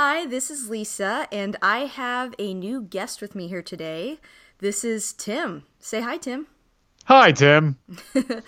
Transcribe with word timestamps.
Hi, 0.00 0.26
this 0.26 0.48
is 0.48 0.70
Lisa, 0.70 1.26
and 1.32 1.56
I 1.60 1.86
have 1.86 2.32
a 2.38 2.54
new 2.54 2.82
guest 2.82 3.20
with 3.20 3.34
me 3.34 3.48
here 3.48 3.62
today. 3.62 4.20
This 4.58 4.84
is 4.84 5.12
Tim. 5.12 5.64
Say 5.80 6.00
hi, 6.02 6.18
Tim. 6.18 6.46
Hi, 7.06 7.32
Tim. 7.32 7.76
uh, 8.14 8.40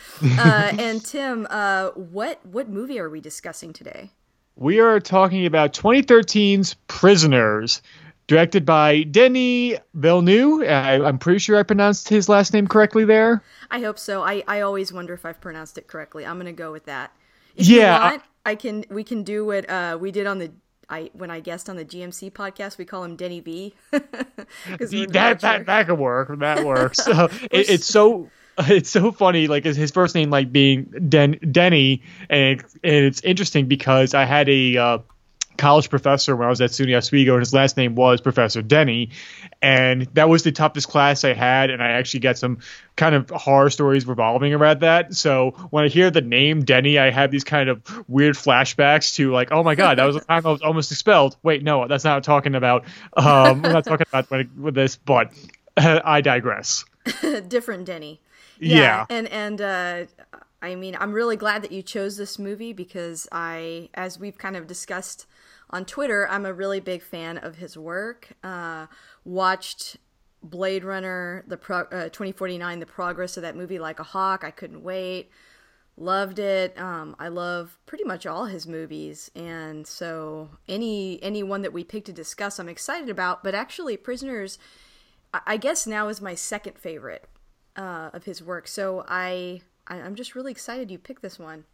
and 0.78 1.04
Tim, 1.04 1.48
uh, 1.50 1.88
what 1.88 2.38
what 2.46 2.68
movie 2.68 3.00
are 3.00 3.10
we 3.10 3.20
discussing 3.20 3.72
today? 3.72 4.12
We 4.54 4.78
are 4.78 5.00
talking 5.00 5.44
about 5.44 5.72
2013's 5.72 6.74
Prisoners, 6.86 7.82
directed 8.28 8.64
by 8.64 9.02
Denis 9.02 9.80
Villeneuve. 9.94 10.62
I, 10.62 10.98
am 11.04 11.18
pretty 11.18 11.40
sure 11.40 11.58
I 11.58 11.64
pronounced 11.64 12.08
his 12.08 12.28
last 12.28 12.52
name 12.52 12.68
correctly 12.68 13.04
there. 13.04 13.42
I 13.72 13.80
hope 13.80 13.98
so. 13.98 14.22
I, 14.22 14.44
I 14.46 14.60
always 14.60 14.92
wonder 14.92 15.14
if 15.14 15.26
I've 15.26 15.40
pronounced 15.40 15.78
it 15.78 15.88
correctly. 15.88 16.24
I'm 16.24 16.38
gonna 16.38 16.52
go 16.52 16.70
with 16.70 16.84
that. 16.84 17.10
If 17.56 17.66
yeah, 17.66 18.10
want, 18.10 18.22
I, 18.46 18.50
I 18.52 18.54
can. 18.54 18.84
We 18.88 19.02
can 19.02 19.24
do 19.24 19.44
what 19.44 19.68
uh, 19.68 19.98
we 20.00 20.12
did 20.12 20.28
on 20.28 20.38
the 20.38 20.52
I 20.90 21.10
when 21.12 21.30
I 21.30 21.40
guest 21.40 21.70
on 21.70 21.76
the 21.76 21.84
GMC 21.84 22.32
podcast, 22.32 22.76
we 22.76 22.84
call 22.84 23.04
him 23.04 23.16
Denny 23.16 23.40
V. 23.40 23.74
that 23.90 25.38
that 25.40 25.66
that 25.66 25.86
could 25.86 25.98
work. 25.98 26.38
That 26.38 26.64
works. 26.66 27.04
So 27.04 27.28
it, 27.50 27.70
it's 27.70 27.86
so 27.86 28.28
it's 28.58 28.90
so 28.90 29.12
funny. 29.12 29.46
Like 29.46 29.64
his 29.64 29.90
first 29.90 30.14
name 30.14 30.30
like 30.30 30.52
being 30.52 30.84
Den 31.08 31.38
Denny, 31.50 32.02
and, 32.28 32.60
and 32.82 33.04
it's 33.04 33.20
interesting 33.22 33.66
because 33.66 34.14
I 34.14 34.24
had 34.24 34.48
a 34.48 34.76
uh, 34.76 34.98
college 35.60 35.90
professor 35.90 36.34
when 36.34 36.46
I 36.46 36.50
was 36.50 36.60
at 36.62 36.70
SUNY 36.70 36.96
Oswego, 36.96 37.34
and 37.34 37.40
his 37.42 37.52
last 37.52 37.76
name 37.76 37.94
was 37.94 38.22
Professor 38.22 38.62
Denny, 38.62 39.10
and 39.60 40.02
that 40.14 40.28
was 40.28 40.42
the 40.42 40.52
toughest 40.52 40.88
class 40.88 41.22
I 41.22 41.34
had, 41.34 41.68
and 41.68 41.82
I 41.82 41.90
actually 41.90 42.20
got 42.20 42.38
some 42.38 42.58
kind 42.96 43.14
of 43.14 43.28
horror 43.28 43.68
stories 43.68 44.06
revolving 44.06 44.54
around 44.54 44.80
that. 44.80 45.14
So 45.14 45.50
when 45.68 45.84
I 45.84 45.88
hear 45.88 46.10
the 46.10 46.22
name 46.22 46.64
Denny, 46.64 46.98
I 46.98 47.10
have 47.10 47.30
these 47.30 47.44
kind 47.44 47.68
of 47.68 47.82
weird 48.08 48.36
flashbacks 48.36 49.14
to 49.16 49.32
like, 49.32 49.52
oh 49.52 49.62
my 49.62 49.74
god, 49.74 49.98
that 49.98 50.04
was 50.04 50.16
the 50.16 50.22
time 50.22 50.46
I 50.46 50.50
was 50.50 50.62
almost 50.62 50.90
expelled. 50.90 51.36
Wait, 51.42 51.62
no, 51.62 51.86
that's 51.86 52.04
not 52.04 52.24
talking 52.24 52.54
about. 52.54 52.86
Um, 53.14 53.60
we're 53.60 53.72
not 53.72 53.84
talking 53.84 54.06
about 54.10 54.30
with 54.56 54.74
this, 54.74 54.96
but 54.96 55.32
uh, 55.76 56.00
I 56.04 56.22
digress. 56.22 56.86
Different 57.48 57.84
Denny. 57.84 58.20
Yeah, 58.58 58.76
yeah. 58.78 59.06
and 59.10 59.28
and. 59.28 59.60
uh 59.60 60.04
I 60.62 60.74
mean, 60.74 60.94
I'm 61.00 61.14
really 61.14 61.36
glad 61.36 61.62
that 61.62 61.72
you 61.72 61.80
chose 61.80 62.18
this 62.18 62.38
movie 62.38 62.74
because 62.74 63.26
I, 63.32 63.88
as 63.94 64.20
we've 64.20 64.36
kind 64.36 64.58
of 64.58 64.66
discussed 64.66 65.24
on 65.70 65.84
Twitter, 65.84 66.28
I'm 66.28 66.44
a 66.44 66.52
really 66.52 66.80
big 66.80 67.02
fan 67.02 67.38
of 67.38 67.56
his 67.56 67.76
work. 67.76 68.28
Uh, 68.42 68.86
watched 69.24 69.96
Blade 70.42 70.84
Runner, 70.84 71.44
the 71.46 71.56
pro- 71.56 71.84
uh, 71.84 72.08
2049, 72.08 72.80
the 72.80 72.86
progress 72.86 73.36
of 73.36 73.42
that 73.42 73.56
movie 73.56 73.78
like 73.78 74.00
a 74.00 74.04
hawk. 74.04 74.42
I 74.44 74.50
couldn't 74.50 74.82
wait. 74.82 75.30
Loved 75.96 76.38
it. 76.38 76.78
Um, 76.78 77.14
I 77.18 77.28
love 77.28 77.78
pretty 77.84 78.04
much 78.04 78.24
all 78.24 78.46
his 78.46 78.66
movies, 78.66 79.30
and 79.34 79.86
so 79.86 80.48
any 80.66 81.22
any 81.22 81.42
one 81.42 81.60
that 81.60 81.74
we 81.74 81.84
pick 81.84 82.06
to 82.06 82.12
discuss, 82.12 82.58
I'm 82.58 82.70
excited 82.70 83.10
about. 83.10 83.44
But 83.44 83.54
actually, 83.54 83.98
Prisoners, 83.98 84.58
I, 85.34 85.58
guess 85.58 85.86
now 85.86 86.08
is 86.08 86.22
my 86.22 86.34
second 86.34 86.78
favorite 86.78 87.28
uh, 87.76 88.10
of 88.14 88.24
his 88.24 88.42
work. 88.42 88.66
So 88.66 89.04
I 89.08 89.60
I'm 89.88 90.14
just 90.14 90.34
really 90.34 90.52
excited 90.52 90.90
you 90.90 90.98
picked 90.98 91.20
this 91.20 91.38
one. 91.38 91.64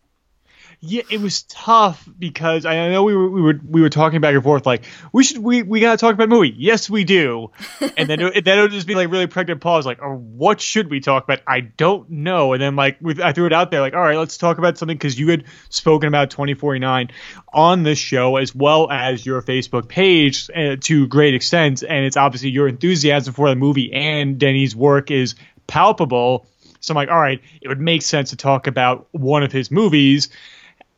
Yeah, 0.80 1.02
it 1.10 1.20
was 1.20 1.42
tough 1.44 2.08
because 2.18 2.66
I 2.66 2.90
know 2.90 3.02
we 3.02 3.16
were 3.16 3.30
we 3.30 3.40
were 3.40 3.60
we 3.66 3.80
were 3.80 3.88
talking 3.88 4.20
back 4.20 4.34
and 4.34 4.42
forth 4.42 4.66
like 4.66 4.84
we 5.12 5.24
should 5.24 5.38
we 5.38 5.62
we 5.62 5.80
gotta 5.80 5.96
talk 5.96 6.14
about 6.14 6.28
movie. 6.28 6.54
Yes, 6.56 6.90
we 6.90 7.04
do. 7.04 7.50
And 7.96 8.10
then 8.10 8.20
it, 8.20 8.44
then 8.44 8.58
it 8.58 8.62
would 8.62 8.72
just 8.72 8.86
be 8.86 8.94
like 8.94 9.10
really 9.10 9.26
pregnant 9.26 9.60
pause 9.62 9.86
like, 9.86 10.02
or 10.02 10.12
oh, 10.12 10.16
what 10.16 10.60
should 10.60 10.90
we 10.90 11.00
talk 11.00 11.24
about? 11.24 11.40
I 11.46 11.60
don't 11.60 12.10
know. 12.10 12.52
And 12.52 12.60
then 12.60 12.76
like 12.76 12.98
I 13.22 13.32
threw 13.32 13.46
it 13.46 13.52
out 13.52 13.70
there 13.70 13.80
like, 13.80 13.94
all 13.94 14.00
right, 14.00 14.18
let's 14.18 14.36
talk 14.36 14.58
about 14.58 14.76
something 14.76 14.96
because 14.96 15.18
you 15.18 15.28
had 15.28 15.44
spoken 15.70 16.08
about 16.08 16.30
2049 16.30 17.10
on 17.54 17.82
this 17.84 17.98
show 17.98 18.36
as 18.36 18.54
well 18.54 18.90
as 18.90 19.24
your 19.24 19.40
Facebook 19.40 19.88
page 19.88 20.50
uh, 20.54 20.76
to 20.80 21.06
great 21.06 21.34
extent, 21.34 21.82
and 21.82 22.04
it's 22.04 22.16
obviously 22.16 22.50
your 22.50 22.68
enthusiasm 22.68 23.32
for 23.32 23.48
the 23.48 23.56
movie 23.56 23.92
and 23.92 24.38
Denny's 24.38 24.76
work 24.76 25.10
is 25.10 25.34
palpable 25.66 26.46
so 26.86 26.92
I'm 26.92 26.96
like, 26.96 27.10
all 27.10 27.18
right, 27.18 27.40
it 27.60 27.68
would 27.68 27.80
make 27.80 28.02
sense 28.02 28.30
to 28.30 28.36
talk 28.36 28.68
about 28.68 29.08
one 29.10 29.42
of 29.42 29.50
his 29.50 29.72
movies, 29.72 30.28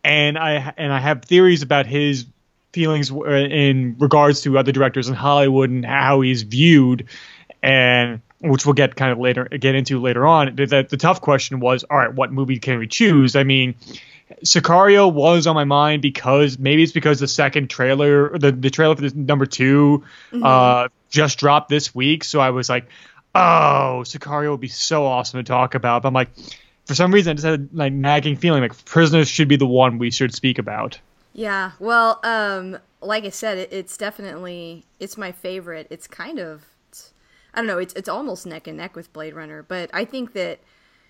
and 0.04 0.38
I 0.38 0.72
and 0.76 0.92
I 0.92 1.00
have 1.00 1.24
theories 1.24 1.62
about 1.62 1.86
his 1.86 2.26
feelings 2.72 3.10
in 3.10 3.96
regards 3.98 4.42
to 4.42 4.58
other 4.58 4.72
directors 4.72 5.08
in 5.08 5.14
Hollywood 5.14 5.70
and 5.70 5.84
how 5.84 6.20
he's 6.20 6.42
viewed, 6.42 7.08
and 7.62 8.20
which 8.40 8.64
we'll 8.64 8.74
get 8.74 8.94
kind 8.94 9.12
of 9.12 9.18
later 9.18 9.44
get 9.44 9.74
into 9.74 10.00
later 10.00 10.26
on. 10.26 10.54
The, 10.54 10.86
the 10.88 10.96
tough 10.96 11.20
question 11.20 11.60
was, 11.60 11.84
all 11.84 11.96
right, 11.96 12.12
what 12.12 12.32
movie 12.32 12.58
can 12.58 12.78
we 12.78 12.86
choose? 12.86 13.36
I 13.36 13.44
mean. 13.44 13.74
Sicario 14.44 15.10
was 15.10 15.46
on 15.46 15.54
my 15.54 15.64
mind 15.64 16.02
because 16.02 16.58
maybe 16.58 16.82
it's 16.82 16.92
because 16.92 17.18
the 17.18 17.26
second 17.26 17.70
trailer, 17.70 18.38
the, 18.38 18.52
the 18.52 18.68
trailer 18.68 18.94
for 18.94 19.00
this 19.00 19.14
number 19.14 19.46
2 19.46 20.04
mm-hmm. 20.32 20.44
uh, 20.44 20.88
just 21.08 21.38
dropped 21.38 21.70
this 21.70 21.94
week. 21.94 22.24
So 22.24 22.38
I 22.38 22.50
was 22.50 22.68
like, 22.68 22.88
oh, 23.34 24.02
Sicario 24.04 24.50
would 24.50 24.60
be 24.60 24.68
so 24.68 25.06
awesome 25.06 25.42
to 25.42 25.44
talk 25.44 25.74
about. 25.74 26.02
But 26.02 26.08
I'm 26.08 26.14
like, 26.14 26.28
for 26.88 26.94
some 26.94 27.12
reason, 27.12 27.32
I 27.32 27.34
just 27.34 27.44
had 27.44 27.60
a 27.60 27.76
like 27.76 27.92
nagging 27.92 28.36
feeling 28.36 28.62
like 28.62 28.84
Prisoners 28.86 29.28
should 29.28 29.46
be 29.46 29.56
the 29.56 29.66
one 29.66 29.98
we 29.98 30.10
should 30.10 30.34
speak 30.34 30.58
about. 30.58 30.98
Yeah, 31.34 31.72
well, 31.78 32.18
um, 32.24 32.78
like 33.02 33.24
I 33.24 33.28
said, 33.28 33.58
it, 33.58 33.68
it's 33.70 33.98
definitely 33.98 34.86
it's 34.98 35.18
my 35.18 35.30
favorite. 35.30 35.86
It's 35.90 36.06
kind 36.06 36.38
of, 36.38 36.64
it's, 36.88 37.12
I 37.52 37.58
don't 37.58 37.66
know, 37.66 37.76
it's 37.76 37.92
it's 37.92 38.08
almost 38.08 38.46
neck 38.46 38.66
and 38.66 38.78
neck 38.78 38.96
with 38.96 39.12
Blade 39.12 39.34
Runner, 39.34 39.62
but 39.62 39.90
I 39.92 40.06
think 40.06 40.32
that 40.32 40.60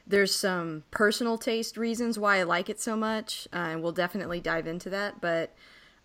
there's 0.04 0.34
some 0.34 0.82
personal 0.90 1.38
taste 1.38 1.76
reasons 1.76 2.18
why 2.18 2.38
I 2.38 2.42
like 2.42 2.68
it 2.68 2.80
so 2.80 2.96
much, 2.96 3.46
uh, 3.52 3.56
and 3.56 3.82
we'll 3.82 3.92
definitely 3.92 4.40
dive 4.40 4.66
into 4.66 4.90
that. 4.90 5.20
But 5.20 5.54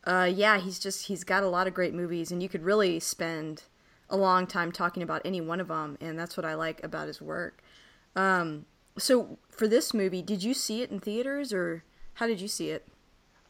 uh, 0.03 0.29
yeah, 0.31 0.59
he's 0.59 0.77
just 0.77 1.07
he's 1.07 1.23
got 1.23 1.41
a 1.41 1.49
lot 1.49 1.65
of 1.65 1.73
great 1.73 1.95
movies, 1.95 2.31
and 2.31 2.43
you 2.43 2.47
could 2.47 2.63
really 2.63 2.99
spend 2.99 3.63
a 4.07 4.17
long 4.17 4.45
time 4.45 4.71
talking 4.71 5.01
about 5.01 5.23
any 5.25 5.41
one 5.41 5.59
of 5.59 5.69
them, 5.69 5.97
and 5.99 6.19
that's 6.19 6.37
what 6.37 6.45
I 6.45 6.53
like 6.53 6.83
about 6.83 7.07
his 7.07 7.19
work. 7.19 7.63
Um, 8.15 8.67
so 8.97 9.37
for 9.49 9.67
this 9.67 9.93
movie, 9.93 10.21
did 10.21 10.43
you 10.43 10.53
see 10.53 10.81
it 10.81 10.91
in 10.91 10.99
theaters, 10.99 11.53
or 11.53 11.83
how 12.15 12.27
did 12.27 12.41
you 12.41 12.47
see 12.47 12.69
it? 12.69 12.87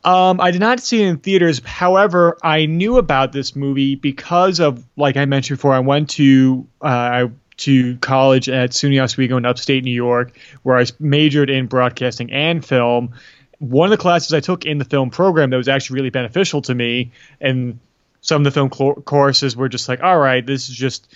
Um, 0.03 0.41
I 0.41 0.51
did 0.51 0.59
not 0.59 0.81
see 0.81 1.01
it 1.01 1.07
in 1.07 1.17
theaters. 1.17 1.61
However, 1.63 2.37
I 2.43 2.65
knew 2.65 2.97
about 2.97 3.31
this 3.31 3.55
movie 3.55 3.95
because 3.95 4.59
of, 4.59 4.85
like 4.97 5.15
I 5.15 5.25
mentioned 5.25 5.57
before, 5.57 5.73
I 5.73 5.79
went 5.79 6.09
to 6.11 6.67
uh, 6.81 7.27
to 7.57 7.97
college 7.97 8.49
at 8.49 8.71
SUNY 8.71 9.01
Oswego 9.01 9.37
in 9.37 9.45
upstate 9.45 9.83
New 9.83 9.91
York, 9.91 10.37
where 10.63 10.77
I 10.77 10.85
majored 10.99 11.49
in 11.49 11.67
broadcasting 11.67 12.31
and 12.31 12.65
film. 12.65 13.13
One 13.59 13.85
of 13.87 13.91
the 13.91 14.01
classes 14.01 14.33
I 14.33 14.41
took 14.41 14.65
in 14.65 14.77
the 14.77 14.85
film 14.85 15.09
program 15.09 15.51
that 15.51 15.57
was 15.57 15.69
actually 15.69 15.95
really 15.95 16.09
beneficial 16.09 16.61
to 16.63 16.75
me, 16.75 17.11
and 17.39 17.79
some 18.19 18.41
of 18.41 18.43
the 18.43 18.51
film 18.51 18.71
cl- 18.73 18.95
courses 18.95 19.55
were 19.55 19.69
just 19.69 19.87
like, 19.87 20.03
all 20.03 20.17
right, 20.17 20.45
this 20.45 20.69
is 20.69 20.75
just. 20.75 21.07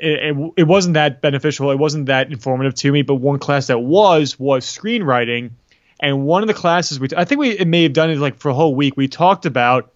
It, 0.00 0.52
it, 0.56 0.62
wasn't 0.64 0.94
that 0.94 1.20
beneficial. 1.20 1.70
It 1.70 1.78
wasn't 1.78 2.06
that 2.06 2.32
informative 2.32 2.74
to 2.76 2.92
me. 2.92 3.02
But 3.02 3.16
one 3.16 3.38
class 3.38 3.66
that 3.66 3.78
was 3.78 4.38
was 4.38 4.64
screenwriting, 4.64 5.50
and 6.00 6.24
one 6.24 6.42
of 6.42 6.48
the 6.48 6.54
classes 6.54 6.98
we 6.98 7.08
I 7.16 7.24
think 7.24 7.40
we 7.40 7.50
it 7.50 7.68
may 7.68 7.82
have 7.82 7.92
done 7.92 8.10
it 8.10 8.18
like 8.18 8.38
for 8.38 8.48
a 8.48 8.54
whole 8.54 8.74
week. 8.74 8.96
We 8.96 9.08
talked 9.08 9.46
about 9.46 9.92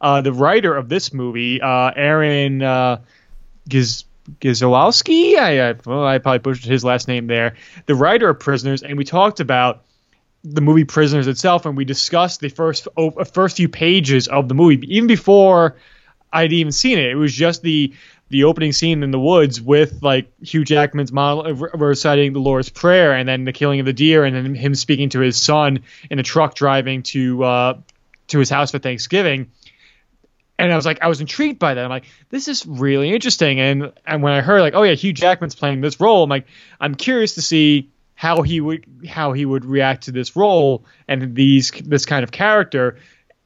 uh, 0.00 0.22
the 0.22 0.32
writer 0.32 0.74
of 0.74 0.88
this 0.88 1.12
movie, 1.12 1.60
uh, 1.60 1.92
Aaron 1.94 2.62
uh, 2.62 3.00
Giz. 3.68 4.04
Gizowski, 4.40 5.36
I, 5.36 5.70
I, 5.70 5.74
well, 5.84 6.06
I 6.06 6.18
probably 6.18 6.38
butchered 6.38 6.70
his 6.70 6.84
last 6.84 7.08
name 7.08 7.26
there. 7.26 7.56
The 7.86 7.96
writer 7.96 8.28
of 8.28 8.38
Prisoners, 8.38 8.84
and 8.84 8.96
we 8.96 9.02
talked 9.02 9.40
about 9.40 9.82
the 10.44 10.60
movie 10.60 10.84
Prisoners 10.84 11.26
itself, 11.26 11.66
and 11.66 11.76
we 11.76 11.84
discussed 11.84 12.40
the 12.40 12.48
first 12.48 12.86
oh, 12.96 13.10
first 13.24 13.56
few 13.56 13.68
pages 13.68 14.28
of 14.28 14.48
the 14.48 14.54
movie, 14.54 14.78
even 14.94 15.06
before 15.06 15.76
I'd 16.32 16.52
even 16.52 16.72
seen 16.72 16.98
it. 16.98 17.10
It 17.10 17.16
was 17.16 17.32
just 17.32 17.62
the 17.62 17.92
the 18.32 18.44
opening 18.44 18.72
scene 18.72 19.02
in 19.02 19.10
the 19.10 19.20
woods 19.20 19.60
with 19.60 20.02
like 20.02 20.32
Hugh 20.40 20.64
Jackman's 20.64 21.12
model 21.12 21.54
reciting 21.54 22.32
the 22.32 22.40
Lord's 22.40 22.70
Prayer, 22.70 23.12
and 23.12 23.28
then 23.28 23.44
the 23.44 23.52
killing 23.52 23.78
of 23.78 23.86
the 23.86 23.92
deer, 23.92 24.24
and 24.24 24.34
then 24.34 24.54
him 24.54 24.74
speaking 24.74 25.10
to 25.10 25.20
his 25.20 25.38
son 25.38 25.80
in 26.10 26.18
a 26.18 26.22
truck 26.22 26.54
driving 26.54 27.02
to 27.04 27.44
uh, 27.44 27.78
to 28.28 28.38
his 28.38 28.48
house 28.48 28.70
for 28.70 28.78
Thanksgiving. 28.78 29.50
And 30.58 30.72
I 30.72 30.76
was 30.76 30.86
like, 30.86 31.02
I 31.02 31.08
was 31.08 31.20
intrigued 31.20 31.58
by 31.58 31.74
that. 31.74 31.84
I'm 31.84 31.90
like, 31.90 32.06
this 32.30 32.48
is 32.48 32.64
really 32.64 33.12
interesting. 33.12 33.60
And 33.60 33.92
and 34.06 34.22
when 34.22 34.32
I 34.32 34.40
heard 34.40 34.62
like, 34.62 34.74
oh 34.74 34.82
yeah, 34.82 34.94
Hugh 34.94 35.12
Jackman's 35.12 35.54
playing 35.54 35.82
this 35.82 36.00
role, 36.00 36.24
I'm 36.24 36.30
like, 36.30 36.46
I'm 36.80 36.94
curious 36.94 37.34
to 37.34 37.42
see 37.42 37.90
how 38.14 38.40
he 38.40 38.62
would 38.62 38.86
how 39.06 39.32
he 39.34 39.44
would 39.44 39.66
react 39.66 40.04
to 40.04 40.12
this 40.12 40.36
role 40.36 40.86
and 41.06 41.34
these 41.34 41.70
this 41.84 42.06
kind 42.06 42.24
of 42.24 42.32
character 42.32 42.96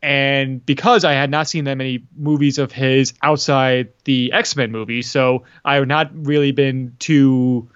and 0.06 0.64
because 0.64 1.04
I 1.04 1.14
had 1.14 1.32
not 1.32 1.48
seen 1.48 1.64
that 1.64 1.74
many 1.74 2.04
movies 2.16 2.58
of 2.58 2.70
his 2.70 3.12
outside 3.24 3.88
the 4.04 4.32
X 4.32 4.54
Men 4.54 4.70
movies, 4.70 5.10
so 5.10 5.42
I 5.64 5.74
had 5.74 5.88
not 5.88 6.10
really 6.14 6.52
been 6.52 6.94
too, 7.00 7.68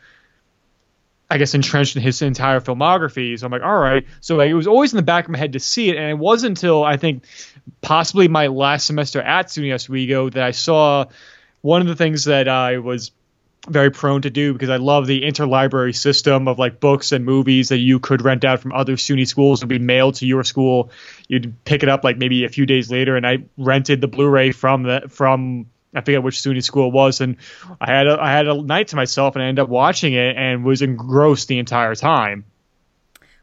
I 1.29 1.39
guess, 1.39 1.55
entrenched 1.55 1.97
in 1.97 2.03
his 2.03 2.23
entire 2.23 2.61
filmography. 2.61 3.37
So 3.37 3.47
I'm 3.47 3.51
like, 3.51 3.65
all 3.65 3.77
right. 3.77 4.07
So 4.21 4.37
like, 4.37 4.49
it 4.49 4.55
was 4.55 4.69
always 4.69 4.93
in 4.93 4.97
the 4.97 5.03
back 5.03 5.25
of 5.25 5.33
my 5.33 5.39
head 5.39 5.55
to 5.55 5.59
see 5.59 5.89
it, 5.89 5.97
and 5.97 6.09
it 6.09 6.19
wasn't 6.19 6.51
until 6.51 6.85
I 6.85 6.99
think 6.99 7.25
possibly 7.81 8.29
my 8.29 8.47
last 8.47 8.87
semester 8.87 9.21
at 9.21 9.49
SUNY 9.49 9.75
Oswego 9.75 10.31
that 10.31 10.45
I 10.45 10.53
saw 10.53 11.07
one 11.63 11.81
of 11.81 11.89
the 11.89 11.97
things 11.97 12.27
that 12.27 12.47
I 12.47 12.79
was 12.79 13.11
very 13.69 13.91
prone 13.91 14.23
to 14.23 14.31
do 14.31 14.53
because 14.53 14.71
I 14.71 14.77
love 14.77 15.07
the 15.07 15.23
interlibrary 15.23 15.95
system 15.95 16.49
of 16.49 16.59
like 16.59 16.81
books 16.81 17.13
and 17.13 17.25
movies 17.25 17.69
that 17.69 17.79
you 17.79 17.99
could 18.01 18.23
rent 18.23 18.45
out 18.45 18.61
from 18.61 18.73
other 18.73 18.95
SUNY 18.97 19.27
schools 19.27 19.61
and 19.61 19.69
be 19.69 19.79
mailed 19.79 20.15
to 20.17 20.27
your 20.27 20.45
school. 20.45 20.91
You'd 21.29 21.55
pick 21.65 21.83
it 21.83 21.89
up 21.89 22.03
like 22.03 22.17
maybe 22.17 22.45
a 22.45 22.49
few 22.49 22.65
days 22.65 22.91
later, 22.91 23.17
and 23.17 23.27
I 23.27 23.45
rented 23.59 24.01
the 24.01 24.09
Blu-ray 24.09 24.53
from 24.53 24.85
the 24.85 25.03
from 25.09 25.67
I 25.95 26.01
forget 26.01 26.23
which 26.23 26.37
SUNY 26.37 26.63
school 26.63 26.89
it 26.89 26.93
was, 26.93 27.21
and 27.21 27.37
I 27.81 27.91
had 27.91 28.07
a, 28.07 28.21
I 28.21 28.31
had 28.31 28.47
a 28.47 28.63
night 28.63 28.89
to 28.89 28.97
myself, 28.97 29.35
and 29.35 29.43
I 29.43 29.49
ended 29.49 29.65
up 29.65 29.69
watching 29.69 30.15
it 30.15 30.37
and 30.37 30.65
was 30.65 30.83
engrossed 30.83 31.49
the 31.49 31.59
entire 31.59 31.95
time. 31.95 32.45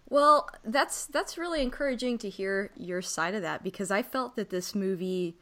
Well, 0.10 0.50
that's 0.64 1.06
that's 1.08 1.38
really 1.38 1.62
encouraging 1.62 2.18
to 2.20 2.30
hear 2.30 2.72
your 2.78 3.02
side 3.02 3.36
of 3.36 3.42
that 3.42 3.64
because 3.64 3.92
I 3.92 4.02
felt 4.02 4.38
that 4.38 4.50
this 4.50 4.74
movie 4.74 5.36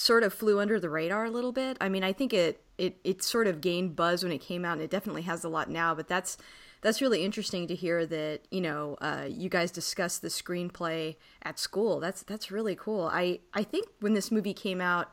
sort 0.00 0.22
of 0.22 0.32
flew 0.32 0.58
under 0.58 0.80
the 0.80 0.88
radar 0.88 1.26
a 1.26 1.30
little 1.30 1.52
bit. 1.52 1.76
I 1.78 1.90
mean, 1.90 2.02
I 2.02 2.14
think 2.14 2.32
it 2.32 2.64
it 2.78 2.96
it 3.04 3.22
sort 3.22 3.46
of 3.46 3.60
gained 3.60 3.96
buzz 3.96 4.22
when 4.22 4.32
it 4.32 4.38
came 4.38 4.64
out, 4.64 4.74
and 4.74 4.82
it 4.82 4.90
definitely 4.90 5.22
has 5.22 5.44
a 5.44 5.48
lot 5.48 5.68
now. 5.68 5.94
But 5.94 6.08
that's 6.08 6.38
that's 6.80 7.02
really 7.02 7.22
interesting 7.22 7.68
to 7.68 7.74
hear 7.74 8.06
that 8.06 8.40
you 8.50 8.62
know 8.62 8.96
uh, 9.02 9.26
you 9.28 9.50
guys 9.50 9.70
discussed 9.70 10.22
the 10.22 10.28
screenplay 10.28 11.16
at 11.42 11.58
school. 11.58 12.00
That's 12.00 12.22
that's 12.22 12.50
really 12.50 12.74
cool. 12.74 13.10
I 13.12 13.40
I 13.52 13.62
think 13.62 13.88
when 14.00 14.14
this 14.14 14.30
movie 14.30 14.54
came 14.54 14.80
out, 14.80 15.12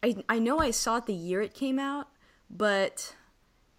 I 0.00 0.22
I 0.28 0.38
know 0.38 0.60
I 0.60 0.70
saw 0.70 0.98
it 0.98 1.06
the 1.06 1.12
year 1.12 1.42
it 1.42 1.52
came 1.52 1.80
out, 1.80 2.06
but 2.48 3.16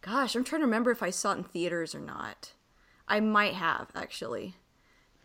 gosh, 0.02 0.36
I'm 0.36 0.44
trying 0.44 0.62
to 0.62 0.66
remember 0.66 0.92
if 0.92 1.02
I 1.02 1.12
saw 1.12 1.32
it 1.32 1.38
in 1.38 1.44
theaters 1.46 1.96
or 1.96 2.02
not. 2.02 2.52
I 3.08 3.22
might 3.22 3.54
have 3.54 3.90
actually. 3.96 4.56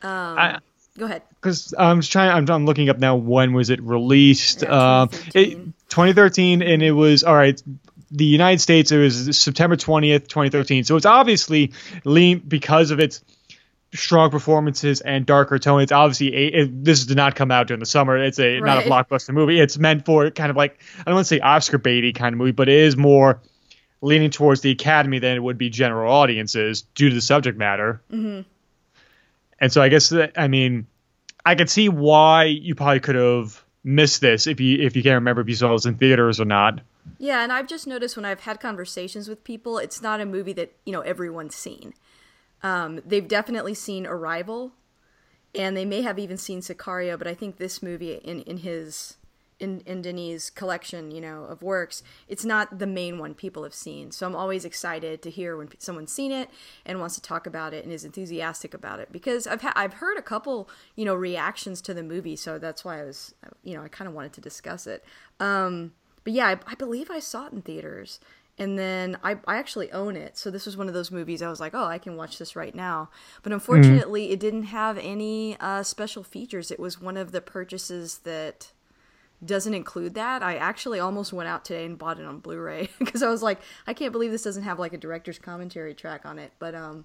Um, 0.03 0.39
I, 0.39 0.59
Go 0.99 1.07
ahead. 1.07 1.23
Because 1.41 1.75
I'm 1.77 2.01
trying. 2.01 2.31
I'm, 2.31 2.51
I'm, 2.51 2.67
looking 2.67 2.89
up 2.89 2.99
now. 2.99 3.17
When 3.17 3.53
was 3.53 3.71
it 3.71 3.83
released? 3.83 4.63
Yeah, 4.63 5.07
2013. 5.11 5.35
Uh, 5.35 5.41
it, 5.41 5.55
2013, 5.89 6.63
and 6.63 6.83
it 6.83 6.93
was 6.93 7.25
all 7.25 7.35
right. 7.35 7.61
The 8.11 8.25
United 8.25 8.61
States. 8.61 8.93
It 8.93 8.99
was 8.99 9.39
September 9.39 9.77
20th, 9.77 10.29
2013. 10.29 10.85
So 10.85 10.97
it's 10.97 11.07
obviously 11.07 11.73
lean 12.05 12.39
because 12.39 12.91
of 12.91 13.01
its 13.01 13.23
strong 13.95 14.31
performances 14.31 15.01
and 15.01 15.27
darker 15.27 15.59
tone. 15.59 15.81
It's 15.81 15.93
obviously 15.93 16.35
a, 16.35 16.47
it, 16.63 16.85
this 16.85 17.05
did 17.05 17.17
not 17.17 17.35
come 17.35 17.51
out 17.51 17.67
during 17.67 17.81
the 17.81 17.87
summer. 17.87 18.17
It's 18.17 18.39
a 18.39 18.61
right. 18.61 18.63
not 18.63 18.87
a 18.87 18.89
blockbuster 18.89 19.33
movie. 19.33 19.61
It's 19.61 19.79
meant 19.79 20.05
for 20.05 20.31
kind 20.31 20.51
of 20.51 20.57
like 20.57 20.81
I 21.01 21.05
don't 21.05 21.15
want 21.15 21.27
to 21.27 21.35
say 21.35 21.41
Oscar 21.41 21.79
baity 21.79 22.15
kind 22.15 22.33
of 22.33 22.39
movie, 22.39 22.53
but 22.53 22.69
it 22.69 22.79
is 22.79 22.97
more 22.97 23.41
leaning 24.01 24.31
towards 24.31 24.61
the 24.61 24.71
Academy 24.71 25.19
than 25.19 25.37
it 25.37 25.43
would 25.43 25.59
be 25.59 25.71
general 25.71 26.13
audiences 26.13 26.83
due 26.95 27.09
to 27.09 27.15
the 27.15 27.21
subject 27.21 27.59
matter. 27.59 28.03
Mm-hmm. 28.13 28.43
And 29.59 29.73
so 29.73 29.83
I 29.83 29.89
guess 29.89 30.11
that 30.11 30.33
I 30.37 30.49
mean, 30.49 30.87
I 31.45 31.55
could 31.55 31.71
see 31.71 31.89
why 31.89 32.45
you 32.45 32.75
probably 32.75 33.01
could 33.01 33.15
have 33.15 33.65
missed 33.85 34.21
this 34.21 34.47
if 34.47 34.61
you 34.61 34.85
if 34.85 34.97
you 34.97 35.03
can't 35.03 35.15
remember 35.15 35.41
if 35.41 35.49
you 35.49 35.55
saw 35.55 35.73
this 35.73 35.87
in 35.87 35.97
theaters 35.97 36.41
or 36.41 36.45
not. 36.45 36.81
Yeah, 37.19 37.43
and 37.43 37.53
I've 37.53 37.69
just 37.69 37.87
noticed 37.87 38.17
when 38.17 38.25
I've 38.25 38.41
had 38.41 38.61
conversations 38.61 39.29
with 39.29 39.45
people, 39.45 39.79
it's 39.79 40.03
not 40.03 40.21
a 40.21 40.27
movie 40.27 40.53
that 40.55 40.75
you 40.85 40.93
know 40.93 41.01
everyone's 41.01 41.55
seen. 41.55 41.95
Um, 42.63 43.01
they've 43.07 43.27
definitely 43.27 43.75
seen 43.75 44.07
Arrival, 44.07 44.73
and 45.55 45.77
they 45.77 45.85
may 45.85 46.03
have 46.03 46.19
even 46.19 46.37
seen 46.37 46.61
Sicario, 46.61 47.17
but 47.17 47.27
I 47.27 47.35
think 47.35 47.57
this 47.57 47.83
movie 47.83 48.15
in 48.15 48.41
in 48.43 48.59
his 48.59 49.17
in, 49.59 49.81
in 49.87 50.03
Denis' 50.03 50.51
collection, 50.51 51.11
you 51.11 51.21
know, 51.21 51.45
of 51.45 51.63
works, 51.63 52.03
it's 52.29 52.45
not 52.45 52.79
the 52.79 52.87
main 52.87 53.19
one 53.19 53.35
people 53.35 53.63
have 53.63 53.75
seen. 53.75 54.11
So 54.11 54.27
I'm 54.27 54.37
always 54.37 54.65
excited 54.65 55.23
to 55.23 55.31
hear 55.31 55.57
when 55.57 55.69
someone's 55.79 56.13
seen 56.13 56.33
it 56.33 56.51
and 56.85 57.01
wants 57.01 57.15
to 57.15 57.23
talk 57.23 57.47
about 57.47 57.73
it 57.73 57.85
and 57.85 57.93
is 57.93 58.05
enthusiastic 58.05 58.75
about 58.75 59.01
it 59.01 59.11
because 59.11 59.47
I've 59.47 59.63
ha- 59.63 59.73
I've 59.75 59.95
heard 59.95 60.19
a 60.19 60.23
couple, 60.23 60.69
you 60.95 61.05
know, 61.05 61.15
reactions 61.15 61.81
to 61.83 61.95
the 61.95 62.03
movie, 62.03 62.37
so 62.37 62.59
that's 62.59 62.85
why 62.85 63.01
I 63.01 63.05
was, 63.05 63.35
you 63.63 63.75
know, 63.75 63.83
I 63.83 63.89
kind 63.89 64.09
of 64.09 64.15
wanted 64.15 64.35
to 64.35 64.41
discuss 64.41 64.87
it. 64.87 65.05
Um, 65.41 65.93
but 66.25 66.33
yeah, 66.33 66.49
I, 66.49 66.59
I 66.67 66.75
believe 66.75 67.11
I 67.11 67.21
saw 67.21 67.47
it 67.47 67.53
in 67.53 67.63
theaters. 67.63 68.21
And 68.59 68.79
then 68.79 69.19
I, 69.23 69.37
I 69.47 69.59
actually 69.59 69.93
own 69.93 70.17
it. 70.17 70.39
So 70.39 70.51
this 70.51 70.65
was 70.65 70.79
one 70.79 70.89
of 70.89 70.95
those 70.95 71.11
movies 71.11 71.43
I 71.43 71.51
was 71.51 71.61
like, 71.61 71.75
oh, 71.75 71.85
I 71.85 71.99
can 71.99 72.17
watch 72.17 72.39
this 72.39 72.57
right 72.57 72.75
now. 72.75 73.11
But 73.43 73.53
unfortunately, 73.53 74.25
mm-hmm. 74.25 74.33
it 74.33 74.41
didn't 74.41 74.63
have 74.65 74.97
any 74.97 75.59
uh, 75.61 75.83
special 75.83 76.23
features. 76.23 76.71
It 76.71 76.81
was 76.81 76.99
one 76.99 77.19
of 77.19 77.33
the 77.33 77.43
purchases 77.43 78.19
that 78.25 78.73
doesn't 79.47 79.75
include 79.75 80.15
that. 80.15 80.43
I 80.43 80.57
actually 80.57 81.01
almost 81.01 81.33
went 81.33 81.49
out 81.49 81.65
today 81.65 81.85
and 81.85 81.99
bought 81.99 82.19
it 82.19 82.27
on 82.27 82.39
Blu-ray 82.41 82.91
because 82.99 83.23
I 83.23 83.29
was 83.29 83.43
like, 83.43 83.61
I 83.87 83.95
can't 83.95 84.13
believe 84.13 84.31
this 84.31 84.43
doesn't 84.43 84.65
have 84.65 84.79
like 84.79 84.93
a 84.93 84.99
director's 84.99 85.39
commentary 85.39 85.95
track 85.95 86.27
on 86.27 86.39
it. 86.39 86.53
But 86.59 86.75
um, 86.75 87.05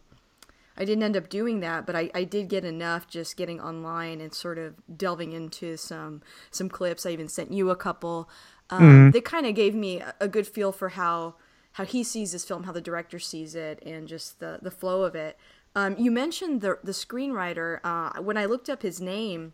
I 0.78 0.86
didn't 0.86 1.04
end 1.04 1.18
up 1.18 1.30
doing 1.30 1.60
that. 1.62 1.86
But 1.86 1.96
I, 1.96 2.10
I 2.14 2.24
did 2.24 2.48
get 2.48 2.66
enough 2.66 3.08
just 3.08 3.38
getting 3.38 3.60
online 3.60 4.22
and 4.22 4.34
sort 4.34 4.58
of 4.58 4.76
delving 4.98 5.32
into 5.32 5.78
some 5.78 6.22
some 6.50 6.70
clips. 6.70 7.06
I 7.06 7.12
even 7.12 7.28
sent 7.28 7.52
you 7.52 7.70
a 7.70 7.76
couple. 7.76 8.30
Um, 8.70 8.82
mm-hmm. 8.82 9.12
They 9.12 9.22
kind 9.22 9.46
of 9.46 9.56
gave 9.56 9.76
me 9.76 10.02
a 10.20 10.28
good 10.28 10.48
feel 10.48 10.72
for 10.72 10.90
how 10.90 11.36
how 11.74 11.86
he 11.86 12.04
sees 12.04 12.32
this 12.32 12.46
film, 12.46 12.64
how 12.64 12.72
the 12.72 12.82
director 12.82 13.20
sees 13.20 13.56
it, 13.56 13.82
and 13.86 14.08
just 14.08 14.40
the 14.40 14.60
the 14.62 14.72
flow 14.72 15.04
of 15.04 15.16
it. 15.16 15.38
Um, 15.76 15.96
you 15.98 16.12
mentioned 16.12 16.62
the 16.62 16.80
the 16.84 16.92
screenwriter. 16.92 17.80
Uh, 17.84 18.22
when 18.22 18.38
I 18.38 18.46
looked 18.46 18.70
up 18.70 18.82
his 18.82 19.00
name 19.00 19.54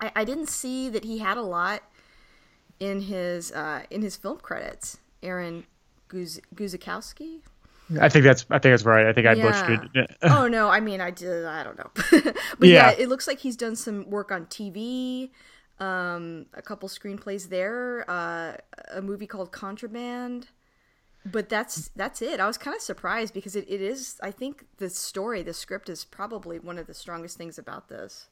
I, 0.00 0.12
I 0.16 0.24
didn't 0.24 0.48
see 0.48 0.88
that 0.90 1.04
he 1.04 1.18
had 1.18 1.36
a 1.36 1.42
lot 1.42 1.82
in 2.80 3.02
his 3.02 3.52
uh, 3.52 3.82
in 3.90 4.02
his 4.02 4.16
film 4.16 4.38
credits. 4.38 4.98
Aaron 5.22 5.66
Guz- 6.08 6.40
Guzikowski. 6.54 7.40
I 8.00 8.08
think 8.08 8.24
that's 8.24 8.44
I 8.50 8.58
think 8.58 8.72
that's 8.72 8.84
right. 8.84 9.06
I 9.06 9.12
think 9.12 9.26
I 9.26 9.32
yeah. 9.32 9.50
butchered 9.50 9.90
it. 9.94 10.16
oh 10.22 10.46
no, 10.46 10.68
I 10.68 10.80
mean 10.80 11.00
I 11.00 11.10
did 11.10 11.44
I 11.44 11.64
don't 11.64 11.78
know. 11.78 11.90
but 12.58 12.68
yeah. 12.68 12.90
yeah. 12.90 12.94
it 12.98 13.08
looks 13.08 13.26
like 13.26 13.38
he's 13.38 13.56
done 13.56 13.76
some 13.76 14.08
work 14.10 14.30
on 14.30 14.46
TV, 14.46 15.30
um, 15.80 16.46
a 16.54 16.62
couple 16.62 16.88
screenplays 16.88 17.48
there, 17.48 18.04
uh, 18.08 18.56
a 18.92 19.00
movie 19.00 19.26
called 19.26 19.52
Contraband. 19.52 20.48
But 21.24 21.48
that's 21.48 21.88
that's 21.96 22.22
it. 22.22 22.40
I 22.40 22.46
was 22.46 22.58
kind 22.58 22.76
of 22.76 22.82
surprised 22.82 23.34
because 23.34 23.56
it, 23.56 23.64
it 23.68 23.80
is 23.80 24.18
I 24.22 24.30
think 24.30 24.66
the 24.76 24.90
story, 24.90 25.42
the 25.42 25.54
script 25.54 25.88
is 25.88 26.04
probably 26.04 26.58
one 26.58 26.78
of 26.78 26.86
the 26.86 26.94
strongest 26.94 27.38
things 27.38 27.58
about 27.58 27.88
this. 27.88 28.28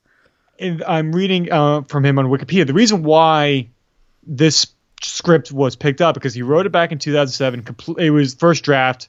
I'm 0.61 1.13
reading 1.13 1.51
uh, 1.51 1.83
from 1.83 2.05
him 2.05 2.19
on 2.19 2.27
Wikipedia. 2.27 2.67
The 2.67 2.75
reason 2.75 3.03
why 3.03 3.69
this 4.27 4.67
script 5.03 5.53
was 5.53 5.77
picked 5.77 6.01
up 6.01 6.15
because 6.15 6.35
he 6.35 6.43
wrote 6.43 6.67
it 6.67 6.73
back 6.73 6.93
in 6.93 6.99
2007. 6.99 7.63
Compl- 7.63 8.01
it 8.01 8.11
was 8.11 8.35
first 8.35 8.65
draft. 8.65 9.09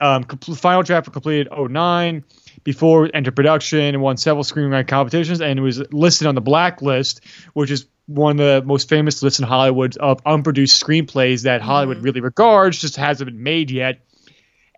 Um, 0.00 0.24
compl- 0.24 0.58
final 0.58 0.82
draft 0.82 1.06
was 1.06 1.12
completed 1.12 1.48
09 1.50 2.24
before 2.64 3.08
entered 3.12 3.36
production 3.36 3.80
and 3.80 4.02
won 4.02 4.16
several 4.16 4.44
screenwriting 4.44 4.88
competitions 4.88 5.40
and 5.40 5.58
it 5.58 5.62
was 5.62 5.80
listed 5.92 6.26
on 6.26 6.34
the 6.34 6.40
blacklist, 6.40 7.20
which 7.54 7.70
is 7.70 7.86
one 8.06 8.38
of 8.38 8.62
the 8.62 8.66
most 8.66 8.88
famous 8.88 9.22
lists 9.22 9.40
in 9.40 9.46
Hollywood 9.46 9.96
of 9.96 10.20
unproduced 10.24 10.82
screenplays 10.82 11.42
that 11.42 11.60
Hollywood 11.60 11.98
mm-hmm. 11.98 12.04
really 12.04 12.20
regards, 12.20 12.78
just 12.78 12.96
hasn't 12.96 13.30
been 13.30 13.42
made 13.42 13.70
yet 13.70 14.00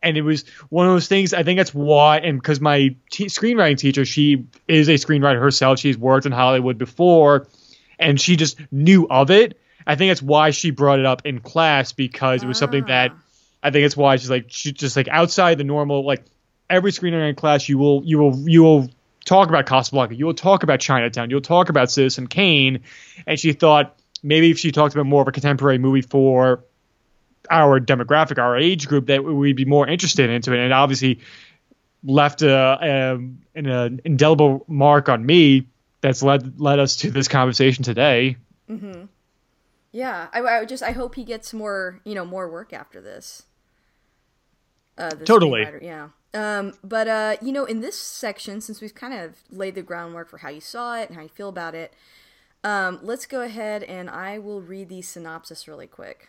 and 0.02 0.17
it 0.17 0.23
was 0.23 0.45
one 0.69 0.87
of 0.87 0.93
those 0.93 1.09
things. 1.09 1.35
I 1.35 1.43
think 1.43 1.59
that's 1.59 1.75
why, 1.75 2.19
and 2.19 2.40
because 2.40 2.61
my 2.61 2.95
t- 3.11 3.26
screenwriting 3.26 3.78
teacher, 3.78 4.05
she 4.05 4.47
is 4.67 4.88
a 4.88 4.95
screenwriter 4.95 5.40
herself. 5.40 5.78
She's 5.78 5.99
worked 5.99 6.26
in 6.26 6.33
Hollywood 6.33 6.78
before, 6.78 7.47
and 7.99 8.21
she 8.21 8.37
just 8.37 8.59
knew 8.71 9.07
of 9.09 9.31
it. 9.31 9.59
I 9.87 9.97
think 9.97 10.11
that's 10.11 10.23
why 10.23 10.50
she 10.50 10.71
brought 10.71 10.99
it 10.99 11.07
up 11.07 11.25
in 11.25 11.40
class 11.40 11.93
because 11.93 12.43
it 12.43 12.47
was 12.47 12.59
ah. 12.59 12.61
something 12.61 12.85
that 12.87 13.12
ah. 13.12 13.19
I 13.62 13.71
think 13.71 13.87
it's 13.87 13.97
why 13.97 14.17
she's 14.17 14.31
like 14.31 14.47
she 14.49 14.73
just 14.73 14.97
like 14.97 15.09
outside 15.09 15.59
the 15.59 15.64
normal 15.64 16.07
like 16.07 16.25
every 16.71 16.93
screenwriting 16.93 17.37
class 17.37 17.69
you 17.69 17.78
will 17.78 18.02
you 18.05 18.19
will 18.19 18.49
you 18.49 18.62
will 18.62 18.88
talk 19.25 19.49
about 19.49 19.67
Casablanca, 19.67 20.14
you 20.14 20.26
will 20.26 20.35
talk 20.35 20.62
about 20.62 20.81
Chinatown, 20.81 21.31
you'll 21.31 21.40
talk 21.40 21.69
about 21.69 21.90
Citizen 21.90 22.26
Kane, 22.26 22.81
and 23.26 23.38
she 23.38 23.52
thought 23.52 23.99
maybe 24.23 24.50
if 24.50 24.59
she 24.59 24.73
talked 24.73 24.95
about 24.95 25.07
more 25.07 25.23
of 25.23 25.28
a 25.28 25.33
contemporary 25.33 25.78
movie 25.78 26.02
for 26.02 26.64
our 27.50 27.81
demographic, 27.81 28.38
our 28.38 28.57
age 28.57 28.88
group 28.88 29.07
that 29.07 29.25
we'd 29.25 29.57
be 29.57 29.64
more 29.64 29.87
interested 29.87 30.31
into 30.31 30.52
it. 30.52 30.59
And 30.59 30.73
obviously 30.73 31.21
left 32.05 32.43
a, 32.43 32.78
a, 32.81 33.14
an 33.59 34.00
indelible 34.05 34.64
mark 34.69 35.09
on 35.09 35.25
me 35.25 35.67
that's 36.00 36.23
led 36.23 36.61
led 36.61 36.78
us 36.78 36.97
to 36.97 37.11
this 37.11 37.28
conversation 37.28 37.85
today. 37.85 38.37
Mm-hmm. 38.71 39.05
Yeah, 39.93 40.28
I, 40.33 40.40
I 40.40 40.64
just 40.64 40.83
I 40.83 40.93
hope 40.93 41.14
he 41.14 41.25
gets 41.25 41.52
more 41.52 42.00
you 42.05 42.14
know 42.14 42.25
more 42.25 42.49
work 42.49 42.73
after 42.73 43.00
this. 43.00 43.45
Uh, 44.97 45.11
totally. 45.11 45.67
Yeah. 45.81 46.09
Um, 46.35 46.75
but 46.85 47.09
uh, 47.09 47.37
you 47.40 47.52
know, 47.52 47.64
in 47.64 47.81
this 47.81 47.99
section, 47.99 48.61
since 48.61 48.81
we've 48.81 48.95
kind 48.95 49.14
of 49.14 49.37
laid 49.50 49.75
the 49.75 49.83
groundwork 49.83 50.28
for 50.28 50.38
how 50.38 50.50
you 50.50 50.61
saw 50.61 50.97
it 50.97 51.09
and 51.09 51.17
how 51.17 51.23
you 51.23 51.28
feel 51.28 51.49
about 51.49 51.75
it, 51.75 51.95
um, 52.64 52.99
let's 53.02 53.25
go 53.26 53.40
ahead 53.40 53.83
and 53.83 54.11
I 54.11 54.38
will 54.38 54.61
read 54.61 54.88
the 54.88 55.02
synopsis 55.02 55.67
really 55.67 55.87
quick. 55.87 56.28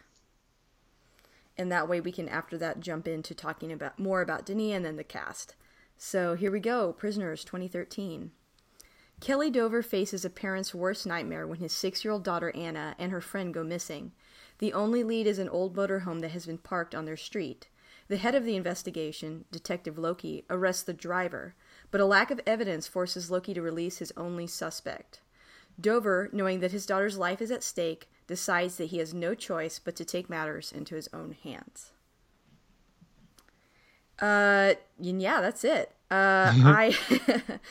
And 1.60 1.70
that 1.74 1.90
way 1.90 2.00
we 2.00 2.14
can 2.14 2.30
after 2.30 2.58
that 2.58 2.80
jump 2.80 3.06
into 3.06 3.36
talking 3.36 3.70
about 3.70 4.00
more 4.00 4.22
about 4.22 4.46
Denis 4.46 4.74
and 4.74 4.86
then 4.86 4.96
the 4.96 5.04
cast. 5.04 5.56
So 5.98 6.36
here 6.36 6.52
we 6.52 6.62
go, 6.62 6.94
Prisoners 6.94 7.44
2013. 7.44 8.32
Keller 9.20 9.50
Dover 9.50 9.84
faces 9.84 10.24
a 10.24 10.30
parent's 10.30 10.74
worst 10.74 11.06
nightmare 11.06 11.46
when 11.46 11.60
his 11.60 11.74
six 11.74 12.06
year 12.06 12.14
old 12.14 12.24
daughter 12.24 12.56
Anna 12.56 12.96
and 12.98 13.12
her 13.12 13.20
friend 13.20 13.54
go 13.54 13.66
missing. 13.66 14.14
The 14.60 14.72
only 14.72 15.04
lead 15.04 15.28
is 15.28 15.38
an 15.38 15.50
old 15.50 15.76
motorhome 15.76 16.22
that 16.22 16.32
has 16.32 16.46
been 16.46 16.60
parked 16.60 16.96
on 16.96 17.04
their 17.04 17.18
street. 17.18 17.68
The 18.08 18.16
head 18.16 18.36
of 18.36 18.46
the 18.46 18.56
investigation, 18.56 19.44
Detective 19.52 19.98
Loki, 19.98 20.46
arrests 20.50 20.84
the 20.84 20.94
driver, 20.94 21.56
but 21.92 22.00
a 22.00 22.06
lack 22.06 22.32
of 22.32 22.40
evidence 22.48 22.88
forces 22.88 23.30
Loki 23.30 23.54
to 23.54 23.62
release 23.62 23.98
his 23.98 24.14
only 24.16 24.48
suspect. 24.48 25.20
Dover, 25.78 26.30
knowing 26.32 26.62
that 26.62 26.72
his 26.72 26.86
daughter's 26.86 27.18
life 27.18 27.42
is 27.42 27.52
at 27.52 27.64
stake, 27.64 28.10
decides 28.30 28.78
that 28.78 28.86
he 28.86 29.00
has 29.00 29.12
no 29.12 29.34
choice 29.34 29.80
but 29.80 29.96
to 29.96 30.06
take 30.06 30.30
matters 30.30 30.72
into 30.72 30.94
his 30.94 31.10
own 31.12 31.36
hands. 31.44 31.94
Uh, 34.20 34.76
yeah, 35.00 35.42
that's 35.42 35.64
it. 35.64 35.92
Uh, 36.12 36.54
I, 36.56 36.96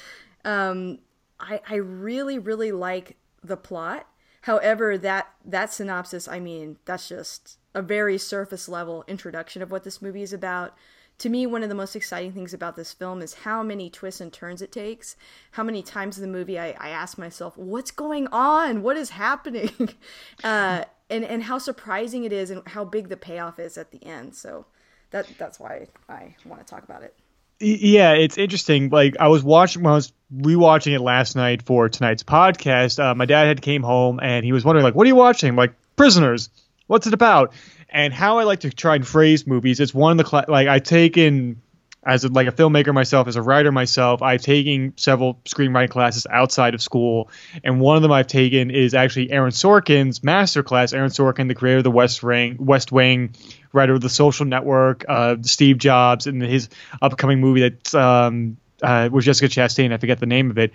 um, 0.45 0.99
I, 1.39 1.61
I 1.71 1.77
really, 1.77 2.41
really 2.41 2.73
like 2.73 3.17
the 3.43 3.57
plot. 3.57 4.09
However, 4.43 4.99
that 4.99 5.29
that 5.45 5.73
synopsis, 5.73 6.27
I 6.27 6.41
mean, 6.41 6.79
that's 6.87 7.09
just 7.09 7.59
a 7.73 7.81
very 7.81 8.19
surface 8.19 8.69
level 8.69 9.05
introduction 9.07 9.63
of 9.63 9.71
what 9.71 9.85
this 9.85 10.03
movie 10.03 10.23
is 10.23 10.33
about. 10.33 10.77
To 11.19 11.29
me, 11.29 11.47
one 11.47 11.65
of 11.65 11.69
the 11.69 11.75
most 11.75 11.97
exciting 11.97 12.33
things 12.33 12.55
about 12.55 12.77
this 12.77 12.93
film 12.93 13.23
is 13.23 13.35
how 13.35 13.63
many 13.63 13.91
twists 13.91 14.21
and 14.21 14.33
turns 14.33 14.63
it 14.63 14.71
takes. 14.71 15.17
How 15.53 15.65
many 15.65 15.83
times 15.83 16.17
in 16.17 16.23
the 16.23 16.29
movie 16.29 16.59
I, 16.59 16.77
I 16.79 16.91
ask 16.91 17.19
myself, 17.19 17.57
"What's 17.57 17.91
going 17.91 18.29
on? 18.29 18.83
What 18.83 18.97
is 18.97 19.11
happening?" 19.11 19.73
uh, 20.45 20.85
and 21.11 21.25
and 21.25 21.43
how 21.43 21.59
surprising 21.59 22.25
it 22.25 22.33
is, 22.33 22.51
and 22.51 22.63
how 22.69 22.85
big 22.85 23.09
the 23.09 23.17
payoff 23.17 23.59
is 23.59 23.77
at 23.77 23.91
the 23.91 24.05
end. 24.05 24.37
So 24.37 24.67
that 25.11 25.27
that's 25.39 25.59
why 25.59 25.89
I 26.09 26.37
want 26.45 26.65
to 26.65 26.71
talk 26.71 26.85
about 26.85 27.03
it. 27.03 27.17
Yeah, 27.61 28.13
it's 28.13 28.39
interesting. 28.39 28.89
Like 28.91 29.17
I 29.19 29.27
was 29.27 29.43
watching, 29.43 29.83
when 29.83 29.93
I 29.93 29.97
was 29.97 30.13
rewatching 30.33 30.95
it 30.95 31.01
last 31.01 31.35
night 31.35 31.63
for 31.63 31.89
tonight's 31.89 32.23
podcast. 32.23 33.03
Uh, 33.03 33.17
my 33.17 33.27
dad 33.27 33.47
had 33.47 33.63
came 33.63 33.83
home 33.83 34.21
and 34.23 34.45
he 34.45 34.53
was 34.53 34.65
wondering, 34.65 34.85
like, 34.85 34.95
"What 34.95 35.05
are 35.05 35.09
you 35.09 35.17
watching?" 35.17 35.49
I'm 35.49 35.57
like, 35.57 35.75
"Prisoners." 35.97 36.51
What's 36.87 37.07
it 37.07 37.13
about? 37.13 37.53
And 37.91 38.13
how 38.13 38.39
I 38.39 38.45
like 38.45 38.61
to 38.61 38.71
try 38.71 38.97
and 38.97 39.07
phrase 39.07 39.47
movies. 39.47 39.81
It's 39.81 39.95
one 39.95 40.13
of 40.13 40.19
the 40.19 40.31
cl- 40.31 40.45
like 40.49 40.69
I 40.69 40.79
take 40.79 41.17
in 41.17 41.63
as 42.09 42.25
a, 42.25 42.29
like 42.29 42.47
a 42.47 42.53
filmmaker 42.53 42.95
myself, 42.95 43.29
as 43.29 43.37
a 43.37 43.43
writer 43.43 43.71
myself, 43.73 44.23
I've 44.23 44.41
taken 44.41 44.95
several 44.97 45.35
screenwriting 45.45 45.91
classes 45.91 46.27
outside 46.31 46.75
of 46.75 46.81
school, 46.81 47.29
and 47.65 47.81
one 47.81 47.97
of 47.97 48.03
them 48.03 48.13
I've 48.13 48.27
taken 48.27 48.71
is 48.71 48.95
actually 48.95 49.31
Aaron 49.31 49.51
Sorkin's 49.51 50.23
master 50.23 50.63
class. 50.63 50.93
Aaron 50.93 51.11
Sorkin, 51.11 51.49
the 51.49 51.55
creator 51.55 51.79
of 51.79 51.85
the 51.85 51.91
West 51.91 52.23
Wing, 52.23 52.57
West 52.59 52.93
Wing, 52.93 53.35
writer 53.73 53.95
of 53.95 54.01
The 54.01 54.09
Social 54.09 54.47
Network, 54.47 55.05
uh, 55.09 55.37
Steve 55.43 55.79
Jobs, 55.79 56.27
and 56.27 56.41
his 56.43 56.69
upcoming 57.03 57.41
movie 57.41 57.69
that 57.69 57.95
um, 57.95 58.57
uh, 58.83 59.11
was 59.13 59.25
Jessica 59.25 59.53
Chastain. 59.53 59.93
I 59.93 59.99
forget 59.99 60.19
the 60.19 60.27
name 60.27 60.51
of 60.51 60.59
it. 60.59 60.73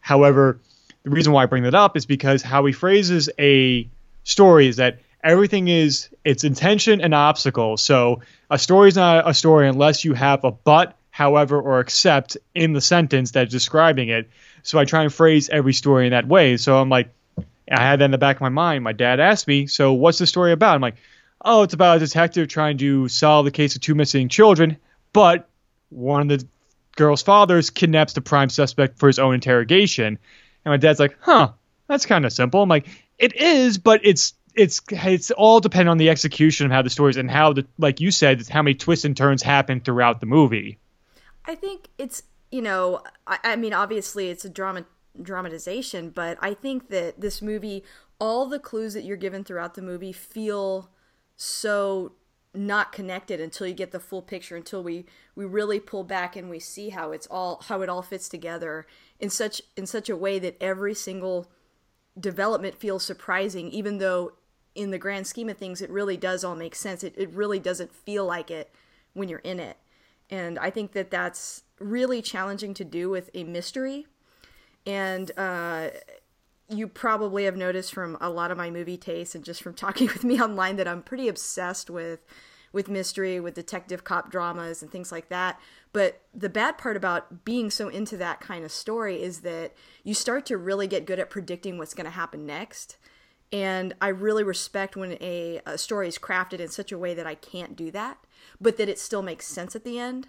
However, 0.00 0.58
the 1.04 1.10
reason 1.10 1.32
why 1.32 1.44
I 1.44 1.46
bring 1.46 1.64
that 1.64 1.74
up 1.74 1.96
is 1.96 2.06
because 2.06 2.42
how 2.42 2.64
he 2.64 2.72
phrases 2.72 3.30
a 3.38 3.88
story 4.24 4.68
is 4.68 4.76
that 4.76 5.00
everything 5.22 5.68
is 5.68 6.08
its 6.24 6.44
intention 6.44 7.00
and 7.00 7.14
obstacle. 7.14 7.76
So 7.76 8.22
a 8.50 8.58
story 8.58 8.88
is 8.88 8.96
not 8.96 9.28
a 9.28 9.34
story 9.34 9.68
unless 9.68 10.04
you 10.04 10.14
have 10.14 10.44
a 10.44 10.50
but, 10.50 10.96
however, 11.10 11.60
or 11.60 11.80
except 11.80 12.36
in 12.54 12.72
the 12.72 12.80
sentence 12.80 13.30
that's 13.30 13.50
describing 13.50 14.08
it. 14.08 14.30
So 14.62 14.78
I 14.78 14.84
try 14.84 15.02
and 15.02 15.12
phrase 15.12 15.48
every 15.48 15.72
story 15.72 16.06
in 16.06 16.10
that 16.10 16.26
way. 16.26 16.56
So 16.56 16.78
I'm 16.78 16.88
like, 16.88 17.10
I 17.70 17.80
had 17.80 18.00
that 18.00 18.06
in 18.06 18.10
the 18.10 18.18
back 18.18 18.36
of 18.36 18.42
my 18.42 18.48
mind. 18.48 18.84
My 18.84 18.92
dad 18.92 19.20
asked 19.20 19.46
me, 19.46 19.66
so 19.66 19.92
what's 19.92 20.18
the 20.18 20.26
story 20.26 20.52
about? 20.52 20.74
I'm 20.74 20.80
like, 20.80 20.96
oh, 21.44 21.62
it's 21.62 21.74
about 21.74 21.96
a 21.96 22.00
detective 22.00 22.48
trying 22.48 22.78
to 22.78 23.08
solve 23.08 23.44
the 23.44 23.50
case 23.50 23.74
of 23.74 23.80
two 23.80 23.94
missing 23.94 24.28
children, 24.28 24.76
but 25.12 25.48
one 25.88 26.22
of 26.22 26.40
the 26.40 26.46
girl's 26.96 27.22
fathers 27.22 27.70
kidnaps 27.70 28.12
the 28.12 28.20
prime 28.20 28.48
suspect 28.48 28.98
for 28.98 29.06
his 29.06 29.18
own 29.18 29.34
interrogation. 29.34 30.18
And 30.64 30.72
my 30.72 30.76
dad's 30.76 31.00
like, 31.00 31.16
huh, 31.20 31.52
that's 31.88 32.06
kind 32.06 32.24
of 32.24 32.32
simple. 32.32 32.62
I'm 32.62 32.68
like, 32.68 32.86
it 33.18 33.34
is, 33.36 33.78
but 33.78 34.00
it's 34.04 34.34
it's 34.54 34.80
it's 34.90 35.30
all 35.32 35.60
dependent 35.60 35.90
on 35.90 35.98
the 35.98 36.10
execution 36.10 36.66
of 36.66 36.72
how 36.72 36.82
the 36.82 36.90
stories 36.90 37.16
and 37.16 37.30
how 37.30 37.52
the 37.52 37.66
like 37.78 38.00
you 38.00 38.10
said 38.10 38.46
how 38.48 38.62
many 38.62 38.74
twists 38.74 39.04
and 39.04 39.16
turns 39.16 39.42
happen 39.42 39.80
throughout 39.80 40.20
the 40.20 40.26
movie. 40.26 40.78
I 41.44 41.54
think 41.54 41.88
it's 41.98 42.22
you 42.50 42.62
know 42.62 43.02
I, 43.26 43.38
I 43.44 43.56
mean 43.56 43.72
obviously 43.72 44.28
it's 44.28 44.44
a 44.44 44.50
drama 44.50 44.84
dramatization, 45.20 46.10
but 46.10 46.38
I 46.40 46.54
think 46.54 46.88
that 46.88 47.20
this 47.20 47.42
movie 47.42 47.84
all 48.18 48.46
the 48.46 48.58
clues 48.58 48.94
that 48.94 49.04
you're 49.04 49.16
given 49.16 49.44
throughout 49.44 49.74
the 49.74 49.82
movie 49.82 50.12
feel 50.12 50.90
so 51.36 52.12
not 52.54 52.92
connected 52.92 53.40
until 53.40 53.66
you 53.66 53.74
get 53.74 53.92
the 53.92 54.00
full 54.00 54.22
picture 54.22 54.56
until 54.56 54.82
we 54.82 55.06
we 55.34 55.44
really 55.44 55.80
pull 55.80 56.04
back 56.04 56.36
and 56.36 56.50
we 56.50 56.58
see 56.58 56.90
how 56.90 57.10
it's 57.10 57.26
all 57.28 57.62
how 57.68 57.80
it 57.80 57.88
all 57.88 58.02
fits 58.02 58.28
together 58.28 58.86
in 59.18 59.30
such 59.30 59.62
in 59.76 59.86
such 59.86 60.10
a 60.10 60.16
way 60.16 60.38
that 60.38 60.56
every 60.60 60.94
single 60.94 61.50
development 62.20 62.74
feels 62.74 63.02
surprising 63.02 63.70
even 63.70 63.98
though 63.98 64.32
in 64.74 64.90
the 64.90 64.98
grand 64.98 65.26
scheme 65.26 65.48
of 65.48 65.58
things, 65.58 65.82
it 65.82 65.90
really 65.90 66.16
does 66.16 66.44
all 66.44 66.54
make 66.54 66.74
sense. 66.74 67.04
It, 67.04 67.14
it 67.16 67.30
really 67.32 67.58
doesn't 67.58 67.94
feel 67.94 68.24
like 68.24 68.50
it 68.50 68.72
when 69.12 69.28
you're 69.28 69.40
in 69.40 69.60
it. 69.60 69.76
And 70.30 70.58
I 70.58 70.70
think 70.70 70.92
that 70.92 71.10
that's 71.10 71.64
really 71.78 72.22
challenging 72.22 72.74
to 72.74 72.84
do 72.84 73.10
with 73.10 73.28
a 73.34 73.44
mystery. 73.44 74.06
And 74.86 75.30
uh, 75.36 75.90
you 76.68 76.88
probably 76.88 77.44
have 77.44 77.56
noticed 77.56 77.92
from 77.92 78.16
a 78.20 78.30
lot 78.30 78.50
of 78.50 78.56
my 78.56 78.70
movie 78.70 78.96
tastes 78.96 79.34
and 79.34 79.44
just 79.44 79.62
from 79.62 79.74
talking 79.74 80.06
with 80.06 80.24
me 80.24 80.40
online 80.40 80.76
that 80.76 80.88
I'm 80.88 81.02
pretty 81.02 81.28
obsessed 81.28 81.90
with 81.90 82.24
with 82.72 82.88
mystery, 82.88 83.38
with 83.38 83.52
detective 83.52 84.02
cop 84.02 84.30
dramas 84.30 84.80
and 84.80 84.90
things 84.90 85.12
like 85.12 85.28
that. 85.28 85.60
But 85.92 86.22
the 86.32 86.48
bad 86.48 86.78
part 86.78 86.96
about 86.96 87.44
being 87.44 87.70
so 87.70 87.88
into 87.88 88.16
that 88.16 88.40
kind 88.40 88.64
of 88.64 88.72
story 88.72 89.22
is 89.22 89.40
that 89.40 89.74
you 90.04 90.14
start 90.14 90.46
to 90.46 90.56
really 90.56 90.86
get 90.86 91.04
good 91.04 91.18
at 91.18 91.28
predicting 91.28 91.76
what's 91.76 91.92
going 91.92 92.06
to 92.06 92.10
happen 92.10 92.46
next 92.46 92.96
and 93.52 93.94
I 94.00 94.08
really 94.08 94.42
respect 94.42 94.96
when 94.96 95.12
a, 95.20 95.60
a, 95.66 95.76
story 95.76 96.08
is 96.08 96.18
crafted 96.18 96.58
in 96.60 96.68
such 96.68 96.90
a 96.90 96.98
way 96.98 97.12
that 97.12 97.26
I 97.26 97.34
can't 97.34 97.76
do 97.76 97.90
that, 97.90 98.18
but 98.60 98.78
that 98.78 98.88
it 98.88 98.98
still 98.98 99.22
makes 99.22 99.46
sense 99.46 99.76
at 99.76 99.84
the 99.84 99.98
end. 99.98 100.28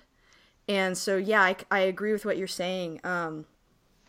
And 0.68 0.98
so, 0.98 1.16
yeah, 1.18 1.42
I, 1.42 1.56
I 1.72 1.80
agree 1.80 2.12
with 2.12 2.26
what 2.26 2.38
you're 2.38 2.48
saying. 2.48 3.00
Um, 3.04 3.46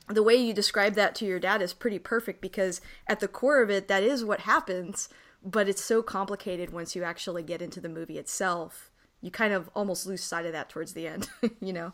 the 0.09 0.23
way 0.23 0.35
you 0.35 0.52
describe 0.52 0.94
that 0.94 1.14
to 1.16 1.25
your 1.25 1.38
dad 1.38 1.62
is 1.62 1.73
pretty 1.73 1.99
perfect 1.99 2.40
because 2.40 2.80
at 3.06 3.21
the 3.21 3.28
core 3.28 3.62
of 3.62 3.71
it, 3.71 3.88
that 3.88 4.02
is 4.02 4.25
what 4.25 4.40
happens, 4.40 5.09
but 5.44 5.68
it's 5.68 5.85
so 5.85 6.02
complicated 6.02 6.73
once 6.73 6.97
you 6.97 7.04
actually 7.04 7.42
get 7.42 7.62
into 7.62 7.80
the 7.80 7.88
movie 7.88 8.18
itself. 8.18 8.90
You 9.21 9.30
kind 9.30 9.54
of 9.54 9.71
almost 9.75 10.06
lose 10.06 10.23
sight 10.23 10.44
of 10.44 10.52
that 10.52 10.68
towards 10.68 10.92
the 10.92 11.06
end, 11.06 11.28
you 11.61 11.73
know? 11.73 11.92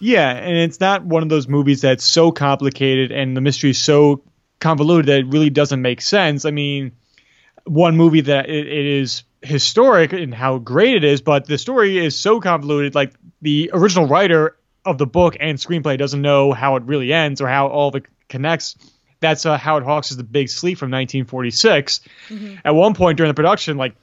Yeah, 0.00 0.32
and 0.32 0.56
it's 0.56 0.80
not 0.80 1.04
one 1.04 1.22
of 1.22 1.28
those 1.28 1.46
movies 1.46 1.80
that's 1.80 2.04
so 2.04 2.32
complicated 2.32 3.12
and 3.12 3.36
the 3.36 3.40
mystery 3.40 3.70
is 3.70 3.78
so 3.78 4.24
convoluted 4.62 5.06
that 5.06 5.18
it 5.18 5.26
really 5.26 5.50
doesn't 5.50 5.82
make 5.82 6.00
sense. 6.00 6.46
I 6.46 6.52
mean, 6.52 6.92
one 7.64 7.96
movie 7.96 8.22
that 8.22 8.48
it, 8.48 8.66
it 8.66 8.86
is 8.86 9.24
historic 9.42 10.12
in 10.12 10.32
how 10.32 10.58
great 10.58 10.94
it 10.94 11.04
is, 11.04 11.20
but 11.20 11.46
the 11.46 11.58
story 11.58 11.98
is 11.98 12.18
so 12.18 12.40
convoluted. 12.40 12.94
Like 12.94 13.12
the 13.42 13.70
original 13.74 14.06
writer 14.06 14.56
of 14.84 14.98
the 14.98 15.06
book 15.06 15.36
and 15.38 15.58
screenplay 15.58 15.98
doesn't 15.98 16.22
know 16.22 16.52
how 16.52 16.76
it 16.76 16.84
really 16.84 17.12
ends 17.12 17.40
or 17.40 17.48
how 17.48 17.66
all 17.66 17.90
the 17.90 18.02
connects. 18.28 18.76
That's 19.20 19.44
uh, 19.44 19.56
Howard 19.58 19.84
Hawks' 19.84 20.10
is 20.12 20.16
The 20.16 20.24
Big 20.24 20.48
Sleep 20.48 20.78
from 20.78 20.90
1946. 20.90 22.00
Mm-hmm. 22.28 22.54
At 22.64 22.74
one 22.74 22.94
point 22.94 23.16
during 23.16 23.30
the 23.30 23.34
production, 23.34 23.76
like 23.76 23.94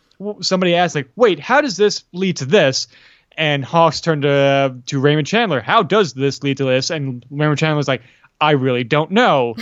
somebody 0.42 0.76
asked, 0.76 0.96
like, 0.96 1.10
"Wait, 1.16 1.40
how 1.40 1.62
does 1.62 1.76
this 1.78 2.04
lead 2.14 2.38
to 2.38 2.46
this?" 2.46 2.88
And 3.38 3.64
Hawks 3.64 4.02
turned 4.02 4.24
to 4.24 4.76
to 4.88 5.00
Raymond 5.00 5.28
Chandler. 5.28 5.62
How 5.62 5.84
does 5.84 6.14
this 6.14 6.44
lead 6.44 6.58
to 6.58 6.66
this? 6.66 6.90
And 6.90 7.26
Raymond 7.30 7.60
Chandler 7.60 7.78
was 7.78 7.88
like, 7.88 8.02
I 8.42 8.52
really 8.52 8.84
don't 8.84 9.12
know. 9.12 9.56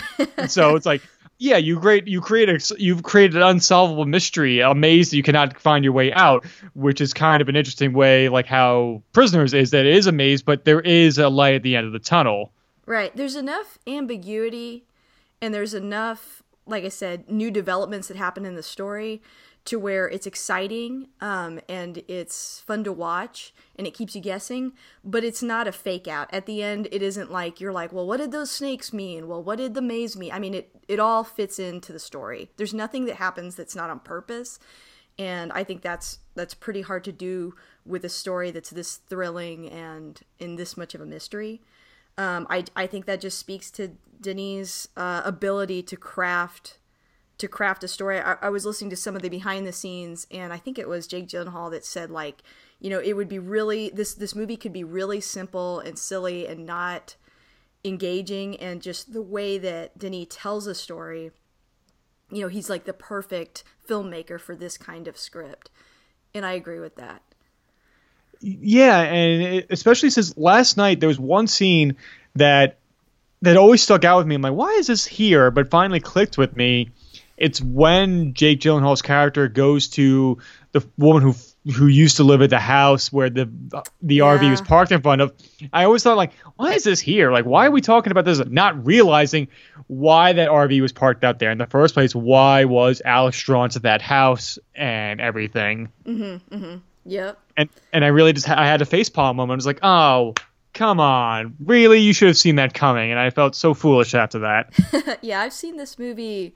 so 0.48 0.76
it's 0.76 0.86
like, 0.86 1.02
yeah, 1.38 1.56
you 1.56 1.78
create 1.78 2.06
you 2.08 2.20
create 2.20 2.48
a 2.48 2.76
you've 2.78 3.02
created 3.02 3.36
an 3.36 3.42
unsolvable 3.42 4.04
mystery, 4.04 4.60
a 4.60 4.74
maze 4.74 5.10
that 5.10 5.16
you 5.16 5.22
cannot 5.22 5.58
find 5.60 5.84
your 5.84 5.92
way 5.92 6.12
out, 6.12 6.44
which 6.74 7.00
is 7.00 7.14
kind 7.14 7.40
of 7.40 7.48
an 7.48 7.56
interesting 7.56 7.92
way, 7.92 8.28
like 8.28 8.46
how 8.46 9.02
Prisoners 9.12 9.54
is 9.54 9.70
that 9.70 9.86
it 9.86 9.94
is 9.94 10.06
a 10.06 10.12
maze, 10.12 10.42
but 10.42 10.64
there 10.64 10.80
is 10.80 11.18
a 11.18 11.28
light 11.28 11.54
at 11.54 11.62
the 11.62 11.76
end 11.76 11.86
of 11.86 11.92
the 11.92 11.98
tunnel. 11.98 12.52
Right. 12.86 13.14
There's 13.14 13.36
enough 13.36 13.78
ambiguity, 13.86 14.84
and 15.42 15.52
there's 15.52 15.74
enough, 15.74 16.42
like 16.66 16.84
I 16.84 16.88
said, 16.88 17.30
new 17.30 17.50
developments 17.50 18.08
that 18.08 18.16
happen 18.16 18.44
in 18.44 18.54
the 18.54 18.62
story 18.62 19.22
to 19.64 19.78
where 19.78 20.08
it's 20.08 20.26
exciting 20.26 21.08
um, 21.20 21.60
and 21.68 22.02
it's 22.08 22.60
fun 22.60 22.84
to 22.84 22.92
watch 22.92 23.52
and 23.76 23.86
it 23.86 23.94
keeps 23.94 24.14
you 24.14 24.20
guessing, 24.20 24.72
but 25.04 25.24
it's 25.24 25.42
not 25.42 25.68
a 25.68 25.72
fake 25.72 26.08
out. 26.08 26.32
At 26.32 26.46
the 26.46 26.62
end, 26.62 26.88
it 26.90 27.02
isn't 27.02 27.30
like 27.30 27.60
you're 27.60 27.72
like, 27.72 27.92
well, 27.92 28.06
what 28.06 28.16
did 28.16 28.32
those 28.32 28.50
snakes 28.50 28.92
mean? 28.92 29.28
Well, 29.28 29.42
what 29.42 29.58
did 29.58 29.74
the 29.74 29.82
maze 29.82 30.16
mean? 30.16 30.32
I 30.32 30.38
mean, 30.38 30.54
it, 30.54 30.70
it 30.88 30.98
all 30.98 31.22
fits 31.22 31.58
into 31.58 31.92
the 31.92 31.98
story. 31.98 32.50
There's 32.56 32.72
nothing 32.72 33.04
that 33.06 33.16
happens 33.16 33.56
that's 33.56 33.76
not 33.76 33.90
on 33.90 34.00
purpose. 34.00 34.58
And 35.18 35.52
I 35.52 35.64
think 35.64 35.82
that's 35.82 36.20
that's 36.34 36.54
pretty 36.54 36.82
hard 36.82 37.02
to 37.04 37.12
do 37.12 37.54
with 37.84 38.04
a 38.04 38.08
story 38.08 38.52
that's 38.52 38.70
this 38.70 38.96
thrilling 38.96 39.68
and 39.68 40.20
in 40.38 40.56
this 40.56 40.76
much 40.76 40.94
of 40.94 41.00
a 41.00 41.06
mystery. 41.06 41.60
Um, 42.16 42.46
I, 42.48 42.64
I 42.76 42.86
think 42.86 43.06
that 43.06 43.20
just 43.20 43.38
speaks 43.38 43.70
to 43.72 43.92
Denis' 44.20 44.88
uh, 44.96 45.22
ability 45.24 45.82
to 45.84 45.96
craft 45.96 46.77
to 47.38 47.48
craft 47.48 47.84
a 47.84 47.88
story. 47.88 48.20
I, 48.20 48.36
I, 48.42 48.48
was 48.50 48.66
listening 48.66 48.90
to 48.90 48.96
some 48.96 49.16
of 49.16 49.22
the 49.22 49.28
behind 49.28 49.66
the 49.66 49.72
scenes, 49.72 50.26
and 50.30 50.52
I 50.52 50.58
think 50.58 50.78
it 50.78 50.88
was 50.88 51.06
Jake 51.06 51.28
Gyllenhaal 51.28 51.70
that 51.70 51.84
said 51.84 52.10
like, 52.10 52.42
you 52.80 52.90
know, 52.90 53.00
it 53.00 53.14
would 53.14 53.28
be 53.28 53.38
really 53.38 53.90
this 53.90 54.14
this 54.14 54.34
movie 54.34 54.56
could 54.56 54.72
be 54.72 54.84
really 54.84 55.20
simple 55.20 55.80
and 55.80 55.98
silly 55.98 56.46
and 56.46 56.66
not 56.66 57.16
engaging, 57.84 58.56
and 58.56 58.82
just 58.82 59.12
the 59.12 59.22
way 59.22 59.58
that 59.58 59.98
Denis 59.98 60.26
tells 60.30 60.66
a 60.66 60.74
story. 60.74 61.30
You 62.30 62.42
know, 62.42 62.48
he's 62.48 62.68
like 62.68 62.84
the 62.84 62.92
perfect 62.92 63.64
filmmaker 63.88 64.38
for 64.38 64.54
this 64.54 64.76
kind 64.76 65.08
of 65.08 65.16
script, 65.16 65.70
and 66.34 66.44
I 66.44 66.52
agree 66.52 66.80
with 66.80 66.96
that. 66.96 67.22
Yeah, 68.40 69.00
and 69.00 69.64
especially 69.70 70.10
since 70.10 70.36
last 70.36 70.76
night 70.76 71.00
there 71.00 71.08
was 71.08 71.18
one 71.18 71.46
scene 71.46 71.96
that 72.34 72.78
that 73.42 73.56
always 73.56 73.82
stuck 73.82 74.04
out 74.04 74.18
with 74.18 74.26
me. 74.26 74.34
I'm 74.34 74.42
like, 74.42 74.52
why 74.52 74.70
is 74.72 74.88
this 74.88 75.06
here? 75.06 75.50
But 75.50 75.70
finally 75.70 76.00
clicked 76.00 76.38
with 76.38 76.56
me. 76.56 76.90
It's 77.38 77.60
when 77.60 78.34
Jake 78.34 78.60
Gyllenhaal's 78.60 79.02
character 79.02 79.48
goes 79.48 79.88
to 79.90 80.38
the 80.72 80.86
woman 80.96 81.22
who 81.22 81.34
who 81.72 81.86
used 81.86 82.16
to 82.16 82.24
live 82.24 82.40
at 82.40 82.50
the 82.50 82.58
house 82.58 83.12
where 83.12 83.30
the 83.30 83.48
the 84.02 84.16
yeah. 84.16 84.24
RV 84.24 84.50
was 84.50 84.60
parked 84.60 84.92
in 84.92 85.02
front 85.02 85.20
of. 85.20 85.32
I 85.72 85.84
always 85.84 86.02
thought 86.02 86.16
like, 86.16 86.32
why 86.56 86.74
is 86.74 86.84
this 86.84 87.00
here? 87.00 87.30
Like, 87.30 87.44
why 87.44 87.66
are 87.66 87.70
we 87.70 87.80
talking 87.80 88.10
about 88.10 88.24
this? 88.24 88.40
Not 88.46 88.86
realizing 88.86 89.48
why 89.86 90.32
that 90.32 90.48
RV 90.48 90.80
was 90.80 90.92
parked 90.92 91.24
out 91.24 91.38
there 91.38 91.50
in 91.50 91.58
the 91.58 91.66
first 91.66 91.94
place. 91.94 92.14
Why 92.14 92.64
was 92.64 93.02
Alex 93.04 93.40
drawn 93.42 93.70
to 93.70 93.78
that 93.80 94.02
house 94.02 94.58
and 94.74 95.20
everything? 95.20 95.88
Mm-hmm. 96.04 96.54
Mm-hmm. 96.54 96.76
Yep. 97.04 97.38
And 97.56 97.68
and 97.92 98.04
I 98.04 98.08
really 98.08 98.32
just 98.32 98.48
I 98.48 98.66
had 98.66 98.82
a 98.82 98.86
facepalm 98.86 99.36
moment. 99.36 99.56
I 99.56 99.56
was 99.56 99.66
like, 99.66 99.80
oh, 99.82 100.34
come 100.74 101.00
on, 101.00 101.56
really? 101.60 101.98
You 102.00 102.12
should 102.12 102.28
have 102.28 102.38
seen 102.38 102.56
that 102.56 102.74
coming. 102.74 103.10
And 103.10 103.18
I 103.18 103.30
felt 103.30 103.54
so 103.54 103.74
foolish 103.74 104.14
after 104.14 104.40
that. 104.40 105.18
yeah, 105.22 105.40
I've 105.40 105.52
seen 105.52 105.76
this 105.76 105.98
movie 105.98 106.54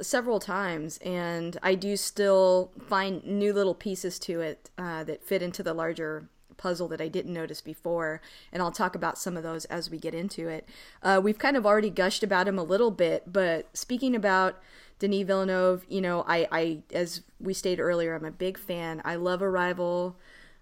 several 0.00 0.40
times, 0.40 0.98
and 0.98 1.58
I 1.62 1.74
do 1.74 1.96
still 1.96 2.72
find 2.88 3.24
new 3.24 3.52
little 3.52 3.74
pieces 3.74 4.18
to 4.20 4.40
it 4.40 4.70
uh, 4.76 5.04
that 5.04 5.22
fit 5.22 5.42
into 5.42 5.62
the 5.62 5.74
larger 5.74 6.28
puzzle 6.56 6.88
that 6.88 7.00
I 7.00 7.08
didn't 7.08 7.32
notice 7.32 7.60
before, 7.60 8.20
and 8.52 8.62
I'll 8.62 8.72
talk 8.72 8.94
about 8.94 9.18
some 9.18 9.36
of 9.36 9.42
those 9.42 9.64
as 9.66 9.90
we 9.90 9.98
get 9.98 10.14
into 10.14 10.48
it. 10.48 10.68
Uh, 11.02 11.20
we've 11.22 11.38
kind 11.38 11.56
of 11.56 11.66
already 11.66 11.90
gushed 11.90 12.22
about 12.22 12.48
him 12.48 12.58
a 12.58 12.62
little 12.62 12.90
bit, 12.90 13.32
but 13.32 13.74
speaking 13.76 14.14
about 14.14 14.60
Denis 14.98 15.26
Villeneuve, 15.26 15.84
you 15.88 16.00
know, 16.00 16.24
I, 16.26 16.48
I 16.50 16.78
as 16.92 17.22
we 17.38 17.54
stated 17.54 17.82
earlier, 17.82 18.14
I'm 18.14 18.24
a 18.24 18.30
big 18.30 18.58
fan. 18.58 19.02
I 19.04 19.16
love 19.16 19.42
Arrival, 19.42 20.16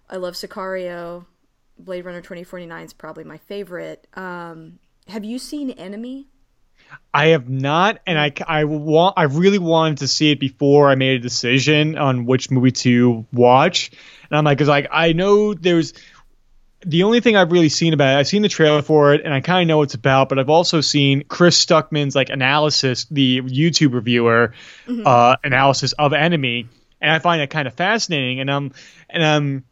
I 0.09 0.17
love 0.17 0.33
Sicario, 0.33 1.25
Blade 1.77 2.05
Runner 2.05 2.21
2049 2.21 2.85
is 2.85 2.93
probably 2.93 3.23
my 3.23 3.37
favorite. 3.37 4.07
Um, 4.13 4.79
have 5.07 5.23
you 5.23 5.39
seen 5.39 5.71
Enemy? 5.71 6.27
I 7.13 7.27
have 7.27 7.49
not, 7.49 7.99
and 8.05 8.19
I, 8.19 8.33
I 8.45 8.65
want 8.65 9.13
I 9.17 9.23
really 9.23 9.59
wanted 9.59 9.99
to 9.99 10.07
see 10.07 10.31
it 10.31 10.39
before 10.39 10.89
I 10.89 10.95
made 10.95 11.19
a 11.19 11.19
decision 11.19 11.97
on 11.97 12.25
which 12.25 12.51
movie 12.51 12.71
to 12.71 13.25
watch. 13.31 13.91
And 14.29 14.37
I'm 14.37 14.43
like, 14.43 14.57
because 14.57 14.67
like 14.67 14.87
I 14.91 15.13
know 15.13 15.53
there's 15.53 15.93
the 16.85 17.03
only 17.03 17.21
thing 17.21 17.35
I've 17.35 17.51
really 17.51 17.69
seen 17.69 17.93
about 17.93 18.15
it, 18.15 18.19
I've 18.19 18.27
seen 18.27 18.41
the 18.41 18.49
trailer 18.49 18.81
for 18.81 19.13
it, 19.13 19.21
and 19.23 19.33
I 19.33 19.41
kind 19.41 19.61
of 19.61 19.67
know 19.67 19.77
what 19.77 19.83
it's 19.83 19.93
about. 19.95 20.29
But 20.29 20.39
I've 20.39 20.49
also 20.49 20.81
seen 20.81 21.23
Chris 21.27 21.63
Stuckman's 21.63 22.15
like 22.15 22.29
analysis, 22.29 23.05
the 23.05 23.41
YouTube 23.41 23.93
reviewer 23.93 24.53
mm-hmm. 24.85 25.03
uh, 25.05 25.35
analysis 25.43 25.93
of 25.93 26.13
Enemy, 26.13 26.67
and 27.01 27.11
I 27.11 27.19
find 27.19 27.41
it 27.41 27.49
kind 27.49 27.67
of 27.67 27.73
fascinating. 27.73 28.39
And 28.41 28.49
um, 28.49 28.71
and 29.09 29.23
um 29.23 29.63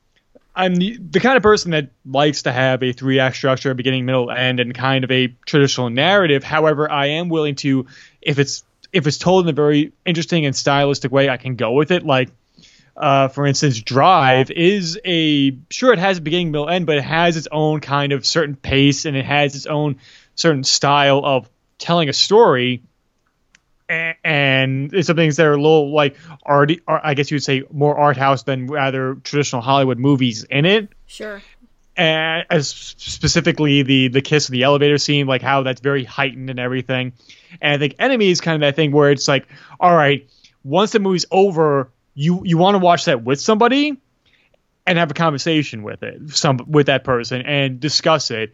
I'm 0.56 0.76
the, 0.76 0.98
the, 0.98 1.20
kind 1.20 1.36
of 1.36 1.44
person 1.44 1.72
that 1.72 1.90
likes 2.06 2.44
to 2.44 2.52
have 2.52 2.84
a 2.84 2.94
three 2.94 3.20
act 3.20 3.36
structure, 3.36 3.74
beginning, 3.74 4.06
middle, 4.06 4.30
end, 4.30 4.60
and 4.60 4.74
kind 4.74 5.04
of 5.04 5.12
a 5.12 5.36
traditional 5.46 5.90
narrative. 5.90 6.44
However, 6.44 6.90
I 6.92 7.08
am 7.08 7.30
willing 7.30 7.56
to, 7.56 7.88
if 8.22 8.38
it's 8.38 8.64
if 8.92 9.08
it's 9.08 9.18
told 9.18 9.46
in 9.46 9.50
a 9.50 9.54
very 9.54 9.94
interesting 10.06 10.46
and 10.46 10.56
stylistic 10.56 11.12
way, 11.12 11.28
I 11.28 11.38
can 11.38 11.56
go 11.56 11.72
with 11.72 11.90
it. 11.90 12.06
Like, 12.06 12.30
uh, 12.96 13.30
for 13.30 13.48
instance, 13.48 13.82
Drive 13.82 14.52
is 14.52 15.00
a 15.04 15.58
sure 15.72 15.92
it 15.92 16.00
has 16.00 16.20
a 16.20 16.22
beginning, 16.22 16.52
middle, 16.52 16.70
end, 16.70 16.86
but 16.86 16.98
it 16.98 17.04
has 17.04 17.36
its 17.36 17.48
own 17.52 17.80
kind 17.80 18.14
of 18.14 18.26
certain 18.26 18.56
pace 18.56 19.06
and 19.06 19.18
it 19.18 19.26
has 19.26 19.56
its 19.56 19.66
own 19.66 19.98
certain 20.36 20.64
style 20.64 21.22
of 21.24 21.50
telling 21.80 22.10
a 22.10 22.14
story 22.14 22.84
and 23.90 24.94
it's 24.94 25.08
some 25.08 25.16
things 25.16 25.36
that 25.38 25.46
are 25.46 25.54
a 25.54 25.62
little 25.62 25.94
like 25.94 26.16
art. 26.44 26.72
I 26.88 27.14
guess 27.14 27.32
you 27.32 27.36
would 27.36 27.44
say 27.44 27.64
more 27.72 27.96
art 27.98 28.18
house 28.18 28.44
than 28.44 28.68
rather 28.68 29.16
traditional 29.16 29.62
Hollywood 29.62 30.00
movies 30.00 30.44
in 30.44 30.66
it. 30.66 30.90
Sure. 31.06 31.42
And 31.96 32.46
as 32.50 32.70
specifically 32.70 33.84
the 33.84 34.08
the 34.08 34.22
kiss 34.22 34.48
of 34.48 34.52
the 34.52 34.64
elevator 34.64 34.98
scene, 34.98 35.28
like 35.28 35.42
how 35.42 35.64
that's 35.64 35.82
very 35.82 36.04
heightened 36.04 36.50
and 36.50 36.60
everything. 36.60 37.14
And 37.62 37.74
I 37.74 37.78
think 37.78 37.96
Enemy 38.00 38.30
is 38.30 38.42
kind 38.42 38.56
of 38.56 38.62
that 38.62 38.76
thing 38.76 38.92
where 38.92 39.12
it's 39.12 39.28
like, 39.28 39.48
all 39.80 39.96
right, 39.96 40.28
once 40.64 40.92
the 40.92 41.00
movie's 41.00 41.26
over, 41.30 41.92
you 42.16 42.42
you 42.46 42.58
want 42.58 42.76
to 42.76 42.80
watch 42.80 43.06
that 43.06 43.24
with 43.24 43.40
somebody 43.40 44.00
and 44.86 44.98
have 44.98 45.12
a 45.12 45.14
conversation 45.14 45.84
with 45.84 46.04
it, 46.04 46.32
some 46.32 46.60
with 46.68 46.88
that 46.88 47.04
person 47.04 47.42
and 47.42 47.80
discuss 47.80 48.32
it 48.32 48.54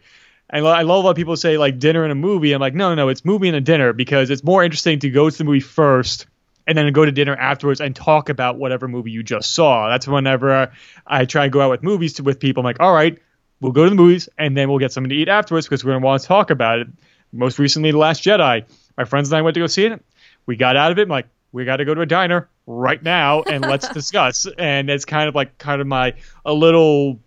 and 0.50 0.66
I 0.66 0.82
love 0.82 1.04
how 1.04 1.12
people 1.12 1.36
say 1.36 1.58
like 1.58 1.78
dinner 1.78 2.02
and 2.02 2.12
a 2.12 2.16
movie. 2.16 2.52
I'm 2.52 2.60
like, 2.60 2.74
no, 2.74 2.90
no, 2.90 2.94
no, 2.94 3.08
it's 3.08 3.24
movie 3.24 3.48
and 3.48 3.56
a 3.56 3.60
dinner 3.60 3.92
because 3.92 4.30
it's 4.30 4.44
more 4.44 4.62
interesting 4.64 4.98
to 5.00 5.10
go 5.10 5.30
to 5.30 5.38
the 5.38 5.44
movie 5.44 5.60
first 5.60 6.26
and 6.66 6.76
then 6.76 6.92
go 6.92 7.04
to 7.04 7.12
dinner 7.12 7.34
afterwards 7.36 7.80
and 7.80 7.94
talk 7.94 8.28
about 8.28 8.58
whatever 8.58 8.88
movie 8.88 9.10
you 9.10 9.22
just 9.22 9.54
saw. 9.54 9.88
That's 9.88 10.06
whenever 10.06 10.72
I 11.06 11.24
try 11.24 11.44
and 11.44 11.52
go 11.52 11.60
out 11.60 11.70
with 11.70 11.82
movies 11.82 12.14
to, 12.14 12.22
with 12.22 12.40
people. 12.40 12.60
I'm 12.60 12.64
like, 12.64 12.80
all 12.80 12.92
right, 12.92 13.18
we'll 13.60 13.72
go 13.72 13.84
to 13.84 13.90
the 13.90 13.96
movies 13.96 14.28
and 14.38 14.56
then 14.56 14.68
we'll 14.68 14.78
get 14.78 14.92
something 14.92 15.10
to 15.10 15.16
eat 15.16 15.28
afterwards 15.28 15.66
because 15.66 15.84
we're 15.84 15.92
gonna 15.92 16.04
want 16.04 16.22
to 16.22 16.28
talk 16.28 16.50
about 16.50 16.80
it. 16.80 16.88
Most 17.32 17.58
recently, 17.58 17.92
The 17.92 17.98
Last 17.98 18.24
Jedi. 18.24 18.64
My 18.96 19.04
friends 19.04 19.30
and 19.30 19.38
I 19.38 19.42
went 19.42 19.54
to 19.54 19.60
go 19.60 19.66
see 19.68 19.86
it. 19.86 20.04
We 20.46 20.56
got 20.56 20.76
out 20.76 20.90
of 20.90 20.98
it. 20.98 21.02
I'm 21.02 21.08
like, 21.08 21.28
we 21.52 21.64
got 21.64 21.76
to 21.76 21.84
go 21.84 21.94
to 21.94 22.00
a 22.00 22.06
diner 22.06 22.48
right 22.66 23.02
now 23.02 23.42
and 23.42 23.64
let's 23.64 23.88
discuss. 23.94 24.46
And 24.58 24.90
it's 24.90 25.04
kind 25.04 25.28
of 25.28 25.34
like 25.34 25.58
kind 25.58 25.80
of 25.80 25.86
my 25.86 26.14
a 26.44 26.52
little 26.52 27.20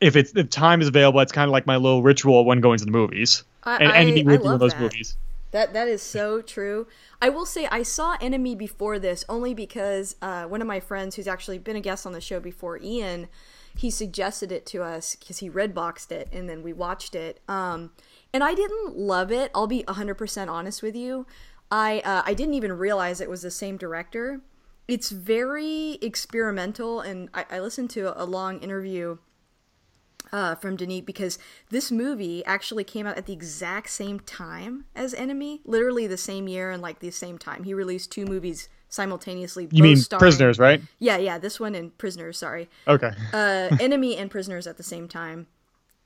if 0.00 0.16
it's 0.16 0.32
if 0.34 0.50
time 0.50 0.80
is 0.80 0.88
available, 0.88 1.20
it's 1.20 1.32
kind 1.32 1.48
of 1.48 1.52
like 1.52 1.66
my 1.66 1.76
little 1.76 2.02
ritual 2.02 2.44
when 2.44 2.60
going 2.60 2.78
to 2.78 2.84
the 2.84 2.90
movies. 2.90 3.44
I, 3.62 3.76
and 3.76 3.92
anything 3.92 4.26
with 4.26 4.42
one 4.42 4.54
of 4.54 4.60
those 4.60 4.72
that. 4.72 4.80
movies. 4.80 5.16
That 5.52 5.72
that 5.72 5.88
is 5.88 6.02
so 6.02 6.40
true. 6.40 6.86
I 7.20 7.28
will 7.28 7.46
say 7.46 7.66
I 7.66 7.82
saw 7.82 8.16
Enemy 8.20 8.54
before 8.54 8.98
this 8.98 9.24
only 9.28 9.52
because 9.52 10.16
uh, 10.22 10.44
one 10.44 10.60
of 10.60 10.68
my 10.68 10.80
friends 10.80 11.16
who's 11.16 11.26
actually 11.28 11.58
been 11.58 11.76
a 11.76 11.80
guest 11.80 12.06
on 12.06 12.12
the 12.12 12.20
show 12.20 12.40
before, 12.40 12.78
Ian, 12.80 13.28
he 13.76 13.90
suggested 13.90 14.52
it 14.52 14.64
to 14.66 14.82
us 14.82 15.16
because 15.16 15.38
he 15.38 15.48
red 15.48 15.74
boxed 15.74 16.12
it 16.12 16.28
and 16.32 16.48
then 16.48 16.62
we 16.62 16.72
watched 16.72 17.14
it. 17.14 17.40
Um, 17.48 17.90
and 18.32 18.44
I 18.44 18.54
didn't 18.54 18.96
love 18.96 19.32
it. 19.32 19.50
I'll 19.54 19.66
be 19.66 19.82
100% 19.82 20.48
honest 20.48 20.82
with 20.82 20.94
you. 20.94 21.26
I 21.70 22.00
uh, 22.04 22.22
I 22.24 22.32
didn't 22.34 22.54
even 22.54 22.72
realize 22.72 23.20
it 23.20 23.30
was 23.30 23.42
the 23.42 23.50
same 23.50 23.76
director. 23.76 24.40
It's 24.88 25.10
very 25.10 25.98
experimental, 26.02 27.00
and 27.00 27.28
I, 27.32 27.44
I 27.50 27.60
listened 27.60 27.90
to 27.90 28.20
a 28.20 28.24
long 28.24 28.58
interview 28.60 29.18
uh, 30.32 30.54
from 30.54 30.76
Denis 30.76 31.02
because 31.02 31.38
this 31.70 31.90
movie 31.90 32.44
actually 32.44 32.84
came 32.84 33.06
out 33.06 33.16
at 33.16 33.26
the 33.26 33.32
exact 33.32 33.90
same 33.90 34.20
time 34.20 34.84
as 34.94 35.14
Enemy, 35.14 35.60
literally 35.64 36.06
the 36.06 36.16
same 36.16 36.48
year 36.48 36.70
and 36.70 36.82
like 36.82 37.00
the 37.00 37.10
same 37.10 37.38
time. 37.38 37.64
He 37.64 37.74
released 37.74 38.10
two 38.10 38.24
movies 38.24 38.68
simultaneously. 38.88 39.68
You 39.70 39.82
mean 39.82 39.96
starring, 39.96 40.20
Prisoners, 40.20 40.58
right? 40.58 40.82
Yeah, 40.98 41.16
yeah. 41.16 41.38
This 41.38 41.58
one 41.58 41.74
and 41.74 41.96
Prisoners. 41.96 42.38
Sorry. 42.38 42.68
Okay. 42.86 43.12
uh, 43.32 43.76
Enemy 43.80 44.16
and 44.16 44.30
Prisoners 44.30 44.66
at 44.66 44.76
the 44.76 44.82
same 44.82 45.08
time. 45.08 45.46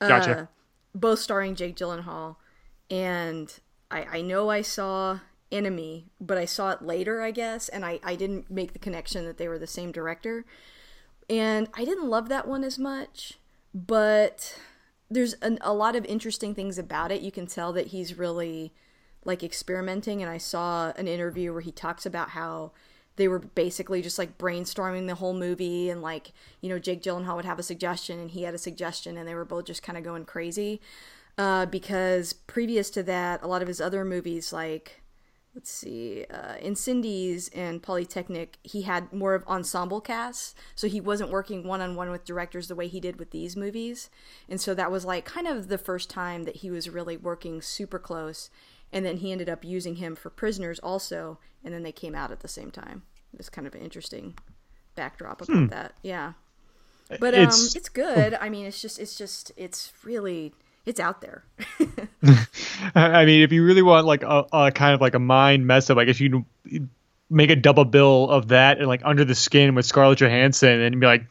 Uh, 0.00 0.08
gotcha. 0.08 0.48
Both 0.94 1.18
starring 1.18 1.54
Jake 1.56 1.76
Gyllenhaal, 1.76 2.36
and 2.88 3.52
I, 3.90 4.18
I 4.18 4.20
know 4.20 4.48
I 4.48 4.62
saw 4.62 5.20
Enemy, 5.50 6.06
but 6.20 6.38
I 6.38 6.44
saw 6.44 6.70
it 6.70 6.82
later, 6.82 7.20
I 7.20 7.30
guess, 7.30 7.68
and 7.68 7.84
I, 7.84 7.98
I 8.04 8.14
didn't 8.14 8.50
make 8.50 8.72
the 8.74 8.78
connection 8.78 9.24
that 9.24 9.38
they 9.38 9.48
were 9.48 9.58
the 9.58 9.66
same 9.66 9.90
director. 9.90 10.44
And 11.28 11.68
I 11.74 11.84
didn't 11.84 12.08
love 12.08 12.28
that 12.28 12.46
one 12.46 12.64
as 12.64 12.78
much 12.78 13.38
but 13.74 14.58
there's 15.10 15.34
an, 15.34 15.58
a 15.60 15.74
lot 15.74 15.96
of 15.96 16.04
interesting 16.06 16.54
things 16.54 16.78
about 16.78 17.10
it. 17.10 17.20
You 17.20 17.32
can 17.32 17.46
tell 17.46 17.72
that 17.72 17.88
he's 17.88 18.16
really 18.16 18.72
like 19.24 19.42
experimenting. 19.42 20.22
And 20.22 20.30
I 20.30 20.38
saw 20.38 20.92
an 20.96 21.08
interview 21.08 21.52
where 21.52 21.60
he 21.60 21.72
talks 21.72 22.06
about 22.06 22.30
how 22.30 22.72
they 23.16 23.28
were 23.28 23.38
basically 23.38 24.02
just 24.02 24.18
like 24.18 24.38
brainstorming 24.38 25.06
the 25.06 25.14
whole 25.14 25.34
movie 25.34 25.88
and 25.88 26.02
like 26.02 26.32
you 26.60 26.68
know 26.68 26.80
jake 26.80 27.00
gyllenhaal 27.02 27.36
would 27.36 27.44
have 27.44 27.60
a 27.60 27.62
suggestion 27.62 28.18
and 28.18 28.32
he 28.32 28.42
had 28.42 28.54
a 28.54 28.58
suggestion 28.58 29.16
and 29.16 29.28
they 29.28 29.36
were 29.36 29.44
both 29.44 29.66
just 29.66 29.84
kind 29.84 29.96
of 29.96 30.02
going 30.02 30.24
crazy 30.24 30.80
uh, 31.38 31.66
because 31.66 32.32
previous 32.32 32.90
to 32.90 33.02
that 33.04 33.40
a 33.42 33.46
lot 33.46 33.62
of 33.62 33.68
his 33.68 33.80
other 33.80 34.04
movies 34.04 34.52
like 34.52 35.03
let's 35.54 35.70
see, 35.70 36.26
uh, 36.30 36.54
Incendies 36.60 37.48
and 37.54 37.82
Polytechnique, 37.82 38.58
he 38.62 38.82
had 38.82 39.12
more 39.12 39.34
of 39.34 39.46
ensemble 39.46 40.00
casts, 40.00 40.54
so 40.74 40.88
he 40.88 41.00
wasn't 41.00 41.30
working 41.30 41.66
one 41.66 41.80
on 41.80 41.94
one 41.94 42.10
with 42.10 42.24
directors 42.24 42.68
the 42.68 42.74
way 42.74 42.88
he 42.88 43.00
did 43.00 43.18
with 43.18 43.30
these 43.30 43.56
movies, 43.56 44.10
and 44.48 44.60
so 44.60 44.74
that 44.74 44.90
was 44.90 45.04
like 45.04 45.24
kind 45.24 45.46
of 45.46 45.68
the 45.68 45.78
first 45.78 46.10
time 46.10 46.42
that 46.42 46.56
he 46.56 46.70
was 46.70 46.90
really 46.90 47.16
working 47.16 47.62
super 47.62 47.98
close, 47.98 48.50
and 48.92 49.06
then 49.06 49.18
he 49.18 49.30
ended 49.30 49.48
up 49.48 49.64
using 49.64 49.96
him 49.96 50.16
for 50.16 50.30
Prisoners 50.30 50.80
also, 50.80 51.38
and 51.64 51.72
then 51.72 51.84
they 51.84 51.92
came 51.92 52.14
out 52.14 52.32
at 52.32 52.40
the 52.40 52.48
same 52.48 52.70
time. 52.70 53.02
It's 53.38 53.48
kind 53.48 53.66
of 53.66 53.74
an 53.74 53.82
interesting 53.82 54.36
backdrop 54.96 55.40
about 55.40 55.56
hmm. 55.56 55.66
that, 55.66 55.94
yeah. 56.02 56.32
But 57.20 57.34
um, 57.34 57.44
it's, 57.44 57.76
it's 57.76 57.88
good. 57.88 58.34
I 58.40 58.48
mean, 58.48 58.64
it's 58.66 58.80
just, 58.80 58.98
it's 58.98 59.16
just, 59.16 59.52
it's 59.56 59.92
really 60.04 60.52
it's 60.86 61.00
out 61.00 61.20
there. 61.20 61.44
I 62.94 63.24
mean, 63.24 63.42
if 63.42 63.52
you 63.52 63.64
really 63.64 63.82
want 63.82 64.06
like 64.06 64.22
a, 64.22 64.46
a, 64.52 64.72
kind 64.72 64.94
of 64.94 65.00
like 65.00 65.14
a 65.14 65.18
mind 65.18 65.66
mess 65.66 65.90
up, 65.90 65.98
I 65.98 66.04
guess 66.04 66.20
you 66.20 66.44
can 66.68 66.90
make 67.30 67.50
a 67.50 67.56
double 67.56 67.84
bill 67.84 68.30
of 68.30 68.48
that 68.48 68.78
and 68.78 68.86
like 68.86 69.02
Under 69.04 69.24
the 69.24 69.34
Skin 69.34 69.74
with 69.74 69.86
Scarlett 69.86 70.18
Johansson 70.18 70.80
and 70.80 71.00
be 71.00 71.06
like, 71.06 71.24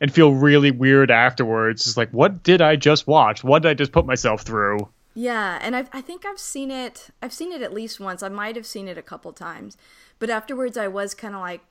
and 0.00 0.12
feel 0.12 0.32
really 0.32 0.70
weird 0.70 1.10
afterwards. 1.10 1.86
It's 1.86 1.96
like, 1.96 2.10
what 2.10 2.42
did 2.42 2.60
I 2.60 2.76
just 2.76 3.06
watch? 3.06 3.42
What 3.42 3.62
did 3.62 3.70
I 3.70 3.74
just 3.74 3.92
put 3.92 4.06
myself 4.06 4.42
through? 4.42 4.88
Yeah, 5.14 5.58
and 5.62 5.74
I 5.74 5.86
I 5.94 6.02
think 6.02 6.26
I've 6.26 6.38
seen 6.38 6.70
it. 6.70 7.08
I've 7.22 7.32
seen 7.32 7.50
it 7.50 7.62
at 7.62 7.72
least 7.72 7.98
once. 7.98 8.22
I 8.22 8.28
might 8.28 8.54
have 8.54 8.66
seen 8.66 8.86
it 8.86 8.98
a 8.98 9.02
couple 9.02 9.32
times, 9.32 9.78
but 10.18 10.28
afterwards 10.28 10.76
I 10.76 10.88
was 10.88 11.14
kind 11.14 11.34
of 11.34 11.40
like, 11.40 11.62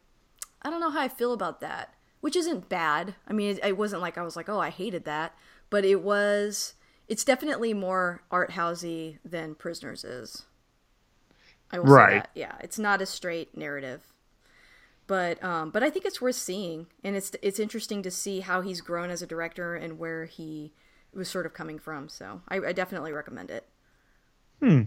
I 0.64 0.72
don't 0.72 0.80
know 0.80 0.90
how 0.90 1.02
I 1.02 1.08
feel 1.08 1.32
about 1.32 1.62
that, 1.62 1.94
which 2.22 2.36
isn't 2.36 2.70
bad. 2.70 3.14
I 3.28 3.34
mean, 3.34 3.52
it, 3.52 3.64
it 3.64 3.78
wasn't 3.78 4.02
like 4.02 4.18
I 4.18 4.24
was 4.24 4.36
like, 4.36 4.50
oh, 4.50 4.60
I 4.60 4.72
hated 4.72 5.06
that, 5.06 5.36
but 5.70 5.86
it 5.86 6.02
was 6.02 6.74
it's 7.08 7.24
definitely 7.24 7.74
more 7.74 8.22
art 8.32 8.52
housey 8.52 9.18
than 9.24 9.56
Prisoners 9.56 10.04
is. 10.04 10.44
I 11.72 11.80
will 11.80 11.94
right. 11.94 12.10
say 12.10 12.16
that. 12.18 12.30
Yeah, 12.36 12.56
it's 12.62 12.80
not 12.80 13.02
a 13.02 13.06
straight 13.06 13.58
narrative, 13.58 14.02
but 15.08 15.44
um, 15.44 15.72
but 15.72 15.84
I 15.84 15.90
think 15.90 16.06
it's 16.06 16.22
worth 16.22 16.36
seeing, 16.36 16.88
and 17.04 17.16
it's 17.16 17.32
it's 17.42 17.60
interesting 17.60 18.02
to 18.04 18.12
see 18.12 18.42
how 18.42 18.62
he's 18.62 18.82
grown 18.82 19.10
as 19.10 19.22
a 19.22 19.28
director 19.28 19.76
and 19.76 20.00
where 20.00 20.26
he 20.26 20.74
was 21.14 21.30
sort 21.30 21.46
of 21.46 21.54
coming 21.54 21.80
from. 21.80 22.10
So 22.10 22.42
I, 22.48 22.58
I 22.58 22.74
definitely 22.74 23.14
recommend 23.14 23.50
it. 23.50 23.68
Hmm. 24.60 24.84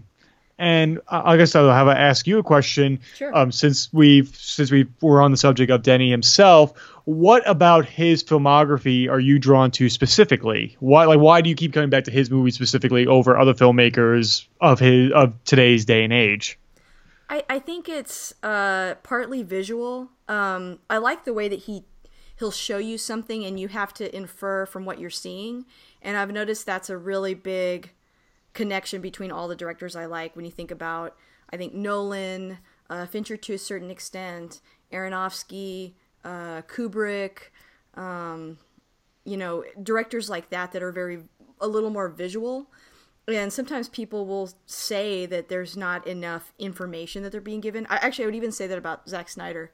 And 0.59 0.99
I 1.07 1.37
guess 1.37 1.55
I'll 1.55 1.71
have 1.71 1.87
to 1.87 1.97
ask 1.97 2.27
you 2.27 2.37
a 2.37 2.43
question. 2.43 2.99
Sure. 3.15 3.35
Um, 3.35 3.49
since 3.49 3.91
we've 3.93 4.35
since 4.35 4.69
we 4.69 4.87
were 4.99 5.21
on 5.21 5.31
the 5.31 5.37
subject 5.37 5.71
of 5.71 5.83
Denny 5.83 6.11
himself, 6.11 6.77
what 7.05 7.47
about 7.49 7.85
his 7.85 8.25
filmography 8.25 9.09
are 9.09 9.21
you 9.21 9.39
drawn 9.39 9.71
to 9.71 9.89
specifically? 9.89 10.75
Why 10.81 11.05
like 11.05 11.19
why 11.19 11.39
do 11.39 11.49
you 11.49 11.55
keep 11.55 11.71
coming 11.71 11.89
back 11.89 12.03
to 12.03 12.11
his 12.11 12.29
movies 12.29 12.55
specifically 12.55 13.07
over 13.07 13.39
other 13.39 13.53
filmmakers 13.53 14.47
of 14.59 14.79
his 14.79 15.13
of 15.13 15.41
today's 15.45 15.85
day 15.85 16.03
and 16.03 16.11
age? 16.11 16.59
I, 17.29 17.43
I 17.47 17.59
think 17.59 17.87
it's 17.87 18.33
uh, 18.43 18.95
partly 19.01 19.43
visual. 19.43 20.09
Um, 20.27 20.79
I 20.89 20.97
like 20.97 21.23
the 21.23 21.33
way 21.33 21.47
that 21.47 21.59
he 21.59 21.85
he'll 22.37 22.51
show 22.51 22.79
you 22.79 22.97
something 22.97 23.45
and 23.45 23.57
you 23.57 23.69
have 23.69 23.93
to 23.93 24.13
infer 24.13 24.65
from 24.65 24.83
what 24.83 24.99
you're 24.99 25.09
seeing. 25.09 25.65
And 26.01 26.17
I've 26.17 26.31
noticed 26.31 26.65
that's 26.65 26.89
a 26.89 26.97
really 26.97 27.33
big 27.33 27.91
connection 28.59 28.99
between 28.99 29.31
all 29.31 29.47
the 29.47 29.55
directors 29.55 29.95
I 29.95 30.05
like 30.05 30.35
when 30.35 30.43
you 30.43 30.51
think 30.51 30.69
about 30.69 31.15
I 31.49 31.55
think 31.55 31.73
Nolan, 31.73 32.57
uh, 32.89 33.05
Fincher 33.05 33.37
to 33.37 33.53
a 33.53 33.57
certain 33.57 33.89
extent, 33.89 34.59
Aronofsky, 34.91 35.93
uh, 36.25 36.61
Kubrick, 36.63 37.51
um, 37.95 38.57
you 39.23 39.37
know, 39.37 39.63
directors 39.81 40.29
like 40.29 40.49
that 40.49 40.73
that 40.73 40.83
are 40.83 40.91
very 40.91 41.23
a 41.61 41.67
little 41.69 41.89
more 41.89 42.09
visual. 42.09 42.67
And 43.29 43.53
sometimes 43.53 43.87
people 43.87 44.25
will 44.25 44.49
say 44.65 45.25
that 45.25 45.47
there's 45.47 45.77
not 45.77 46.05
enough 46.05 46.51
information 46.59 47.23
that 47.23 47.31
they're 47.31 47.39
being 47.39 47.61
given. 47.61 47.87
I 47.89 47.95
actually 47.95 48.25
I 48.25 48.27
would 48.27 48.35
even 48.35 48.51
say 48.51 48.67
that 48.67 48.77
about 48.77 49.07
Zack 49.07 49.29
Snyder 49.29 49.71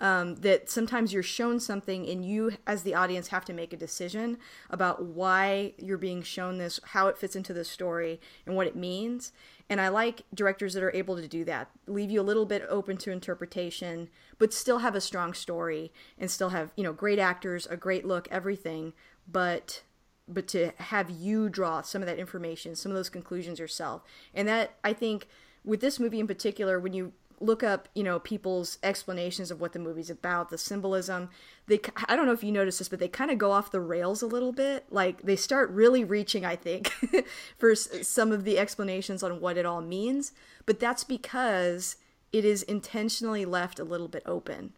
um, 0.00 0.36
that 0.36 0.68
sometimes 0.68 1.12
you're 1.12 1.22
shown 1.22 1.58
something 1.58 2.06
and 2.08 2.24
you 2.24 2.52
as 2.66 2.82
the 2.82 2.94
audience 2.94 3.28
have 3.28 3.44
to 3.46 3.52
make 3.52 3.72
a 3.72 3.76
decision 3.76 4.38
about 4.68 5.04
why 5.04 5.72
you're 5.78 5.96
being 5.96 6.22
shown 6.22 6.58
this 6.58 6.78
how 6.84 7.08
it 7.08 7.16
fits 7.16 7.34
into 7.34 7.54
the 7.54 7.64
story 7.64 8.20
and 8.44 8.56
what 8.56 8.66
it 8.66 8.76
means. 8.76 9.32
And 9.68 9.80
i 9.80 9.88
like 9.88 10.22
directors 10.34 10.74
that 10.74 10.82
are 10.82 10.94
able 10.94 11.16
to 11.16 11.26
do 11.26 11.44
that 11.44 11.70
leave 11.86 12.10
you 12.10 12.20
a 12.20 12.22
little 12.22 12.46
bit 12.46 12.64
open 12.68 12.96
to 12.98 13.10
interpretation 13.10 14.08
but 14.38 14.52
still 14.52 14.78
have 14.78 14.94
a 14.94 15.00
strong 15.00 15.32
story 15.32 15.92
and 16.18 16.30
still 16.30 16.50
have 16.50 16.72
you 16.76 16.84
know 16.84 16.92
great 16.92 17.18
actors 17.18 17.66
a 17.66 17.76
great 17.76 18.04
look 18.06 18.28
everything. 18.30 18.92
But 19.26 19.82
but 20.28 20.48
to 20.48 20.72
have 20.78 21.08
you 21.08 21.48
draw 21.48 21.82
some 21.82 22.02
of 22.02 22.06
that 22.06 22.18
information 22.18 22.76
some 22.76 22.92
of 22.92 22.96
those 22.96 23.08
conclusions 23.08 23.58
yourself. 23.58 24.02
And 24.34 24.46
that 24.46 24.76
i 24.84 24.92
think 24.92 25.26
with 25.64 25.80
this 25.80 25.98
movie 25.98 26.20
in 26.20 26.26
particular 26.26 26.78
when 26.78 26.92
you 26.92 27.12
look 27.40 27.62
up, 27.62 27.88
you 27.94 28.02
know, 28.02 28.18
people's 28.18 28.78
explanations 28.82 29.50
of 29.50 29.60
what 29.60 29.72
the 29.72 29.78
movie's 29.78 30.10
about, 30.10 30.50
the 30.50 30.58
symbolism. 30.58 31.28
They, 31.66 31.80
I 32.08 32.16
don't 32.16 32.26
know 32.26 32.32
if 32.32 32.44
you 32.44 32.52
noticed 32.52 32.78
this, 32.78 32.88
but 32.88 32.98
they 32.98 33.08
kind 33.08 33.30
of 33.30 33.38
go 33.38 33.52
off 33.52 33.70
the 33.70 33.80
rails 33.80 34.22
a 34.22 34.26
little 34.26 34.52
bit. 34.52 34.86
Like 34.90 35.22
they 35.22 35.36
start 35.36 35.70
really 35.70 36.04
reaching, 36.04 36.44
I 36.44 36.56
think, 36.56 36.92
for 37.58 37.74
some 37.74 38.32
of 38.32 38.44
the 38.44 38.58
explanations 38.58 39.22
on 39.22 39.40
what 39.40 39.56
it 39.56 39.66
all 39.66 39.82
means. 39.82 40.32
But 40.64 40.80
that's 40.80 41.04
because 41.04 41.96
it 42.32 42.44
is 42.44 42.62
intentionally 42.62 43.44
left 43.44 43.78
a 43.78 43.84
little 43.84 44.08
bit 44.08 44.22
open. 44.26 44.72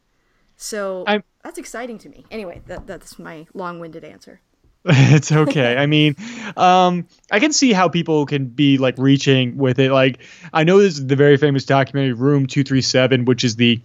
So 0.57 1.05
I'm, 1.07 1.23
that's 1.45 1.59
exciting 1.59 1.99
to 1.99 2.09
me. 2.09 2.25
Anyway, 2.31 2.63
that, 2.67 2.87
that's 2.87 3.19
my 3.19 3.47
long-winded 3.55 4.05
answer. 4.05 4.41
it's 4.91 5.31
okay. 5.31 5.77
I 5.77 5.85
mean, 5.85 6.17
um, 6.57 7.07
I 7.31 7.41
can 7.41 7.53
see 7.53 7.75
how 7.75 7.91
people 7.91 8.25
can 8.25 8.47
be 8.47 8.79
like 8.79 8.95
reaching 8.97 9.59
with 9.59 9.79
it. 9.79 9.93
Like, 9.93 10.21
I 10.51 10.65
know 10.65 10.79
this 10.79 10.95
is 10.95 11.07
the 11.07 11.17
very 11.17 11.37
famous 11.37 11.67
documentary 11.67 12.15
Room 12.15 12.47
Two 12.47 12.65
Three 12.65 12.81
Seven, 12.81 13.27
which 13.27 13.45
is 13.45 13.57
the 13.57 13.83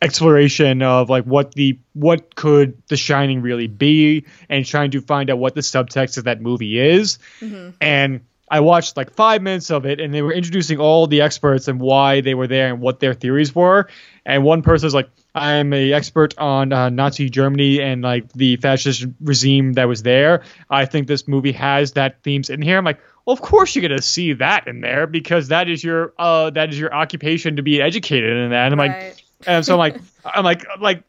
exploration 0.00 0.80
of 0.82 1.10
like 1.10 1.24
what 1.24 1.54
the 1.54 1.76
what 1.94 2.36
could 2.36 2.80
The 2.86 2.96
Shining 2.96 3.42
really 3.42 3.66
be, 3.66 4.26
and 4.48 4.64
trying 4.64 4.92
to 4.92 5.00
find 5.00 5.28
out 5.28 5.38
what 5.38 5.56
the 5.56 5.60
subtext 5.60 6.18
of 6.18 6.24
that 6.24 6.40
movie 6.40 6.78
is. 6.78 7.18
Mm-hmm. 7.40 7.70
And 7.80 8.20
I 8.48 8.60
watched 8.60 8.96
like 8.96 9.12
five 9.12 9.42
minutes 9.42 9.72
of 9.72 9.86
it, 9.86 9.98
and 9.98 10.14
they 10.14 10.22
were 10.22 10.32
introducing 10.32 10.78
all 10.78 11.08
the 11.08 11.22
experts 11.22 11.66
and 11.66 11.80
why 11.80 12.20
they 12.20 12.34
were 12.34 12.46
there 12.46 12.68
and 12.68 12.80
what 12.80 13.00
their 13.00 13.14
theories 13.14 13.52
were. 13.52 13.88
And 14.24 14.44
one 14.44 14.62
person 14.62 14.86
was 14.86 14.94
like, 14.94 15.10
"I'm 15.34 15.72
a 15.72 15.92
expert 15.92 16.36
on 16.38 16.72
uh, 16.72 16.90
Nazi 16.90 17.30
Germany 17.30 17.80
and 17.80 18.02
like 18.02 18.32
the 18.32 18.56
fascist 18.56 19.06
regime 19.20 19.74
that 19.74 19.88
was 19.88 20.02
there. 20.02 20.42
I 20.70 20.86
think 20.86 21.06
this 21.06 21.26
movie 21.26 21.52
has 21.52 21.92
that 21.92 22.22
themes 22.22 22.50
in 22.50 22.62
here." 22.62 22.78
I'm 22.78 22.84
like, 22.84 23.00
"Well, 23.24 23.34
of 23.34 23.40
course 23.40 23.74
you're 23.74 23.82
gonna 23.82 24.02
see 24.02 24.34
that 24.34 24.68
in 24.68 24.80
there 24.80 25.06
because 25.06 25.48
that 25.48 25.68
is 25.68 25.82
your 25.82 26.12
uh 26.18 26.50
that 26.50 26.70
is 26.70 26.78
your 26.78 26.94
occupation 26.94 27.56
to 27.56 27.62
be 27.62 27.80
educated 27.80 28.36
in 28.36 28.50
that." 28.50 28.72
And 28.72 28.80
I'm 28.80 28.90
right. 28.90 29.04
like. 29.04 29.20
And 29.46 29.66
so 29.66 29.74
I'm 29.74 29.78
like, 29.78 30.00
I'm 30.24 30.42
like, 30.44 30.64
like 30.80 31.02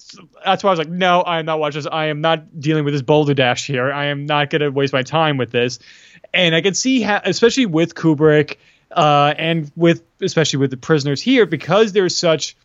that's 0.44 0.62
why 0.62 0.70
I 0.70 0.72
was 0.72 0.80
like, 0.80 0.90
no, 0.90 1.22
I 1.22 1.40
am 1.40 1.46
not 1.46 1.58
watching 1.58 1.84
this. 1.84 1.90
I 1.90 2.08
am 2.08 2.20
not 2.20 2.60
dealing 2.60 2.84
with 2.84 2.94
this 2.94 3.02
boulder 3.02 3.34
dash 3.34 3.66
here. 3.66 3.94
I 3.94 4.06
am 4.06 4.26
not 4.26 4.50
gonna 4.50 4.72
waste 4.72 4.92
my 4.92 5.04
time 5.04 5.38
with 5.38 5.52
this 5.52 5.80
and 6.36 6.54
I 6.54 6.62
can 6.62 6.74
see 6.74 7.02
how, 7.02 7.22
especially 7.24 7.66
with 7.66 7.96
Kubrick, 7.96 8.58
uh, 8.92 9.34
and 9.38 9.72
with 9.76 10.04
especially 10.22 10.58
with 10.58 10.70
the 10.70 10.78
prisoners 10.78 11.22
here, 11.22 11.46
because 11.46 11.94
there's 11.94 12.16
such, 12.16 12.56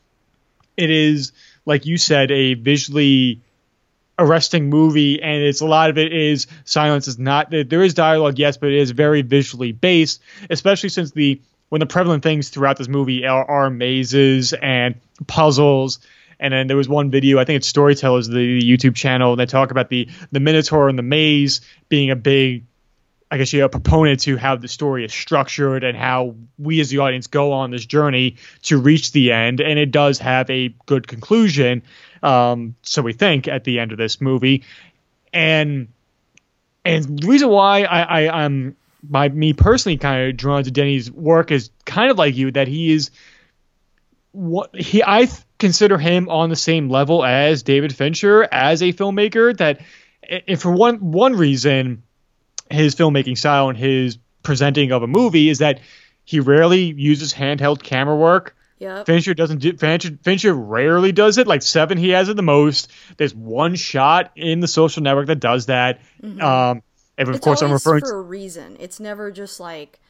it 0.77 0.91
is 0.91 1.33
like 1.67 1.87
you 1.87 1.97
said, 1.97 2.31
a 2.31 2.55
visually 2.55 3.41
arresting 4.19 4.69
movie, 4.69 5.23
and 5.23 5.43
it's 5.43 5.61
a 5.61 5.67
lot 5.67 5.91
of 5.91 5.99
it 5.99 6.13
is 6.13 6.47
silence. 6.65 7.09
Is 7.09 7.19
not 7.19 7.51
there 7.51 7.83
is 7.83 7.95
dialogue, 7.95 8.39
yes, 8.39 8.57
but 8.57 8.69
it 8.69 8.79
is 8.79 8.91
very 8.91 9.23
visually 9.23 9.73
based, 9.73 10.21
especially 10.49 10.91
since 10.91 11.11
the 11.13 11.41
when 11.71 11.81
the 11.81 11.87
prevalent 11.87 12.23
things 12.23 12.49
throughout 12.51 12.77
this 12.77 12.89
movie 12.89 13.25
are, 13.27 13.45
are 13.45 13.71
mazes 13.71 14.53
and 14.53 14.97
puzzles. 15.27 16.01
And 16.39 16.55
then 16.55 16.69
there 16.69 16.77
was 16.77 16.89
one 16.89 17.11
video, 17.11 17.39
I 17.39 17.45
think 17.45 17.59
it's 17.59 17.69
Storytellers, 17.69 18.27
the, 18.27 18.35
the 18.35 18.63
YouTube 18.63 18.97
channel, 18.97 19.33
and 19.33 19.41
they 19.41 19.47
talk 19.47 19.71
about 19.71 19.89
the 19.89 20.09
the 20.33 20.41
Minotaur 20.41 20.89
and 20.89 20.99
the 20.99 21.03
maze 21.03 21.61
being 21.89 22.11
a 22.11 22.17
big 22.17 22.65
I 23.31 23.39
guess 23.39 23.53
you're 23.53 23.67
a 23.67 23.69
proponent 23.69 24.21
to 24.21 24.37
how 24.37 24.57
the 24.57 24.67
story 24.67 25.05
is 25.05 25.13
structured 25.13 25.85
and 25.85 25.97
how 25.97 26.35
we 26.59 26.81
as 26.81 26.89
the 26.89 26.99
audience 26.99 27.29
go 27.29 27.53
on 27.53 27.71
this 27.71 27.87
journey 27.87 28.37
to 28.63 28.77
reach 28.77 29.13
the 29.13 29.33
end. 29.33 29.61
And 29.61 29.79
it 29.79 29.93
does 29.93 30.19
have 30.19 30.51
a 30.51 30.75
good 30.87 31.07
conclusion, 31.07 31.83
um, 32.23 32.75
so 32.83 33.03
we 33.03 33.13
think, 33.13 33.47
at 33.47 33.63
the 33.65 33.79
end 33.79 33.93
of 33.93 33.99
this 33.99 34.21
movie. 34.21 34.65
And 35.33 35.89
and 36.85 37.21
the 37.21 37.29
reason 37.29 37.49
why 37.51 37.85
I, 37.85 38.03
I 38.03 38.45
I'm 38.45 38.77
by 39.03 39.29
me 39.29 39.53
personally 39.53 39.97
kind 39.97 40.29
of 40.29 40.37
drawn 40.37 40.65
to 40.65 40.71
Denny's 40.71 41.11
work 41.11 41.51
is 41.51 41.71
kind 41.85 42.11
of 42.11 42.19
like 42.19 42.35
you 42.37 42.51
that 42.51 42.69
he 42.69 42.93
is 42.93 43.11
what 44.33 44.75
he 44.75 45.03
I 45.03 45.29
consider 45.59 45.99
him 45.99 46.29
on 46.29 46.51
the 46.51 46.57
same 46.57 46.89
level 46.89 47.25
as 47.25 47.63
David 47.63 47.95
Fincher 47.95 48.47
as 48.51 48.83
a 48.83 48.93
filmmaker 48.93 49.57
that 49.59 49.81
if 50.23 50.63
for 50.63 50.73
one 50.73 51.13
one 51.13 51.35
reason 51.35 52.03
his 52.71 52.95
filmmaking 52.95 53.37
style 53.37 53.69
and 53.69 53.77
his 53.79 54.19
presenting 54.43 54.93
of 54.93 55.03
a 55.03 55.07
movie 55.07 55.49
is 55.49 55.59
that 55.59 55.81
he 56.25 56.41
rarely 56.41 56.85
uses 56.85 57.35
handheld 57.35 57.83
camera 57.83 58.17
work. 58.17 58.57
Yeah. 58.79 59.05
Fincher 59.05 59.35
doesn't 59.35 59.59
do 59.59 59.77
Fincher, 59.77 60.19
Fincher 60.23 60.55
rarely 60.55 61.13
does 61.13 61.37
it. 61.37 61.47
Like 61.47 61.63
seven, 61.63 61.99
he 61.99 62.11
has 62.11 62.29
it 62.31 62.37
the 62.37 62.43
most. 62.43 62.91
There's 63.19 63.35
one 63.35 63.75
shot 63.75 64.33
in 64.37 64.61
the 64.61 64.69
social 64.69 65.03
network 65.03 65.27
that 65.27 65.41
does 65.41 65.67
that. 65.67 66.01
Mm-hmm. 66.23 66.41
Um, 66.41 66.83
and 67.19 67.29
of 67.29 67.35
it's 67.35 67.45
course, 67.45 67.61
I'm 67.61 67.73
referring 67.73 68.01
for 68.01 68.17
a 68.17 68.23
reason. 68.23 68.79
It's 68.81 68.99
never 68.99 69.31
just 69.31 69.61
like 69.61 70.01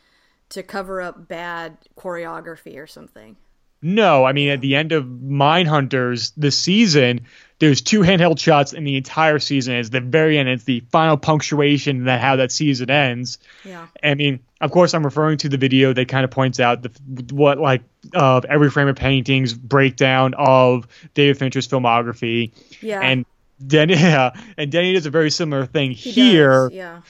to 0.50 0.62
cover 0.62 1.00
up 1.00 1.26
bad 1.26 1.78
choreography 1.96 2.76
or 2.76 2.86
something. 2.86 3.36
No, 3.82 4.24
I 4.24 4.32
mean 4.32 4.50
at 4.50 4.60
the 4.60 4.76
end 4.76 4.92
of 4.92 5.04
Mindhunters 5.04 6.32
this 6.36 6.56
season, 6.56 7.22
there's 7.60 7.82
two 7.82 8.00
handheld 8.00 8.40
shots 8.40 8.72
in 8.72 8.84
the 8.84 8.96
entire 8.96 9.38
season. 9.38 9.74
It's 9.74 9.90
the 9.90 10.00
very 10.00 10.38
end. 10.38 10.48
It's 10.48 10.64
the 10.64 10.80
final 10.90 11.16
punctuation 11.18 12.04
that 12.04 12.20
how 12.20 12.36
that 12.36 12.50
season 12.50 12.90
ends. 12.90 13.38
Yeah. 13.64 13.86
I 14.02 14.14
mean, 14.14 14.40
of 14.62 14.70
course, 14.70 14.94
I'm 14.94 15.04
referring 15.04 15.38
to 15.38 15.48
the 15.50 15.58
video 15.58 15.92
that 15.92 16.08
kind 16.08 16.24
of 16.24 16.30
points 16.30 16.58
out 16.58 16.82
the 16.82 16.90
what 17.34 17.58
like 17.58 17.82
of 18.14 18.46
every 18.46 18.70
frame 18.70 18.88
of 18.88 18.96
paintings 18.96 19.52
breakdown 19.52 20.34
of 20.38 20.88
David 21.12 21.38
Fincher's 21.38 21.68
filmography. 21.68 22.52
Yeah. 22.80 23.00
And 23.00 23.26
Denny, 23.64 23.92
yeah, 23.98 24.32
and 24.56 24.72
Denny 24.72 24.94
does 24.94 25.04
a 25.04 25.10
very 25.10 25.30
similar 25.30 25.66
thing 25.66 25.90
He 25.90 26.12
here. 26.12 26.70
does, 26.70 26.72
Yeah. 26.72 27.00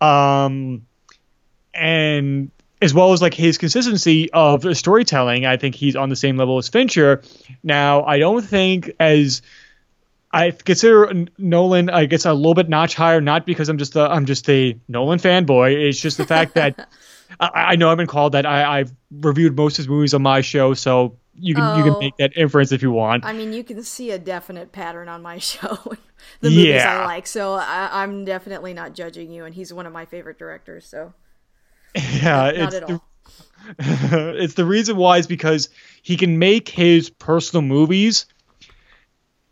Um, 0.00 0.86
and 1.72 2.50
as 2.82 2.92
well 2.92 3.12
as 3.12 3.22
like 3.22 3.34
his 3.34 3.58
consistency 3.58 4.30
of 4.32 4.76
storytelling, 4.76 5.46
I 5.46 5.56
think 5.56 5.76
he's 5.76 5.94
on 5.94 6.08
the 6.08 6.16
same 6.16 6.36
level 6.36 6.58
as 6.58 6.68
Fincher. 6.68 7.22
Now, 7.62 8.04
I 8.04 8.18
don't 8.18 8.44
think 8.44 8.90
as 8.98 9.40
I 10.34 10.50
consider 10.50 11.26
Nolan, 11.38 11.90
I 11.90 12.06
guess 12.06 12.24
a 12.24 12.32
little 12.34 12.54
bit 12.54 12.68
notch 12.68 12.94
higher, 12.94 13.20
not 13.20 13.46
because 13.46 13.68
I'm 13.68 13.78
just 13.78 13.94
a 13.96 14.00
I'm 14.10 14.26
just 14.26 14.48
a 14.50 14.78
Nolan 14.88 15.18
fanboy. 15.18 15.88
It's 15.88 16.00
just 16.00 16.16
the 16.18 16.26
fact 16.26 16.54
that 16.54 16.88
I, 17.40 17.50
I 17.54 17.76
know 17.76 17.90
I've 17.90 17.96
been 17.98 18.06
called 18.06 18.32
that. 18.32 18.44
I, 18.44 18.80
I've 18.80 18.92
reviewed 19.12 19.56
most 19.56 19.74
of 19.74 19.84
his 19.84 19.88
movies 19.88 20.12
on 20.14 20.22
my 20.22 20.40
show, 20.40 20.74
so 20.74 21.16
you 21.36 21.54
can 21.54 21.78
you 21.78 21.84
Oh. 21.84 21.90
can 21.92 21.98
make 22.00 22.16
that 22.18 22.36
inference 22.36 22.72
if 22.72 22.82
you 22.82 22.90
want. 22.90 23.24
I 23.24 23.32
mean, 23.32 23.52
you 23.52 23.62
can 23.64 23.82
see 23.84 24.10
a 24.10 24.18
definite 24.18 24.72
pattern 24.72 25.08
on 25.08 25.22
my 25.22 25.38
show, 25.50 25.76
the 26.40 26.50
movies 26.50 26.66
Yeah. 26.66 27.02
I 27.02 27.04
like. 27.06 27.26
So 27.26 27.54
I, 27.54 28.02
I'm 28.02 28.24
definitely 28.24 28.74
not 28.74 28.94
judging 28.94 29.30
you, 29.30 29.44
and 29.44 29.54
he's 29.54 29.72
one 29.72 29.86
of 29.86 29.92
my 29.92 30.04
favorite 30.04 30.38
directors. 30.38 30.86
So 30.86 31.12
yeah, 31.94 32.50
not 32.50 32.54
it's 32.56 32.74
at 32.74 32.86
the- 32.88 32.92
all. 32.94 33.04
it's 33.78 34.54
the 34.54 34.64
reason 34.64 34.96
why 34.96 35.18
is 35.18 35.26
because 35.26 35.68
he 36.02 36.16
can 36.16 36.38
make 36.38 36.68
his 36.68 37.08
personal 37.08 37.62
movies 37.62 38.26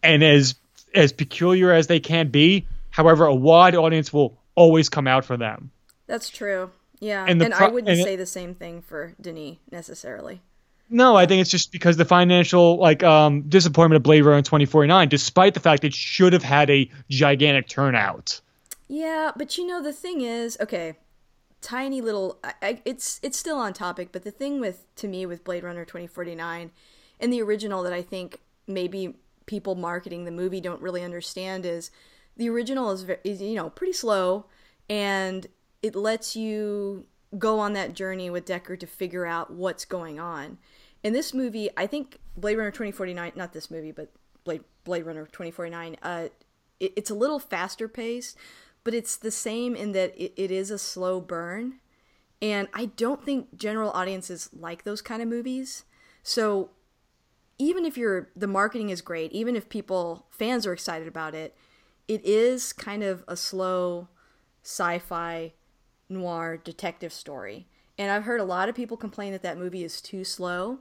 and 0.02 0.22
as 0.22 0.54
as 0.94 1.12
peculiar 1.12 1.72
as 1.72 1.86
they 1.86 2.00
can 2.00 2.28
be 2.28 2.66
however 2.90 3.24
a 3.24 3.34
wide 3.34 3.74
audience 3.74 4.12
will 4.12 4.36
always 4.54 4.88
come 4.88 5.06
out 5.06 5.24
for 5.24 5.36
them 5.36 5.70
That's 6.06 6.28
true. 6.28 6.70
Yeah, 7.00 7.24
And 7.26 7.42
and, 7.42 7.52
the 7.52 7.56
I 7.56 7.68
wouldn't 7.68 7.88
and 7.88 8.02
say 8.02 8.16
the 8.16 8.26
same 8.26 8.54
thing 8.54 8.82
for 8.82 9.14
Denis 9.20 9.56
necessarily. 9.70 10.40
no 10.90 11.16
i 11.16 11.26
think 11.26 11.40
it's 11.40 11.50
just 11.50 11.72
because 11.72 11.96
the 11.96 12.04
financial 12.04 12.76
like 12.76 13.02
um 13.02 13.42
disappointment 13.48 13.96
of 13.96 14.02
blade 14.02 14.22
runner 14.24 14.42
2049 14.42 15.08
despite 15.08 15.54
the 15.54 15.60
fact 15.60 15.84
it 15.84 15.94
should 15.94 16.32
have 16.32 16.42
had 16.42 16.68
a 16.70 16.88
gigantic 17.10 17.66
turnout 17.68 18.40
Yeah, 18.88 19.32
but 19.36 19.56
you 19.56 19.66
know 19.66 19.82
the 19.82 19.92
thing 19.92 20.20
is, 20.20 20.58
okay, 20.60 20.94
tiny 21.62 22.00
little. 22.02 22.38
I, 22.44 22.52
I, 22.62 22.82
it's 22.84 23.18
it's 23.22 23.38
still 23.38 23.56
on 23.56 23.72
topic, 23.72 24.08
but 24.12 24.22
the 24.22 24.30
thing 24.30 24.60
with 24.60 24.84
to 24.96 25.08
me 25.08 25.24
with 25.24 25.44
Blade 25.44 25.64
Runner 25.64 25.84
twenty 25.86 26.06
forty 26.06 26.34
nine, 26.34 26.70
and 27.18 27.32
the 27.32 27.40
original 27.40 27.82
that 27.84 27.92
I 27.94 28.02
think 28.02 28.40
maybe 28.66 29.14
people 29.52 29.74
marketing 29.74 30.24
the 30.24 30.30
movie 30.30 30.62
don't 30.62 30.80
really 30.80 31.04
understand 31.04 31.66
is 31.66 31.90
the 32.38 32.48
original 32.48 32.90
is, 32.90 33.04
is 33.22 33.42
you 33.42 33.54
know 33.54 33.68
pretty 33.68 33.92
slow, 33.92 34.46
and 34.88 35.46
it 35.82 35.94
lets 35.94 36.34
you 36.34 37.04
go 37.36 37.58
on 37.58 37.74
that 37.74 37.92
journey 37.92 38.30
with 38.30 38.46
Deckard 38.46 38.80
to 38.80 38.86
figure 38.86 39.26
out 39.26 39.52
what's 39.52 39.84
going 39.84 40.18
on. 40.18 40.56
In 41.02 41.12
this 41.12 41.34
movie, 41.34 41.68
I 41.76 41.86
think 41.86 42.16
Blade 42.34 42.56
Runner 42.56 42.70
2049, 42.70 43.32
not 43.36 43.52
this 43.52 43.70
movie, 43.70 43.92
but 43.92 44.10
Blade, 44.44 44.64
Blade 44.84 45.04
Runner 45.04 45.26
2049, 45.26 45.98
uh, 46.02 46.28
it, 46.80 46.94
it's 46.96 47.10
a 47.10 47.14
little 47.14 47.38
faster 47.38 47.88
paced, 47.88 48.38
but 48.84 48.94
it's 48.94 49.16
the 49.16 49.30
same 49.30 49.76
in 49.76 49.92
that 49.92 50.14
it, 50.16 50.32
it 50.34 50.50
is 50.50 50.70
a 50.70 50.78
slow 50.78 51.20
burn. 51.20 51.74
And 52.40 52.68
I 52.72 52.86
don't 52.86 53.22
think 53.22 53.54
general 53.54 53.90
audiences 53.90 54.48
like 54.58 54.84
those 54.84 55.02
kind 55.02 55.20
of 55.20 55.28
movies. 55.28 55.84
So 56.22 56.70
even 57.58 57.84
if 57.84 57.96
you're 57.96 58.28
the 58.34 58.46
marketing 58.46 58.90
is 58.90 59.00
great, 59.00 59.32
even 59.32 59.56
if 59.56 59.68
people 59.68 60.26
fans 60.30 60.66
are 60.66 60.72
excited 60.72 61.08
about 61.08 61.34
it, 61.34 61.56
it 62.08 62.24
is 62.24 62.72
kind 62.72 63.02
of 63.02 63.24
a 63.28 63.36
slow 63.36 64.08
sci-fi 64.62 65.52
noir 66.08 66.56
detective 66.56 67.12
story. 67.12 67.66
And 67.98 68.10
I've 68.10 68.24
heard 68.24 68.40
a 68.40 68.44
lot 68.44 68.68
of 68.68 68.74
people 68.74 68.96
complain 68.96 69.32
that 69.32 69.42
that 69.42 69.58
movie 69.58 69.84
is 69.84 70.00
too 70.00 70.24
slow. 70.24 70.78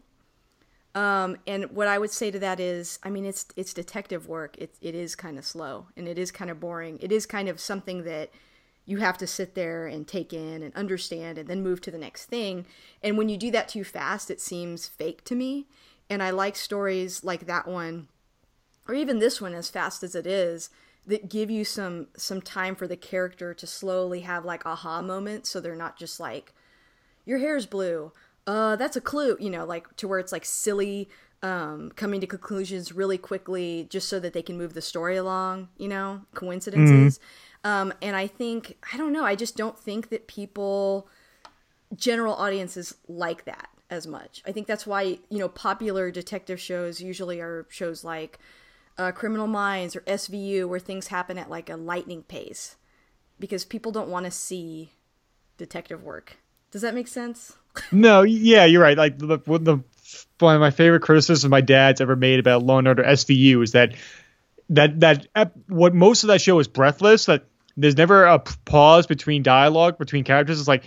Um, 0.93 1.37
and 1.47 1.71
what 1.71 1.87
I 1.87 1.97
would 1.97 2.11
say 2.11 2.31
to 2.31 2.39
that 2.39 2.59
is, 2.59 2.99
I 3.03 3.09
mean, 3.09 3.25
it's 3.25 3.45
it's 3.55 3.73
detective 3.73 4.27
work. 4.27 4.57
It 4.57 4.75
it 4.81 4.95
is 4.95 5.15
kind 5.15 5.37
of 5.37 5.45
slow 5.45 5.87
and 5.95 6.07
it 6.07 6.17
is 6.17 6.31
kind 6.31 6.51
of 6.51 6.59
boring. 6.59 6.97
It 7.01 7.11
is 7.11 7.25
kind 7.25 7.47
of 7.47 7.59
something 7.59 8.03
that 8.03 8.31
you 8.85 8.97
have 8.97 9.17
to 9.19 9.27
sit 9.27 9.55
there 9.55 9.87
and 9.87 10.07
take 10.07 10.33
in 10.33 10.63
and 10.63 10.75
understand 10.75 11.37
and 11.37 11.47
then 11.47 11.61
move 11.63 11.79
to 11.81 11.91
the 11.91 11.97
next 11.97 12.25
thing. 12.25 12.65
And 13.03 13.17
when 13.17 13.29
you 13.29 13.37
do 13.37 13.51
that 13.51 13.69
too 13.69 13.83
fast, 13.83 14.31
it 14.31 14.41
seems 14.41 14.87
fake 14.87 15.23
to 15.25 15.35
me. 15.35 15.67
And 16.11 16.21
I 16.21 16.31
like 16.31 16.57
stories 16.57 17.23
like 17.23 17.45
that 17.45 17.69
one, 17.69 18.09
or 18.85 18.93
even 18.93 19.19
this 19.19 19.39
one, 19.39 19.53
as 19.53 19.69
fast 19.69 20.03
as 20.03 20.13
it 20.13 20.27
is, 20.27 20.69
that 21.07 21.29
give 21.29 21.49
you 21.49 21.63
some 21.63 22.07
some 22.17 22.41
time 22.41 22.75
for 22.75 22.85
the 22.85 22.97
character 22.97 23.53
to 23.53 23.65
slowly 23.65 24.19
have 24.19 24.43
like 24.43 24.65
aha 24.65 25.01
moments, 25.01 25.49
so 25.49 25.61
they're 25.61 25.73
not 25.73 25.97
just 25.97 26.19
like, 26.19 26.53
your 27.25 27.39
hair's 27.39 27.65
blue. 27.65 28.11
Uh, 28.45 28.75
that's 28.75 28.97
a 28.97 29.01
clue, 29.01 29.37
you 29.39 29.49
know, 29.49 29.63
like 29.63 29.95
to 29.95 30.05
where 30.05 30.19
it's 30.19 30.33
like 30.33 30.43
silly, 30.43 31.07
um, 31.41 31.91
coming 31.95 32.19
to 32.19 32.27
conclusions 32.27 32.91
really 32.91 33.17
quickly 33.17 33.87
just 33.89 34.09
so 34.09 34.19
that 34.19 34.33
they 34.33 34.41
can 34.41 34.57
move 34.57 34.73
the 34.73 34.81
story 34.81 35.15
along, 35.15 35.69
you 35.77 35.87
know, 35.87 36.23
coincidences. 36.33 37.21
Um, 37.63 37.93
and 38.01 38.17
I 38.17 38.27
think, 38.27 38.77
I 38.91 38.97
don't 38.97 39.13
know, 39.13 39.23
I 39.23 39.35
just 39.35 39.55
don't 39.55 39.79
think 39.79 40.09
that 40.09 40.27
people, 40.27 41.07
general 41.95 42.35
audiences 42.35 42.95
like 43.07 43.45
that 43.45 43.69
as 43.91 44.07
much. 44.07 44.41
I 44.47 44.53
think 44.53 44.65
that's 44.65 44.87
why, 44.87 45.19
you 45.29 45.37
know, 45.37 45.49
popular 45.49 46.09
detective 46.09 46.59
shows 46.59 47.01
usually 47.01 47.41
are 47.41 47.67
shows 47.69 48.03
like 48.03 48.39
uh, 48.97 49.11
Criminal 49.11 49.47
Minds 49.47 49.95
or 49.95 50.01
SVU 50.01 50.67
where 50.67 50.79
things 50.79 51.07
happen 51.07 51.37
at 51.37 51.49
like 51.49 51.69
a 51.69 51.75
lightning 51.75 52.23
pace 52.23 52.77
because 53.39 53.65
people 53.65 53.91
don't 53.91 54.09
want 54.09 54.25
to 54.25 54.31
see 54.31 54.91
detective 55.57 56.03
work. 56.03 56.37
Does 56.71 56.81
that 56.81 56.95
make 56.95 57.07
sense? 57.07 57.57
No, 57.93 58.23
yeah, 58.23 58.65
you're 58.65 58.81
right. 58.81 58.97
Like 58.97 59.17
the, 59.17 59.37
the 59.37 59.81
one 60.39 60.55
of 60.55 60.59
my 60.59 60.71
favorite 60.71 61.03
criticisms 61.03 61.49
my 61.49 61.61
dad's 61.61 62.01
ever 62.01 62.17
made 62.17 62.37
about 62.37 62.63
Law 62.63 62.79
and 62.79 62.87
Order 62.87 63.01
SVU 63.01 63.63
is 63.63 63.71
that 63.71 63.93
that 64.71 64.99
that 64.99 65.27
ep- 65.33 65.53
what 65.69 65.93
most 65.93 66.23
of 66.23 66.27
that 66.27 66.41
show 66.41 66.59
is 66.59 66.67
breathless. 66.67 67.27
That 67.27 67.45
there's 67.77 67.95
never 67.95 68.25
a 68.25 68.39
pause 68.39 69.07
between 69.07 69.41
dialogue 69.41 69.97
between 69.97 70.25
characters. 70.25 70.59
It's 70.59 70.67
like 70.67 70.83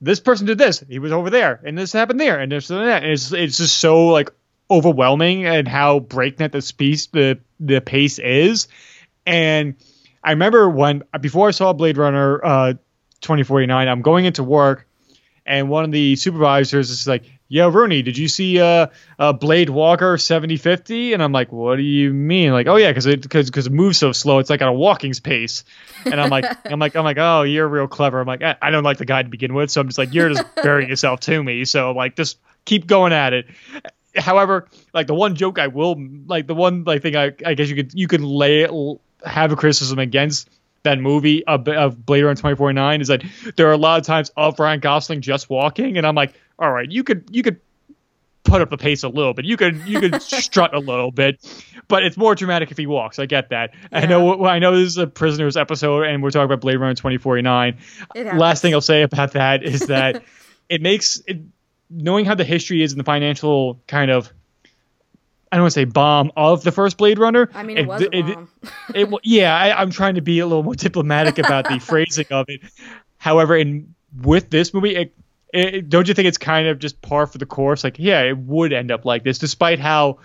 this 0.00 0.20
person 0.20 0.46
did 0.46 0.58
this, 0.58 0.82
he 0.88 0.98
was 0.98 1.12
over 1.12 1.30
there, 1.30 1.60
and 1.64 1.76
this 1.76 1.92
happened 1.92 2.20
there, 2.20 2.38
and 2.38 2.50
this 2.50 2.70
and 2.70 2.80
that. 2.80 3.02
And 3.02 3.12
it's 3.12 3.32
it's 3.32 3.58
just 3.58 3.78
so 3.78 4.08
like 4.08 4.30
overwhelming 4.70 5.46
and 5.46 5.66
how 5.66 6.00
breakneck 6.00 6.52
the 6.52 6.62
space 6.62 7.06
the 7.06 7.40
the 7.60 7.80
pace 7.80 8.18
is. 8.18 8.68
And 9.26 9.76
I 10.22 10.30
remember 10.32 10.68
when 10.68 11.04
before 11.20 11.48
I 11.48 11.52
saw 11.52 11.72
Blade 11.72 11.96
Runner 11.96 12.44
uh, 12.44 12.72
2049, 13.20 13.88
I'm 13.88 14.02
going 14.02 14.24
into 14.24 14.42
work 14.42 14.88
and 15.48 15.70
one 15.70 15.84
of 15.84 15.90
the 15.90 16.14
supervisors 16.16 16.90
is 16.90 17.08
like, 17.08 17.24
"Yeah, 17.48 17.70
Rooney, 17.72 18.02
did 18.02 18.18
you 18.18 18.28
see 18.28 18.60
uh, 18.60 18.88
uh 19.18 19.32
Blade 19.32 19.70
Walker 19.70 20.18
7050?" 20.18 21.14
And 21.14 21.22
I'm 21.22 21.32
like, 21.32 21.50
"What 21.50 21.76
do 21.76 21.82
you 21.82 22.12
mean?" 22.12 22.52
Like, 22.52 22.66
"Oh 22.66 22.76
yeah, 22.76 22.90
because 22.90 23.06
it 23.06 23.22
because 23.22 23.50
because 23.50 23.66
it 23.66 23.72
moves 23.72 23.98
so 23.98 24.12
slow, 24.12 24.38
it's 24.38 24.50
like 24.50 24.62
at 24.62 24.68
a 24.68 24.72
walking 24.72 25.12
pace." 25.14 25.64
And 26.04 26.20
I'm 26.20 26.30
like, 26.30 26.44
I'm 26.70 26.78
like, 26.78 26.94
I'm 26.94 27.04
like, 27.04 27.18
"Oh, 27.18 27.42
you're 27.42 27.68
real 27.68 27.88
clever." 27.88 28.20
I'm 28.20 28.26
like, 28.26 28.42
I, 28.42 28.56
I 28.60 28.70
don't 28.70 28.84
like 28.84 28.98
the 28.98 29.04
guy 29.04 29.22
to 29.22 29.28
begin 29.28 29.54
with, 29.54 29.70
so 29.70 29.80
I'm 29.80 29.88
just 29.88 29.98
like, 29.98 30.12
"You're 30.12 30.30
just 30.30 30.44
burying 30.62 30.88
yourself 30.88 31.20
to 31.20 31.42
me." 31.42 31.64
So 31.64 31.92
like, 31.92 32.16
just 32.16 32.38
keep 32.64 32.86
going 32.86 33.12
at 33.12 33.32
it. 33.32 33.46
However, 34.16 34.68
like 34.92 35.06
the 35.06 35.14
one 35.14 35.34
joke 35.34 35.58
I 35.58 35.68
will 35.68 35.96
like 36.26 36.46
the 36.46 36.54
one 36.54 36.84
like 36.84 37.02
thing 37.02 37.16
I 37.16 37.32
I 37.44 37.54
guess 37.54 37.68
you 37.68 37.76
could 37.76 37.94
you 37.94 38.08
could 38.08 38.20
lay 38.20 38.66
have 39.24 39.52
a 39.52 39.56
criticism 39.56 39.98
against 39.98 40.48
that 40.88 41.00
movie 41.00 41.44
of, 41.46 41.66
of 41.68 42.04
Blade 42.04 42.22
Runner 42.22 42.34
2049 42.34 43.00
is 43.00 43.08
that 43.08 43.22
there 43.56 43.68
are 43.68 43.72
a 43.72 43.78
lot 43.78 44.00
of 44.00 44.06
times 44.06 44.30
of 44.36 44.58
Ryan 44.58 44.80
Gosling 44.80 45.20
just 45.20 45.48
walking, 45.50 45.96
and 45.96 46.06
I'm 46.06 46.14
like, 46.14 46.34
all 46.58 46.70
right, 46.70 46.90
you 46.90 47.04
could 47.04 47.28
you 47.30 47.42
could 47.42 47.60
put 48.44 48.62
up 48.62 48.70
the 48.70 48.78
pace 48.78 49.02
a 49.02 49.08
little 49.08 49.34
bit, 49.34 49.44
you 49.44 49.56
could 49.56 49.86
you 49.86 50.00
could 50.00 50.20
strut 50.22 50.74
a 50.74 50.78
little 50.78 51.10
bit, 51.10 51.44
but 51.86 52.02
it's 52.02 52.16
more 52.16 52.34
dramatic 52.34 52.70
if 52.70 52.76
he 52.76 52.86
walks. 52.86 53.18
I 53.18 53.26
get 53.26 53.50
that. 53.50 53.74
I 53.92 54.06
know 54.06 54.44
I 54.44 54.58
know 54.58 54.76
this 54.76 54.88
is 54.88 54.98
a 54.98 55.06
Prisoners 55.06 55.56
episode, 55.56 56.04
and 56.04 56.22
we're 56.22 56.30
talking 56.30 56.46
about 56.46 56.60
Blade 56.60 56.76
Runner 56.76 56.94
2049. 56.94 57.78
Last 58.16 58.62
thing 58.62 58.74
I'll 58.74 58.80
say 58.80 59.02
about 59.02 59.32
that 59.32 59.62
is 59.62 59.86
that 59.86 60.22
it 60.68 60.82
makes 60.82 61.22
it 61.26 61.38
knowing 61.90 62.24
how 62.24 62.34
the 62.34 62.44
history 62.44 62.82
is 62.82 62.92
and 62.92 63.00
the 63.00 63.04
financial 63.04 63.80
kind 63.86 64.10
of 64.10 64.32
I 65.50 65.56
don't 65.56 65.64
want 65.64 65.72
to 65.74 65.80
say 65.80 65.84
bomb 65.84 66.32
of 66.36 66.62
the 66.62 66.72
first 66.72 66.98
Blade 66.98 67.18
Runner. 67.18 67.48
I 67.54 67.62
mean, 67.62 67.78
it 67.78 67.86
was 67.86 68.02
a 68.02 68.22
bomb. 68.22 68.48
it, 68.94 69.08
yeah, 69.24 69.56
I, 69.56 69.80
I'm 69.80 69.90
trying 69.90 70.14
to 70.16 70.20
be 70.20 70.38
a 70.40 70.46
little 70.46 70.62
more 70.62 70.74
diplomatic 70.74 71.38
about 71.38 71.68
the 71.68 71.78
phrasing 71.80 72.26
of 72.30 72.46
it. 72.48 72.60
However, 73.18 73.56
in 73.56 73.94
with 74.22 74.50
this 74.50 74.72
movie, 74.72 74.96
it, 74.96 75.14
it, 75.52 75.88
don't 75.88 76.08
you 76.08 76.14
think 76.14 76.28
it's 76.28 76.38
kind 76.38 76.68
of 76.68 76.78
just 76.78 77.00
par 77.02 77.26
for 77.26 77.38
the 77.38 77.46
course? 77.46 77.84
Like, 77.84 77.98
yeah, 77.98 78.22
it 78.22 78.38
would 78.38 78.72
end 78.72 78.90
up 78.90 79.04
like 79.04 79.24
this, 79.24 79.38
despite 79.38 79.78
how 79.78 80.18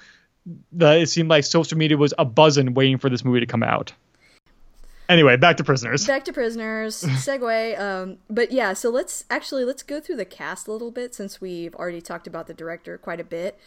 the 0.72 1.00
it 1.00 1.08
seemed 1.08 1.30
like 1.30 1.44
social 1.44 1.78
media 1.78 1.98
was 1.98 2.14
a 2.18 2.26
buzzing 2.26 2.74
waiting 2.74 2.98
for 2.98 3.10
this 3.10 3.24
movie 3.24 3.40
to 3.40 3.46
come 3.46 3.64
out. 3.64 3.94
Anyway, 5.10 5.36
back 5.36 5.58
to 5.58 5.64
Prisoners. 5.64 6.08
Back 6.08 6.26
to 6.26 6.34
prisoners. 6.34 7.04
segue. 7.04 7.80
Um, 7.80 8.18
but 8.30 8.52
yeah, 8.52 8.74
so 8.74 8.90
let's 8.90 9.26
actually 9.30 9.66
let's 9.66 9.84
go 9.84 10.00
through 10.00 10.16
the 10.16 10.26
cast 10.26 10.68
a 10.68 10.72
little 10.72 10.92
bit 10.92 11.14
since 11.14 11.42
we've 11.42 11.76
already 11.76 12.02
talked 12.02 12.26
about 12.26 12.48
the 12.48 12.54
director 12.54 12.98
quite 12.98 13.20
a 13.20 13.24
bit. 13.24 13.60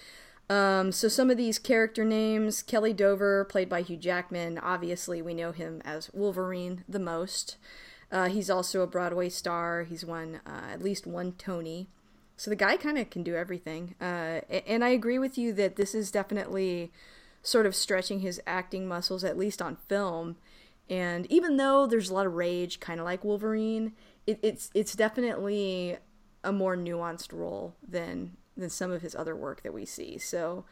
Um, 0.48 0.92
so 0.92 1.09
some 1.09 1.30
of 1.30 1.37
these 1.37 1.59
character 1.59 2.04
names: 2.04 2.62
Keller 2.62 2.92
Dover, 2.92 3.44
played 3.44 3.68
by 3.68 3.82
Hugh 3.82 3.96
Jackman. 3.96 4.59
Obviously, 4.59 5.20
we 5.20 5.35
know 5.35 5.52
him 5.52 5.82
as 5.85 6.11
Wolverine 6.12 6.85
the 6.88 6.98
most. 6.98 7.56
Uh, 8.12 8.28
he's 8.28 8.48
also 8.48 8.82
a 8.82 8.87
Broadway 8.87 9.28
star. 9.28 9.82
He's 9.82 10.04
won 10.04 10.40
uh, 10.46 10.62
at 10.70 10.82
least 10.82 11.06
one 11.06 11.32
Tony. 11.32 11.88
So 12.37 12.50
the 12.50 12.56
guy 12.56 12.76
kind 12.76 12.98
of 12.98 13.11
can 13.11 13.22
do 13.22 13.35
everything. 13.35 13.94
Uh, 14.00 14.40
and 14.66 14.85
I 14.85 14.90
agree 14.90 15.18
with 15.18 15.38
you 15.38 15.52
that 15.54 15.76
this 15.76 15.94
is 15.94 16.11
definitely 16.11 16.92
sort 17.42 17.66
of 17.66 17.74
stretching 17.74 18.20
his 18.20 18.40
acting 18.46 18.87
muscles, 18.87 19.24
at 19.24 19.38
least 19.38 19.62
on 19.62 19.76
film. 19.88 20.37
And 20.88 21.30
even 21.32 21.56
though 21.56 21.87
there's 21.87 22.11
a 22.11 22.14
lot 22.14 22.26
of 22.26 22.35
rage, 22.35 22.78
kind 22.78 23.00
of 23.00 23.06
like 23.06 23.24
Wolverine, 23.24 23.92
it, 24.26 24.38
it's 24.42 24.70
it's 24.74 24.94
definitely 24.94 25.96
a 26.44 26.52
more 26.52 26.76
nuanced 26.76 27.32
role 27.32 27.74
than 27.87 28.37
than 28.57 28.71
some 28.71 28.90
of 28.90 29.03
his 29.03 29.14
other 29.14 29.37
work 29.37 29.62
that 29.62 29.75
we 29.75 29.85
see. 29.85 30.19
So 30.19 30.64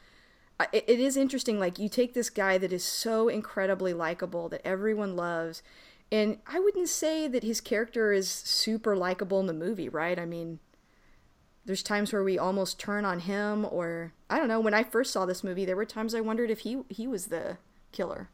it, 0.73 0.85
it 0.87 1.01
is 1.01 1.17
interesting. 1.17 1.59
Like 1.59 1.79
you 1.79 1.89
take 1.89 2.15
this 2.15 2.31
guy 2.31 2.59
that 2.59 2.73
is 2.73 2.85
so 2.85 3.29
incredibly 3.29 3.93
likable 3.93 4.49
that 4.49 4.67
everyone 4.67 5.17
loves, 5.17 5.63
and 6.13 6.39
I 6.47 6.61
wouldn't 6.61 6.89
say 6.89 7.27
that 7.29 7.43
his 7.43 7.61
character 7.61 8.13
is 8.13 8.31
super 8.31 8.97
likable 8.97 9.41
in 9.41 9.47
the 9.47 9.53
movie, 9.53 9.89
right? 9.89 10.19
I 10.19 10.27
mean, 10.27 10.61
there's 11.65 11.83
times 11.83 12.13
where 12.13 12.23
we 12.23 12.39
almost 12.39 12.79
turn 12.79 13.05
on 13.05 13.21
him, 13.21 13.67
or 13.71 14.13
I 14.29 14.39
don't 14.39 14.49
know. 14.49 14.61
When 14.61 14.75
I 14.75 14.85
first 14.85 15.13
saw 15.13 15.27
this 15.27 15.43
movie, 15.43 15.65
there 15.65 15.77
were 15.77 15.87
times 15.87 16.15
I 16.15 16.21
wondered 16.21 16.51
if 16.51 16.61
he 16.61 16.83
he 16.89 17.07
was 17.07 17.27
the 17.27 17.59
killer. 17.91 18.29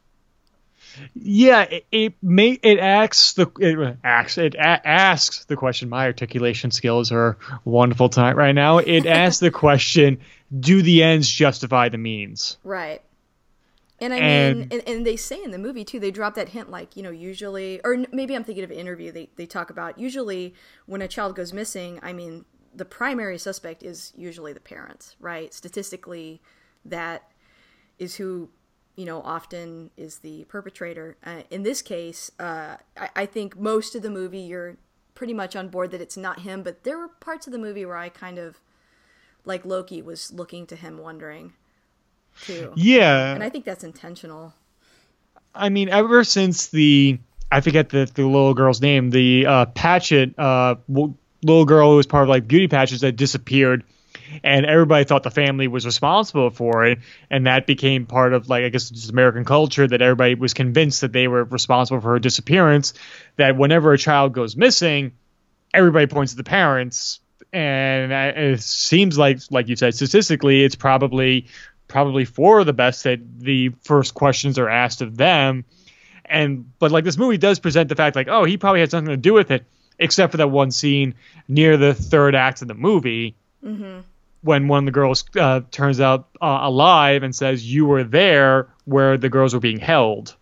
Yeah, 1.14 1.62
it, 1.62 1.86
it 1.92 2.14
may 2.22 2.52
it 2.62 2.78
asks 2.78 3.32
the 3.34 3.50
it 3.58 3.96
asks 4.04 4.38
it 4.38 4.54
a- 4.54 4.86
asks 4.88 5.44
the 5.46 5.56
question. 5.56 5.88
My 5.88 6.06
articulation 6.06 6.70
skills 6.70 7.12
are 7.12 7.36
wonderful 7.64 8.08
tonight 8.08 8.36
right 8.36 8.54
now. 8.54 8.78
It 8.78 9.06
asks 9.06 9.40
the 9.40 9.50
question: 9.50 10.18
Do 10.58 10.82
the 10.82 11.02
ends 11.02 11.28
justify 11.28 11.88
the 11.88 11.98
means? 11.98 12.56
Right. 12.64 13.02
And 14.02 14.14
I 14.14 14.16
And- 14.16 14.58
mean, 14.60 14.68
and, 14.72 14.82
and 14.88 15.06
they 15.06 15.16
say 15.16 15.42
in 15.42 15.50
the 15.50 15.58
movie 15.58 15.84
too, 15.84 16.00
they 16.00 16.10
drop 16.10 16.34
that 16.36 16.48
hint 16.48 16.70
like, 16.70 16.96
you 16.96 17.02
know, 17.02 17.10
usually, 17.10 17.80
or 17.84 18.04
maybe 18.12 18.34
I'm 18.34 18.44
thinking 18.44 18.64
of 18.64 18.70
an 18.70 18.78
interview, 18.78 19.12
they, 19.12 19.28
they 19.36 19.44
talk 19.44 19.68
about 19.68 19.98
usually 19.98 20.54
when 20.86 21.02
a 21.02 21.08
child 21.08 21.36
goes 21.36 21.52
missing, 21.52 22.00
I 22.02 22.14
mean, 22.14 22.46
the 22.74 22.86
primary 22.86 23.36
suspect 23.36 23.82
is 23.82 24.14
usually 24.16 24.54
the 24.54 24.60
parents, 24.60 25.16
right? 25.20 25.52
Statistically, 25.52 26.40
that 26.86 27.30
is 27.98 28.14
who, 28.16 28.48
you 29.00 29.06
know, 29.06 29.22
often 29.22 29.90
is 29.96 30.18
the 30.18 30.44
perpetrator. 30.44 31.16
Uh, 31.24 31.40
in 31.50 31.62
this 31.62 31.80
case, 31.80 32.30
uh, 32.38 32.76
I, 32.98 33.08
I 33.16 33.24
think 33.24 33.58
most 33.58 33.94
of 33.94 34.02
the 34.02 34.10
movie 34.10 34.40
you're 34.40 34.76
pretty 35.14 35.32
much 35.32 35.56
on 35.56 35.68
board 35.68 35.90
that 35.92 36.02
it's 36.02 36.18
not 36.18 36.40
him, 36.40 36.62
but 36.62 36.84
there 36.84 36.98
were 36.98 37.08
parts 37.08 37.46
of 37.46 37.54
the 37.54 37.58
movie 37.58 37.86
where 37.86 37.96
I 37.96 38.10
kind 38.10 38.38
of, 38.38 38.60
like 39.46 39.64
Loki, 39.64 40.02
was 40.02 40.30
looking 40.34 40.66
to 40.66 40.76
him 40.76 40.98
wondering 40.98 41.54
too. 42.42 42.74
Yeah, 42.76 43.32
And 43.32 43.42
I 43.42 43.48
think 43.48 43.64
that's 43.64 43.84
intentional. 43.84 44.52
I 45.54 45.70
mean, 45.70 45.88
ever 45.88 46.22
since 46.22 46.66
the 46.66 47.18
I 47.50 47.62
forget 47.62 47.88
the 47.88 48.04
the 48.04 48.26
little 48.26 48.52
girl's 48.52 48.82
name, 48.82 49.08
the 49.08 49.46
uh, 49.46 49.64
Patchett 49.64 50.38
uh, 50.38 50.74
little 51.42 51.64
girl 51.64 51.92
who 51.92 51.96
was 51.96 52.06
part 52.06 52.24
of 52.24 52.28
like 52.28 52.46
Beauty 52.46 52.68
Patches 52.68 53.00
that 53.00 53.12
disappeared, 53.12 53.82
and 54.42 54.66
everybody 54.66 55.04
thought 55.04 55.22
the 55.22 55.30
family 55.30 55.68
was 55.68 55.86
responsible 55.86 56.50
for 56.50 56.84
it, 56.86 56.98
and 57.30 57.46
that 57.46 57.66
became 57.66 58.06
part 58.06 58.32
of 58.32 58.48
like 58.48 58.64
I 58.64 58.68
guess 58.68 58.90
just 58.90 59.10
American 59.10 59.44
culture 59.44 59.86
that 59.86 60.02
everybody 60.02 60.34
was 60.34 60.54
convinced 60.54 61.02
that 61.02 61.12
they 61.12 61.28
were 61.28 61.44
responsible 61.44 62.00
for 62.00 62.12
her 62.12 62.18
disappearance. 62.18 62.94
That 63.36 63.56
whenever 63.56 63.92
a 63.92 63.98
child 63.98 64.32
goes 64.32 64.56
missing, 64.56 65.12
everybody 65.72 66.06
points 66.06 66.32
to 66.32 66.36
the 66.36 66.44
parents, 66.44 67.20
and 67.52 68.12
it 68.12 68.60
seems 68.62 69.18
like 69.18 69.40
like 69.50 69.68
you 69.68 69.76
said 69.76 69.94
statistically, 69.94 70.64
it's 70.64 70.76
probably 70.76 71.46
probably 71.88 72.24
for 72.24 72.64
the 72.64 72.72
best 72.72 73.04
that 73.04 73.20
the 73.40 73.70
first 73.82 74.14
questions 74.14 74.58
are 74.58 74.68
asked 74.68 75.02
of 75.02 75.16
them. 75.16 75.64
And 76.24 76.70
but 76.78 76.92
like 76.92 77.04
this 77.04 77.18
movie 77.18 77.38
does 77.38 77.58
present 77.58 77.88
the 77.88 77.96
fact 77.96 78.14
like 78.14 78.28
oh 78.28 78.44
he 78.44 78.56
probably 78.56 78.80
had 78.80 78.90
something 78.90 79.10
to 79.10 79.16
do 79.16 79.32
with 79.32 79.50
it 79.50 79.64
except 79.98 80.30
for 80.30 80.38
that 80.38 80.48
one 80.48 80.70
scene 80.70 81.14
near 81.48 81.76
the 81.76 81.92
third 81.92 82.34
act 82.34 82.62
of 82.62 82.68
the 82.68 82.74
movie 82.74 83.34
mm-hmm. 83.64 84.00
When 84.42 84.68
one 84.68 84.80
of 84.80 84.86
the 84.86 84.92
girls 84.92 85.24
uh, 85.38 85.60
turns 85.70 86.00
out 86.00 86.28
uh, 86.40 86.60
alive 86.62 87.22
and 87.22 87.34
says 87.34 87.72
you 87.72 87.86
were 87.86 88.04
there 88.04 88.68
where 88.84 89.18
the 89.18 89.28
girls 89.28 89.54
were 89.54 89.60
being 89.60 89.78
held 89.78 90.36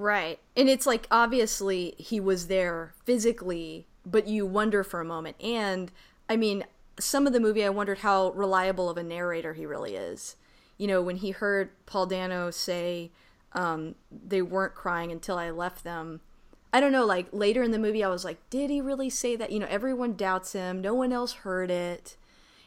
Right. 0.00 0.38
And 0.56 0.70
it's 0.70 0.86
like 0.86 1.06
obviously 1.10 1.94
he 1.98 2.20
was 2.20 2.46
there 2.46 2.94
physically, 3.04 3.86
but 4.06 4.26
you 4.26 4.46
wonder 4.46 4.82
for 4.82 4.98
a 4.98 5.04
moment. 5.04 5.36
And 5.42 5.92
I 6.26 6.38
mean, 6.38 6.64
some 6.98 7.26
of 7.26 7.34
the 7.34 7.38
movie 7.38 7.66
I 7.66 7.68
wondered 7.68 7.98
how 7.98 8.30
reliable 8.30 8.88
of 8.88 8.96
a 8.96 9.02
narrator 9.02 9.52
he 9.52 9.66
really 9.66 9.96
is. 9.96 10.36
You 10.78 10.86
know, 10.86 11.02
when 11.02 11.16
he 11.16 11.32
heard 11.32 11.72
Paul 11.84 12.06
Dano 12.06 12.50
say 12.50 13.10
um, 13.52 13.94
they 14.10 14.40
weren't 14.40 14.74
crying 14.74 15.12
until 15.12 15.36
I 15.36 15.50
left 15.50 15.84
them. 15.84 16.22
I 16.72 16.80
don't 16.80 16.92
know, 16.92 17.04
like 17.04 17.26
later 17.30 17.62
in 17.62 17.70
the 17.70 17.78
movie 17.78 18.02
I 18.02 18.08
was 18.08 18.24
like, 18.24 18.38
did 18.48 18.70
he 18.70 18.80
really 18.80 19.10
say 19.10 19.36
that? 19.36 19.52
You 19.52 19.58
know, 19.58 19.66
everyone 19.68 20.14
doubts 20.14 20.54
him. 20.54 20.80
No 20.80 20.94
one 20.94 21.12
else 21.12 21.34
heard 21.34 21.70
it. 21.70 22.16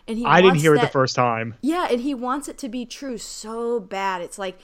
And 0.07 0.17
he 0.17 0.25
i 0.25 0.41
didn't 0.41 0.57
hear 0.57 0.75
it 0.75 0.81
the 0.81 0.87
first 0.87 1.15
time 1.15 1.55
yeah, 1.61 1.87
and 1.89 2.01
he 2.01 2.13
wants 2.13 2.47
it 2.47 2.57
to 2.59 2.69
be 2.69 2.85
true 2.85 3.17
so 3.17 3.79
bad. 3.79 4.21
It's 4.21 4.37
like, 4.37 4.59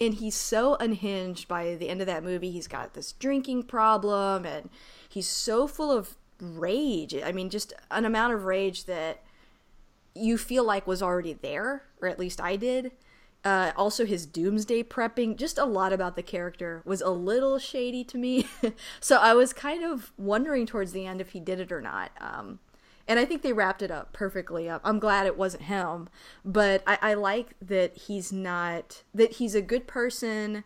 and 0.00 0.14
he's 0.14 0.34
so 0.34 0.76
unhinged 0.76 1.48
by 1.48 1.76
the 1.76 1.88
end 1.88 2.00
of 2.00 2.06
that 2.06 2.22
movie. 2.22 2.50
He's 2.50 2.68
got 2.68 2.94
this 2.94 3.12
drinking 3.12 3.64
problem, 3.64 4.44
and 4.44 4.68
he's 5.08 5.28
so 5.28 5.66
full 5.66 5.90
of 5.90 6.16
rage. 6.40 7.14
I 7.14 7.32
mean, 7.32 7.50
just 7.50 7.72
an 7.90 8.04
amount 8.04 8.34
of 8.34 8.44
rage 8.44 8.84
that 8.84 9.22
you 10.14 10.36
feel 10.36 10.64
like 10.64 10.86
was 10.86 11.02
already 11.02 11.32
there, 11.32 11.84
or 12.00 12.08
at 12.08 12.18
least 12.18 12.40
I 12.40 12.56
did. 12.56 12.92
Uh, 13.44 13.72
also, 13.76 14.06
his 14.06 14.24
doomsday 14.24 14.84
prepping, 14.84 15.36
just 15.36 15.58
a 15.58 15.64
lot 15.64 15.92
about 15.92 16.14
the 16.14 16.22
character 16.22 16.80
was 16.84 17.00
a 17.00 17.10
little 17.10 17.58
shady 17.58 18.04
to 18.04 18.16
me. 18.16 18.46
so 19.00 19.16
I 19.16 19.34
was 19.34 19.52
kind 19.52 19.82
of 19.82 20.12
wondering 20.16 20.64
towards 20.66 20.92
the 20.92 21.06
end 21.06 21.20
if 21.20 21.30
he 21.30 21.40
did 21.40 21.58
it 21.58 21.72
or 21.72 21.80
not. 21.80 22.12
Um, 22.20 22.60
and 23.12 23.20
I 23.20 23.26
think 23.26 23.42
they 23.42 23.52
wrapped 23.52 23.82
it 23.82 23.90
up 23.90 24.14
perfectly 24.14 24.70
up. 24.70 24.80
I'm 24.86 24.98
glad 24.98 25.26
it 25.26 25.36
wasn't 25.36 25.64
him, 25.64 26.08
but 26.46 26.82
I, 26.86 26.98
I 27.02 27.12
like 27.12 27.48
that 27.60 27.94
he's 27.94 28.32
not 28.32 29.02
that 29.12 29.32
he's 29.32 29.54
a 29.54 29.60
good 29.60 29.86
person 29.86 30.64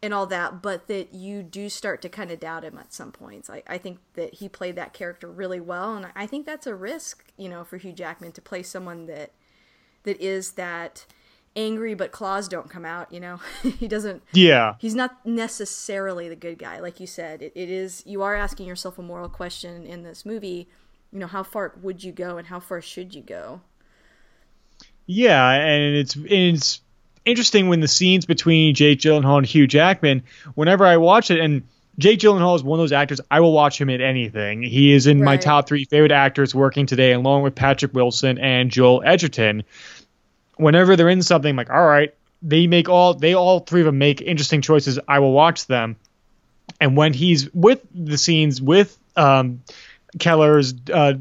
and 0.00 0.14
all 0.14 0.24
that, 0.26 0.62
but 0.62 0.86
that 0.86 1.12
you 1.12 1.42
do 1.42 1.68
start 1.68 2.00
to 2.02 2.08
kind 2.08 2.30
of 2.30 2.38
doubt 2.38 2.62
him 2.62 2.78
at 2.78 2.92
some 2.92 3.10
points. 3.10 3.50
I, 3.50 3.64
I 3.66 3.76
think 3.76 3.98
that 4.14 4.34
he 4.34 4.48
played 4.48 4.76
that 4.76 4.92
character 4.92 5.28
really 5.28 5.58
well, 5.58 5.96
and 5.96 6.06
I 6.14 6.28
think 6.28 6.46
that's 6.46 6.68
a 6.68 6.76
risk, 6.76 7.24
you 7.36 7.48
know, 7.48 7.64
for 7.64 7.76
Hugh 7.76 7.92
Jackman 7.92 8.30
to 8.32 8.40
play 8.40 8.62
someone 8.62 9.06
that 9.06 9.32
that 10.04 10.20
is 10.20 10.52
that 10.52 11.06
angry 11.56 11.94
but 11.94 12.12
claws 12.12 12.46
don't 12.46 12.70
come 12.70 12.84
out. 12.84 13.12
You 13.12 13.18
know, 13.18 13.40
he 13.64 13.88
doesn't 13.88 14.22
yeah 14.32 14.76
he's 14.78 14.94
not 14.94 15.26
necessarily 15.26 16.28
the 16.28 16.36
good 16.36 16.56
guy 16.56 16.78
like 16.78 17.00
you 17.00 17.08
said 17.08 17.42
it, 17.42 17.50
it 17.56 17.68
is 17.68 18.04
you 18.06 18.22
are 18.22 18.36
asking 18.36 18.68
yourself 18.68 18.96
a 18.96 19.02
moral 19.02 19.28
question 19.28 19.84
in 19.84 20.04
this 20.04 20.24
movie 20.24 20.68
you 21.12 21.18
know 21.18 21.26
how 21.26 21.42
far 21.42 21.74
would 21.82 22.02
you 22.02 22.12
go 22.12 22.38
and 22.38 22.46
how 22.46 22.60
far 22.60 22.80
should 22.80 23.14
you 23.14 23.22
go 23.22 23.60
Yeah, 25.06 25.50
and 25.50 25.96
it's 25.96 26.16
it's 26.16 26.80
interesting 27.24 27.68
when 27.68 27.80
the 27.80 27.88
scenes 27.88 28.26
between 28.26 28.74
Jake 28.74 29.00
Gyllenhaal 29.00 29.38
and 29.38 29.46
Hugh 29.46 29.66
Jackman. 29.66 30.22
Whenever 30.54 30.86
I 30.86 30.96
watch 30.96 31.30
it, 31.30 31.40
and 31.40 31.62
Jake 31.98 32.20
Gyllenhaal 32.20 32.56
is 32.56 32.62
one 32.62 32.78
of 32.78 32.82
those 32.82 32.92
actors 32.92 33.20
I 33.30 33.40
will 33.40 33.52
watch 33.52 33.80
him 33.80 33.90
in 33.90 34.00
anything. 34.00 34.62
He 34.62 34.92
is 34.92 35.06
in 35.06 35.22
my 35.22 35.36
top 35.36 35.66
three 35.66 35.84
favorite 35.84 36.12
actors 36.12 36.54
working 36.54 36.86
today, 36.86 37.12
along 37.12 37.42
with 37.42 37.54
Patrick 37.54 37.92
Wilson 37.92 38.38
and 38.38 38.70
Joel 38.70 39.02
Edgerton. 39.04 39.64
Whenever 40.56 40.96
they're 40.96 41.08
in 41.08 41.22
something, 41.22 41.50
I'm 41.50 41.56
like 41.56 41.70
all 41.70 41.86
right, 41.86 42.14
they 42.42 42.66
make 42.66 42.88
all 42.88 43.14
they 43.14 43.34
all 43.34 43.60
three 43.60 43.80
of 43.80 43.86
them 43.86 43.98
make 43.98 44.20
interesting 44.20 44.62
choices. 44.62 44.98
I 45.08 45.18
will 45.18 45.32
watch 45.32 45.66
them. 45.66 45.96
And 46.80 46.96
when 46.96 47.12
he's 47.12 47.52
with 47.52 47.80
the 47.92 48.16
scenes 48.16 48.62
with 48.62 48.96
um, 49.16 49.62
Keller's 50.18 50.74
uh, 50.92 51.14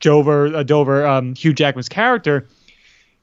Dover, 0.00 0.56
uh, 0.56 0.62
Dover, 0.62 1.06
um, 1.06 1.34
Hugh 1.34 1.54
Jackman's 1.54 1.88
character, 1.88 2.46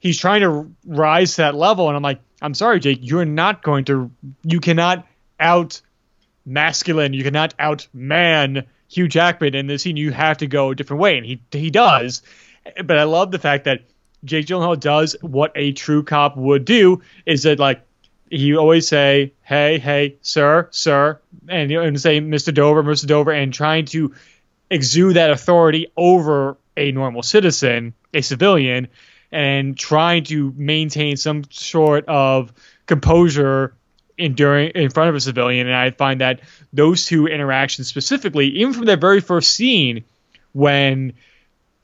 he's 0.04 0.18
trying 0.18 0.42
to 0.42 0.70
rise 0.86 1.32
to 1.32 1.36
that 1.38 1.54
level. 1.54 1.88
And 1.88 1.96
i'm 1.96 2.02
like 2.02 2.20
i'm 2.42 2.54
sorry 2.54 2.78
jake 2.78 2.98
you're 3.00 3.24
not 3.24 3.62
going 3.62 3.86
to 3.86 4.10
you 4.44 4.60
cannot 4.60 5.06
out 5.40 5.80
masculine 6.46 7.14
you 7.14 7.24
cannot 7.24 7.54
out 7.58 7.88
man 7.92 8.66
hugh 8.88 9.08
jackman 9.08 9.54
in 9.54 9.66
this 9.66 9.82
scene. 9.82 9.96
You 9.96 10.12
have 10.12 10.38
to 10.38 10.46
go 10.46 10.70
a 10.70 10.74
different 10.74 11.00
way. 11.00 11.16
And 11.16 11.26
he 11.26 11.40
he 11.50 11.70
does. 11.70 12.22
But 12.84 12.98
i 12.98 13.04
love 13.04 13.30
the 13.30 13.38
fact 13.38 13.64
that 13.64 13.80
jake 14.24 14.46
gyllenhaal 14.46 14.78
does 14.78 15.16
what 15.20 15.52
a 15.54 15.72
true 15.72 16.02
cop 16.02 16.36
would 16.36 16.64
do 16.64 17.02
is 17.26 17.42
that 17.42 17.58
like 17.58 17.82
he 18.30 18.56
always 18.56 18.88
say 18.88 19.32
hey 19.42 19.78
hey 19.78 20.16
sir 20.22 20.68
sir 20.70 21.20
and 21.48 21.70
and 21.70 22.00
say 22.00 22.20
mr 22.20 22.52
dover 22.52 22.82
mr 22.82 23.06
dover 23.06 23.32
and 23.32 23.52
trying 23.52 23.84
to 23.84 24.14
exude 24.70 25.16
that 25.16 25.30
authority 25.30 25.88
over 25.96 26.56
a 26.76 26.92
normal 26.92 27.22
citizen 27.22 27.94
a 28.12 28.22
civilian 28.22 28.88
and 29.30 29.76
trying 29.76 30.24
to 30.24 30.54
maintain 30.56 31.16
some 31.16 31.42
sort 31.50 32.04
of 32.06 32.52
composure 32.86 33.74
in 34.16 34.34
during 34.34 34.70
in 34.70 34.90
front 34.90 35.08
of 35.08 35.14
a 35.16 35.20
civilian. 35.20 35.66
And 35.66 35.74
I 35.74 35.90
find 35.90 36.20
that 36.20 36.40
those 36.72 37.06
two 37.06 37.26
interactions 37.26 37.88
specifically, 37.88 38.46
even 38.60 38.72
from 38.72 38.84
that 38.86 39.00
very 39.00 39.20
first 39.20 39.52
scene, 39.52 40.04
when 40.52 41.14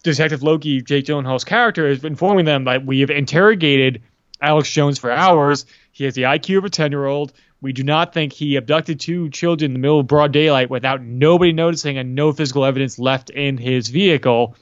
Detective 0.02 0.42
Loki, 0.42 0.80
Jake 0.80 1.06
Gyllenhaal's 1.06 1.44
character, 1.44 1.88
is 1.88 2.04
informing 2.04 2.44
them 2.44 2.64
that 2.64 2.86
we 2.86 3.00
have 3.00 3.10
interrogated 3.10 4.02
Alex 4.40 4.70
Jones 4.70 4.98
for 4.98 5.10
hours. 5.10 5.66
He 5.92 6.04
has 6.04 6.14
the 6.14 6.22
IQ 6.22 6.58
of 6.58 6.64
a 6.64 6.70
10 6.70 6.92
year 6.92 7.04
old. 7.04 7.32
We 7.62 7.72
do 7.72 7.82
not 7.82 8.14
think 8.14 8.32
he 8.32 8.56
abducted 8.56 9.00
two 9.00 9.28
children 9.30 9.70
in 9.70 9.72
the 9.74 9.78
middle 9.78 10.00
of 10.00 10.06
broad 10.06 10.32
daylight 10.32 10.70
without 10.70 11.02
nobody 11.02 11.52
noticing 11.52 11.98
and 11.98 12.14
no 12.14 12.32
physical 12.32 12.64
evidence 12.64 12.98
left 12.98 13.30
in 13.30 13.58
his 13.58 13.88
vehicle. 13.88 14.56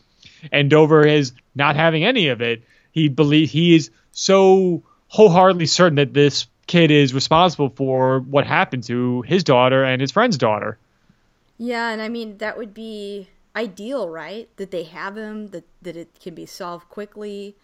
And 0.50 0.68
Dover 0.68 1.06
is 1.06 1.32
not 1.54 1.76
having 1.76 2.04
any 2.04 2.28
of 2.28 2.40
it. 2.40 2.62
He 2.90 3.08
believes 3.08 3.52
he 3.52 3.76
is 3.76 3.90
so 4.10 4.82
wholeheartedly 5.08 5.66
certain 5.66 5.96
that 5.96 6.14
this 6.14 6.46
kid 6.66 6.90
is 6.90 7.14
responsible 7.14 7.70
for 7.70 8.20
what 8.20 8.46
happened 8.46 8.84
to 8.84 9.22
his 9.22 9.44
daughter 9.44 9.84
and 9.84 10.00
his 10.00 10.10
friend's 10.10 10.36
daughter. 10.36 10.78
Yeah, 11.56 11.90
and 11.90 12.02
I 12.02 12.08
mean 12.08 12.38
that 12.38 12.56
would 12.56 12.74
be 12.74 13.28
ideal, 13.54 14.08
right? 14.08 14.48
That 14.56 14.70
they 14.70 14.84
have 14.84 15.16
him, 15.16 15.48
that 15.48 15.64
that 15.82 15.96
it 15.96 16.20
can 16.20 16.34
be 16.34 16.46
solved 16.46 16.88
quickly 16.88 17.56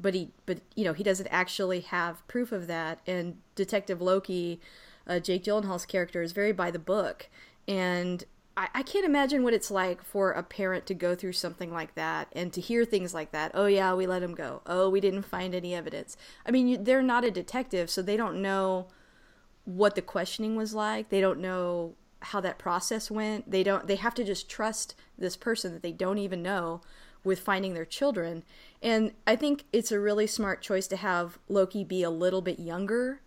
but 0.00 0.14
he 0.14 0.30
but 0.46 0.60
you 0.74 0.84
know 0.84 0.92
he 0.92 1.04
doesn't 1.04 1.26
actually 1.28 1.80
have 1.80 2.26
proof 2.28 2.52
of 2.52 2.66
that. 2.66 3.00
And 3.06 3.38
detective 3.54 4.00
loki 4.00 4.60
uh, 5.06 5.20
jake 5.20 5.44
gyllenhaal's 5.44 5.86
character 5.86 6.22
is 6.22 6.32
very 6.32 6.52
by 6.52 6.70
the 6.70 6.78
book. 6.78 7.28
And 7.68 8.24
I, 8.56 8.68
I 8.74 8.82
can't 8.82 9.04
imagine 9.04 9.42
what 9.42 9.54
it's 9.54 9.70
like 9.70 10.02
for 10.02 10.32
a 10.32 10.42
parent 10.42 10.86
to 10.86 10.94
go 10.94 11.14
through 11.14 11.32
something 11.32 11.72
like 11.72 11.94
that 11.94 12.28
and 12.32 12.52
to 12.52 12.60
hear 12.60 12.84
things 12.84 13.14
like 13.14 13.32
that. 13.32 13.52
Oh 13.54 13.66
yeah 13.66 13.94
we 13.94 14.06
let 14.06 14.22
him 14.22 14.34
go. 14.34 14.62
Oh 14.66 14.88
we 14.88 15.00
didn't 15.00 15.22
find 15.22 15.54
any 15.54 15.74
evidence. 15.74 16.16
I 16.46 16.50
mean 16.50 16.68
you, 16.68 16.78
they're 16.78 17.02
not 17.02 17.24
a 17.24 17.30
detective 17.30 17.90
so 17.90 18.02
they 18.02 18.16
don't 18.16 18.42
know 18.42 18.88
what 19.64 19.94
the 19.94 20.02
questioning 20.02 20.56
was 20.56 20.74
like. 20.74 21.10
They 21.10 21.20
don't 21.20 21.40
know 21.40 21.94
how 22.22 22.40
that 22.40 22.58
process 22.58 23.10
went. 23.10 23.50
They 23.50 23.62
don't 23.62 23.86
they 23.86 23.96
have 23.96 24.14
to 24.14 24.24
just 24.24 24.48
trust 24.48 24.94
this 25.18 25.36
person 25.36 25.72
that 25.72 25.82
they 25.82 25.92
don't 25.92 26.18
even 26.18 26.42
know 26.42 26.80
with 27.24 27.40
finding 27.40 27.74
their 27.74 27.84
children. 27.84 28.42
And 28.82 29.12
I 29.26 29.36
think 29.36 29.64
it's 29.72 29.92
a 29.92 30.00
really 30.00 30.26
smart 30.26 30.62
choice 30.62 30.86
to 30.88 30.96
have 30.96 31.38
Loki 31.48 31.84
be 31.84 32.02
a 32.02 32.10
little 32.10 32.40
bit 32.40 32.58
younger 32.58 33.20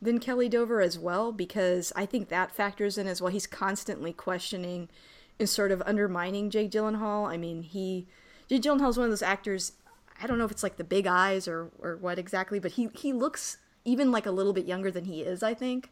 than 0.00 0.20
Keller 0.20 0.48
Dover 0.48 0.80
as 0.80 0.98
well, 0.98 1.32
because 1.32 1.92
I 1.96 2.06
think 2.06 2.28
that 2.28 2.54
factors 2.54 2.98
in 2.98 3.06
as 3.06 3.20
well. 3.20 3.32
He's 3.32 3.46
constantly 3.46 4.12
questioning 4.12 4.88
and 5.38 5.48
sort 5.48 5.72
of 5.72 5.82
undermining 5.86 6.50
Jake 6.50 6.70
Gyllenhaal. 6.70 7.26
I 7.28 7.36
mean, 7.36 7.62
he 7.62 8.06
Jake 8.48 8.62
Gyllenhaal 8.62 8.90
is 8.90 8.98
one 8.98 9.06
of 9.06 9.10
those 9.10 9.22
actors. 9.22 9.72
I 10.22 10.26
don't 10.26 10.38
know 10.38 10.44
if 10.44 10.50
it's 10.50 10.62
like 10.62 10.76
the 10.76 10.84
big 10.84 11.06
eyes 11.06 11.48
or 11.48 11.70
or 11.80 11.96
what 11.96 12.18
exactly, 12.18 12.60
but 12.60 12.72
he 12.72 12.88
he 12.94 13.12
looks 13.12 13.58
even 13.84 14.12
like 14.12 14.26
a 14.26 14.30
little 14.30 14.52
bit 14.52 14.66
younger 14.66 14.90
than 14.90 15.06
he 15.06 15.22
is. 15.22 15.42
I 15.42 15.54
think. 15.54 15.90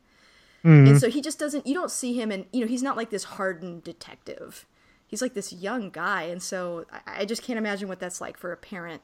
Mm-hmm. 0.64 0.92
And 0.92 1.00
so 1.00 1.10
he 1.10 1.20
just 1.20 1.40
doesn't. 1.40 1.66
You 1.66 1.74
don't 1.74 1.90
see 1.90 2.12
him, 2.12 2.30
and 2.30 2.46
you 2.52 2.60
know 2.60 2.66
he's 2.66 2.82
not 2.82 2.96
like 2.96 3.10
this 3.10 3.24
hardened 3.24 3.82
detective 3.82 4.66
he's 5.12 5.20
like 5.20 5.34
this 5.34 5.52
young 5.52 5.90
guy, 5.90 6.22
and 6.22 6.42
so 6.42 6.86
I, 6.90 7.20
I 7.20 7.24
just 7.26 7.42
can't 7.42 7.58
imagine 7.58 7.86
what 7.86 8.00
that's 8.00 8.18
like 8.18 8.38
for 8.38 8.50
a 8.50 8.56
parent 8.56 9.02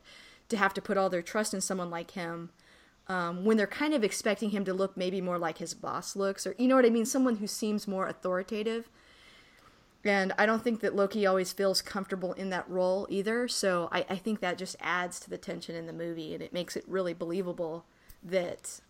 to 0.48 0.56
have 0.56 0.72
to 0.72 0.80
put 0.80 0.96
all 0.96 1.10
their 1.10 1.20
trust 1.20 1.52
in 1.52 1.60
someone 1.60 1.90
like 1.90 2.12
him. 2.12 2.48
Um, 3.08 3.44
when 3.44 3.58
they're 3.58 3.66
kind 3.66 3.92
of 3.92 4.02
expecting 4.02 4.50
him 4.50 4.64
to 4.64 4.72
look 4.72 4.96
maybe 4.96 5.20
more 5.20 5.38
like 5.38 5.58
his 5.58 5.74
boss 5.74 6.16
looks, 6.16 6.46
or 6.46 6.54
you 6.58 6.66
know 6.66 6.76
what 6.76 6.86
I 6.86 6.90
mean, 6.90 7.04
someone 7.04 7.36
who 7.36 7.46
seems 7.46 7.86
more 7.86 8.08
authoritative. 8.08 8.88
And 10.02 10.32
I 10.38 10.46
don't 10.46 10.64
think 10.64 10.80
that 10.80 10.96
Loki 10.96 11.26
always 11.26 11.52
feels 11.52 11.82
comfortable 11.82 12.32
in 12.32 12.48
that 12.50 12.68
role 12.70 13.06
either. 13.10 13.48
So 13.48 13.90
I, 13.92 14.06
I 14.08 14.16
think 14.16 14.40
that 14.40 14.56
just 14.56 14.76
adds 14.80 15.20
to 15.20 15.30
the 15.30 15.36
tension 15.36 15.74
in 15.76 15.86
the 15.86 15.92
movie, 15.92 16.32
and 16.32 16.42
it 16.42 16.54
makes 16.54 16.74
it 16.74 16.84
really 16.88 17.12
believable 17.12 17.84
that 18.22 18.80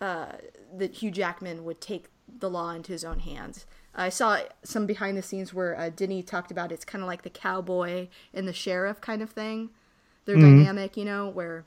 uh, 0.00 0.32
that 0.72 0.94
Hugh 0.94 1.10
Jackman 1.10 1.64
would 1.64 1.80
take 1.80 2.06
the 2.38 2.50
law 2.50 2.70
into 2.70 2.92
his 2.92 3.04
own 3.04 3.20
hands. 3.20 3.66
I 3.94 4.08
saw 4.08 4.38
some 4.64 4.86
behind 4.86 5.16
the 5.16 5.22
scenes 5.22 5.54
where 5.54 5.78
uh, 5.78 5.90
Denny 5.90 6.22
talked 6.22 6.50
about 6.50 6.72
it's 6.72 6.84
kind 6.84 7.02
of 7.02 7.08
like 7.08 7.22
the 7.22 7.30
cowboy 7.30 8.08
and 8.32 8.48
the 8.48 8.52
sheriff 8.52 9.00
kind 9.00 9.22
of 9.22 9.30
thing. 9.30 9.70
Their 10.24 10.36
mm-hmm. 10.36 10.58
dynamic, 10.58 10.96
you 10.96 11.04
know, 11.04 11.28
where 11.28 11.64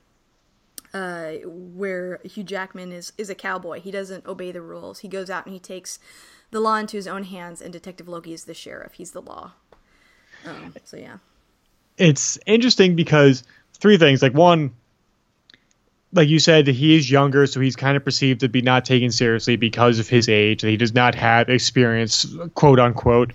uh, 0.94 1.34
where 1.46 2.20
Hugh 2.24 2.44
Jackman 2.44 2.92
is 2.92 3.14
is 3.18 3.30
a 3.30 3.36
cowboy. 3.36 3.80
He 3.80 3.92
doesn't 3.92 4.26
obey 4.26 4.52
the 4.52 4.62
rules. 4.62 5.00
He 5.00 5.08
goes 5.08 5.30
out 5.30 5.46
and 5.46 5.54
he 5.54 5.60
takes 5.60 6.00
the 6.52 6.60
law 6.60 6.76
into 6.76 6.98
his 6.98 7.08
own 7.08 7.24
hands, 7.24 7.62
and 7.62 7.72
Detective 7.72 8.08
Loki 8.08 8.34
is 8.34 8.46
the 8.46 8.54
sheriff. 8.54 8.94
He's 8.94 9.12
the 9.12 9.22
law. 9.22 9.54
Um, 10.46 10.74
so 10.84 10.98
yeah, 10.98 11.18
it's 11.98 12.38
interesting 12.46 12.96
because 12.96 13.44
three 13.74 13.98
things. 13.98 14.22
Like 14.22 14.34
one, 14.34 14.74
like 16.14 16.30
you 16.30 16.40
said, 16.40 16.68
he 16.68 16.96
is 16.96 17.10
younger, 17.10 17.48
so 17.48 17.60
he's 17.60 17.76
kind 17.76 17.98
of 17.98 18.06
perceived 18.06 18.42
to 18.42 18.50
be 18.50 18.62
not 18.62 18.86
taken 18.86 19.12
seriously 19.12 19.56
because 19.56 20.00
of 20.00 20.08
his 20.08 20.30
age. 20.30 20.62
That 20.62 20.70
he 20.70 20.78
does 20.78 20.94
not 20.94 21.16
have 21.16 21.50
experience, 21.50 22.26
quote 22.54 22.80
unquote. 22.80 23.34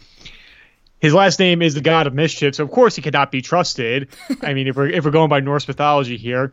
His 0.99 1.12
last 1.12 1.39
name 1.39 1.62
is 1.62 1.75
the 1.75 1.81
God 1.81 2.07
of 2.07 2.14
Mischief, 2.14 2.55
so 2.55 2.64
of 2.64 2.70
course 2.70 2.97
he 2.97 3.03
cannot 3.03 3.31
be 3.31 3.43
trusted. 3.43 4.09
I 4.43 4.55
mean, 4.55 4.68
if 4.68 4.77
we're 4.77 4.89
if 4.89 5.05
we're 5.05 5.11
going 5.11 5.29
by 5.29 5.41
Norse 5.41 5.66
mythology 5.68 6.16
here, 6.16 6.53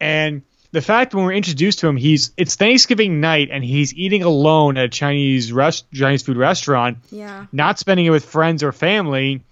and 0.00 0.42
the 0.72 0.80
fact 0.80 1.14
when 1.14 1.24
we're 1.24 1.32
introduced 1.32 1.80
to 1.80 1.88
him, 1.88 1.96
he's 1.96 2.32
it's 2.36 2.56
Thanksgiving 2.56 3.20
night 3.20 3.48
and 3.50 3.62
he's 3.62 3.92
eating 3.94 4.22
alone 4.22 4.78
at 4.78 4.86
a 4.86 4.88
Chinese 4.88 5.52
rest 5.52 5.84
Chinese 5.92 6.22
food 6.22 6.38
restaurant. 6.38 6.98
Yeah. 7.10 7.46
Not 7.52 7.78
spending 7.78 8.06
it 8.06 8.10
with 8.10 8.24
friends 8.24 8.62
or 8.62 8.72
family. 8.72 9.42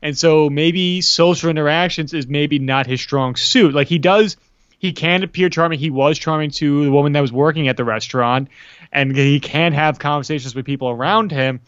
And 0.00 0.16
so 0.16 0.48
maybe 0.48 1.00
social 1.00 1.50
interactions 1.50 2.14
is 2.14 2.28
maybe 2.28 2.58
not 2.58 2.86
his 2.86 3.00
strong 3.00 3.34
suit. 3.34 3.74
Like 3.74 3.88
he 3.88 3.98
does 3.98 4.36
he 4.78 4.92
can 4.92 5.22
appear 5.22 5.48
charming. 5.48 5.78
He 5.78 5.90
was 5.90 6.18
charming 6.18 6.50
to 6.52 6.84
the 6.84 6.90
woman 6.90 7.12
that 7.12 7.20
was 7.20 7.32
working 7.32 7.68
at 7.68 7.76
the 7.76 7.84
restaurant, 7.84 8.48
and 8.92 9.14
he 9.16 9.40
can 9.40 9.72
have 9.72 9.98
conversations 9.98 10.54
with 10.54 10.64
people 10.64 10.88
around 10.88 11.32
him. 11.32 11.60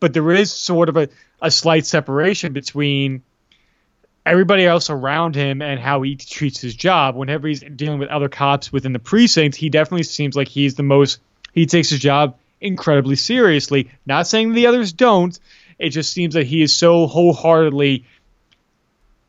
But 0.00 0.12
there 0.12 0.30
is 0.32 0.52
sort 0.52 0.88
of 0.88 0.96
a, 0.96 1.08
a 1.40 1.50
slight 1.50 1.86
separation 1.86 2.52
between 2.52 3.22
everybody 4.26 4.66
else 4.66 4.90
around 4.90 5.34
him 5.34 5.62
and 5.62 5.80
how 5.80 6.02
he 6.02 6.16
treats 6.16 6.60
his 6.60 6.74
job. 6.74 7.16
Whenever 7.16 7.48
he's 7.48 7.60
dealing 7.60 7.98
with 7.98 8.10
other 8.10 8.28
cops 8.28 8.72
within 8.72 8.92
the 8.92 8.98
precinct, 8.98 9.56
he 9.56 9.70
definitely 9.70 10.02
seems 10.02 10.36
like 10.36 10.48
he's 10.48 10.74
the 10.74 10.82
most, 10.82 11.20
he 11.52 11.64
takes 11.64 11.88
his 11.90 12.00
job 12.00 12.36
incredibly 12.60 13.16
seriously. 13.16 13.90
Not 14.04 14.26
saying 14.26 14.52
the 14.52 14.66
others 14.66 14.92
don't, 14.92 15.38
it 15.78 15.90
just 15.90 16.12
seems 16.12 16.34
that 16.34 16.46
he 16.46 16.60
is 16.60 16.76
so 16.76 17.06
wholeheartedly 17.06 18.04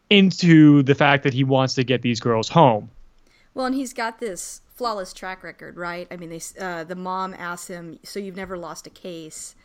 into 0.10 0.82
the 0.84 0.96
fact 0.96 1.24
that 1.24 1.34
he 1.34 1.44
wants 1.44 1.76
to 1.76 1.84
get 1.84 2.02
these 2.02 2.20
girls 2.20 2.50
home. 2.50 2.90
Well, 3.54 3.66
and 3.66 3.76
he's 3.76 3.94
got 3.94 4.20
this 4.20 4.62
flawless 4.80 5.14
track 5.14 5.44
record, 5.44 5.76
right? 5.76 6.08
I 6.10 6.16
mean, 6.16 6.30
they 6.30 6.42
uh, 6.60 6.84
the 6.84 6.96
mom 6.96 7.34
asks 7.34 7.68
him, 7.68 8.00
"So 8.04 8.20
you've 8.20 8.36
never 8.36 8.58
lost 8.58 8.88
a 8.88 8.92
case?" 8.92 9.56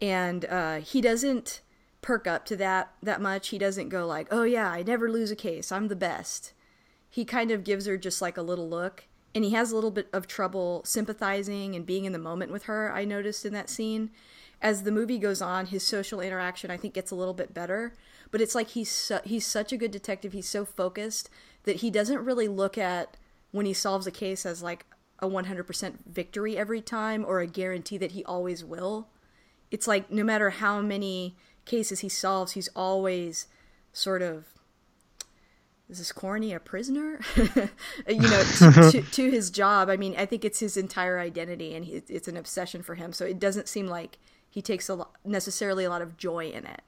And 0.00 0.44
uh, 0.44 0.76
he 0.76 1.00
doesn't 1.00 1.60
perk 2.02 2.26
up 2.26 2.44
to 2.46 2.56
that 2.56 2.92
that 3.02 3.20
much. 3.20 3.48
He 3.48 3.58
doesn't 3.58 3.88
go 3.88 4.06
like, 4.06 4.28
"Oh 4.30 4.44
yeah, 4.44 4.70
I 4.70 4.82
never 4.82 5.10
lose 5.10 5.30
a 5.30 5.36
case. 5.36 5.72
I'm 5.72 5.88
the 5.88 5.96
best." 5.96 6.52
He 7.10 7.24
kind 7.24 7.50
of 7.50 7.64
gives 7.64 7.86
her 7.86 7.96
just 7.96 8.20
like 8.22 8.36
a 8.36 8.42
little 8.42 8.68
look, 8.68 9.04
and 9.34 9.44
he 9.44 9.50
has 9.50 9.72
a 9.72 9.74
little 9.74 9.90
bit 9.90 10.08
of 10.12 10.26
trouble 10.26 10.82
sympathizing 10.84 11.74
and 11.74 11.86
being 11.86 12.04
in 12.04 12.12
the 12.12 12.18
moment 12.18 12.52
with 12.52 12.64
her. 12.64 12.92
I 12.92 13.04
noticed 13.04 13.44
in 13.46 13.52
that 13.54 13.70
scene. 13.70 14.10
As 14.60 14.82
the 14.82 14.90
movie 14.90 15.18
goes 15.18 15.40
on, 15.40 15.66
his 15.66 15.84
social 15.84 16.20
interaction 16.20 16.70
I 16.70 16.76
think 16.76 16.94
gets 16.94 17.12
a 17.12 17.14
little 17.14 17.34
bit 17.34 17.54
better, 17.54 17.94
but 18.30 18.40
it's 18.40 18.54
like 18.54 18.68
he's 18.70 18.90
su- 18.90 19.20
he's 19.24 19.46
such 19.46 19.72
a 19.72 19.76
good 19.76 19.90
detective. 19.90 20.32
He's 20.32 20.48
so 20.48 20.64
focused 20.64 21.30
that 21.68 21.76
he 21.76 21.90
doesn't 21.90 22.24
really 22.24 22.48
look 22.48 22.78
at 22.78 23.18
when 23.50 23.66
he 23.66 23.74
solves 23.74 24.06
a 24.06 24.10
case 24.10 24.46
as 24.46 24.62
like 24.62 24.86
a 25.18 25.28
100% 25.28 25.94
victory 26.06 26.56
every 26.56 26.80
time 26.80 27.26
or 27.28 27.40
a 27.40 27.46
guarantee 27.46 27.98
that 27.98 28.12
he 28.12 28.24
always 28.24 28.64
will. 28.64 29.08
It's 29.70 29.86
like 29.86 30.10
no 30.10 30.24
matter 30.24 30.48
how 30.48 30.80
many 30.80 31.36
cases 31.66 32.00
he 32.00 32.08
solves, 32.08 32.52
he's 32.52 32.70
always 32.74 33.48
sort 33.92 34.22
of 34.22 34.46
is 35.90 35.98
this 35.98 36.12
corny 36.12 36.52
a 36.52 36.60
prisoner? 36.60 37.20
You 38.08 38.20
know 38.20 38.42
to, 38.58 38.90
to, 38.92 39.02
to, 39.02 39.30
his 39.30 39.50
job. 39.50 39.90
I 39.90 39.96
mean 39.98 40.14
i 40.16 40.24
think 40.24 40.44
it's 40.44 40.60
his 40.60 40.76
entire 40.78 41.18
identity 41.18 41.74
and 41.74 41.84
he, 41.84 42.02
it's 42.08 42.28
an 42.28 42.36
obsession 42.38 42.82
for 42.82 42.94
him. 42.94 43.12
So 43.12 43.26
it 43.26 43.38
doesn't 43.38 43.68
seem 43.68 43.88
like 43.88 44.18
he 44.48 44.62
takes 44.62 44.88
a 44.88 44.94
lot, 44.94 45.12
necessarily 45.22 45.84
a 45.84 45.90
lot 45.90 46.00
of 46.00 46.16
joy 46.16 46.48
in 46.48 46.64
it 46.64 46.80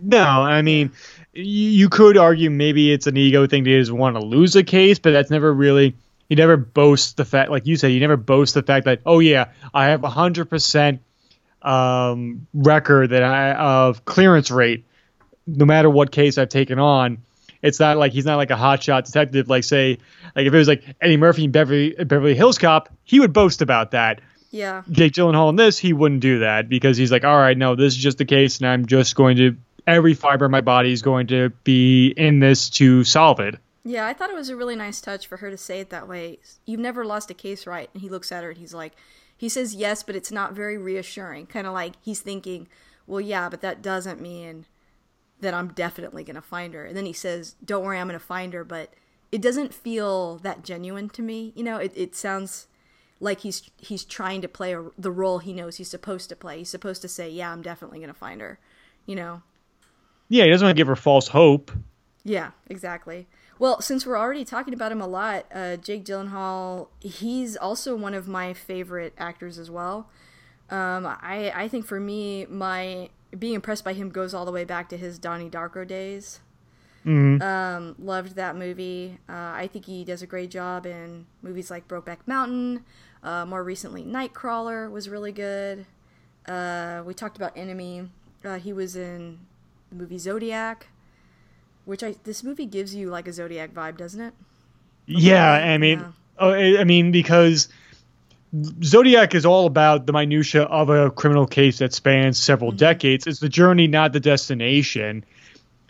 no, 0.00 0.22
I 0.22 0.62
mean, 0.62 0.92
you 1.32 1.88
could 1.88 2.16
argue 2.16 2.50
maybe 2.50 2.92
it's 2.92 3.06
an 3.06 3.16
ego 3.16 3.46
thing 3.46 3.64
to 3.64 3.78
just 3.78 3.92
want 3.92 4.16
to 4.16 4.22
lose 4.22 4.56
a 4.56 4.62
case, 4.62 4.98
but 4.98 5.12
that's 5.12 5.30
never 5.30 5.52
really. 5.52 5.94
He 6.28 6.34
never 6.34 6.56
boasts 6.56 7.12
the 7.12 7.26
fact, 7.26 7.50
like 7.50 7.66
you 7.66 7.76
said, 7.76 7.90
he 7.90 7.98
never 8.00 8.16
boasts 8.16 8.54
the 8.54 8.62
fact 8.62 8.86
that, 8.86 9.00
oh 9.04 9.18
yeah, 9.18 9.50
I 9.74 9.86
have 9.86 10.02
a 10.02 10.08
hundred 10.08 10.48
percent 10.48 11.02
um, 11.60 12.46
record 12.54 13.10
that 13.10 13.22
I 13.22 13.52
of 13.52 14.04
clearance 14.06 14.50
rate, 14.50 14.84
no 15.46 15.66
matter 15.66 15.90
what 15.90 16.10
case 16.10 16.38
I've 16.38 16.48
taken 16.48 16.78
on. 16.78 17.18
It's 17.60 17.78
not 17.78 17.98
like 17.98 18.12
he's 18.12 18.24
not 18.24 18.36
like 18.36 18.50
a 18.50 18.56
hotshot 18.56 19.04
detective, 19.04 19.48
like 19.48 19.62
say, 19.64 19.98
like 20.34 20.46
if 20.46 20.54
it 20.54 20.56
was 20.56 20.68
like 20.68 20.84
Eddie 21.00 21.18
Murphy 21.18 21.44
in 21.44 21.52
Beverly 21.52 21.90
Beverly 21.90 22.34
Hills 22.34 22.58
Cop, 22.58 22.88
he 23.04 23.20
would 23.20 23.32
boast 23.32 23.60
about 23.60 23.90
that. 23.92 24.20
Yeah. 24.50 24.82
Jake 24.90 25.12
Gyllenhaal 25.12 25.50
in 25.50 25.56
this, 25.56 25.78
he 25.78 25.92
wouldn't 25.92 26.20
do 26.20 26.40
that 26.40 26.68
because 26.68 26.96
he's 26.96 27.12
like, 27.12 27.24
all 27.24 27.38
right, 27.38 27.56
no, 27.56 27.74
this 27.74 27.94
is 27.94 27.98
just 27.98 28.18
the 28.18 28.24
case, 28.24 28.58
and 28.58 28.66
I'm 28.66 28.86
just 28.86 29.14
going 29.14 29.36
to 29.36 29.56
every 29.86 30.14
fiber 30.14 30.46
of 30.46 30.50
my 30.50 30.60
body 30.60 30.92
is 30.92 31.02
going 31.02 31.26
to 31.28 31.50
be 31.64 32.08
in 32.16 32.40
this 32.40 32.70
to 32.70 33.04
solve 33.04 33.40
it. 33.40 33.56
Yeah, 33.84 34.06
I 34.06 34.12
thought 34.12 34.30
it 34.30 34.36
was 34.36 34.48
a 34.48 34.56
really 34.56 34.76
nice 34.76 35.00
touch 35.00 35.26
for 35.26 35.38
her 35.38 35.50
to 35.50 35.56
say 35.56 35.80
it 35.80 35.90
that 35.90 36.08
way. 36.08 36.38
You've 36.66 36.80
never 36.80 37.04
lost 37.04 37.30
a 37.30 37.34
case, 37.34 37.66
right? 37.66 37.90
And 37.92 38.02
he 38.02 38.08
looks 38.08 38.30
at 38.30 38.44
her 38.44 38.50
and 38.50 38.58
he's 38.58 38.74
like, 38.74 38.92
he 39.36 39.48
says 39.48 39.74
yes, 39.74 40.02
but 40.02 40.14
it's 40.14 40.30
not 40.30 40.52
very 40.52 40.78
reassuring. 40.78 41.46
Kind 41.46 41.66
of 41.66 41.72
like 41.72 41.94
he's 42.00 42.20
thinking, 42.20 42.68
well, 43.06 43.20
yeah, 43.20 43.48
but 43.48 43.60
that 43.62 43.82
doesn't 43.82 44.20
mean 44.20 44.66
that 45.40 45.52
I'm 45.52 45.68
definitely 45.68 46.22
going 46.22 46.36
to 46.36 46.42
find 46.42 46.74
her. 46.74 46.84
And 46.84 46.96
then 46.96 47.06
he 47.06 47.12
says, 47.12 47.56
don't 47.64 47.84
worry, 47.84 47.98
I'm 47.98 48.06
going 48.06 48.18
to 48.18 48.24
find 48.24 48.52
her, 48.54 48.62
but 48.62 48.94
it 49.32 49.42
doesn't 49.42 49.74
feel 49.74 50.36
that 50.38 50.62
genuine 50.62 51.08
to 51.10 51.22
me. 51.22 51.52
You 51.56 51.64
know, 51.64 51.78
it, 51.78 51.92
it 51.96 52.14
sounds 52.14 52.68
like 53.18 53.40
he's 53.40 53.70
he's 53.78 54.04
trying 54.04 54.42
to 54.42 54.48
play 54.48 54.74
a, 54.74 54.84
the 54.98 55.10
role 55.10 55.38
he 55.38 55.52
knows 55.52 55.76
he's 55.76 55.88
supposed 55.88 56.28
to 56.28 56.36
play. 56.36 56.58
He's 56.58 56.70
supposed 56.70 57.00
to 57.02 57.08
say, 57.08 57.30
"Yeah, 57.30 57.52
I'm 57.52 57.62
definitely 57.62 58.00
gonna 58.00 58.12
find 58.12 58.40
her," 58.40 58.58
you 59.06 59.14
know. 59.14 59.42
Yeah, 60.32 60.44
he 60.44 60.50
doesn't 60.50 60.64
want 60.64 60.74
to 60.74 60.80
give 60.80 60.86
her 60.86 60.96
false 60.96 61.28
hope. 61.28 61.70
Yeah, 62.24 62.52
exactly. 62.70 63.26
Well, 63.58 63.82
since 63.82 64.06
we're 64.06 64.16
already 64.16 64.46
talking 64.46 64.72
about 64.72 64.90
him 64.90 65.02
a 65.02 65.06
lot, 65.06 65.44
uh, 65.54 65.76
Jake 65.76 66.06
Gyllenhaal, 66.06 66.88
he's 67.00 67.54
also 67.54 67.94
one 67.94 68.14
of 68.14 68.26
my 68.26 68.54
favorite 68.54 69.12
actors 69.18 69.58
as 69.58 69.70
well. 69.70 70.08
Um, 70.70 71.04
I 71.04 71.52
I 71.54 71.68
think 71.68 71.84
for 71.84 72.00
me, 72.00 72.46
my 72.46 73.10
being 73.38 73.52
impressed 73.52 73.84
by 73.84 73.92
him 73.92 74.08
goes 74.08 74.32
all 74.32 74.46
the 74.46 74.52
way 74.52 74.64
back 74.64 74.88
to 74.88 74.96
his 74.96 75.18
Donnie 75.18 75.50
Darko 75.50 75.86
days. 75.86 76.40
Mm-hmm. 77.04 77.42
Um, 77.42 77.94
loved 77.98 78.34
that 78.36 78.56
movie. 78.56 79.18
Uh, 79.28 79.52
I 79.54 79.68
think 79.70 79.84
he 79.84 80.02
does 80.02 80.22
a 80.22 80.26
great 80.26 80.50
job 80.50 80.86
in 80.86 81.26
movies 81.42 81.70
like 81.70 81.86
Brokeback 81.88 82.20
Mountain. 82.24 82.86
Uh, 83.22 83.44
more 83.44 83.62
recently, 83.62 84.02
Nightcrawler 84.02 84.90
was 84.90 85.10
really 85.10 85.32
good. 85.32 85.84
Uh, 86.46 87.02
we 87.04 87.12
talked 87.12 87.36
about 87.36 87.54
Enemy. 87.54 88.08
Uh, 88.42 88.58
he 88.58 88.72
was 88.72 88.96
in 88.96 89.40
the 89.92 89.98
movie 90.02 90.18
Zodiac, 90.18 90.88
which 91.84 92.02
I 92.02 92.14
this 92.24 92.42
movie 92.42 92.66
gives 92.66 92.94
you 92.94 93.10
like 93.10 93.28
a 93.28 93.32
Zodiac 93.32 93.72
vibe, 93.72 93.96
doesn't 93.96 94.20
it? 94.20 94.34
Yeah, 95.06 95.50
I 95.52 95.78
mean, 95.78 96.00
Yeah. 96.00 96.12
oh, 96.38 96.50
I 96.50 96.80
I 96.80 96.84
mean 96.84 97.12
because 97.12 97.68
Zodiac 98.82 99.34
is 99.34 99.46
all 99.46 99.66
about 99.66 100.06
the 100.06 100.12
minutia 100.12 100.62
of 100.62 100.90
a 100.90 101.10
criminal 101.10 101.46
case 101.46 101.78
that 101.78 101.92
spans 101.92 102.38
several 102.38 102.70
Mm-hmm. 102.70 102.78
decades. 102.78 103.26
It's 103.26 103.40
the 103.40 103.48
journey, 103.48 103.86
not 103.86 104.12
the 104.12 104.20
destination. 104.20 105.24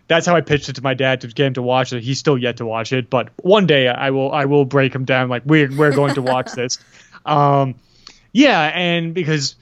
That's 0.09 0.27
how 0.27 0.37
I 0.37 0.41
pitched 0.43 0.69
it 0.69 0.75
to 0.75 0.83
my 0.83 0.95
dad 0.95 1.21
to 1.23 1.29
get 1.29 1.47
him 1.47 1.55
to 1.55 1.63
watch 1.63 1.93
it. 1.93 2.03
He's 2.03 2.19
still 2.19 2.37
yet 2.37 2.59
to 2.59 2.67
watch 2.67 2.93
it, 2.93 3.09
but 3.09 3.31
one 3.43 3.67
day 3.67 3.89
I 3.89 4.11
will. 4.11 4.31
I 4.33 4.45
will 4.45 4.65
break 4.65 4.95
him 4.95 5.05
down. 5.05 5.29
Like 5.29 5.43
we're 5.47 5.75
we're 5.77 5.95
going 5.95 6.15
to 6.15 6.23
watch 6.23 6.53
this. 6.57 6.79
Um, 7.25 7.77
yeah, 8.33 8.71
and 8.75 9.15
because 9.15 9.55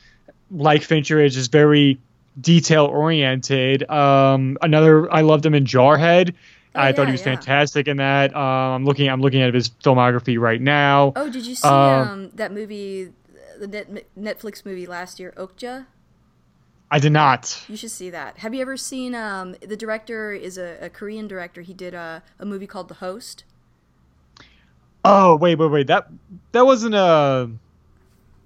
like 0.51 0.83
Fincher 0.83 1.21
is 1.21 1.35
just 1.35 1.53
very 1.53 2.01
detail 2.41 2.87
oriented. 2.87 3.89
Um, 3.91 4.59
another 4.63 5.13
I 5.13 5.23
loved 5.23 5.45
him 5.45 5.55
in 5.55 5.65
Jarhead. 5.65 6.35
Oh, 6.75 6.81
I 6.81 6.93
thought 6.93 7.07
he 7.07 7.13
was 7.13 7.21
yeah. 7.21 7.35
fantastic 7.35 7.89
in 7.89 7.97
that. 7.97 8.35
Um, 8.35 8.43
I'm 8.43 8.85
looking. 8.85 9.09
I'm 9.09 9.21
looking 9.21 9.43
at 9.43 9.53
his 9.55 9.71
filmography 9.71 10.39
right 10.39 10.61
now. 10.61 11.13
Oh, 11.17 11.29
did 11.29 11.47
you 11.47 11.55
see 11.57 11.67
Um, 11.67 12.09
um, 12.09 12.31
that 12.35 12.53
movie, 12.53 13.13
the 13.59 13.67
net, 13.67 14.07
Netflix 14.19 14.65
movie 14.65 14.87
last 14.87 15.19
year, 15.19 15.35
Okja? 15.37 15.87
I 16.93 16.99
did 16.99 17.13
not. 17.13 17.65
You 17.69 17.77
should 17.77 17.91
see 17.91 18.11
that. 18.11 18.39
Have 18.39 18.53
you 18.55 18.63
ever 18.63 18.77
seen? 18.77 19.15
Um, 19.15 19.55
the 19.67 19.77
director 19.77 20.33
is 20.33 20.59
a, 20.59 20.77
a 20.81 20.91
Korean 20.91 21.29
director. 21.29 21.63
He 21.63 21.75
did 21.75 21.95
a, 21.95 22.23
a 22.39 22.45
movie 22.45 22.67
called 22.67 22.89
The 22.89 22.95
Host. 22.95 23.45
Oh 25.05 25.37
wait, 25.37 25.57
wait, 25.57 25.71
wait. 25.71 25.87
That 25.87 26.09
that 26.53 26.67
wasn't 26.67 26.95
a 26.95 27.51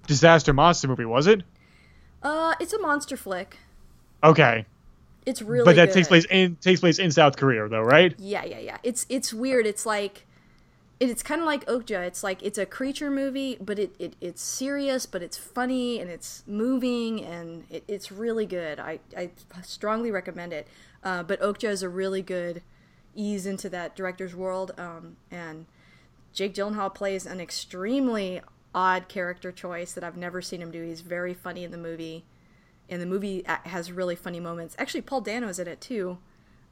disaster 0.07 0.53
monster 0.53 0.87
movie, 0.87 1.05
was 1.05 1.27
it? 1.27 1.43
Uh, 2.23 2.55
it's 2.59 2.73
a 2.73 2.79
monster 2.79 3.17
flick. 3.17 3.57
Okay, 4.29 4.65
It's 5.25 5.41
really. 5.41 5.65
but 5.65 5.75
that 5.75 5.87
good. 5.87 5.93
takes 5.93 6.07
place 6.07 6.25
in 6.29 6.55
takes 6.57 6.79
place 6.79 6.99
in 6.99 7.11
South 7.11 7.37
Korea, 7.37 7.67
though, 7.67 7.81
right? 7.81 8.13
Yeah, 8.17 8.43
yeah, 8.45 8.59
yeah. 8.59 8.77
It's 8.83 9.05
it's 9.09 9.33
weird. 9.33 9.65
It's 9.65 9.85
like 9.85 10.25
it, 10.99 11.09
it's 11.09 11.23
kind 11.23 11.41
of 11.41 11.47
like 11.47 11.65
Okja. 11.65 12.05
It's 12.07 12.23
like 12.23 12.41
it's 12.41 12.57
a 12.57 12.65
creature 12.65 13.11
movie, 13.11 13.57
but 13.61 13.77
it, 13.79 13.95
it 13.99 14.15
it's 14.21 14.41
serious, 14.41 15.05
but 15.05 15.21
it's 15.21 15.37
funny 15.37 15.99
and 15.99 16.09
it's 16.09 16.43
moving 16.47 17.23
and 17.23 17.65
it, 17.69 17.83
it's 17.87 18.11
really 18.11 18.45
good. 18.45 18.79
I 18.79 18.99
I 19.17 19.29
strongly 19.63 20.11
recommend 20.11 20.53
it. 20.53 20.67
Uh, 21.03 21.21
but 21.23 21.39
Okja 21.41 21.69
is 21.69 21.83
a 21.83 21.89
really 21.89 22.21
good 22.23 22.61
ease 23.13 23.45
into 23.45 23.69
that 23.69 23.95
director's 23.95 24.35
world. 24.35 24.71
Um, 24.77 25.17
and 25.31 25.65
Jake 26.33 26.53
Gyllenhaal 26.53 26.93
plays 26.93 27.25
an 27.25 27.39
extremely 27.39 28.41
odd 28.73 29.07
character 29.07 29.51
choice 29.51 29.93
that 29.93 30.03
I've 30.03 30.17
never 30.17 30.41
seen 30.41 30.61
him 30.61 30.71
do. 30.71 30.81
He's 30.83 31.01
very 31.01 31.33
funny 31.33 31.63
in 31.63 31.71
the 31.71 31.77
movie, 31.77 32.25
and 32.89 33.01
the 33.01 33.05
movie 33.05 33.43
has 33.45 33.91
really 33.91 34.15
funny 34.15 34.39
moments. 34.39 34.75
Actually, 34.77 35.01
Paul 35.01 35.21
Dano 35.21 35.47
is 35.47 35.59
in 35.59 35.67
it 35.67 35.81
too. 35.81 36.17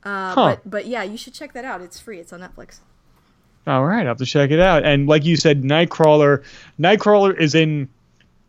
Uh, 0.03 0.33
Huh. 0.33 0.45
But 0.63 0.69
but 0.69 0.85
yeah, 0.85 1.03
you 1.03 1.17
should 1.17 1.33
check 1.33 1.53
that 1.53 1.65
out. 1.65 1.81
It's 1.81 1.99
free. 1.99 2.19
It's 2.19 2.33
on 2.33 2.41
Netflix. 2.41 2.79
All 3.65 3.85
right, 3.85 4.01
I'll 4.01 4.07
have 4.07 4.17
to 4.17 4.25
check 4.25 4.51
it 4.51 4.59
out. 4.59 4.83
And 4.83 5.07
like 5.07 5.23
you 5.23 5.37
said, 5.37 5.63
Nightcrawler. 5.63 6.43
Nightcrawler 6.79 7.37
is 7.37 7.55
in 7.55 7.89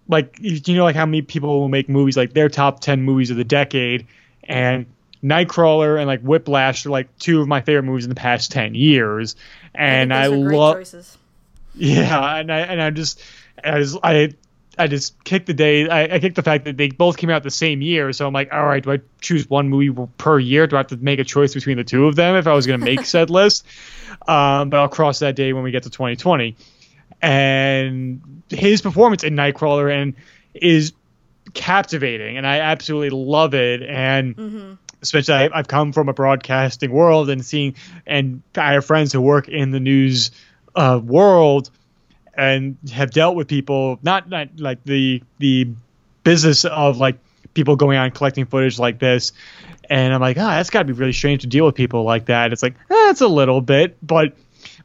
like 0.09 0.37
you 0.41 0.75
know 0.77 0.85
like 0.85 0.97
how 0.97 1.07
many 1.07 1.23
people 1.23 1.61
will 1.61 1.69
make 1.69 1.89
movies 1.89 2.17
like 2.17 2.33
their 2.33 2.49
top 2.49 2.81
ten 2.81 3.03
movies 3.03 3.31
of 3.31 3.37
the 3.37 3.45
decade, 3.45 4.07
and 4.43 4.87
Nightcrawler 5.23 5.99
and 5.99 6.07
like 6.07 6.21
Whiplash 6.21 6.85
are 6.85 6.91
like 6.91 7.17
two 7.19 7.41
of 7.41 7.49
my 7.49 7.61
favorite 7.61 7.85
movies 7.85 8.05
in 8.05 8.09
the 8.09 8.17
past 8.17 8.51
ten 8.51 8.75
years. 8.75 9.37
And 9.75 10.13
I, 10.13 10.25
I, 10.25 10.29
think 10.29 10.51
those 10.51 10.53
are 10.53 10.75
great 10.75 10.95
love 10.95 11.19
yeah, 11.77 12.37
and 12.37 12.53
I 12.53 12.59
and 12.61 12.83
I 12.83 12.91
just 12.91 13.23
just 13.65 13.99
I 14.03 14.35
I 14.79 14.87
just 14.87 15.23
kicked 15.25 15.47
the 15.47 15.55
day. 15.55 15.89
I, 15.89 16.17
I 16.17 16.19
kicked 16.19 16.37
the 16.37 16.43
fact 16.43 16.65
that 16.65 16.77
they 16.77 16.89
both 16.89 17.17
came 17.17 17.31
out 17.31 17.43
the 17.43 17.51
same 17.51 17.81
year. 17.81 18.13
So 18.13 18.27
I'm 18.27 18.33
like, 18.33 18.53
all 18.53 18.65
right, 18.65 18.83
do 18.83 18.93
I 18.93 19.01
choose 19.21 19.49
one 19.49 19.69
movie 19.69 19.95
per 20.19 20.39
year? 20.39 20.67
Do 20.67 20.77
I 20.77 20.81
have 20.81 20.89
to 20.89 20.97
make 20.97 21.19
a 21.19 21.25
choice 21.25 21.55
between 21.55 21.77
the 21.77 21.85
two 21.85 22.07
of 22.07 22.17
them 22.17 22.37
if 22.37 22.47
I 22.47 22.53
was 22.53 22.67
going 22.67 22.81
to 22.81 22.85
make 22.85 23.01
said 23.05 23.31
list? 23.31 23.67
Um, 24.27 24.71
but 24.71 24.81
I'll 24.81 24.89
cross 24.89 25.21
that 25.21 25.37
day 25.37 25.53
when 25.53 25.63
we 25.63 25.71
get 25.71 25.85
to 25.85 25.91
2020. 25.91 26.57
And 27.23 28.43
his 28.49 28.83
performance 28.83 29.25
in 29.25 29.35
Nightcrawler 29.35 29.93
and 29.93 30.15
is 30.53 30.93
captivating, 31.53 32.37
and 32.37 32.47
I 32.47 32.59
absolutely 32.59 33.11
love 33.11 33.55
it. 33.55 33.83
And 33.83 34.79
especially 35.03 35.35
I, 35.35 35.51
I've 35.53 35.69
come 35.69 35.93
from 35.93 36.09
a 36.09 36.13
broadcasting 36.13 36.91
world 36.91 37.31
and 37.31 37.45
seeing, 37.45 37.77
and 38.07 38.43
I 38.57 38.73
have 38.73 38.85
friends 38.85 39.13
who 39.13 39.21
work 39.21 39.49
in 39.49 39.71
the 39.71 39.81
news 39.81 40.31
uh, 40.75 41.01
world 41.03 41.71
and 42.37 42.77
have 42.93 43.11
dealt 43.11 43.37
with 43.37 43.49
people 43.49 43.99
not 44.03 44.29
not 44.29 44.49
like 44.59 44.83
the 44.85 45.23
the 45.39 45.69
business 46.23 46.65
of 46.65 46.99
like 46.99 47.19
people 47.55 47.77
going 47.77 47.97
and 47.97 48.15
collecting 48.15 48.47
footage 48.47 48.79
like 48.79 48.99
this. 48.99 49.33
And 49.91 50.15
i'm 50.15 50.21
like 50.21 50.39
ah 50.39 50.57
that's 50.57 50.71
got 50.71 50.81
to 50.81 50.85
be 50.87 50.93
really 50.93 51.13
strange 51.13 51.43
to 51.43 51.47
deal 51.47 51.67
with 51.67 51.75
people 51.75 52.05
like 52.05 52.27
that. 52.27 52.53
It's 52.53 52.63
like 52.63 52.75
eh, 52.91 53.15
a 53.21 53.27
little 53.27 53.61
bit. 53.61 53.97
But 54.03 54.35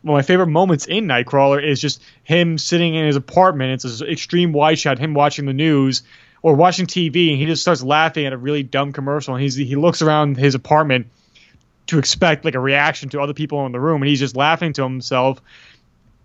one 0.01 0.15
of 0.15 0.19
my 0.19 0.21
favorite 0.21 0.47
moments 0.47 0.85
in 0.85 1.05
nightcrawler 1.05 1.63
is 1.63 1.81
just 1.81 2.01
him 2.23 2.57
sitting 2.57 2.95
in 2.95 3.05
his 3.05 3.15
apartment. 3.15 3.73
It's 3.83 4.01
an 4.01 4.07
extreme 4.07 4.51
wide 4.53 4.79
shot 4.79 4.99
him 4.99 5.13
watching 5.13 5.45
the 5.45 5.53
news 5.53 6.03
or 6.41 6.53
watching 6.53 6.85
tv 6.85 7.31
and 7.31 7.37
he 7.37 7.45
just 7.45 7.61
starts 7.61 7.83
laughing 7.83 8.25
at 8.25 8.33
a 8.33 8.37
really 8.37 8.63
dumb 8.63 8.93
commercial. 8.93 9.33
And 9.35 9.41
he's 9.41 9.55
he 9.55 9.75
looks 9.75 10.01
around 10.01 10.37
his 10.37 10.55
apartment 10.55 11.07
to 11.87 11.97
expect 11.97 12.45
like 12.45 12.53
a 12.53 12.59
reaction 12.59 13.09
to 13.09 13.19
other 13.19 13.33
people 13.33 13.65
in 13.65 13.71
the 13.71 13.79
room 13.79 14.01
and 14.01 14.09
he's 14.09 14.19
just 14.19 14.35
laughing 14.35 14.73
to 14.73 14.83
himself 14.83 15.41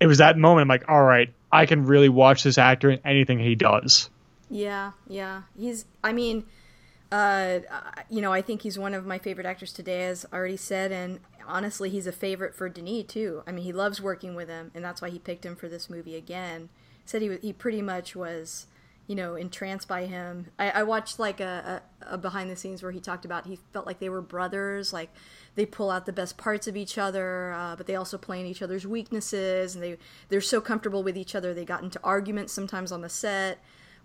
it 0.04 0.06
was 0.06 0.18
that 0.18 0.36
moment 0.36 0.64
I'm 0.64 0.68
like, 0.68 0.84
all 0.86 1.02
right, 1.02 1.32
I 1.50 1.64
can 1.64 1.86
really 1.86 2.10
watch 2.10 2.42
this 2.42 2.58
actor 2.58 2.90
in 2.90 3.00
anything 3.06 3.38
he 3.38 3.54
does. 3.54 4.10
Yeah, 4.50 4.92
yeah. 5.08 5.44
He's. 5.58 5.86
I 6.04 6.12
mean, 6.12 6.44
uh, 7.10 7.60
you 8.10 8.20
know, 8.20 8.30
I 8.30 8.42
think 8.42 8.60
he's 8.60 8.78
one 8.78 8.92
of 8.92 9.06
my 9.06 9.16
favorite 9.16 9.46
actors 9.46 9.72
today, 9.72 10.04
as 10.04 10.26
already 10.30 10.58
said, 10.58 10.92
and 10.92 11.20
honestly, 11.48 11.88
he's 11.88 12.06
a 12.06 12.12
favorite 12.12 12.54
for 12.54 12.68
Denis 12.68 13.06
too. 13.06 13.42
I 13.46 13.52
mean, 13.52 13.64
he 13.64 13.72
loves 13.72 13.98
working 14.02 14.34
with 14.34 14.50
him, 14.50 14.70
and 14.74 14.84
that's 14.84 15.00
why 15.00 15.08
he 15.08 15.18
picked 15.18 15.46
him 15.46 15.56
for 15.56 15.70
this 15.70 15.88
movie 15.88 16.16
again. 16.16 16.68
Said 17.06 17.22
he 17.22 17.38
he 17.40 17.54
pretty 17.54 17.80
much 17.80 18.14
was, 18.14 18.66
you 19.06 19.14
know, 19.14 19.36
entranced 19.36 19.88
by 19.88 20.04
him. 20.04 20.48
I, 20.58 20.68
I 20.68 20.82
watched 20.82 21.18
like 21.18 21.40
a, 21.40 21.80
a, 22.02 22.14
a 22.16 22.18
behind 22.18 22.50
the 22.50 22.56
scenes 22.56 22.82
where 22.82 22.92
he 22.92 23.00
talked 23.00 23.24
about 23.24 23.46
he 23.46 23.58
felt 23.72 23.86
like 23.86 24.00
they 24.00 24.10
were 24.10 24.20
brothers, 24.20 24.92
like 24.92 25.08
they 25.54 25.66
pull 25.66 25.90
out 25.90 26.06
the 26.06 26.12
best 26.12 26.36
parts 26.36 26.66
of 26.66 26.76
each 26.76 26.98
other, 26.98 27.52
uh, 27.52 27.76
but 27.76 27.86
they 27.86 27.94
also 27.94 28.18
play 28.18 28.40
in 28.40 28.46
each 28.46 28.62
other's 28.62 28.86
weaknesses, 28.86 29.74
and 29.74 29.82
they 29.82 29.96
they're 30.28 30.40
so 30.40 30.60
comfortable 30.60 31.02
with 31.02 31.16
each 31.16 31.34
other. 31.34 31.54
They 31.54 31.64
got 31.64 31.82
into 31.82 32.00
arguments 32.02 32.52
sometimes 32.52 32.90
on 32.92 33.02
the 33.02 33.08
set, 33.08 33.58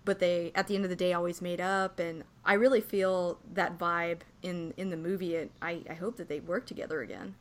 but 0.04 0.18
they 0.18 0.52
at 0.54 0.66
the 0.66 0.74
end 0.74 0.84
of 0.84 0.90
the 0.90 0.96
day 0.96 1.12
always 1.12 1.42
made 1.42 1.60
up. 1.60 1.98
And 1.98 2.24
I 2.44 2.54
really 2.54 2.80
feel 2.80 3.38
that 3.54 3.78
vibe 3.78 4.20
in 4.42 4.74
in 4.76 4.90
the 4.90 4.96
movie. 4.96 5.36
And 5.36 5.50
I 5.60 5.82
I 5.88 5.94
hope 5.94 6.16
that 6.16 6.28
they 6.28 6.40
work 6.40 6.66
together 6.66 7.00
again. 7.00 7.34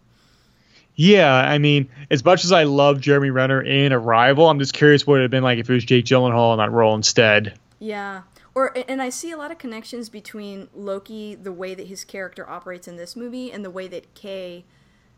Yeah, 0.95 1.33
I 1.33 1.59
mean, 1.59 1.87
as 2.11 2.25
much 2.25 2.43
as 2.43 2.51
I 2.51 2.63
love 2.63 2.99
Jeremy 2.99 3.29
Renner 3.29 3.61
in 3.61 3.93
Arrival, 3.93 4.49
I'm 4.49 4.59
just 4.59 4.73
curious 4.73 5.07
what 5.07 5.13
it 5.13 5.17
would 5.17 5.21
have 5.23 5.31
been 5.31 5.43
like 5.43 5.57
if 5.57 5.69
it 5.69 5.73
was 5.73 5.85
Jake 5.85 6.03
Gyllenhaal 6.03 6.51
in 6.53 6.57
that 6.57 6.71
role 6.71 6.93
instead. 6.93 7.57
Yeah. 7.79 8.23
Or 8.55 8.75
and 8.87 9.01
I 9.01 9.09
see 9.09 9.31
a 9.31 9.37
lot 9.37 9.51
of 9.51 9.57
connections 9.57 10.09
between 10.09 10.69
Loki, 10.73 11.35
the 11.35 11.51
way 11.51 11.75
that 11.75 11.87
his 11.87 12.03
character 12.03 12.49
operates 12.49 12.87
in 12.87 12.97
this 12.97 13.15
movie, 13.15 13.51
and 13.51 13.63
the 13.63 13.69
way 13.69 13.87
that 13.87 14.13
Kay, 14.15 14.65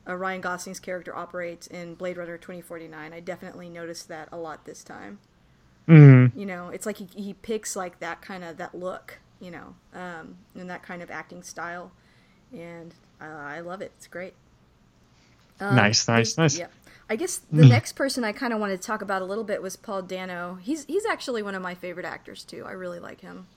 uh, 0.08 0.16
Ryan 0.16 0.42
Gosling's 0.42 0.80
character 0.80 1.16
operates 1.16 1.68
in 1.68 1.96
Blade 1.96 2.18
Runner 2.18 2.38
2049. 2.38 3.14
I 3.14 3.20
definitely 3.20 3.70
noticed 3.70 4.08
that 4.10 4.28
a 4.32 4.38
lot 4.38 4.66
this 4.66 4.84
time. 4.84 5.20
Mm-hmm. 5.88 6.38
You 6.38 6.46
know, 6.46 6.70
it's 6.70 6.86
like 6.86 6.98
he, 6.98 7.08
he 7.16 7.34
picks 7.34 7.76
like 7.76 8.00
that 8.00 8.22
kind 8.22 8.44
of 8.44 8.58
that 8.58 8.76
look, 8.76 9.20
you 9.40 9.52
know, 9.52 9.76
um, 9.94 10.38
and 10.56 10.70
that 10.70 10.84
kind 10.84 11.02
of 11.02 11.10
acting 11.10 11.42
style, 11.42 11.92
and 12.54 12.94
uh, 13.22 13.26
I 13.26 13.62
love 13.62 13.82
it. 13.82 13.92
It's 13.98 14.08
great. 14.08 14.34
Um, 15.60 15.76
Nice, 15.76 16.08
nice, 16.08 16.38
nice. 16.38 16.58
Yeah. 16.58 16.68
I 17.12 17.18
guess 17.18 17.42
the 17.52 17.66
next 17.66 17.98
person 17.98 18.24
I 18.24 18.32
kind 18.32 18.54
of 18.54 18.62
wanted 18.62 18.82
to 18.82 18.88
talk 18.88 19.02
about 19.02 19.22
a 19.22 19.26
little 19.26 19.44
bit 19.44 19.62
was 19.62 19.76
Paul 19.76 20.02
Dano. 20.02 20.58
He's 20.62 20.86
he's 20.86 21.06
actually 21.06 21.44
one 21.44 21.56
of 21.56 21.62
my 21.62 21.76
favorite 21.76 22.06
actors 22.06 22.46
too. 22.46 22.64
I 22.66 22.72
really 22.72 23.00
like 23.00 23.20
him. 23.20 23.48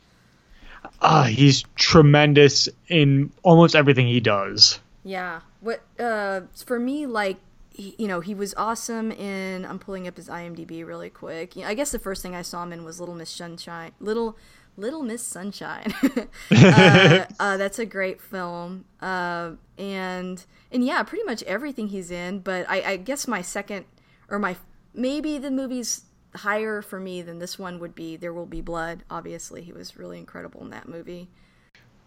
Ah, 1.00 1.22
he's 1.22 1.62
tremendous 1.76 2.68
in 2.88 3.32
almost 3.44 3.76
everything 3.76 4.09
he 4.09 4.18
does. 4.18 4.80
Yeah. 5.05 5.42
What 5.61 5.82
uh 6.00 6.40
for 6.66 6.80
me 6.80 7.07
like 7.07 7.36
he, 7.70 7.94
you 7.96 8.09
know, 8.09 8.18
he 8.18 8.34
was 8.34 8.55
awesome 8.57 9.12
in. 9.12 9.64
I'm 9.64 9.78
pulling 9.78 10.09
up 10.09 10.16
his 10.16 10.28
IMDb 10.28 10.84
really 10.84 11.11
quick. 11.11 11.57
I 11.57 11.74
guess 11.74 11.92
the 11.92 12.00
first 12.00 12.22
thing 12.22 12.34
I 12.34 12.42
saw 12.42 12.64
him 12.64 12.72
in 12.72 12.82
was 12.82 12.98
Little 12.98 13.14
Miss 13.14 13.30
Sunshine. 13.30 13.92
Little 14.00 14.36
Little 14.77 15.03
Miss 15.03 15.22
Sunshine. 15.22 15.95
uh, 16.51 17.25
uh, 17.39 17.57
that's 17.57 17.79
a 17.79 17.87
great 17.87 18.20
film. 18.20 18.85
Uh, 19.01 19.53
and 19.79 20.45
and 20.72 20.85
yeah, 20.85 21.03
pretty 21.03 21.25
much 21.25 21.43
everything 21.45 21.89
he's 21.89 22.11
in. 22.11 22.41
But 22.41 22.68
I, 22.68 22.83
I 22.83 22.97
guess 22.97 23.29
my 23.29 23.43
second 23.43 23.85
or 24.29 24.39
my 24.39 24.57
maybe 24.95 25.39
the 25.39 25.51
movie's 25.51 26.03
higher 26.35 26.83
for 26.83 26.99
me 26.99 27.22
than 27.22 27.39
this 27.39 27.59
one 27.59 27.79
would 27.79 27.95
be 27.95 28.16
There 28.16 28.33
Will 28.33 28.47
Be 28.47 28.61
Blood. 28.61 29.05
Obviously, 29.11 29.62
he 29.62 29.72
was 29.72 29.97
really 29.97 30.18
incredible 30.18 30.62
in 30.62 30.70
that 30.70 30.89
movie. 30.89 31.29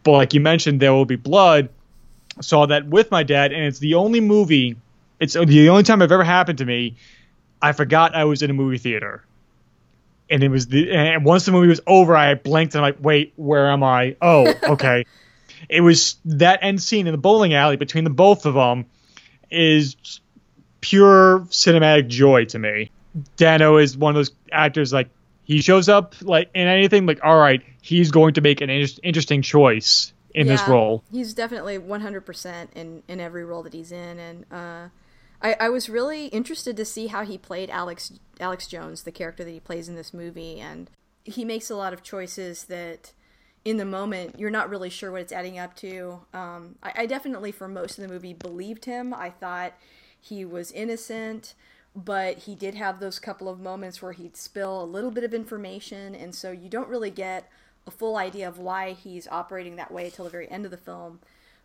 But 0.03 0.11
like 0.11 0.33
you 0.33 0.39
mentioned, 0.39 0.79
There 0.79 0.93
Will 0.93 1.05
Be 1.05 1.15
Blood. 1.15 1.69
Saw 2.41 2.65
that 2.67 2.87
with 2.87 3.09
my 3.09 3.23
dad, 3.23 3.51
and 3.51 3.63
it's 3.63 3.79
the 3.79 3.95
only 3.95 4.19
movie. 4.19 4.75
It's 5.19 5.33
the 5.33 5.69
only 5.69 5.83
time 5.83 6.01
I've 6.01 6.11
ever 6.11 6.23
happened 6.23 6.59
to 6.59 6.65
me. 6.65 6.95
I 7.61 7.71
forgot 7.71 8.13
I 8.13 8.25
was 8.25 8.43
in 8.43 8.51
a 8.51 8.53
movie 8.53 8.77
theater, 8.77 9.25
and 10.29 10.43
it 10.43 10.49
was 10.49 10.67
the. 10.67 10.91
And 10.91 11.25
once 11.25 11.45
the 11.45 11.51
movie 11.51 11.67
was 11.67 11.81
over, 11.87 12.15
I 12.15 12.33
blinked 12.35 12.75
and 12.75 12.83
I'm 12.83 12.93
like, 12.93 13.03
"Wait, 13.03 13.33
where 13.35 13.69
am 13.69 13.83
I? 13.83 14.15
Oh, 14.21 14.53
okay." 14.63 15.05
it 15.69 15.81
was 15.81 16.17
that 16.25 16.59
end 16.61 16.81
scene 16.81 17.07
in 17.07 17.13
the 17.13 17.17
bowling 17.17 17.53
alley 17.53 17.77
between 17.77 18.03
the 18.03 18.09
both 18.09 18.45
of 18.45 18.53
them 18.53 18.85
is 19.49 19.95
pure 20.81 21.39
cinematic 21.49 22.07
joy 22.07 22.45
to 22.45 22.59
me. 22.59 22.91
Dano 23.35 23.77
is 23.77 23.97
one 23.97 24.11
of 24.11 24.15
those 24.15 24.31
actors 24.51 24.93
like 24.93 25.09
he 25.43 25.61
shows 25.61 25.89
up 25.89 26.15
like 26.21 26.49
in 26.53 26.67
anything 26.67 27.05
like 27.05 27.19
all 27.23 27.37
right, 27.37 27.61
he's 27.81 28.11
going 28.11 28.35
to 28.35 28.41
make 28.41 28.61
an 28.61 28.69
inter- 28.69 28.99
interesting 29.03 29.41
choice 29.41 30.13
in 30.33 30.45
yeah, 30.47 30.53
this 30.53 30.67
role. 30.67 31.03
He's 31.11 31.33
definitely 31.33 31.79
100% 31.79 32.67
in 32.75 33.03
in 33.07 33.19
every 33.19 33.45
role 33.45 33.63
that 33.63 33.73
he's 33.73 33.91
in 33.91 34.19
and 34.19 34.45
uh 34.51 34.89
I, 35.41 35.55
I 35.59 35.69
was 35.69 35.89
really 35.89 36.27
interested 36.27 36.75
to 36.77 36.85
see 36.85 37.07
how 37.07 37.23
he 37.23 37.37
played 37.37 37.69
Alex 37.69 38.13
Alex 38.39 38.67
Jones, 38.67 39.03
the 39.03 39.11
character 39.11 39.43
that 39.43 39.51
he 39.51 39.59
plays 39.59 39.87
in 39.89 39.95
this 39.95 40.13
movie, 40.13 40.59
and 40.59 40.89
he 41.23 41.45
makes 41.45 41.69
a 41.69 41.75
lot 41.75 41.93
of 41.93 42.03
choices 42.03 42.65
that 42.65 43.11
in 43.65 43.77
the 43.77 43.85
moment 43.85 44.39
you're 44.39 44.49
not 44.49 44.69
really 44.69 44.89
sure 44.89 45.11
what 45.11 45.21
it's 45.21 45.31
adding 45.31 45.59
up 45.59 45.75
to. 45.75 46.21
Um, 46.33 46.75
I, 46.81 46.93
I, 46.95 47.05
definitely, 47.05 47.51
for 47.51 47.67
most 47.67 47.97
of 47.97 48.07
the 48.07 48.13
movie, 48.13 48.33
believed 48.33 48.85
him. 48.85 49.13
I 49.13 49.29
thought 49.29 49.73
he 50.19 50.45
was 50.45 50.71
innocent, 50.71 51.53
but 51.95 52.39
he 52.39 52.55
did 52.55 52.75
have 52.75 52.99
those 52.99 53.19
couple 53.19 53.49
of 53.49 53.59
moments 53.59 54.01
where 54.01 54.13
he'd 54.13 54.37
spill 54.37 54.81
a 54.81 54.85
little 54.85 55.11
bit 55.11 55.23
of 55.23 55.33
information, 55.33 56.15
and 56.15 56.33
so 56.33 56.51
you 56.51 56.69
don't 56.69 56.89
really 56.89 57.11
get 57.11 57.49
a 57.85 57.91
full 57.91 58.17
idea 58.17 58.47
of 58.47 58.57
why 58.57 58.91
he's 58.91 59.27
operating 59.29 59.75
that 59.77 59.91
way 59.91 60.09
till 60.09 60.25
the 60.25 60.31
very 60.31 60.49
end 60.49 60.65
of 60.65 60.71
the 60.71 60.77
film. 60.77 61.19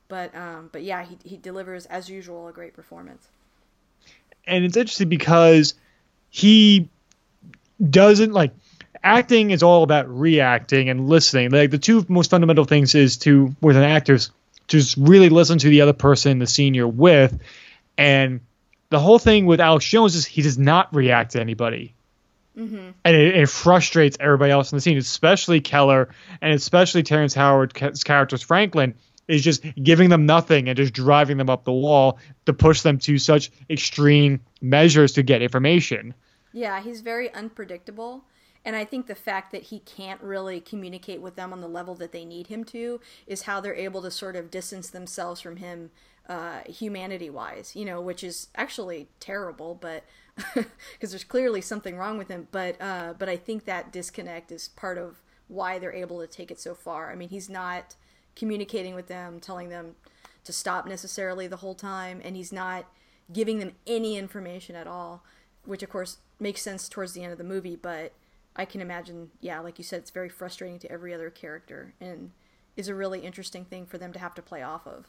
But 0.09 0.35
um, 0.35 0.69
but 0.73 0.83
yeah, 0.83 1.05
he 1.05 1.17
he 1.25 1.37
delivers 1.37 1.87
as 1.87 2.11
usual 2.11 2.49
a 2.49 2.53
great 2.53 2.75
performance. 2.75 3.29
And 4.47 4.65
it's 4.65 4.77
interesting 4.77 5.09
because 5.09 5.75
he 6.31 6.89
doesn't 7.83 8.33
like 8.33 8.53
acting 9.03 9.51
is 9.51 9.63
all 9.63 9.83
about 9.83 10.09
reacting 10.09 10.89
and 10.89 11.09
listening. 11.09 11.51
Like 11.51 11.71
the 11.71 11.79
two 11.79 12.05
most 12.09 12.31
fundamental 12.31 12.65
things 12.65 12.95
is 12.95 13.19
to 13.19 13.55
with 13.61 13.77
an 13.77 13.83
actor's 13.83 14.31
just 14.69 14.97
really 14.97 15.29
listen 15.29 15.59
to 15.59 15.69
the 15.69 15.83
other 15.83 15.93
person, 15.93 16.39
the 16.39 16.47
scene 16.47 16.75
you're 16.75 16.89
with, 16.89 17.39
and 17.99 18.41
the 18.91 19.01
whole 19.01 19.19
thing 19.19 19.47
with 19.47 19.61
Alex 19.61 19.85
Jones 19.87 20.15
is 20.15 20.25
he 20.25 20.43
does 20.43 20.59
not 20.59 20.95
react 20.95 21.33
to 21.33 21.41
anybody. 21.41 21.95
Mm-hmm. 22.57 22.91
And 23.05 23.17
it, 23.17 23.37
it, 23.37 23.49
frustrates 23.49 24.19
everybody 24.21 24.53
else 24.53 24.73
in 24.73 24.77
the 24.77 24.83
scene, 24.83 24.99
especially 24.99 25.63
Keller 25.63 26.11
and 26.43 26.53
especially 26.53 27.03
Terrence 27.03 27.33
Howard's 27.33 28.05
character's 28.05 28.43
Franklin 28.43 28.95
is 29.33 29.43
just 29.43 29.65
giving 29.83 30.11
them 30.11 30.27
nothing 30.27 30.69
and 30.69 30.77
just 30.77 30.93
driving 30.93 31.39
them 31.39 31.49
up 31.49 31.65
the 31.65 31.73
wall 31.73 32.19
to 32.47 32.53
push 32.53 32.83
them 32.83 32.99
to 32.99 33.19
such 33.19 33.51
extreme 33.71 34.41
measures 34.61 35.13
to 35.13 35.23
get 35.23 35.43
information. 35.43 36.15
Yeah, 36.53 36.83
he's 36.83 37.01
very 37.01 37.33
unpredictable. 37.33 38.25
And 38.65 38.77
I 38.77 38.85
think 38.85 39.07
the 39.07 39.15
fact 39.15 39.51
that 39.53 39.63
he 39.63 39.81
can't 39.81 40.21
really 40.21 40.61
communicate 40.61 41.21
with 41.21 41.35
them 41.35 41.53
on 41.53 41.61
the 41.61 41.69
level 41.69 41.95
that 41.97 42.13
they 42.13 42.25
need 42.25 42.47
him 42.47 42.63
to 42.67 43.01
is 43.27 43.43
how 43.43 43.61
they're 43.61 43.75
able 43.75 44.03
to 44.03 44.11
sort 44.11 44.37
of 44.37 44.51
distance 44.51 44.91
themselves 44.91 45.41
from 45.41 45.57
him 45.57 45.91
uh, 46.29 46.61
humanity 46.67 47.29
wise, 47.29 47.75
you 47.75 47.85
know, 47.85 48.01
which 48.01 48.23
is 48.23 48.49
actually 48.55 49.09
terrible, 49.19 49.75
but 49.75 50.05
because 50.55 51.11
there's 51.11 51.25
clearly 51.25 51.61
something 51.61 51.97
wrong 51.97 52.19
with 52.19 52.29
him. 52.29 52.47
But, 52.53 52.81
uh, 52.81 53.15
but 53.19 53.29
I 53.29 53.37
think 53.37 53.65
that 53.65 53.93
disconnect 53.93 54.53
is 54.53 54.69
part 54.69 54.99
of 54.99 55.23
why 55.49 55.79
they're 55.79 55.93
able 55.93 56.21
to 56.21 56.29
take 56.29 56.51
it 56.51 56.61
so 56.61 56.75
far. 56.75 57.11
I 57.11 57.17
mean, 57.17 57.31
he's 57.31 57.51
not 57.51 57.97
communicating 58.37 58.95
with 58.95 59.09
them, 59.09 59.41
telling 59.41 59.69
them 59.69 59.95
to 60.45 60.53
stop 60.53 60.87
necessarily 60.87 61.47
the 61.47 61.59
whole 61.59 61.75
time, 61.75 62.21
and 62.25 62.37
he's 62.37 62.53
not 62.53 62.87
giving 63.33 63.59
them 63.59 63.73
any 63.87 64.17
information 64.17 64.77
at 64.77 64.87
all, 64.87 65.25
which 65.65 65.83
of 65.83 65.91
course 65.91 66.19
makes 66.41 66.63
sense 66.63 66.89
towards 66.89 67.13
the 67.13 67.23
end 67.23 67.33
of 67.33 67.39
the 67.39 67.45
movie, 67.45 67.77
but 67.77 68.13
I 68.57 68.65
can 68.65 68.81
imagine, 68.81 69.31
yeah, 69.41 69.61
like 69.61 69.79
you 69.79 69.85
said, 69.85 70.01
it's 70.01 70.11
very 70.11 70.29
frustrating 70.29 70.79
to 70.81 70.91
every 70.91 71.15
other 71.15 71.31
character 71.31 71.95
and 72.01 72.33
is 72.77 72.89
a 72.89 72.95
really 72.95 73.21
interesting 73.21 73.65
thing 73.65 73.87
for 73.87 73.99
them 73.99 74.13
to 74.13 74.19
have 74.19 74.35
to 74.35 74.43
play 74.43 74.63
off 74.63 74.87
of. 74.87 75.07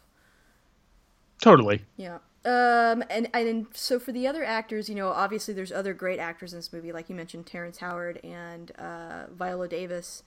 Totally. 1.42 1.82
Yeah. 1.98 2.20
Um, 2.46 3.04
and 3.10 3.30
and 3.34 3.68
so 3.74 4.00
for 4.00 4.12
the 4.12 4.28
other 4.28 4.44
actors, 4.44 4.90
you 4.90 4.96
know, 4.96 5.10
obviously 5.10 5.54
there's 5.54 5.72
other 5.72 5.94
great 5.94 6.20
actors 6.20 6.54
in 6.54 6.60
this 6.60 6.72
movie, 6.72 6.92
like 6.92 7.10
you 7.10 7.16
mentioned, 7.16 7.46
Terrence 7.46 7.78
Howard 7.78 8.20
and 8.24 8.72
uh, 8.78 9.26
Viola 9.32 9.68
Davis, 9.68 10.24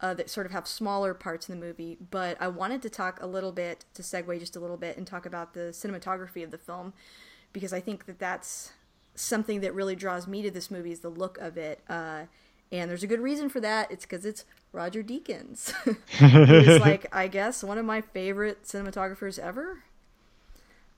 uh, 0.00 0.14
that 0.14 0.30
sort 0.30 0.46
of 0.46 0.52
have 0.52 0.66
smaller 0.66 1.14
parts 1.14 1.48
in 1.48 1.58
the 1.58 1.66
movie. 1.66 1.98
But 2.10 2.36
I 2.40 2.48
wanted 2.48 2.82
to 2.82 2.90
talk 2.90 3.20
a 3.22 3.26
little 3.26 3.52
bit 3.52 3.84
to 3.94 4.02
segue 4.02 4.38
just 4.38 4.56
a 4.56 4.60
little 4.60 4.76
bit 4.76 4.96
and 4.96 5.06
talk 5.06 5.26
about 5.26 5.54
the 5.54 5.70
cinematography 5.70 6.42
of 6.42 6.50
the 6.50 6.58
film, 6.58 6.92
because 7.52 7.72
I 7.72 7.80
think 7.80 8.06
that 8.06 8.18
that's 8.18 8.72
something 9.14 9.60
that 9.60 9.74
really 9.74 9.96
draws 9.96 10.26
me 10.26 10.42
to 10.42 10.50
this 10.50 10.70
movie 10.70 10.92
is 10.92 11.00
the 11.00 11.08
look 11.08 11.38
of 11.38 11.56
it. 11.56 11.80
Uh, 11.88 12.24
and 12.72 12.88
there's 12.88 13.02
a 13.02 13.08
good 13.08 13.20
reason 13.20 13.48
for 13.48 13.60
that. 13.60 13.90
It's 13.90 14.04
because 14.04 14.24
it's 14.24 14.44
Roger 14.72 15.02
Deakins. 15.02 15.72
He's 16.64 16.80
like, 16.80 17.06
I 17.14 17.28
guess, 17.28 17.64
one 17.64 17.78
of 17.78 17.84
my 17.84 18.00
favorite 18.00 18.64
cinematographers 18.64 19.38
ever. 19.38 19.82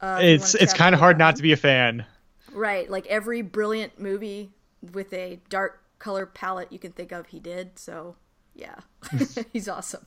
Uh, 0.00 0.18
it's 0.20 0.54
it's 0.56 0.74
kind 0.74 0.94
of 0.94 1.00
hard 1.00 1.16
not 1.16 1.36
to 1.36 1.42
be 1.42 1.52
a 1.52 1.56
fan. 1.56 2.04
Right, 2.52 2.90
like 2.90 3.06
every 3.06 3.40
brilliant 3.40 4.00
movie 4.00 4.50
with 4.92 5.12
a 5.12 5.38
dark 5.48 5.80
color 6.00 6.26
palette 6.26 6.72
you 6.72 6.78
can 6.78 6.92
think 6.92 7.12
of, 7.12 7.28
he 7.28 7.38
did. 7.38 7.78
So, 7.78 8.16
yeah, 8.54 8.76
he's 9.52 9.68
awesome. 9.68 10.06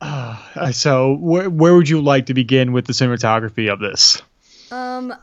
Uh, 0.00 0.72
so, 0.72 1.14
wh- 1.16 1.52
where 1.52 1.74
would 1.74 1.88
you 1.88 2.00
like 2.00 2.26
to 2.26 2.34
begin 2.34 2.72
with 2.72 2.86
the 2.86 2.92
cinematography 2.92 3.70
of 3.70 3.80
this? 3.80 4.22
Um, 4.70 5.14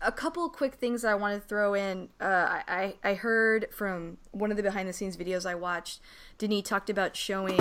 a 0.00 0.12
couple 0.12 0.48
quick 0.48 0.74
things 0.74 1.04
I 1.04 1.14
want 1.14 1.40
to 1.40 1.46
throw 1.46 1.74
in. 1.74 2.08
Uh, 2.20 2.62
I 2.66 2.94
I 3.04 3.14
heard 3.14 3.68
from 3.72 4.16
one 4.30 4.50
of 4.50 4.56
the 4.56 4.62
behind 4.62 4.88
the 4.88 4.92
scenes 4.92 5.16
videos 5.16 5.44
I 5.44 5.54
watched. 5.54 6.00
Denis 6.38 6.62
talked 6.62 6.88
about 6.88 7.16
showing. 7.16 7.60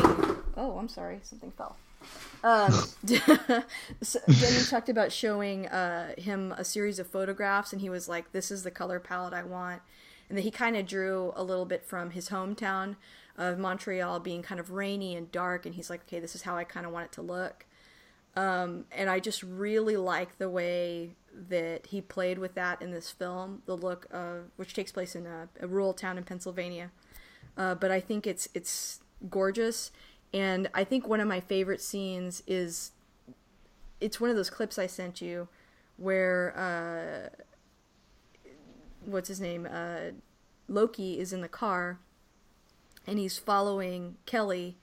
Oh, 0.56 0.78
I'm 0.80 0.88
sorry, 0.88 1.20
something 1.24 1.52
fell. 1.52 1.76
Um, 2.44 2.74
Denis 3.06 4.70
talked 4.70 4.88
about 4.88 5.12
showing 5.12 5.68
uh, 5.68 6.14
him 6.18 6.54
a 6.54 6.64
series 6.64 7.00
of 7.00 7.08
photographs, 7.08 7.74
and 7.74 7.82
he 7.82 7.90
was 7.90 8.08
like, 8.08 8.32
"This 8.32 8.52
is 8.52 8.64
the 8.64 8.72
color 8.72 9.00
palette 9.00 9.34
I 9.34 9.44
want," 9.44 9.82
and 10.30 10.38
then 10.38 10.44
he 10.44 10.52
kind 10.52 10.78
of 10.78 10.86
drew 10.86 11.34
a 11.36 11.44
little 11.44 11.66
bit 11.66 11.84
from 11.84 12.12
his 12.12 12.30
hometown 12.30 12.96
of 13.38 13.58
Montreal 13.58 14.20
being 14.20 14.42
kind 14.42 14.60
of 14.60 14.72
rainy 14.72 15.16
and 15.16 15.32
dark, 15.32 15.66
and 15.66 15.76
he's 15.76 15.90
like, 15.90 16.02
"Okay, 16.02 16.20
this 16.20 16.36
is 16.36 16.44
how 16.44 16.56
I 16.56 16.64
kind 16.64 16.86
of 16.86 16.92
want 16.92 17.06
it 17.06 17.12
to 17.14 17.22
look." 17.22 17.66
Um, 18.36 18.86
and 18.92 19.10
I 19.10 19.20
just 19.20 19.44
really 19.44 19.98
like 19.98 20.38
the 20.38 20.50
way 20.50 21.16
that 21.50 21.88
he 21.88 22.02
played 22.02 22.38
with 22.38 22.54
that 22.56 22.82
in 22.82 22.92
this 22.92 23.12
film, 23.12 23.64
the 23.66 23.76
look 23.76 24.06
of 24.12 24.46
which 24.56 24.74
takes 24.74 24.92
place 24.92 25.16
in 25.16 25.26
a, 25.26 25.50
a 25.60 25.68
rural 25.68 25.94
town 25.94 26.18
in 26.18 26.24
Pennsylvania. 26.24 26.92
Uh, 27.58 27.76
but 27.76 27.92
I 27.92 28.00
think 28.00 28.28
it's 28.28 28.48
it's 28.54 29.02
gorgeous, 29.30 29.92
and 30.34 30.70
I 30.74 30.84
think 30.84 31.08
one 31.08 31.20
of 31.20 31.28
my 31.28 31.40
favorite 31.40 31.82
scenes 31.82 32.44
is 32.46 32.92
it's 34.00 34.22
one 34.22 34.30
of 34.30 34.36
those 34.36 34.50
clips 34.50 34.78
I 34.78 34.88
sent 34.88 35.22
you 35.22 35.48
where 35.98 36.54
uh, 36.56 37.44
what's 39.06 39.30
his 39.30 39.42
name 39.42 39.68
uh, 39.70 40.12
Loki 40.68 41.20
is 41.20 41.34
in 41.34 41.42
the 41.42 41.48
car 41.48 42.00
and 43.08 43.18
he's 43.18 43.38
following 43.38 44.18
Keller, 44.26 44.74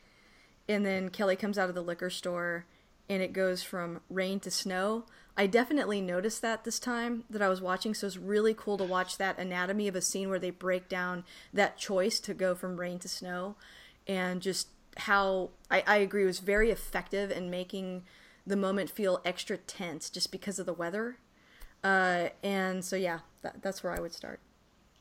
and 0.68 0.84
then 0.84 1.10
Keller 1.10 1.36
comes 1.36 1.58
out 1.58 1.68
of 1.68 1.74
the 1.74 1.82
liquor 1.82 2.10
store 2.10 2.66
and 3.08 3.22
it 3.22 3.32
goes 3.32 3.62
from 3.62 4.00
rain 4.10 4.40
to 4.40 4.50
snow. 4.50 5.04
I 5.36 5.46
definitely 5.46 6.00
noticed 6.00 6.42
that 6.42 6.64
this 6.64 6.80
time 6.80 7.24
that 7.30 7.42
I 7.42 7.48
was 7.48 7.60
watching, 7.60 7.94
so 7.94 8.06
it's 8.06 8.16
really 8.16 8.54
cool 8.54 8.78
to 8.78 8.84
watch 8.84 9.18
that 9.18 9.38
anatomy 9.38 9.86
of 9.86 9.94
a 9.94 10.00
scene 10.00 10.28
where 10.28 10.38
they 10.38 10.50
break 10.50 10.88
down 10.88 11.24
that 11.52 11.76
choice 11.76 12.18
to 12.20 12.34
go 12.34 12.54
from 12.54 12.80
rain 12.80 12.98
to 13.00 13.08
snow 13.08 13.56
and 14.08 14.40
just 14.40 14.68
how 14.96 15.50
I, 15.70 15.82
I 15.86 15.96
agree 15.98 16.24
was 16.24 16.40
very 16.40 16.70
effective 16.70 17.30
in 17.30 17.50
making 17.50 18.04
the 18.46 18.56
moment 18.56 18.90
feel 18.90 19.20
extra 19.24 19.56
tense 19.56 20.08
just 20.08 20.32
because 20.32 20.58
of 20.58 20.66
the 20.66 20.72
weather. 20.72 21.18
Uh, 21.84 22.30
and 22.42 22.84
so 22.84 22.96
yeah, 22.96 23.20
that, 23.46 23.62
that's 23.62 23.82
where 23.82 23.92
I 23.92 24.00
would 24.00 24.12
start. 24.12 24.40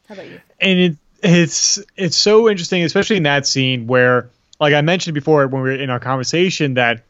How 0.08 0.14
about 0.14 0.28
you? 0.28 0.40
And 0.60 0.80
it, 0.80 0.98
it's 1.24 1.82
it's 1.96 2.18
so 2.18 2.48
interesting, 2.50 2.84
especially 2.84 3.18
in 3.18 3.24
that 3.24 3.48
scene 3.48 3.88
where, 3.88 4.30
like 4.60 4.74
I 4.74 4.82
mentioned 4.82 5.16
before 5.16 5.48
when 5.48 5.64
we 5.64 5.70
were 5.70 5.76
in 5.76 5.90
our 5.90 6.00
conversation, 6.00 6.76
that 6.76 7.04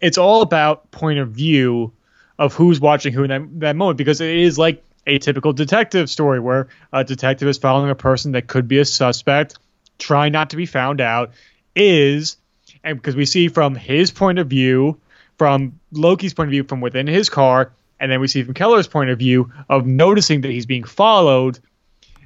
it's 0.00 0.18
all 0.18 0.42
about 0.42 0.90
point 0.90 1.18
of 1.18 1.30
view 1.30 1.92
of 2.38 2.54
who's 2.54 2.80
watching 2.80 3.12
who 3.12 3.24
in 3.24 3.30
that, 3.30 3.60
that 3.60 3.76
moment 3.76 3.98
because 3.98 4.20
it 4.20 4.36
is 4.36 4.58
like 4.58 4.84
a 5.06 5.18
typical 5.18 5.52
detective 5.52 6.10
story 6.10 6.38
where 6.38 6.68
a 6.92 7.02
detective 7.02 7.48
is 7.48 7.56
following 7.56 7.90
a 7.90 7.94
person 7.94 8.32
that 8.32 8.46
could 8.46 8.68
be 8.68 8.78
a 8.78 8.84
suspect, 8.84 9.58
trying 9.98 10.32
not 10.32 10.50
to 10.50 10.56
be 10.56 10.66
found 10.66 11.00
out, 11.00 11.32
is, 11.74 12.36
and 12.84 12.98
because 12.98 13.16
we 13.16 13.24
see 13.24 13.48
from 13.48 13.74
his 13.74 14.10
point 14.10 14.38
of 14.38 14.48
view, 14.48 15.00
from 15.38 15.80
Loki's 15.92 16.34
point 16.34 16.48
of 16.48 16.50
view, 16.50 16.64
from 16.64 16.82
within 16.82 17.06
his 17.06 17.30
car, 17.30 17.72
and 18.00 18.10
then 18.10 18.20
we 18.20 18.28
see 18.28 18.42
from 18.42 18.54
Keller's 18.54 18.86
point 18.86 19.10
of 19.10 19.18
view 19.18 19.52
of 19.68 19.86
noticing 19.86 20.42
that 20.42 20.50
he's 20.50 20.66
being 20.66 20.84
followed, 20.84 21.58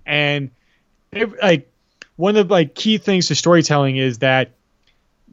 and 0.06 0.50
it, 1.10 1.30
like 1.42 1.70
one 2.16 2.36
of 2.36 2.48
the 2.48 2.52
like 2.52 2.74
key 2.74 2.98
things 2.98 3.28
to 3.28 3.34
storytelling 3.34 3.96
is 3.96 4.18
that 4.18 4.52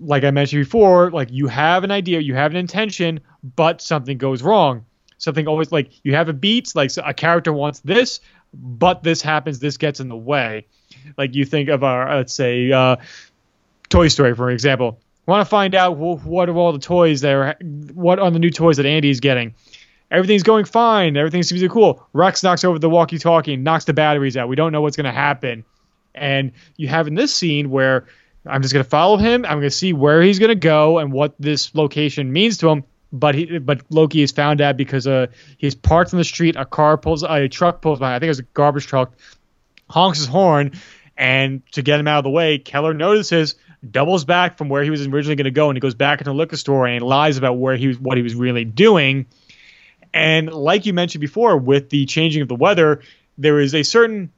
like 0.01 0.23
I 0.23 0.31
mentioned 0.31 0.63
before, 0.63 1.11
like 1.11 1.31
you 1.31 1.47
have 1.47 1.83
an 1.83 1.91
idea, 1.91 2.19
you 2.19 2.35
have 2.35 2.51
an 2.51 2.57
intention, 2.57 3.19
but 3.55 3.81
something 3.81 4.17
goes 4.17 4.41
wrong. 4.41 4.85
Something 5.17 5.47
always 5.47 5.71
like 5.71 5.91
you 6.03 6.15
have 6.15 6.29
a 6.29 6.33
beat, 6.33 6.73
like 6.75 6.91
a 7.03 7.13
character 7.13 7.51
wants 7.51 7.81
this, 7.81 8.21
but 8.53 9.03
this 9.03 9.21
happens, 9.21 9.59
this 9.59 9.77
gets 9.77 9.99
in 9.99 10.07
the 10.07 10.15
way. 10.15 10.65
Like 11.17 11.35
you 11.35 11.45
think 11.45 11.69
of 11.69 11.83
our, 11.83 12.15
let's 12.15 12.33
say, 12.33 12.71
uh, 12.71 12.97
Toy 13.89 14.07
Story, 14.07 14.35
for 14.35 14.49
example. 14.49 14.99
Want 15.25 15.41
to 15.41 15.49
find 15.49 15.75
out 15.75 15.95
wh- 15.95 16.25
what 16.25 16.49
of 16.49 16.57
all 16.57 16.71
the 16.71 16.79
toys 16.79 17.21
that 17.21 17.33
are, 17.33 17.55
what 17.93 18.17
are 18.17 18.31
the 18.31 18.39
new 18.39 18.49
toys 18.49 18.77
that 18.77 18.85
Andy's 18.85 19.19
getting? 19.19 19.53
Everything's 20.11 20.43
going 20.43 20.65
fine. 20.65 21.17
Everything 21.17 21.43
seems 21.43 21.61
to 21.61 21.67
be 21.67 21.73
cool. 21.73 22.05
Rex 22.13 22.43
knocks 22.43 22.63
over 22.63 22.79
the 22.79 22.89
walkie-talkie, 22.89 23.57
knocks 23.57 23.85
the 23.85 23.93
batteries 23.93 24.35
out. 24.37 24.47
We 24.47 24.55
don't 24.55 24.71
know 24.71 24.81
what's 24.81 24.97
going 24.97 25.05
to 25.05 25.11
happen. 25.11 25.63
And 26.15 26.51
you 26.77 26.87
have 26.87 27.07
in 27.07 27.15
this 27.15 27.33
scene 27.33 27.69
where 27.69 28.07
I'm 28.45 28.61
just 28.61 28.73
going 28.73 28.83
to 28.83 28.89
follow 28.89 29.17
him. 29.17 29.45
I'm 29.45 29.59
going 29.59 29.63
to 29.63 29.71
see 29.71 29.93
where 29.93 30.21
he's 30.21 30.39
going 30.39 30.49
to 30.49 30.55
go 30.55 30.97
and 30.97 31.11
what 31.11 31.35
this 31.39 31.75
location 31.75 32.33
means 32.33 32.57
to 32.59 32.69
him. 32.69 32.83
But 33.11 33.35
he, 33.35 33.59
but 33.59 33.81
Loki 33.89 34.21
is 34.21 34.31
found 34.31 34.61
out 34.61 34.77
because 34.77 35.07
uh, 35.07 35.27
he's 35.57 35.75
parked 35.75 36.13
on 36.13 36.17
the 36.17 36.23
street. 36.23 36.55
A 36.55 36.65
car 36.65 36.97
pulls, 36.97 37.23
a 37.23 37.47
truck 37.47 37.81
pulls 37.81 37.99
by. 37.99 38.15
I 38.15 38.19
think 38.19 38.27
it 38.27 38.29
was 38.29 38.39
a 38.39 38.43
garbage 38.43 38.87
truck. 38.87 39.13
Honks 39.89 40.19
his 40.19 40.27
horn, 40.27 40.73
and 41.17 41.63
to 41.71 41.81
get 41.81 41.99
him 41.99 42.07
out 42.07 42.19
of 42.19 42.23
the 42.23 42.29
way, 42.29 42.59
Keller 42.59 42.93
notices, 42.93 43.55
doubles 43.89 44.23
back 44.23 44.59
from 44.59 44.69
where 44.69 44.83
he 44.83 44.91
was 44.91 45.01
originally 45.07 45.35
going 45.35 45.45
to 45.45 45.51
go, 45.51 45.67
and 45.67 45.75
he 45.75 45.79
goes 45.79 45.95
back 45.95 46.21
into 46.21 46.29
the 46.29 46.35
liquor 46.35 46.57
store 46.57 46.85
and 46.85 47.03
lies 47.03 47.37
about 47.37 47.53
where 47.53 47.75
he 47.75 47.87
was, 47.87 47.97
what 47.97 48.15
he 48.15 48.21
was 48.21 48.35
really 48.35 48.65
doing. 48.65 49.25
And 50.13 50.51
like 50.51 50.85
you 50.85 50.93
mentioned 50.93 51.21
before, 51.21 51.57
with 51.57 51.89
the 51.89 52.05
changing 52.05 52.41
of 52.41 52.47
the 52.47 52.55
weather, 52.55 53.01
there 53.37 53.59
is 53.59 53.75
a 53.75 53.83
certain 53.83 54.31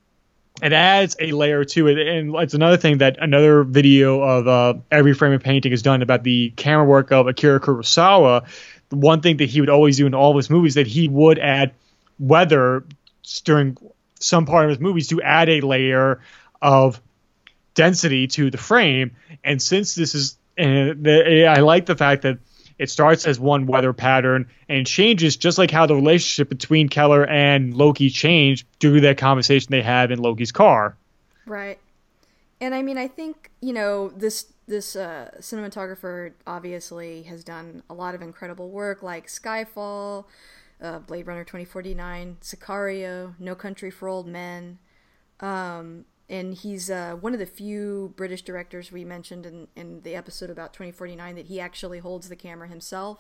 it 0.62 0.74
adds 0.74 1.16
a 1.20 1.32
layer 1.32 1.64
to 1.64 1.88
it, 1.88 1.98
and 1.98 2.36
it's 2.36 2.54
another 2.54 2.78
thing 2.78 3.00
that 3.00 3.18
another 3.20 3.64
video 3.64 4.22
of 4.22 4.48
uh, 4.48 4.74
every 4.92 5.14
frame 5.14 5.34
of 5.34 5.42
painting 5.42 5.72
is 5.72 5.82
done 5.82 6.02
about 6.02 6.24
the 6.24 6.52
camera 6.56 6.86
work 6.86 7.12
of 7.12 7.28
Akira 7.28 7.60
Kurosawa. 7.60 8.46
The 8.90 8.96
one 8.96 9.22
thing 9.22 9.38
that 9.38 9.50
he 9.50 9.62
would 9.62 9.70
always 9.70 9.98
do 9.98 10.06
in 10.06 10.14
all 10.14 10.32
of 10.32 10.38
his 10.38 10.50
movies 10.50 10.76
that 10.76 10.86
he 10.86 11.08
would 11.08 11.40
add 11.40 11.74
weather 12.20 12.84
during 13.44 13.78
some 14.20 14.46
part 14.46 14.66
of 14.66 14.70
his 14.70 14.80
movies 14.80 15.08
to 15.08 15.22
add 15.22 15.50
a 15.50 15.62
layer 15.62 16.20
of 16.62 17.02
density 17.74 18.28
to 18.28 18.52
the 18.52 18.58
frame. 18.58 19.16
And 19.44 19.60
since 19.62 19.96
this 19.96 20.14
is, 20.14 20.38
and 20.58 21.08
I 21.08 21.62
like 21.62 21.88
the 21.88 21.96
fact 21.96 22.24
that 22.24 22.38
it 22.82 22.90
starts 22.90 23.28
as 23.28 23.40
one 23.40 23.68
weather 23.68 23.94
pattern 23.94 24.50
and 24.68 24.88
changes 24.88 25.38
just 25.38 25.60
like 25.60 25.70
how 25.70 25.86
the 25.86 25.94
relationship 25.94 26.50
between 26.50 26.90
Keller 26.90 27.28
and 27.28 27.76
Loki 27.76 28.10
changed 28.10 28.66
due 28.80 28.96
to 28.96 29.02
that 29.02 29.20
conversation 29.20 29.68
they 29.70 29.84
have 29.84 30.10
in 30.10 30.18
Loki's 30.18 30.52
car. 30.52 30.98
Right. 31.46 31.78
And 32.60 32.74
I 32.74 32.82
mean, 32.82 32.98
I 32.98 33.08
think, 33.08 33.52
you 33.62 33.72
know, 33.72 34.10
this 34.10 34.52
this 34.68 34.96
uh, 34.96 35.30
cinematographer 35.40 36.32
obviously 36.48 37.22
has 37.24 37.44
done 37.44 37.84
a 37.88 37.94
lot 37.94 38.16
of 38.16 38.24
incredible 38.24 38.72
work 38.72 39.04
like 39.04 39.28
Skyfall, 39.28 40.26
uh, 40.82 41.00
Blade 41.00 41.28
Runner 41.28 41.44
2049, 41.44 42.38
Sicario, 42.42 43.36
No 43.38 43.54
Country 43.54 43.92
for 43.92 44.08
Old 44.08 44.28
Men. 44.28 44.80
Um, 45.40 46.06
and 46.32 46.54
he's 46.54 46.90
uh, 46.90 47.18
one 47.20 47.34
of 47.34 47.40
the 47.40 47.46
few 47.46 48.14
British 48.16 48.42
directors 48.42 48.90
we 48.90 49.04
mentioned 49.04 49.46
in, 49.46 49.68
in 49.76 50.02
the 50.02 50.16
episode 50.16 50.50
about 50.50 50.74
2049 50.74 51.36
that 51.36 51.46
he 51.46 51.60
actually 51.60 52.00
holds 52.00 52.30
the 52.30 52.38
camera 52.38 52.70
himself, 52.70 53.20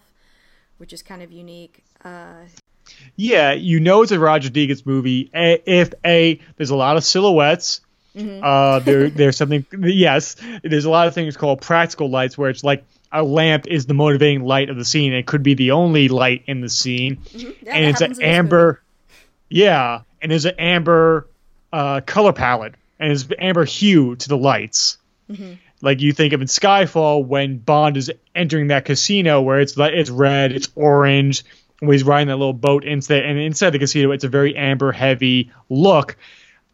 which 0.77 0.93
is 0.93 1.03
kind 1.03 1.21
of 1.21 1.29
unique. 1.29 1.83
Uh, 2.05 2.45
yeah, 3.17 3.51
you 3.51 3.81
know 3.81 4.01
it's 4.01 4.13
a 4.13 4.19
Roger 4.19 4.49
Deakins 4.49 4.85
movie 4.85 5.29
if 5.33 5.93
a 6.05 6.39
there's 6.55 6.69
a 6.69 6.75
lot 6.75 6.95
of 6.95 7.03
silhouettes. 7.03 7.81
Mm-hmm. 8.15 8.43
Uh, 8.43 8.79
there 8.85 9.09
there's 9.09 9.35
something 9.35 9.65
yes, 9.83 10.37
there's 10.63 10.85
a 10.85 10.89
lot 10.89 11.07
of 11.07 11.13
things 11.13 11.35
called 11.35 11.61
practical 11.61 12.09
lights 12.09 12.37
where 12.37 12.49
it's 12.49 12.63
like 12.63 12.85
a 13.11 13.23
lamp 13.23 13.67
is 13.67 13.87
the 13.87 13.93
motivating 13.93 14.45
light 14.45 14.69
of 14.69 14.77
the 14.77 14.85
scene. 14.85 15.11
It 15.11 15.27
could 15.27 15.43
be 15.43 15.53
the 15.53 15.71
only 15.71 16.07
light 16.07 16.43
in 16.47 16.61
the 16.61 16.69
scene, 16.69 17.17
mm-hmm. 17.17 17.51
yeah, 17.61 17.75
and 17.75 17.85
it's 17.87 18.01
an 18.01 18.23
amber. 18.23 18.81
Yeah, 19.49 20.01
and 20.21 20.31
there's 20.31 20.45
an 20.45 20.55
amber 20.57 21.27
uh, 21.73 21.99
color 22.05 22.31
palette 22.31 22.75
and 23.01 23.11
it's 23.11 23.25
amber 23.39 23.65
hue 23.65 24.15
to 24.15 24.29
the 24.29 24.37
lights. 24.37 24.97
Mm-hmm. 25.29 25.53
Like 25.81 26.01
you 26.01 26.13
think 26.13 26.33
of 26.33 26.41
in 26.41 26.47
Skyfall 26.47 27.25
when 27.25 27.57
Bond 27.57 27.97
is 27.97 28.11
entering 28.35 28.67
that 28.67 28.85
casino 28.85 29.41
where 29.41 29.59
it's 29.59 29.75
it's 29.77 30.09
red, 30.09 30.51
it's 30.51 30.69
orange, 30.75 31.43
when 31.79 31.91
he's 31.91 32.03
riding 32.03 32.27
that 32.27 32.37
little 32.37 32.53
boat 32.53 32.85
inside 32.85 33.23
and 33.23 33.39
inside 33.39 33.71
the 33.71 33.79
casino 33.79 34.11
it's 34.11 34.23
a 34.23 34.29
very 34.29 34.55
amber 34.55 34.91
heavy 34.91 35.51
look. 35.69 36.17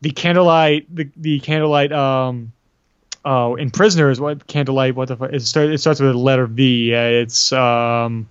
The 0.01 0.11
candlelight 0.11 0.93
the, 0.93 1.09
the 1.15 1.39
candlelight 1.39 1.91
um 1.91 2.51
oh 3.23 3.55
in 3.55 3.71
prisoners 3.71 4.19
what 4.19 4.45
candlelight 4.45 4.95
what 4.95 5.07
the 5.07 5.15
fuck 5.15 5.33
it, 5.33 5.41
start, 5.41 5.69
it 5.69 5.79
starts 5.79 5.99
with 5.99 6.11
a 6.11 6.17
letter 6.17 6.45
V. 6.45 6.93
Uh, 6.93 6.99
it's 6.99 7.51
um 7.53 8.29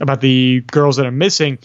about 0.00 0.20
the 0.20 0.60
girls 0.60 0.96
that 0.96 1.06
are 1.06 1.10
missing. 1.10 1.58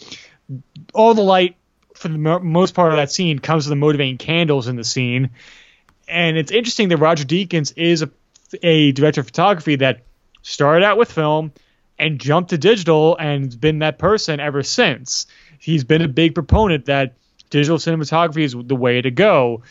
All 0.94 1.14
the 1.14 1.22
light 1.22 1.56
for 2.04 2.10
the 2.10 2.18
mo- 2.18 2.40
most 2.40 2.76
part 2.76 2.92
of 2.92 2.98
that 2.98 3.12
scene 3.12 3.40
comes 3.40 3.64
to 3.64 3.70
the 3.70 3.76
motivating 3.76 4.18
candles 4.18 4.68
in 4.68 4.76
the 4.76 4.84
scene. 4.84 5.32
And 6.08 6.38
it's 6.38 6.52
interesting 6.52 6.90
that 6.90 6.98
Roger 6.98 7.24
Deakins 7.24 7.74
is 7.76 8.04
a, 8.04 8.10
a 8.62 8.92
director 8.92 9.22
of 9.22 9.28
photography 9.28 9.78
that 9.78 10.02
started 10.44 10.86
out 10.86 10.98
with 10.98 11.12
film 11.12 11.52
and 11.98 12.20
jumped 12.20 12.52
to 12.52 12.58
digital 12.58 13.16
and 13.18 13.60
been 13.60 13.80
that 13.80 13.98
person 13.98 14.40
ever 14.40 14.62
since. 14.62 15.26
He's 15.58 15.84
been 15.84 16.02
a 16.02 16.08
big 16.08 16.36
proponent 16.36 16.86
that 16.86 17.16
digital 17.50 17.78
cinematography 17.78 18.44
is 18.44 18.54
the 18.54 18.76
way 18.76 19.02
to 19.02 19.10
go. 19.10 19.64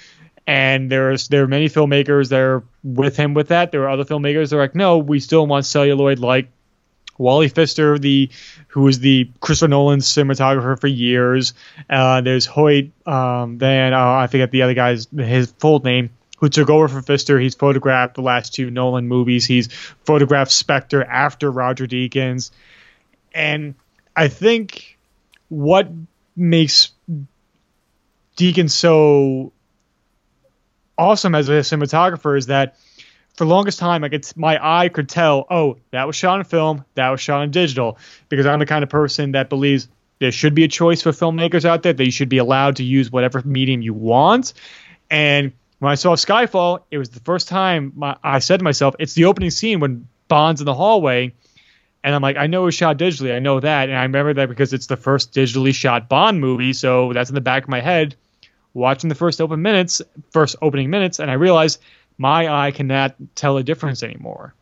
And 0.46 0.90
there's 0.90 1.28
there 1.28 1.44
are 1.44 1.48
many 1.48 1.68
filmmakers 1.68 2.30
that 2.30 2.40
are 2.40 2.64
with 2.82 3.16
him 3.16 3.34
with 3.34 3.48
that. 3.48 3.70
There 3.70 3.82
are 3.82 3.90
other 3.90 4.04
filmmakers 4.04 4.50
that 4.50 4.56
are 4.56 4.60
like, 4.60 4.74
no, 4.74 4.98
we 4.98 5.20
still 5.20 5.46
want 5.46 5.66
celluloid 5.66 6.18
like 6.18 6.48
Wally 7.18 7.48
Pfister, 7.48 7.98
the 7.98 8.30
who 8.68 8.82
was 8.82 8.98
the 9.00 9.30
Christopher 9.40 9.68
Nolan 9.68 10.00
cinematographer 10.00 10.80
for 10.80 10.86
years. 10.86 11.54
Uh, 11.88 12.20
there's 12.20 12.46
Hoyte 12.46 12.90
um, 13.06 13.58
Van, 13.58 13.92
uh, 13.92 14.12
I 14.14 14.26
forget 14.26 14.50
the 14.50 14.62
other 14.62 14.74
guy's 14.74 15.06
his 15.16 15.52
full 15.52 15.80
name, 15.80 16.10
who 16.38 16.48
took 16.48 16.70
over 16.70 16.88
for 16.88 17.02
Pfister. 17.02 17.38
He's 17.38 17.54
photographed 17.54 18.14
the 18.14 18.22
last 18.22 18.54
two 18.54 18.70
Nolan 18.70 19.08
movies. 19.08 19.44
He's 19.44 19.68
photographed 20.04 20.50
Spectre 20.50 21.04
after 21.04 21.50
Roger 21.50 21.86
Deakins, 21.86 22.50
and 23.34 23.74
I 24.16 24.28
think 24.28 24.98
what 25.48 25.90
makes 26.34 26.92
Deakins 28.36 28.70
so 28.70 29.52
awesome 30.96 31.34
as 31.34 31.48
a 31.48 31.52
cinematographer 31.60 32.36
is 32.36 32.46
that 32.46 32.76
for 33.34 33.44
the 33.44 33.50
longest 33.50 33.78
time, 33.78 34.02
like 34.02 34.12
it's 34.12 34.36
my 34.36 34.58
eye 34.62 34.88
could 34.88 35.08
tell, 35.08 35.46
oh, 35.50 35.78
that 35.90 36.06
was 36.06 36.16
shot 36.16 36.38
on 36.38 36.44
film, 36.44 36.84
that 36.94 37.08
was 37.08 37.20
shot 37.20 37.40
on 37.40 37.50
digital, 37.50 37.98
because 38.28 38.46
I'm 38.46 38.58
the 38.58 38.66
kind 38.66 38.82
of 38.82 38.90
person 38.90 39.32
that 39.32 39.48
believes 39.48 39.88
there 40.18 40.30
should 40.32 40.54
be 40.54 40.64
a 40.64 40.68
choice 40.68 41.02
for 41.02 41.10
filmmakers 41.10 41.64
out 41.64 41.82
there. 41.82 41.92
They 41.92 42.10
should 42.10 42.28
be 42.28 42.38
allowed 42.38 42.76
to 42.76 42.84
use 42.84 43.10
whatever 43.10 43.42
medium 43.44 43.82
you 43.82 43.94
want. 43.94 44.52
And 45.10 45.52
when 45.78 45.90
I 45.90 45.96
saw 45.96 46.14
Skyfall, 46.14 46.82
it 46.90 46.98
was 46.98 47.10
the 47.10 47.20
first 47.20 47.48
time 47.48 47.92
my, 47.96 48.16
I 48.22 48.38
said 48.38 48.58
to 48.58 48.64
myself, 48.64 48.94
it's 48.98 49.14
the 49.14 49.24
opening 49.24 49.50
scene 49.50 49.80
when 49.80 50.06
Bond's 50.28 50.60
in 50.60 50.64
the 50.64 50.74
hallway. 50.74 51.34
And 52.04 52.14
I'm 52.14 52.22
like, 52.22 52.36
I 52.36 52.46
know 52.46 52.62
it 52.62 52.66
was 52.66 52.74
shot 52.74 52.98
digitally. 52.98 53.34
I 53.34 53.38
know 53.38 53.58
that. 53.58 53.88
And 53.88 53.98
I 53.98 54.02
remember 54.02 54.34
that 54.34 54.48
because 54.48 54.72
it's 54.72 54.86
the 54.86 54.96
first 54.96 55.32
digitally 55.32 55.74
shot 55.74 56.08
Bond 56.08 56.40
movie. 56.40 56.72
So 56.72 57.12
that's 57.12 57.30
in 57.30 57.34
the 57.34 57.40
back 57.40 57.64
of 57.64 57.68
my 57.68 57.80
head. 57.80 58.14
Watching 58.74 59.08
the 59.08 59.14
first 59.14 59.40
open 59.40 59.60
minutes, 59.60 60.00
first 60.30 60.56
opening 60.62 60.88
minutes, 60.88 61.18
and 61.18 61.30
I 61.30 61.34
realized 61.34 61.80
my 62.18 62.48
eye 62.48 62.70
cannot 62.70 63.14
tell 63.34 63.56
a 63.56 63.62
difference 63.62 64.02
anymore. 64.02 64.54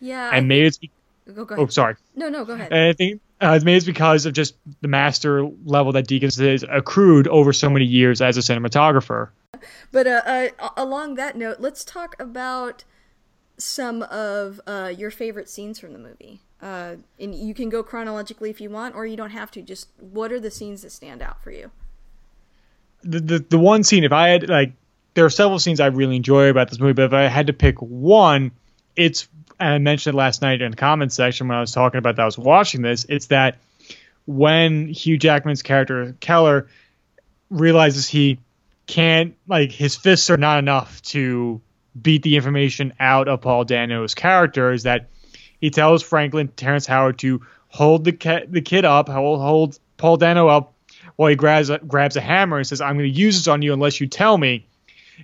Yeah. 0.00 0.30
And 0.32 0.48
maybe 0.48 0.66
it's. 0.66 0.78
Be- 0.78 0.90
go, 1.34 1.44
go 1.44 1.56
oh, 1.56 1.66
sorry. 1.66 1.96
No, 2.14 2.28
no, 2.28 2.44
go 2.44 2.54
ahead. 2.54 2.72
And 2.72 2.88
I 2.88 2.92
think 2.92 3.20
uh, 3.40 3.58
maybe 3.62 3.76
it's 3.76 3.86
because 3.86 4.26
of 4.26 4.32
just 4.32 4.54
the 4.80 4.88
master 4.88 5.48
level 5.64 5.92
that 5.92 6.06
Deakins 6.06 6.38
has 6.38 6.64
accrued 6.68 7.28
over 7.28 7.52
so 7.52 7.68
many 7.68 7.84
years 7.84 8.20
as 8.20 8.36
a 8.36 8.40
cinematographer. 8.40 9.30
But 9.92 10.06
uh, 10.06 10.22
uh, 10.58 10.68
along 10.76 11.14
that 11.16 11.36
note, 11.36 11.60
let's 11.60 11.84
talk 11.84 12.16
about 12.20 12.84
some 13.58 14.02
of 14.02 14.60
uh, 14.66 14.92
your 14.96 15.10
favorite 15.10 15.48
scenes 15.48 15.78
from 15.78 15.92
the 15.92 15.98
movie. 15.98 16.40
Uh, 16.60 16.96
and 17.20 17.34
you 17.34 17.52
can 17.52 17.68
go 17.68 17.82
chronologically 17.82 18.48
if 18.48 18.60
you 18.60 18.70
want, 18.70 18.94
or 18.94 19.06
you 19.06 19.16
don't 19.16 19.30
have 19.30 19.50
to. 19.50 19.62
Just 19.62 19.88
what 19.98 20.32
are 20.32 20.40
the 20.40 20.50
scenes 20.50 20.82
that 20.82 20.90
stand 20.90 21.20
out 21.20 21.42
for 21.42 21.50
you? 21.50 21.70
The, 23.02 23.20
the 23.20 23.38
the 23.38 23.58
one 23.58 23.84
scene, 23.84 24.04
if 24.04 24.12
I 24.12 24.28
had 24.28 24.48
like 24.48 24.72
there 25.16 25.24
are 25.24 25.30
several 25.30 25.58
scenes 25.58 25.80
I 25.80 25.86
really 25.86 26.14
enjoy 26.16 26.50
about 26.50 26.68
this 26.68 26.78
movie, 26.78 26.92
but 26.92 27.06
if 27.06 27.12
I 27.14 27.22
had 27.22 27.46
to 27.46 27.54
pick 27.54 27.80
one, 27.80 28.52
it's 28.94 29.26
and 29.58 29.70
I 29.70 29.78
mentioned 29.78 30.14
it 30.14 30.16
last 30.18 30.42
night 30.42 30.60
in 30.60 30.72
the 30.72 30.76
comments 30.76 31.14
section 31.14 31.48
when 31.48 31.56
I 31.56 31.60
was 31.62 31.72
talking 31.72 31.96
about 31.96 32.16
that 32.16 32.22
I 32.22 32.26
was 32.26 32.36
watching 32.36 32.82
this. 32.82 33.06
It's 33.08 33.26
that 33.28 33.56
when 34.26 34.88
Hugh 34.88 35.16
Jackman's 35.16 35.62
character 35.62 36.14
Keller 36.20 36.68
realizes 37.48 38.06
he 38.06 38.38
can't 38.86 39.34
like 39.48 39.72
his 39.72 39.96
fists 39.96 40.28
are 40.28 40.36
not 40.36 40.58
enough 40.58 41.00
to 41.02 41.62
beat 42.00 42.22
the 42.22 42.36
information 42.36 42.92
out 43.00 43.26
of 43.26 43.40
Paul 43.40 43.64
Dano's 43.64 44.14
character 44.14 44.70
is 44.70 44.82
that 44.82 45.08
he 45.58 45.70
tells 45.70 46.02
Franklin 46.02 46.48
Terrence 46.48 46.86
Howard 46.86 47.18
to 47.20 47.40
hold 47.68 48.04
the 48.04 48.46
the 48.50 48.60
kid 48.60 48.84
up, 48.84 49.08
hold, 49.08 49.40
hold 49.40 49.78
Paul 49.96 50.18
Dano 50.18 50.48
up 50.48 50.74
while 51.16 51.30
he 51.30 51.36
grabs 51.36 51.70
grabs 51.86 52.16
a 52.16 52.20
hammer 52.20 52.58
and 52.58 52.66
says, 52.66 52.82
"I'm 52.82 52.98
going 52.98 53.10
to 53.10 53.18
use 53.18 53.38
this 53.38 53.48
on 53.48 53.62
you 53.62 53.72
unless 53.72 53.98
you 53.98 54.08
tell 54.08 54.36
me." 54.36 54.66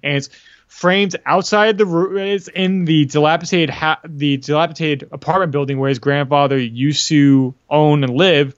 And 0.02 0.16
it's 0.16 0.28
framed 0.72 1.16
outside 1.26 1.76
the 1.76 1.86
room. 1.86 2.16
It's 2.16 2.48
in 2.48 2.84
the 2.84 3.04
dilapidated 3.04 3.70
ha- 3.70 4.00
the 4.04 4.38
dilapidated 4.38 5.08
apartment 5.12 5.52
building 5.52 5.78
where 5.78 5.88
his 5.88 5.98
grandfather 5.98 6.58
used 6.58 7.08
to 7.08 7.54
own 7.68 8.04
and 8.04 8.14
live. 8.14 8.54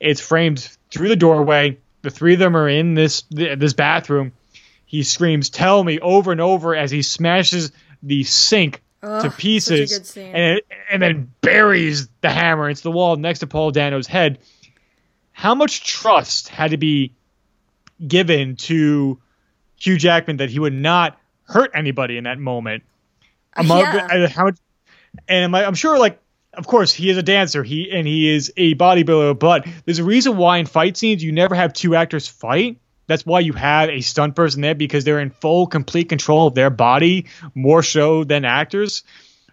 It's 0.00 0.20
framed 0.20 0.68
through 0.90 1.08
the 1.08 1.16
doorway. 1.16 1.78
The 2.02 2.10
three 2.10 2.34
of 2.34 2.38
them 2.38 2.56
are 2.56 2.68
in 2.68 2.94
this 2.94 3.22
this 3.30 3.74
bathroom. 3.74 4.32
He 4.86 5.02
screams, 5.02 5.50
"Tell 5.50 5.82
me!" 5.82 5.98
over 6.00 6.32
and 6.32 6.40
over 6.40 6.74
as 6.74 6.90
he 6.90 7.02
smashes 7.02 7.72
the 8.02 8.24
sink 8.24 8.82
Ugh, 9.02 9.22
to 9.22 9.30
pieces 9.30 10.16
and 10.16 10.58
it, 10.58 10.66
and 10.90 11.02
then 11.02 11.32
buries 11.40 12.08
the 12.20 12.30
hammer 12.30 12.68
into 12.68 12.82
the 12.82 12.90
wall 12.90 13.16
next 13.16 13.40
to 13.40 13.46
Paul 13.46 13.72
Dano's 13.72 14.06
head. 14.06 14.38
How 15.32 15.54
much 15.54 15.84
trust 15.84 16.48
had 16.48 16.70
to 16.70 16.76
be 16.76 17.12
given 18.06 18.56
to 18.56 19.20
Hugh 19.78 19.96
Jackman 19.98 20.38
that 20.38 20.50
he 20.50 20.58
would 20.58 20.72
not 20.72 21.18
hurt 21.44 21.70
anybody 21.74 22.16
in 22.16 22.24
that 22.24 22.38
moment? 22.38 22.82
Among, 23.54 23.80
Yeah. 23.80 24.08
uh, 24.10 24.28
how 24.28 24.44
much, 24.44 24.58
and 25.28 25.44
I'm, 25.44 25.54
I'm 25.54 25.74
sure, 25.74 25.98
like, 25.98 26.20
of 26.52 26.66
course, 26.66 26.92
he 26.92 27.10
is 27.10 27.16
a 27.18 27.22
dancer. 27.22 27.62
He 27.62 27.90
and 27.90 28.06
he 28.06 28.34
is 28.34 28.52
a 28.56 28.74
bodybuilder, 28.74 29.38
but 29.38 29.66
there's 29.84 29.98
a 29.98 30.04
reason 30.04 30.36
why 30.36 30.58
in 30.58 30.66
fight 30.66 30.96
scenes 30.96 31.22
you 31.22 31.32
never 31.32 31.54
have 31.54 31.72
two 31.72 31.94
actors 31.94 32.26
fight. 32.26 32.78
That's 33.08 33.24
why 33.24 33.40
you 33.40 33.52
have 33.52 33.88
a 33.90 34.00
stunt 34.00 34.34
person 34.34 34.62
there 34.62 34.74
because 34.74 35.04
they're 35.04 35.20
in 35.20 35.30
full, 35.30 35.66
complete 35.66 36.08
control 36.08 36.48
of 36.48 36.54
their 36.54 36.70
body 36.70 37.26
more 37.54 37.82
so 37.82 38.24
than 38.24 38.44
actors. 38.44 39.04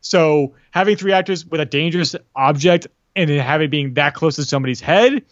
So 0.01 0.55
having 0.71 0.95
three 0.95 1.11
actors 1.13 1.45
with 1.45 1.61
a 1.61 1.65
dangerous 1.65 2.15
object 2.35 2.87
and 3.15 3.29
then 3.29 3.39
having 3.39 3.65
it 3.65 3.71
being 3.71 3.93
that 3.93 4.15
close 4.15 4.37
to 4.37 4.43
somebody's 4.43 4.81
head 4.81 5.23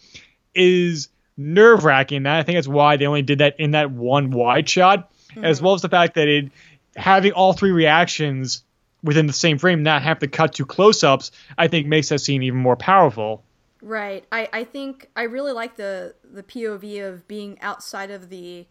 is 0.53 1.07
nerve 1.37 1.83
wracking. 1.83 2.23
That 2.23 2.39
I 2.39 2.43
think 2.43 2.57
that's 2.57 2.67
why 2.67 2.97
they 2.97 3.05
only 3.05 3.21
did 3.21 3.39
that 3.39 3.59
in 3.59 3.71
that 3.71 3.91
one 3.91 4.31
wide 4.31 4.67
shot, 4.67 5.11
hmm. 5.33 5.45
as 5.45 5.61
well 5.61 5.73
as 5.73 5.81
the 5.81 5.89
fact 5.89 6.15
that 6.15 6.27
it 6.27 6.51
having 6.95 7.31
all 7.31 7.53
three 7.53 7.71
reactions 7.71 8.63
within 9.03 9.27
the 9.27 9.33
same 9.33 9.57
frame, 9.57 9.83
not 9.83 10.01
have 10.03 10.19
to 10.19 10.27
cut 10.27 10.53
to 10.55 10.65
close 10.65 11.03
ups, 11.03 11.31
I 11.57 11.67
think 11.67 11.87
makes 11.87 12.09
that 12.09 12.19
scene 12.19 12.43
even 12.43 12.59
more 12.59 12.75
powerful. 12.75 13.43
Right. 13.81 14.25
I, 14.31 14.47
I 14.53 14.63
think 14.63 15.09
I 15.15 15.23
really 15.23 15.53
like 15.53 15.75
the 15.75 16.13
the 16.23 16.43
POV 16.43 17.07
of 17.07 17.27
being 17.27 17.59
outside 17.61 18.11
of 18.11 18.29
the 18.29 18.67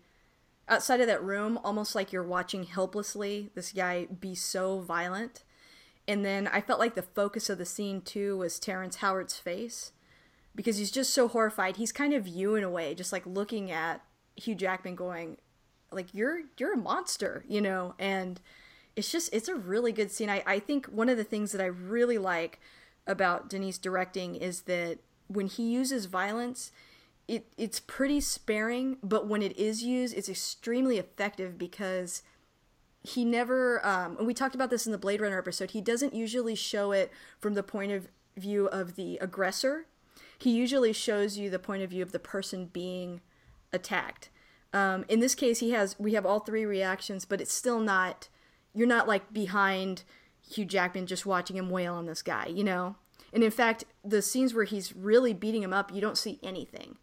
outside 0.68 1.00
of 1.00 1.08
that 1.08 1.22
room, 1.22 1.58
almost 1.64 1.94
like 1.94 2.12
you're 2.12 2.22
watching 2.22 2.64
helplessly 2.64 3.50
this 3.54 3.72
guy 3.72 4.06
be 4.06 4.34
so 4.34 4.80
violent. 4.80 5.42
And 6.06 6.24
then 6.24 6.46
I 6.46 6.60
felt 6.60 6.78
like 6.78 6.94
the 6.94 7.02
focus 7.02 7.50
of 7.50 7.58
the 7.58 7.66
scene 7.66 8.00
too 8.00 8.36
was 8.36 8.58
Terrence 8.58 8.96
Howard's 8.96 9.36
face 9.36 9.92
because 10.54 10.78
he's 10.78 10.90
just 10.90 11.14
so 11.14 11.28
horrified. 11.28 11.76
He's 11.76 11.92
kind 11.92 12.12
of 12.12 12.26
you 12.26 12.54
in 12.54 12.64
a 12.64 12.70
way, 12.70 12.94
just 12.94 13.12
like 13.12 13.26
looking 13.26 13.70
at 13.70 14.02
Hugh 14.36 14.54
Jackman 14.54 14.94
going 14.94 15.36
like 15.92 16.14
you're 16.14 16.42
you're 16.58 16.74
a 16.74 16.78
monster, 16.78 17.44
you 17.48 17.60
know, 17.60 17.94
and 17.98 18.40
it's 18.96 19.10
just 19.10 19.32
it's 19.32 19.48
a 19.48 19.54
really 19.54 19.92
good 19.92 20.10
scene. 20.10 20.30
I, 20.30 20.42
I 20.46 20.58
think 20.58 20.86
one 20.86 21.08
of 21.08 21.16
the 21.16 21.24
things 21.24 21.52
that 21.52 21.60
I 21.60 21.66
really 21.66 22.18
like 22.18 22.60
about 23.06 23.48
Denise 23.48 23.78
directing 23.78 24.36
is 24.36 24.62
that 24.62 24.98
when 25.28 25.46
he 25.46 25.70
uses 25.70 26.06
violence, 26.06 26.72
it 27.28 27.46
it's 27.56 27.80
pretty 27.80 28.20
sparing, 28.20 28.98
but 29.02 29.26
when 29.26 29.42
it 29.42 29.56
is 29.56 29.82
used, 29.82 30.16
it's 30.16 30.28
extremely 30.28 30.98
effective 30.98 31.58
because 31.58 32.22
he 33.02 33.24
never 33.24 33.84
um, 33.86 34.16
and 34.18 34.26
we 34.26 34.34
talked 34.34 34.54
about 34.54 34.70
this 34.70 34.86
in 34.86 34.92
the 34.92 34.98
Blade 34.98 35.20
Runner 35.20 35.38
episode. 35.38 35.70
He 35.70 35.80
doesn't 35.80 36.14
usually 36.14 36.54
show 36.54 36.92
it 36.92 37.10
from 37.38 37.54
the 37.54 37.62
point 37.62 37.92
of 37.92 38.08
view 38.36 38.66
of 38.68 38.96
the 38.96 39.18
aggressor. 39.18 39.86
He 40.40 40.50
usually 40.52 40.92
shows 40.92 41.36
you 41.36 41.50
the 41.50 41.58
point 41.58 41.82
of 41.82 41.90
view 41.90 42.02
of 42.02 42.12
the 42.12 42.18
person 42.18 42.66
being 42.66 43.20
attacked. 43.72 44.30
Um, 44.72 45.04
in 45.08 45.20
this 45.20 45.34
case, 45.34 45.60
he 45.60 45.72
has 45.72 45.98
we 45.98 46.14
have 46.14 46.24
all 46.24 46.40
three 46.40 46.64
reactions, 46.64 47.24
but 47.24 47.40
it's 47.40 47.52
still 47.52 47.80
not. 47.80 48.28
You're 48.72 48.86
not 48.86 49.08
like 49.08 49.32
behind 49.32 50.04
Hugh 50.48 50.64
Jackman 50.64 51.06
just 51.06 51.26
watching 51.26 51.56
him 51.56 51.70
wail 51.70 51.94
on 51.94 52.06
this 52.06 52.22
guy, 52.22 52.46
you 52.46 52.64
know. 52.64 52.96
And 53.32 53.44
in 53.44 53.50
fact, 53.50 53.84
the 54.04 54.22
scenes 54.22 54.54
where 54.54 54.64
he's 54.64 54.94
really 54.94 55.32
beating 55.32 55.62
him 55.62 55.72
up, 55.72 55.92
you 55.92 56.00
don't 56.00 56.18
see 56.18 56.38
anything. 56.42 56.96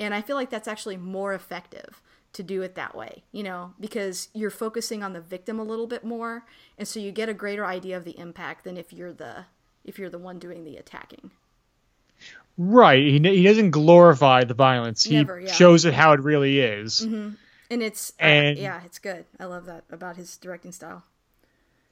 And 0.00 0.14
I 0.14 0.20
feel 0.20 0.36
like 0.36 0.50
that's 0.50 0.68
actually 0.68 0.96
more 0.96 1.32
effective 1.32 2.02
to 2.32 2.42
do 2.42 2.62
it 2.62 2.74
that 2.74 2.96
way, 2.96 3.24
you 3.30 3.42
know, 3.42 3.74
because 3.78 4.28
you're 4.34 4.50
focusing 4.50 5.02
on 5.02 5.12
the 5.12 5.20
victim 5.20 5.58
a 5.58 5.64
little 5.64 5.86
bit 5.86 6.02
more, 6.02 6.44
and 6.78 6.88
so 6.88 6.98
you 6.98 7.12
get 7.12 7.28
a 7.28 7.34
greater 7.34 7.64
idea 7.64 7.96
of 7.96 8.04
the 8.04 8.18
impact 8.18 8.64
than 8.64 8.76
if 8.76 8.92
you're 8.92 9.12
the 9.12 9.46
if 9.84 9.98
you're 9.98 10.10
the 10.10 10.18
one 10.18 10.38
doing 10.38 10.64
the 10.64 10.76
attacking. 10.76 11.30
Right. 12.58 13.02
He, 13.02 13.18
he 13.18 13.42
doesn't 13.44 13.70
glorify 13.70 14.44
the 14.44 14.54
violence. 14.54 15.02
He 15.04 15.20
yeah. 15.20 15.52
shows 15.52 15.84
it 15.84 15.94
how 15.94 16.12
it 16.12 16.20
really 16.20 16.60
is. 16.60 17.00
And 17.00 17.36
it's 17.70 18.12
uh, 18.20 18.24
And- 18.24 18.58
yeah, 18.58 18.80
it's 18.84 18.98
good. 18.98 19.24
I 19.40 19.46
love 19.46 19.66
that 19.66 19.84
about 19.90 20.16
his 20.16 20.36
directing 20.36 20.72
style. 20.72 21.02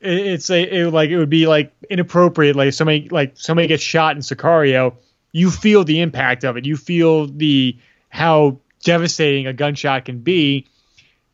It- 0.00 0.26
It's 0.26 0.50
a 0.50 0.62
it, 0.80 0.92
like 0.92 1.10
it 1.10 1.16
would 1.18 1.30
be 1.30 1.46
like 1.46 1.72
inappropriate. 1.88 2.56
Like 2.56 2.72
somebody 2.74 3.08
like 3.10 3.32
somebody 3.36 3.68
gets 3.68 3.82
shot 3.82 4.16
in 4.16 4.22
Sicario. 4.22 4.94
You 5.32 5.50
feel 5.50 5.84
the 5.84 6.00
impact 6.00 6.44
of 6.44 6.56
it. 6.56 6.66
You 6.66 6.76
feel 6.76 7.26
the 7.26 7.78
how 8.08 8.58
devastating 8.82 9.46
a 9.46 9.52
gunshot 9.52 10.04
can 10.04 10.18
be. 10.20 10.66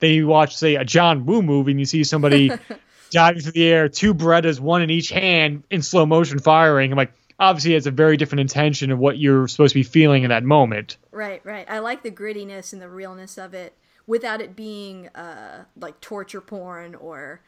Then 0.01 0.11
you 0.11 0.27
watch 0.27 0.57
say 0.57 0.75
a 0.77 0.85
John 0.85 1.25
Woo 1.27 1.43
movie 1.43 1.71
and 1.73 1.81
you 1.81 1.87
see 1.87 2.05
somebody 2.05 2.51
diving 3.11 3.41
through 3.43 3.53
the 3.53 3.67
air, 3.67 3.89
two 3.89 4.15
Berettas, 4.15 4.61
one 4.61 4.83
in 4.83 4.91
each 4.91 5.09
hand, 5.09 5.63
in 5.71 5.81
slow 5.81 6.05
motion 6.05 6.39
firing. 6.39 6.91
I'm 6.93 6.99
like, 6.99 7.13
obviously, 7.39 7.75
it's 7.75 7.87
a 7.87 7.91
very 7.91 8.17
different 8.17 8.41
intention 8.41 8.91
of 8.91 8.99
what 8.99 9.19
you're 9.19 9.49
supposed 9.49 9.73
to 9.73 9.79
be 9.79 9.83
feeling 9.83 10.23
in 10.23 10.31
that 10.31 10.45
moment. 10.45 10.97
Right, 11.11 11.45
right. 11.45 11.69
I 11.71 11.79
like 11.79 12.03
the 12.03 12.11
grittiness 12.11 12.73
and 12.73 12.81
the 12.81 12.89
realness 12.89 13.39
of 13.39 13.55
it 13.55 13.75
without 14.07 14.41
it 14.41 14.55
being 14.55 15.09
uh, 15.09 15.65
like 15.77 16.01
torture 16.01 16.41
porn 16.41 16.95
or 16.95 17.43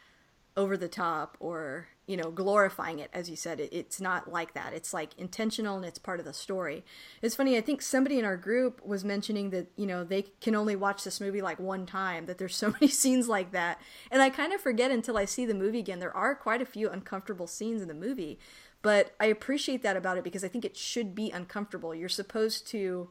over 0.57 0.76
the 0.76 0.89
top 0.89 1.36
or 1.39 1.86
you 2.07 2.16
know 2.16 2.32
glorifying 2.32 2.99
it. 2.99 3.11
As 3.12 3.30
you 3.30 3.36
said 3.36 3.61
it, 3.61 3.72
it's 3.72 4.01
not 4.01 4.30
like 4.30 4.55
that. 4.55 4.72
It's 4.72 4.93
like 4.93 5.11
intentional 5.16 5.76
and 5.76 5.84
it's 5.84 6.01
part 6.01 6.18
of 6.18 6.26
the 6.26 6.32
story. 6.32 6.84
It's 7.22 7.36
funny 7.36 7.57
i 7.57 7.61
think 7.61 7.80
somebody 7.80 8.18
in 8.18 8.24
our 8.24 8.36
group 8.36 8.84
was 8.84 9.05
mentioning 9.05 9.51
that 9.51 9.68
you 9.76 9.86
know 9.86 10.03
they 10.03 10.22
can 10.41 10.57
only 10.57 10.74
watch 10.74 11.05
this 11.05 11.20
movie 11.20 11.41
like 11.41 11.61
one 11.61 11.86
time 11.86 12.26
that 12.26 12.39
there's 12.39 12.57
so 12.64 12.72
many 12.72 12.89
scenes 12.89 13.28
like 13.28 13.53
that. 13.53 13.80
And 14.11 14.20
i 14.20 14.30
kind 14.30 14.53
of 14.53 14.61
forget 14.61 14.91
until 14.91 15.16
i 15.16 15.24
see 15.24 15.47
the 15.47 15.55
movie 15.55 15.78
again. 15.78 16.01
There 16.01 16.16
are 16.16 16.34
quite 16.34 16.61
a 16.61 16.66
few 16.66 16.91
uncomfortable 16.91 17.47
scenes 17.47 17.80
in 17.80 17.89
the 17.89 17.95
movie 17.95 18.39
but 18.83 19.14
i 19.20 19.26
appreciate 19.26 19.83
that 19.83 19.97
about 19.97 20.18
it 20.18 20.24
because 20.24 20.45
i 20.45 20.49
think 20.49 20.64
it 20.64 20.76
should 20.76 21.14
be 21.14 21.31
uncomfortable. 21.31 21.95
You're 21.95 22.09
supposed 22.09 22.66
to 22.68 23.11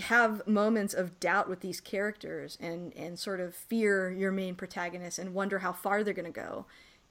have 0.00 0.46
moments 0.46 0.94
of 0.94 1.20
doubt 1.20 1.48
with 1.48 1.60
these 1.60 1.80
characters 1.80 2.56
and 2.60 2.94
and 2.96 3.18
sort 3.18 3.40
of 3.40 3.54
fear 3.54 4.10
your 4.10 4.32
main 4.32 4.54
protagonist 4.54 5.18
and 5.18 5.34
wonder 5.34 5.58
how 5.58 5.72
far 5.72 6.02
they're 6.02 6.14
going 6.14 6.24
to 6.24 6.30
go. 6.30 6.66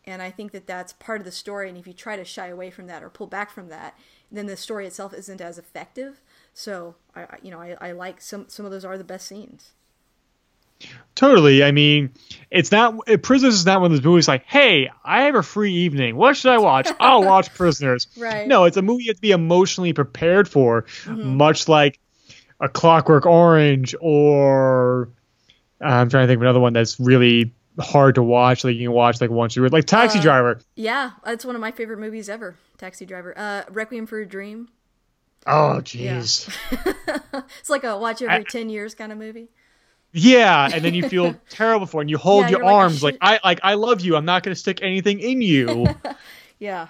And 0.06 0.22
i 0.22 0.32
think 0.32 0.52
that 0.54 0.66
that's 0.66 0.94
part 0.94 1.22
of 1.22 1.26
the 1.26 1.32
story 1.32 1.70
and 1.70 1.78
if 1.78 1.86
you 1.86 1.94
try 1.94 2.16
to 2.16 2.26
shy 2.26 2.48
away 2.48 2.72
from 2.72 2.88
that 2.88 3.04
or 3.04 3.10
pull 3.10 3.28
back 3.28 3.52
from 3.52 3.70
that 3.70 3.98
then 4.32 4.46
the 4.46 4.58
story 4.58 4.86
itself 4.88 5.14
isn't 5.14 5.42
as 5.42 5.58
effective. 5.58 6.22
So 6.54 6.96
i 7.16 7.38
you 7.44 7.52
know 7.52 7.60
i, 7.60 7.76
I 7.82 7.92
like 7.92 8.22
some 8.22 8.50
some 8.50 8.66
of 8.66 8.72
those 8.72 8.86
are 8.86 8.98
the 8.98 9.04
best 9.04 9.28
scenes 9.28 9.74
Totally. 11.16 11.64
I 11.64 11.72
mean, 11.72 12.14
it's 12.50 12.72
not 12.72 12.96
uh, 13.10 13.18
Prisoners 13.18 13.56
is 13.56 13.66
not 13.66 13.82
one 13.82 13.92
of 13.92 13.98
those 13.98 14.06
movies 14.06 14.28
like, 14.28 14.46
hey, 14.46 14.90
I 15.04 15.24
have 15.24 15.36
a 15.36 15.44
free 15.44 15.74
evening. 15.74 16.16
What 16.16 16.38
should 16.38 16.52
I 16.52 16.58
watch? 16.60 16.88
I'll 17.00 17.24
watch 17.24 17.54
Prisoners. 17.54 18.08
Right. 18.18 18.48
No, 18.48 18.64
it's 18.64 18.78
a 18.78 18.82
movie 18.82 19.04
you 19.04 19.10
have 19.10 19.18
to 19.18 19.22
be 19.22 19.32
emotionally 19.32 19.92
prepared 19.94 20.48
for, 20.48 20.86
much 21.08 21.68
like 21.68 22.00
a 22.62 22.70
Clockwork 22.70 23.26
Orange 23.26 23.96
or 24.00 25.10
uh, 25.82 25.86
I'm 25.86 26.10
trying 26.10 26.24
to 26.24 26.28
think 26.28 26.38
of 26.38 26.42
another 26.44 26.60
one 26.60 26.74
that's 26.74 27.00
really 27.00 27.54
hard 27.80 28.16
to 28.16 28.24
watch. 28.24 28.64
Like 28.64 28.76
you 28.76 28.88
can 28.88 28.94
watch 28.94 29.20
like 29.22 29.30
once 29.30 29.56
you 29.56 29.68
like 29.68 29.86
Taxi 29.86 30.20
Driver. 30.20 30.60
yeah 30.76 31.12
that's 31.24 31.44
one 31.46 31.56
of 31.56 31.62
my 31.62 31.72
favorite 31.72 32.00
movies 32.00 32.28
ever 32.30 32.56
taxi 32.78 33.06
driver 33.06 33.34
uh 33.38 33.64
requiem 33.72 34.06
for 34.06 34.20
a 34.20 34.26
dream 34.26 34.70
Oh, 35.48 35.80
jeez. 35.82 36.50
it's 37.60 37.70
like 37.70 37.84
a 37.86 37.98
watch 37.98 38.22
every 38.22 38.36
I- 38.36 38.44
10 38.44 38.70
years 38.70 38.94
kind 38.96 39.12
of 39.12 39.18
movie 39.18 39.50
Yeah, 40.12 40.70
and 40.72 40.84
then 40.84 40.94
you 40.94 41.04
feel 41.04 41.40
terrible 41.50 41.86
for 41.86 42.02
it, 42.02 42.06
and 42.06 42.10
you 42.10 42.18
hold 42.18 42.48
Yeah, 42.48 42.50
your 42.50 42.60
you're 42.60 42.66
like, 42.66 42.80
arms 42.82 43.04
like 43.04 43.18
I 43.22 43.40
like 43.44 43.60
I 43.64 43.76
love 43.76 44.02
you. 44.02 44.16
I'm 44.16 44.26
not 44.26 44.44
going 44.44 44.54
to 44.56 44.60
stick 44.60 44.82
anything 44.82 45.20
in 45.20 45.42
you. 45.42 45.98
Yeah. 46.60 46.88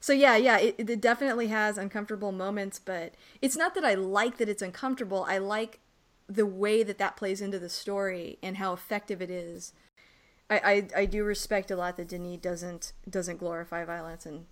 So 0.00 0.12
yeah, 0.14 0.36
yeah, 0.36 0.58
it, 0.58 0.76
it 0.78 1.00
definitely 1.00 1.48
has 1.48 1.76
uncomfortable 1.76 2.32
moments, 2.32 2.78
but 2.78 3.14
it's 3.42 3.56
not 3.56 3.74
that 3.74 3.84
I 3.84 3.94
like 3.94 4.38
that 4.38 4.48
it's 4.48 4.62
uncomfortable. 4.62 5.24
I 5.28 5.38
like 5.38 5.80
the 6.26 6.46
way 6.46 6.82
that 6.82 6.98
that 6.98 7.16
plays 7.16 7.40
into 7.40 7.58
the 7.58 7.68
story 7.68 8.38
and 8.42 8.56
how 8.56 8.72
effective 8.72 9.20
it 9.20 9.30
is. 9.30 9.72
I, 10.50 10.58
I, 10.96 11.02
I 11.02 11.06
do 11.06 11.24
respect 11.24 11.70
a 11.70 11.76
lot 11.76 11.96
that 11.96 12.08
Denis 12.08 12.38
doesn't 12.40 12.92
doesn't 13.08 13.38
glorify 13.38 13.84
violence 13.84 14.26
and 14.26 14.46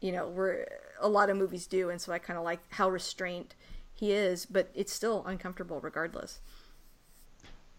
you 0.00 0.12
know, 0.12 0.28
where 0.28 0.68
a 1.00 1.08
lot 1.08 1.30
of 1.30 1.36
movies 1.36 1.66
do, 1.66 1.90
and 1.90 2.00
so 2.00 2.12
I 2.12 2.18
kind 2.18 2.38
of 2.38 2.44
like 2.44 2.60
how 2.70 2.90
restrained 2.90 3.54
he 3.94 4.12
is, 4.12 4.46
but 4.46 4.70
it's 4.74 4.92
still 4.92 5.24
uncomfortable 5.26 5.80
regardless. 5.80 6.40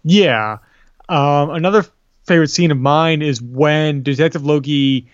Yeah. 0.08 0.60
Um, 1.10 1.49
another 1.51 1.86
favorite 2.26 2.49
scene 2.49 2.72
of 2.72 2.78
mine 2.78 3.22
is 3.22 3.41
when 3.41 4.03
Detective 4.03 4.45
Loki 4.45 5.08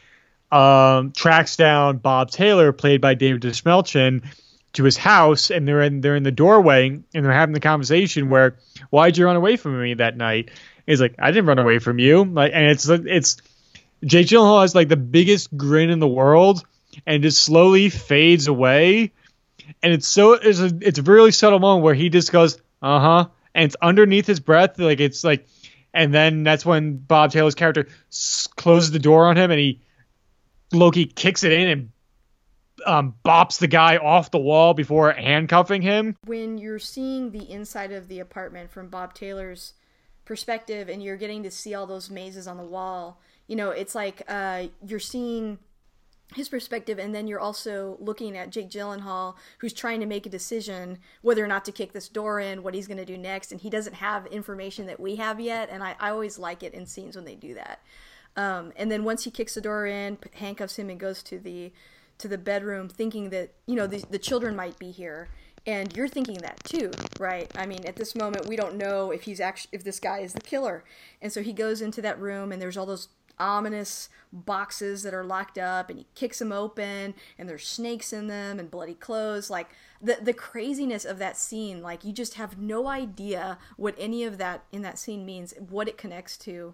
um, 0.52 1.12
tracks 1.12 1.56
down 1.56 1.98
Bob 1.98 2.30
Taylor, 2.30 2.72
played 2.72 3.02
by 3.02 3.16
David 3.16 3.42
Dastmalchian, 3.42 4.24
to 4.74 4.84
his 4.84 4.98
house, 4.98 5.52
and 5.52 5.68
they're 5.68 5.82
in 5.82 6.02
they're 6.02 6.16
in 6.16 6.24
the 6.24 6.32
doorway, 6.32 6.90
and 6.90 7.04
they're 7.14 7.32
having 7.32 7.54
the 7.54 7.60
conversation 7.60 8.30
where, 8.30 8.58
"Why'd 8.90 9.18
you 9.18 9.26
run 9.26 9.36
away 9.36 9.56
from 9.56 9.82
me 9.82 9.96
that 9.96 10.18
night?" 10.18 10.50
He's 10.86 11.02
like, 11.02 11.16
"I 11.20 11.32
didn't 11.32 11.46
run 11.46 11.60
away 11.60 11.80
from 11.80 12.00
you." 12.00 12.24
Like, 12.24 12.52
and 12.54 12.66
it's 12.66 12.88
it's 12.90 13.38
Jake 14.04 14.28
Gyllenhaal 14.28 14.62
has 14.62 14.76
like 14.76 14.90
the 14.90 14.98
biggest 14.98 15.56
grin 15.56 15.90
in 15.90 16.00
the 16.00 16.08
world, 16.08 16.64
and 17.06 17.22
just 17.24 17.42
slowly 17.42 17.90
fades 17.90 18.48
away, 18.48 19.12
and 19.82 19.94
it's 19.94 20.08
so 20.08 20.34
it's 20.34 20.60
a 20.60 20.72
it's 20.82 21.00
a 21.00 21.04
really 21.04 21.32
subtle 21.32 21.60
moment 21.60 21.84
where 21.84 21.94
he 21.94 22.10
just 22.10 22.32
goes, 22.32 22.60
"Uh 22.82 23.00
huh," 23.00 23.28
and 23.56 23.66
it's 23.66 23.76
underneath 23.82 24.28
his 24.28 24.40
breath, 24.40 24.80
like 24.80 25.00
it's 25.00 25.24
like, 25.24 25.48
and 25.94 26.14
then 26.14 26.44
that's 26.44 26.66
when 26.66 26.98
Bob 26.98 27.32
Taylor's 27.32 27.56
character 27.56 27.88
s- 28.12 28.48
closes 28.56 28.92
the 28.92 29.00
door 29.00 29.28
on 29.28 29.38
him, 29.38 29.52
and 29.52 29.60
he 29.60 29.82
Loki 30.72 31.06
kicks 31.06 31.44
it 31.44 31.52
in 31.52 31.68
and 31.68 31.90
um, 32.86 33.16
bops 33.24 33.60
the 33.60 33.68
guy 33.68 33.98
off 33.98 34.32
the 34.32 34.40
wall 34.40 34.74
before 34.74 35.12
handcuffing 35.12 35.82
him. 35.82 36.16
When 36.26 36.58
you're 36.58 36.80
seeing 36.80 37.32
the 37.32 37.50
inside 37.50 37.92
of 37.92 38.08
the 38.08 38.20
apartment 38.20 38.72
from 38.72 38.90
Bob 38.90 39.14
Taylor's 39.14 39.74
perspective 40.26 40.90
and 40.90 41.04
you're 41.04 41.18
getting 41.18 41.44
to 41.44 41.52
see 41.52 41.74
all 41.74 41.86
those 41.86 42.10
mazes 42.10 42.48
on 42.48 42.58
the 42.58 42.64
wall, 42.64 43.20
you 43.48 43.56
know, 43.56 43.70
it's 43.70 43.96
like 43.96 44.24
uh, 44.28 44.68
you're 44.86 45.00
seeing 45.00 45.60
his 46.34 46.50
perspective 46.50 47.00
and 47.00 47.14
then 47.14 47.28
you're 47.28 47.40
also 47.40 47.98
looking 48.00 48.38
at 48.38 48.50
Jake 48.50 48.70
Gyllenhaal 48.70 49.36
who's 49.60 49.74
trying 49.74 50.00
to 50.00 50.06
make 50.06 50.26
a 50.26 50.30
decision 50.30 51.00
whether 51.22 51.44
or 51.44 51.48
not 51.48 51.66
to 51.66 51.72
kick 51.72 51.94
this 51.94 52.10
door 52.10 52.40
in, 52.40 52.64
what 52.64 52.74
he's 52.74 52.88
going 52.88 52.98
to 52.98 53.06
do 53.06 53.18
next, 53.18 53.52
and 53.52 53.62
he 53.62 53.70
doesn't 53.70 53.96
have 53.96 54.26
information 54.28 54.86
that 54.88 55.00
we 55.00 55.16
have 55.16 55.40
yet, 55.40 55.70
and 55.72 55.84
I, 55.84 55.96
I 56.00 56.10
always 56.10 56.40
like 56.40 56.64
it 56.64 56.74
in 56.74 56.86
scenes 56.86 57.16
when 57.16 57.26
they 57.26 57.36
do 57.36 57.54
that. 57.56 57.80
Um, 58.36 58.74
and 58.76 58.92
then 58.92 59.04
once 59.04 59.24
he 59.24 59.32
kicks 59.32 59.56
the 59.56 59.62
door 59.62 59.86
in, 59.86 60.18
handcuffs 60.34 60.78
him, 60.78 60.90
and 60.90 61.00
goes 61.00 61.22
to 61.24 61.40
the 61.40 61.72
to 62.20 62.28
the 62.28 62.38
bedroom, 62.38 62.90
thinking 62.90 63.30
that 63.32 63.54
you 63.66 63.76
know 63.76 63.88
the, 63.88 64.04
the 64.10 64.20
children 64.20 64.56
might 64.56 64.78
be 64.80 64.92
here, 64.92 65.30
and 65.66 65.96
you're 65.96 66.08
thinking 66.08 66.38
that 66.38 66.64
too, 66.64 66.92
right? 67.20 67.52
I 67.56 67.66
mean, 67.66 67.86
at 67.86 67.96
this 67.96 68.16
moment, 68.16 68.48
we 68.48 68.56
don't 68.56 68.76
know 68.76 69.12
if 69.12 69.24
he's 69.24 69.40
actually 69.40 69.70
if 69.74 69.84
this 69.84 70.00
guy 70.00 70.20
is 70.20 70.34
the 70.34 70.42
killer, 70.42 70.84
and 71.22 71.32
so 71.32 71.42
he 71.42 71.54
goes 71.54 71.82
into 71.82 72.02
that 72.02 72.20
room, 72.20 72.52
and 72.52 72.62
there's 72.62 72.78
all 72.78 72.86
those 72.86 73.10
ominous 73.40 74.10
boxes 74.32 75.04
that 75.04 75.14
are 75.14 75.24
locked 75.24 75.58
up 75.58 75.90
and 75.90 76.00
he 76.00 76.06
kicks 76.16 76.40
them 76.40 76.52
open 76.52 77.14
and 77.38 77.48
there's 77.48 77.68
snakes 77.68 78.14
in 78.14 78.28
them 78.28 78.60
and 78.60 78.72
bloody 78.72 78.96
clothes 78.96 79.50
like 79.50 79.70
the 80.02 80.18
the 80.22 80.34
craziness 80.34 81.06
of 81.06 81.20
that 81.20 81.38
scene 81.38 81.82
like 81.82 82.04
you 82.04 82.12
just 82.12 82.36
have 82.36 82.58
no 82.58 82.88
idea 82.88 83.58
what 83.78 83.96
any 83.98 84.24
of 84.24 84.38
that 84.38 84.64
in 84.72 84.82
that 84.82 84.98
scene 84.98 85.26
means 85.26 85.54
what 85.70 85.88
it 85.88 85.98
connects 85.98 86.38
to 86.38 86.74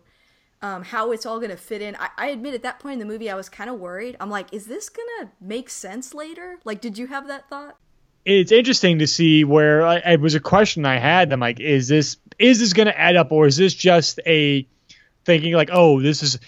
um, 0.61 0.83
how 0.83 1.11
it's 1.11 1.25
all 1.25 1.37
going 1.37 1.51
to 1.51 1.57
fit 1.57 1.81
in. 1.81 1.95
I, 1.95 2.09
I, 2.17 2.27
admit 2.27 2.53
at 2.53 2.63
that 2.63 2.79
point 2.79 2.93
in 2.93 2.99
the 2.99 3.05
movie, 3.05 3.29
I 3.29 3.35
was 3.35 3.47
kind 3.47 3.69
of 3.69 3.79
worried. 3.79 4.17
I'm 4.19 4.29
like, 4.29 4.53
is 4.53 4.65
this 4.65 4.89
going 4.89 5.07
to 5.21 5.29
make 5.39 5.69
sense 5.69 6.13
later? 6.13 6.59
Like, 6.65 6.81
did 6.81 6.97
you 6.97 7.07
have 7.07 7.27
that 7.27 7.47
thought? 7.49 7.77
It's 8.25 8.51
interesting 8.51 8.99
to 8.99 9.07
see 9.07 9.45
where 9.45 9.85
I, 9.85 9.97
it 9.97 10.19
was 10.19 10.35
a 10.35 10.39
question 10.39 10.85
I 10.85 10.99
had. 10.99 11.31
I'm 11.31 11.39
like, 11.39 11.59
is 11.59 11.87
this 11.87 12.17
is 12.37 12.59
this 12.59 12.73
going 12.73 12.87
to 12.87 12.99
add 12.99 13.15
up, 13.15 13.31
or 13.31 13.47
is 13.47 13.55
this 13.55 13.73
just 13.73 14.19
a 14.25 14.67
thinking 15.29 15.53
like, 15.53 15.69
oh, 15.71 16.01
this 16.01 16.23
is 16.23 16.39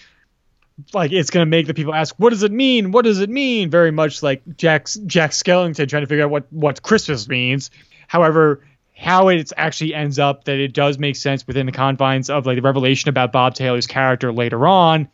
like 0.92 1.12
it's 1.12 1.30
going 1.30 1.46
to 1.46 1.48
make 1.48 1.66
the 1.66 1.74
people 1.74 1.94
ask, 1.94 2.14
what 2.18 2.30
does 2.30 2.42
it 2.42 2.50
mean? 2.50 2.90
What 2.90 3.04
does 3.04 3.20
it 3.20 3.30
mean? 3.30 3.70
Very 3.70 3.92
much 3.92 4.22
like 4.22 4.42
Jack's 4.56 4.94
Jack 5.06 5.30
Skellington 5.30 5.88
trying 5.88 6.02
to 6.02 6.06
figure 6.06 6.24
out 6.24 6.30
what 6.30 6.52
what 6.52 6.82
Christmas 6.82 7.28
means. 7.28 7.70
However, 8.08 8.64
how 8.96 9.28
it 9.28 9.52
actually 9.56 9.94
ends 9.94 10.18
up 10.18 10.44
that 10.44 10.58
it 10.58 10.74
does 10.74 10.98
make 10.98 11.16
sense 11.16 11.46
within 11.46 11.66
the 11.66 11.72
confines 11.72 12.28
of 12.28 12.44
like 12.44 12.56
the 12.56 12.62
revelation 12.62 13.08
about 13.08 13.30
Bob 13.30 13.54
Taylor's 13.54 13.86
character 13.86 14.32
later 14.32 14.66
on. 14.66 15.08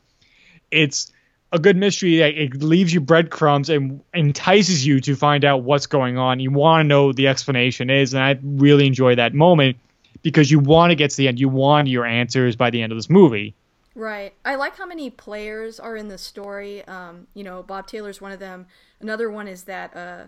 It's 0.71 1.12
a 1.53 1.59
good 1.59 1.77
mystery 1.77 2.19
that 2.19 2.35
it 2.35 2.62
leaves 2.62 2.93
you 2.93 3.01
breadcrumbs 3.01 3.71
and 3.71 4.03
entices 4.14 4.85
you 4.85 5.01
to 5.01 5.14
find 5.14 5.45
out 5.45 5.62
what's 5.62 5.87
going 5.87 6.19
on. 6.19 6.41
You 6.41 6.51
want 6.51 6.85
to 6.85 6.89
know 6.89 7.07
what 7.07 7.16
the 7.16 7.29
explanation 7.29 7.91
is, 7.91 8.14
and 8.14 8.23
I 8.23 8.39
really 8.43 8.87
enjoy 8.87 9.16
that 9.16 9.35
moment 9.35 9.79
because 10.23 10.51
you 10.51 10.59
want 10.59 10.91
to 10.91 10.95
get 10.95 11.11
to 11.11 11.16
the 11.16 11.29
end. 11.29 11.41
You 11.41 11.49
want 11.49 11.89
your 11.89 12.05
answers 12.05 12.57
by 12.57 12.71
the 12.71 12.83
end 12.83 12.93
of 12.93 12.99
this 12.99 13.09
movie. 13.09 13.55
Right. 13.99 14.35
I 14.45 14.55
like 14.55 14.77
how 14.77 14.87
many 14.87 15.11
players 15.11 15.81
are 15.81 15.97
in 15.97 16.07
the 16.07 16.19
story. 16.19 16.87
Um, 16.87 17.27
you 17.35 17.43
know, 17.43 17.65
Bob 17.65 17.89
Taylor's 17.89 18.21
one 18.21 18.31
of 18.31 18.39
them. 18.39 18.69
Another 19.01 19.29
one 19.29 19.49
is 19.49 19.65
that 19.65 19.97
uh, 19.97 20.27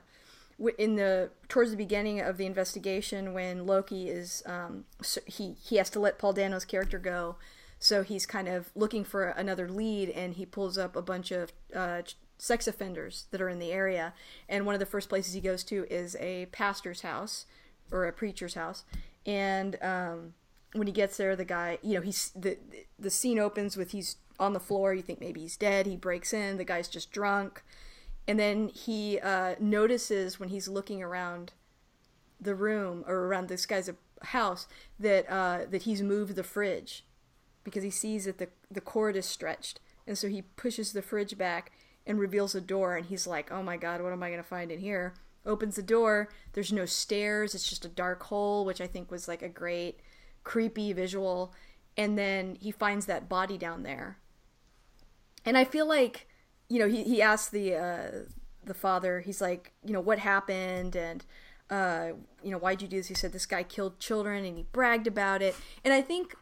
in 0.76 0.96
the 0.96 1.30
towards 1.46 1.70
the 1.70 1.76
beginning 1.76 2.20
of 2.20 2.36
the 2.36 2.46
investigation 2.46 3.32
when 3.32 3.66
Loki 3.66 4.08
is 4.08 4.42
um, 4.44 4.86
he 5.24 5.54
he 5.62 5.76
has 5.76 5.88
to 5.90 6.00
let 6.00 6.18
Paul 6.18 6.32
Dano's 6.32 6.64
character 6.64 6.98
go, 6.98 7.36
so 7.78 8.02
he's 8.02 8.26
kind 8.26 8.48
of 8.48 8.70
looking 8.74 9.04
for 9.04 9.26
another 9.26 9.68
lead, 9.68 10.10
and 10.10 10.34
he 10.34 10.44
pulls 10.44 10.76
up 10.76 10.96
a 10.96 11.02
bunch 11.02 11.30
of 11.30 11.52
uh, 11.72 12.02
sex 12.38 12.66
offenders 12.66 13.26
that 13.30 13.40
are 13.40 13.48
in 13.48 13.60
the 13.60 13.70
area, 13.70 14.14
and 14.48 14.66
one 14.66 14.74
of 14.74 14.80
the 14.80 14.84
first 14.84 15.08
places 15.08 15.34
he 15.34 15.40
goes 15.40 15.62
to 15.62 15.86
is 15.88 16.16
a 16.18 16.46
pastor's 16.46 17.02
house 17.02 17.46
or 17.92 18.04
a 18.04 18.12
preacher's 18.12 18.54
house, 18.54 18.82
and 19.24 19.80
um, 19.80 20.34
when 20.72 20.86
he 20.86 20.92
gets 20.92 21.16
there, 21.16 21.36
the 21.36 21.44
guy 21.44 21.78
you 21.82 21.94
know 21.94 22.00
he's 22.00 22.30
the 22.34 22.58
the 22.98 23.10
scene 23.10 23.38
opens 23.38 23.76
with 23.76 23.90
he's 23.92 24.16
on 24.38 24.52
the 24.52 24.60
floor. 24.60 24.94
You 24.94 25.02
think 25.02 25.20
maybe 25.20 25.40
he's 25.40 25.56
dead. 25.56 25.86
He 25.86 25.96
breaks 25.96 26.32
in. 26.32 26.56
The 26.56 26.64
guy's 26.64 26.88
just 26.88 27.10
drunk 27.10 27.62
and 28.30 28.38
then 28.38 28.68
he 28.68 29.18
uh, 29.18 29.56
notices 29.58 30.38
when 30.38 30.50
he's 30.50 30.68
looking 30.68 31.02
around 31.02 31.52
the 32.40 32.54
room 32.54 33.04
or 33.08 33.26
around 33.26 33.48
this 33.48 33.66
guy's 33.66 33.90
house 34.22 34.68
that 35.00 35.28
uh, 35.28 35.66
that 35.68 35.82
he's 35.82 36.00
moved 36.00 36.36
the 36.36 36.44
fridge 36.44 37.04
because 37.64 37.82
he 37.82 37.90
sees 37.90 38.26
that 38.26 38.38
the 38.38 38.48
the 38.70 38.80
cord 38.80 39.16
is 39.16 39.26
stretched, 39.26 39.80
and 40.06 40.16
so 40.16 40.28
he 40.28 40.42
pushes 40.42 40.92
the 40.92 41.02
fridge 41.02 41.36
back 41.36 41.72
and 42.06 42.20
reveals 42.20 42.54
a 42.54 42.60
door, 42.60 42.96
and 42.96 43.06
he's 43.06 43.26
like, 43.26 43.50
"Oh 43.50 43.64
my 43.64 43.76
god, 43.76 44.00
what 44.00 44.12
am 44.12 44.22
I 44.22 44.30
gonna 44.30 44.44
find 44.44 44.70
in 44.70 44.78
here?" 44.78 45.14
Opens 45.44 45.74
the 45.76 45.82
door. 45.82 46.28
There's 46.52 46.72
no 46.72 46.86
stairs. 46.86 47.54
It's 47.54 47.68
just 47.68 47.84
a 47.84 47.88
dark 47.88 48.22
hole, 48.24 48.64
which 48.64 48.80
I 48.80 48.86
think 48.86 49.10
was 49.10 49.26
like 49.26 49.42
a 49.42 49.48
great 49.48 49.98
creepy 50.44 50.92
visual. 50.92 51.52
And 51.96 52.16
then 52.16 52.56
he 52.60 52.70
finds 52.70 53.06
that 53.06 53.28
body 53.28 53.58
down 53.58 53.82
there. 53.82 54.18
And 55.44 55.56
I 55.56 55.64
feel 55.64 55.86
like 55.86 56.26
you 56.70 56.78
know, 56.78 56.88
he, 56.88 57.02
he 57.02 57.20
asked 57.20 57.50
the 57.50 57.74
uh, 57.74 58.10
the 58.64 58.74
father, 58.74 59.20
he's 59.20 59.40
like, 59.42 59.72
you 59.84 59.92
know, 59.92 60.00
what 60.00 60.20
happened 60.20 60.96
and 60.96 61.24
uh, 61.68 62.12
you 62.42 62.50
know, 62.50 62.58
why'd 62.58 62.80
you 62.80 62.88
do 62.88 62.96
this? 62.96 63.08
He 63.08 63.14
said 63.14 63.32
this 63.32 63.46
guy 63.46 63.62
killed 63.62 63.98
children 63.98 64.44
and 64.44 64.56
he 64.56 64.64
bragged 64.72 65.06
about 65.06 65.42
it. 65.42 65.54
And 65.84 65.92
I 65.92 66.00
think 66.00 66.34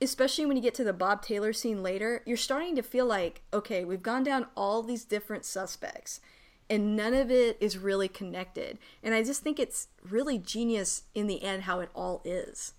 especially 0.00 0.44
when 0.44 0.56
you 0.56 0.62
get 0.62 0.74
to 0.74 0.84
the 0.84 0.92
Bob 0.92 1.22
Taylor 1.22 1.52
scene 1.52 1.82
later, 1.82 2.22
you're 2.26 2.36
starting 2.36 2.76
to 2.76 2.82
feel 2.82 3.06
like, 3.06 3.42
okay, 3.54 3.84
we've 3.84 4.02
gone 4.02 4.22
down 4.22 4.46
all 4.54 4.82
these 4.82 5.04
different 5.04 5.44
suspects 5.44 6.20
and 6.68 6.96
none 6.96 7.14
of 7.14 7.30
it 7.30 7.56
is 7.60 7.78
really 7.78 8.08
connected. 8.08 8.78
And 9.02 9.14
I 9.14 9.22
just 9.22 9.42
think 9.42 9.58
it's 9.58 9.88
really 10.02 10.38
genius 10.38 11.04
in 11.14 11.28
the 11.28 11.42
end 11.42 11.62
how 11.62 11.80
it 11.80 11.90
all 11.94 12.22
is. 12.24 12.74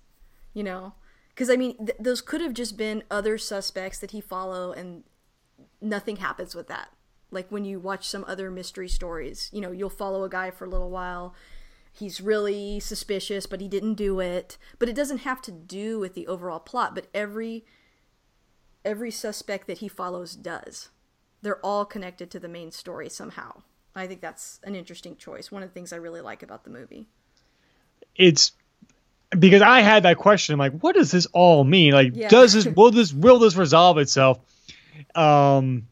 You 0.58 0.64
know? 0.64 0.93
Because 1.30 1.51
I 1.51 1.55
mean, 1.55 1.78
th- 1.78 1.99
those 1.99 2.20
could 2.20 2.41
have 2.41 2.55
just 2.55 2.78
been 2.78 3.03
other 3.12 3.38
suspects 3.38 3.99
that 3.99 4.10
he 4.10 4.20
follow 4.20 4.72
and 4.72 5.03
nothing 5.80 6.16
happens 6.16 6.55
with 6.55 6.68
that. 6.68 6.89
Like 7.30 7.51
when 7.51 7.64
you 7.64 7.80
watch 7.80 8.08
some 8.08 8.26
other 8.28 8.49
mystery 8.49 8.89
stories 8.89 9.51
you 9.53 9.62
know 9.62 9.72
you'll 9.72 9.91
follow 9.91 10.24
a 10.24 10.30
guy 10.30 10.49
for 10.49 10.66
a 10.66 10.70
little 10.70 10.89
while. 10.89 11.36
He's 11.91 12.20
really 12.20 12.80
suspicious 12.80 13.45
but 13.45 13.62
he 13.62 13.68
didn't 13.68 13.93
do 13.93 14.20
it. 14.20 14.58
But 14.80 14.89
it 14.89 14.95
doesn't 14.95 15.20
have 15.20 15.43
to 15.43 15.51
do 15.51 15.99
with 15.99 16.16
the 16.16 16.26
overall 16.26 16.60
plot 16.60 16.95
but 16.95 17.05
every 17.14 17.64
every 18.84 19.12
suspect 19.12 19.68
that 19.68 19.78
he 19.78 19.88
follows 19.88 20.36
does. 20.36 20.89
They're 21.43 21.64
all 21.64 21.86
connected 21.86 22.32
to 22.32 22.39
the 22.39 22.47
main 22.47 22.72
story 22.72 23.10
somehow. 23.10 23.62
I 23.95 24.08
think 24.08 24.22
that's 24.22 24.60
an 24.64 24.74
interesting 24.74 25.18
choice. 25.18 25.51
One 25.51 25.62
of 25.62 25.70
the 25.70 25.74
things 25.74 25.93
i 25.93 25.97
really 25.97 26.22
like 26.22 26.41
about 26.41 26.64
the 26.64 26.72
movie. 26.72 27.08
It's 28.16 28.53
because 29.38 29.61
i 29.61 29.82
had 29.82 30.03
that 30.03 30.17
question 30.17 30.53
i'm 30.53 30.59
like 30.59 30.80
what 30.80 30.95
does 30.95 31.11
this 31.11 31.25
all 31.28 31.63
mean 31.63 31.91
like 31.91 32.15
yeah. 32.15 32.30
does 32.30 32.53
this 32.53 32.65
will 32.75 32.91
this 32.91 33.13
will 33.13 33.39
this 33.39 33.55
resolve 33.55 33.97
itself 33.97 34.39
um 35.15 35.88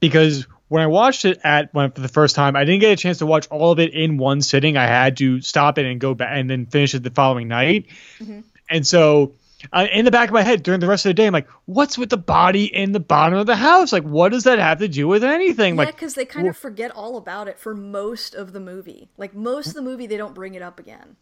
because 0.00 0.46
when 0.72 0.82
I 0.82 0.86
watched 0.86 1.26
it 1.26 1.38
at 1.44 1.68
when, 1.74 1.90
for 1.90 2.00
the 2.00 2.08
first 2.08 2.34
time, 2.34 2.56
I 2.56 2.64
didn't 2.64 2.80
get 2.80 2.92
a 2.92 2.96
chance 2.96 3.18
to 3.18 3.26
watch 3.26 3.46
all 3.48 3.72
of 3.72 3.78
it 3.78 3.92
in 3.92 4.16
one 4.16 4.40
sitting. 4.40 4.78
I 4.78 4.86
had 4.86 5.18
to 5.18 5.42
stop 5.42 5.76
it 5.76 5.84
and 5.84 6.00
go 6.00 6.14
back 6.14 6.30
and 6.32 6.48
then 6.48 6.64
finish 6.64 6.94
it 6.94 7.02
the 7.02 7.10
following 7.10 7.46
night. 7.46 7.88
Mm-hmm. 8.18 8.40
And 8.70 8.86
so, 8.86 9.34
uh, 9.70 9.86
in 9.92 10.06
the 10.06 10.10
back 10.10 10.30
of 10.30 10.32
my 10.32 10.40
head 10.40 10.62
during 10.62 10.80
the 10.80 10.86
rest 10.86 11.04
of 11.04 11.10
the 11.10 11.14
day, 11.14 11.26
I'm 11.26 11.34
like, 11.34 11.46
"What's 11.66 11.98
with 11.98 12.08
the 12.08 12.16
body 12.16 12.64
in 12.64 12.92
the 12.92 13.00
bottom 13.00 13.38
of 13.38 13.46
the 13.46 13.54
house? 13.54 13.92
Like, 13.92 14.04
what 14.04 14.32
does 14.32 14.44
that 14.44 14.58
have 14.58 14.78
to 14.78 14.88
do 14.88 15.06
with 15.06 15.22
anything?" 15.22 15.74
Yeah, 15.74 15.84
like, 15.84 15.94
because 15.94 16.14
they 16.14 16.24
kind 16.24 16.48
of 16.48 16.56
forget 16.56 16.90
all 16.90 17.18
about 17.18 17.48
it 17.48 17.58
for 17.58 17.74
most 17.74 18.34
of 18.34 18.54
the 18.54 18.60
movie. 18.60 19.10
Like 19.18 19.34
most 19.34 19.68
of 19.68 19.74
the 19.74 19.82
movie, 19.82 20.06
they 20.06 20.16
don't 20.16 20.34
bring 20.34 20.54
it 20.54 20.62
up 20.62 20.80
again. 20.80 21.16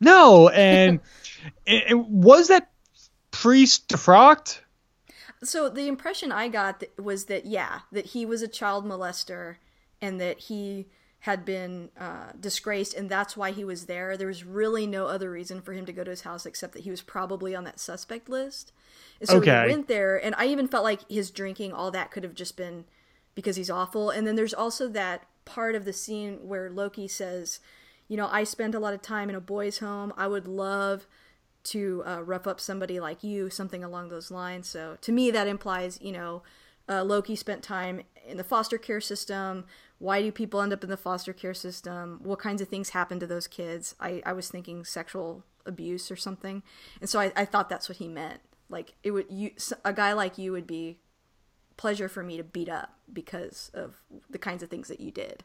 No, 0.00 0.48
and 0.48 1.00
it, 1.66 1.90
it, 1.90 1.98
was 1.98 2.48
that 2.48 2.70
priest 3.30 3.88
defrocked? 3.88 4.60
so 5.42 5.68
the 5.68 5.86
impression 5.88 6.32
I 6.32 6.48
got 6.48 6.82
was 6.98 7.26
that 7.26 7.46
yeah, 7.46 7.80
that 7.92 8.06
he 8.06 8.26
was 8.26 8.42
a 8.42 8.48
child 8.48 8.84
molester, 8.84 9.56
and 10.00 10.20
that 10.20 10.38
he 10.40 10.86
had 11.20 11.44
been 11.44 11.90
uh, 11.98 12.32
disgraced, 12.38 12.94
and 12.94 13.08
that's 13.10 13.36
why 13.36 13.50
he 13.50 13.64
was 13.64 13.86
there. 13.86 14.16
There 14.16 14.28
was 14.28 14.44
really 14.44 14.86
no 14.86 15.06
other 15.06 15.30
reason 15.30 15.60
for 15.60 15.72
him 15.72 15.84
to 15.86 15.92
go 15.92 16.04
to 16.04 16.10
his 16.10 16.22
house 16.22 16.46
except 16.46 16.74
that 16.74 16.84
he 16.84 16.90
was 16.90 17.02
probably 17.02 17.54
on 17.56 17.64
that 17.64 17.80
suspect 17.80 18.28
list. 18.28 18.72
And 19.20 19.28
so 19.28 19.38
Okay. 19.38 19.62
he 19.62 19.74
went 19.74 19.88
there, 19.88 20.16
and 20.24 20.34
I 20.38 20.46
even 20.46 20.68
felt 20.68 20.84
like 20.84 21.08
his 21.10 21.30
drinking, 21.30 21.72
all 21.72 21.90
that 21.90 22.10
could 22.12 22.22
have 22.22 22.34
just 22.34 22.56
been 22.56 22.84
because 23.34 23.56
he's 23.56 23.70
awful. 23.70 24.10
And 24.10 24.26
then 24.26 24.36
there's 24.36 24.54
also 24.54 24.88
that 24.88 25.26
part 25.44 25.74
of 25.74 25.84
the 25.84 25.92
scene 25.92 26.46
where 26.46 26.70
Loki 26.70 27.08
says, 27.08 27.58
You 28.08 28.16
know, 28.16 28.28
I 28.30 28.44
spent 28.44 28.74
a 28.74 28.80
lot 28.80 28.94
of 28.94 29.02
time 29.02 29.28
in 29.28 29.36
a 29.36 29.40
boys' 29.40 29.78
home. 29.78 30.12
I 30.16 30.26
would 30.26 30.48
love 30.48 31.06
to 31.64 32.02
uh, 32.06 32.22
rough 32.22 32.46
up 32.46 32.60
somebody 32.60 32.98
like 32.98 33.22
you, 33.22 33.50
something 33.50 33.84
along 33.84 34.08
those 34.08 34.30
lines. 34.30 34.68
So 34.68 34.96
to 35.02 35.12
me, 35.12 35.30
that 35.30 35.46
implies, 35.46 35.98
you 36.00 36.12
know, 36.12 36.42
uh, 36.88 37.04
Loki 37.04 37.36
spent 37.36 37.62
time 37.62 38.02
in 38.26 38.38
the 38.38 38.44
foster 38.44 38.78
care 38.78 39.00
system. 39.00 39.66
Why 39.98 40.22
do 40.22 40.32
people 40.32 40.62
end 40.62 40.72
up 40.72 40.82
in 40.82 40.90
the 40.90 40.96
foster 40.96 41.32
care 41.32 41.54
system? 41.54 42.20
What 42.22 42.38
kinds 42.38 42.62
of 42.62 42.68
things 42.68 42.90
happen 42.90 43.20
to 43.20 43.26
those 43.26 43.46
kids? 43.46 43.94
I, 44.00 44.22
I 44.24 44.32
was 44.32 44.48
thinking 44.48 44.84
sexual 44.84 45.44
abuse 45.66 46.10
or 46.10 46.16
something, 46.16 46.62
and 47.00 47.10
so 47.10 47.20
I, 47.20 47.32
I 47.36 47.44
thought 47.44 47.68
that's 47.68 47.88
what 47.88 47.98
he 47.98 48.08
meant. 48.08 48.40
Like 48.70 48.94
it 49.02 49.10
would 49.10 49.26
you 49.28 49.50
a 49.84 49.92
guy 49.92 50.12
like 50.12 50.38
you 50.38 50.52
would 50.52 50.66
be 50.66 50.98
pleasure 51.76 52.08
for 52.08 52.22
me 52.22 52.36
to 52.36 52.44
beat 52.44 52.68
up 52.68 52.94
because 53.12 53.70
of 53.74 53.96
the 54.30 54.38
kinds 54.38 54.62
of 54.62 54.70
things 54.70 54.88
that 54.88 55.00
you 55.00 55.10
did. 55.10 55.44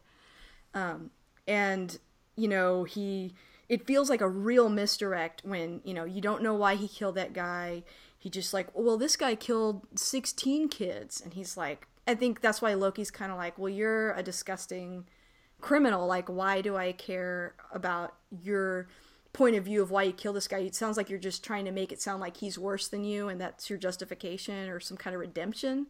Um, 0.72 1.10
and 1.46 1.98
you 2.36 2.48
know 2.48 2.84
he 2.84 3.34
it 3.68 3.86
feels 3.86 4.10
like 4.10 4.20
a 4.20 4.28
real 4.28 4.68
misdirect 4.68 5.42
when 5.44 5.80
you 5.84 5.94
know 5.94 6.04
you 6.04 6.20
don't 6.20 6.42
know 6.42 6.54
why 6.54 6.74
he 6.74 6.88
killed 6.88 7.14
that 7.14 7.32
guy. 7.32 7.82
He 8.18 8.30
just 8.30 8.54
like 8.54 8.68
well 8.74 8.96
this 8.96 9.16
guy 9.16 9.34
killed 9.34 9.86
16 9.94 10.68
kids. 10.68 11.20
And 11.20 11.34
he's 11.34 11.56
like 11.56 11.86
i 12.06 12.14
think 12.14 12.42
that's 12.42 12.60
why 12.60 12.74
loki's 12.74 13.10
kind 13.10 13.32
of 13.32 13.38
like 13.38 13.58
well 13.58 13.70
you're 13.70 14.12
a 14.12 14.22
disgusting 14.22 15.06
criminal. 15.60 16.06
Like 16.06 16.28
why 16.28 16.60
do 16.60 16.76
i 16.76 16.92
care 16.92 17.54
about 17.72 18.14
your 18.42 18.88
point 19.32 19.56
of 19.56 19.64
view 19.64 19.82
of 19.82 19.90
why 19.90 20.04
you 20.04 20.12
killed 20.12 20.36
this 20.36 20.48
guy? 20.48 20.58
It 20.58 20.74
sounds 20.74 20.96
like 20.96 21.10
you're 21.10 21.18
just 21.18 21.42
trying 21.42 21.64
to 21.64 21.72
make 21.72 21.92
it 21.92 22.00
sound 22.00 22.20
like 22.20 22.36
he's 22.36 22.58
worse 22.58 22.88
than 22.88 23.04
you 23.04 23.28
and 23.28 23.40
that's 23.40 23.68
your 23.68 23.78
justification 23.78 24.68
or 24.68 24.80
some 24.80 24.96
kind 24.96 25.14
of 25.14 25.20
redemption. 25.20 25.86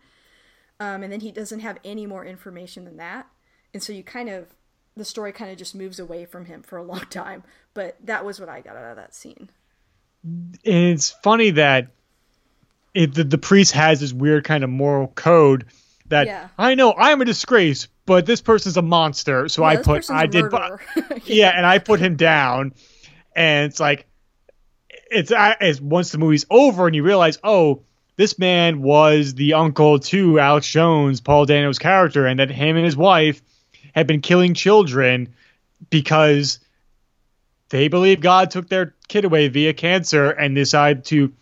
Um, 0.80 1.02
and 1.02 1.12
then 1.12 1.20
he 1.20 1.30
doesn't 1.30 1.60
have 1.60 1.78
any 1.84 2.06
more 2.06 2.24
information 2.24 2.84
than 2.84 2.96
that. 2.96 3.26
And 3.72 3.82
so 3.82 3.92
you 3.92 4.02
kind 4.02 4.28
of 4.28 4.54
the 4.96 5.04
story 5.04 5.32
kind 5.32 5.50
of 5.50 5.56
just 5.56 5.74
moves 5.74 5.98
away 5.98 6.24
from 6.24 6.46
him 6.46 6.62
for 6.62 6.76
a 6.76 6.82
long 6.82 7.04
time 7.10 7.42
but 7.74 7.96
that 8.04 8.24
was 8.24 8.40
what 8.40 8.48
i 8.48 8.60
got 8.60 8.76
out 8.76 8.90
of 8.90 8.96
that 8.96 9.14
scene 9.14 9.48
and 10.24 10.52
it's 10.64 11.10
funny 11.10 11.50
that 11.50 11.88
it, 12.94 13.12
the, 13.12 13.24
the 13.24 13.38
priest 13.38 13.72
has 13.72 14.00
this 14.00 14.12
weird 14.12 14.44
kind 14.44 14.64
of 14.64 14.70
moral 14.70 15.08
code 15.08 15.66
that 16.08 16.26
Yeah. 16.26 16.48
I 16.56 16.74
know 16.74 16.94
I'm 16.96 17.20
a 17.20 17.24
disgrace, 17.24 17.88
but 18.06 18.26
this 18.26 18.40
person's 18.40 18.76
a 18.76 18.82
monster, 18.82 19.48
so 19.48 19.62
Yeah, 19.62 19.68
I 19.68 19.76
put 19.76 20.10
I 20.10 20.26
did 20.26 20.44
murderer. 20.44 20.80
yeah, 21.24 21.52
and 21.54 21.66
I 21.66 21.78
put 21.78 22.00
him 22.00 22.16
down, 22.16 22.72
and 23.34 23.70
it's 23.70 23.80
like 23.80 24.06
it's 25.10 25.32
as 25.32 25.80
once 25.80 26.12
the 26.12 26.18
movie's 26.18 26.46
over 26.50 26.86
and 26.86 26.94
you 26.94 27.02
realize, 27.02 27.38
oh, 27.42 27.82
this 28.16 28.38
man 28.38 28.80
was 28.82 29.34
the 29.34 29.54
uncle 29.54 29.98
to 29.98 30.38
Alex 30.38 30.68
Jones, 30.68 31.20
Paul 31.20 31.46
Dano's 31.46 31.78
character, 31.78 32.26
and 32.26 32.38
that 32.38 32.50
him 32.50 32.76
and 32.76 32.84
his 32.84 32.96
wife 32.96 33.42
had 33.94 34.06
been 34.06 34.20
killing 34.20 34.54
children 34.54 35.34
because 35.90 36.60
they 37.68 37.88
believe 37.88 38.20
God 38.20 38.50
took 38.50 38.68
their 38.68 38.94
kid 39.08 39.24
away 39.24 39.48
via 39.48 39.72
cancer 39.72 40.30
and 40.30 40.54
decided 40.54 41.04
to 41.06 41.32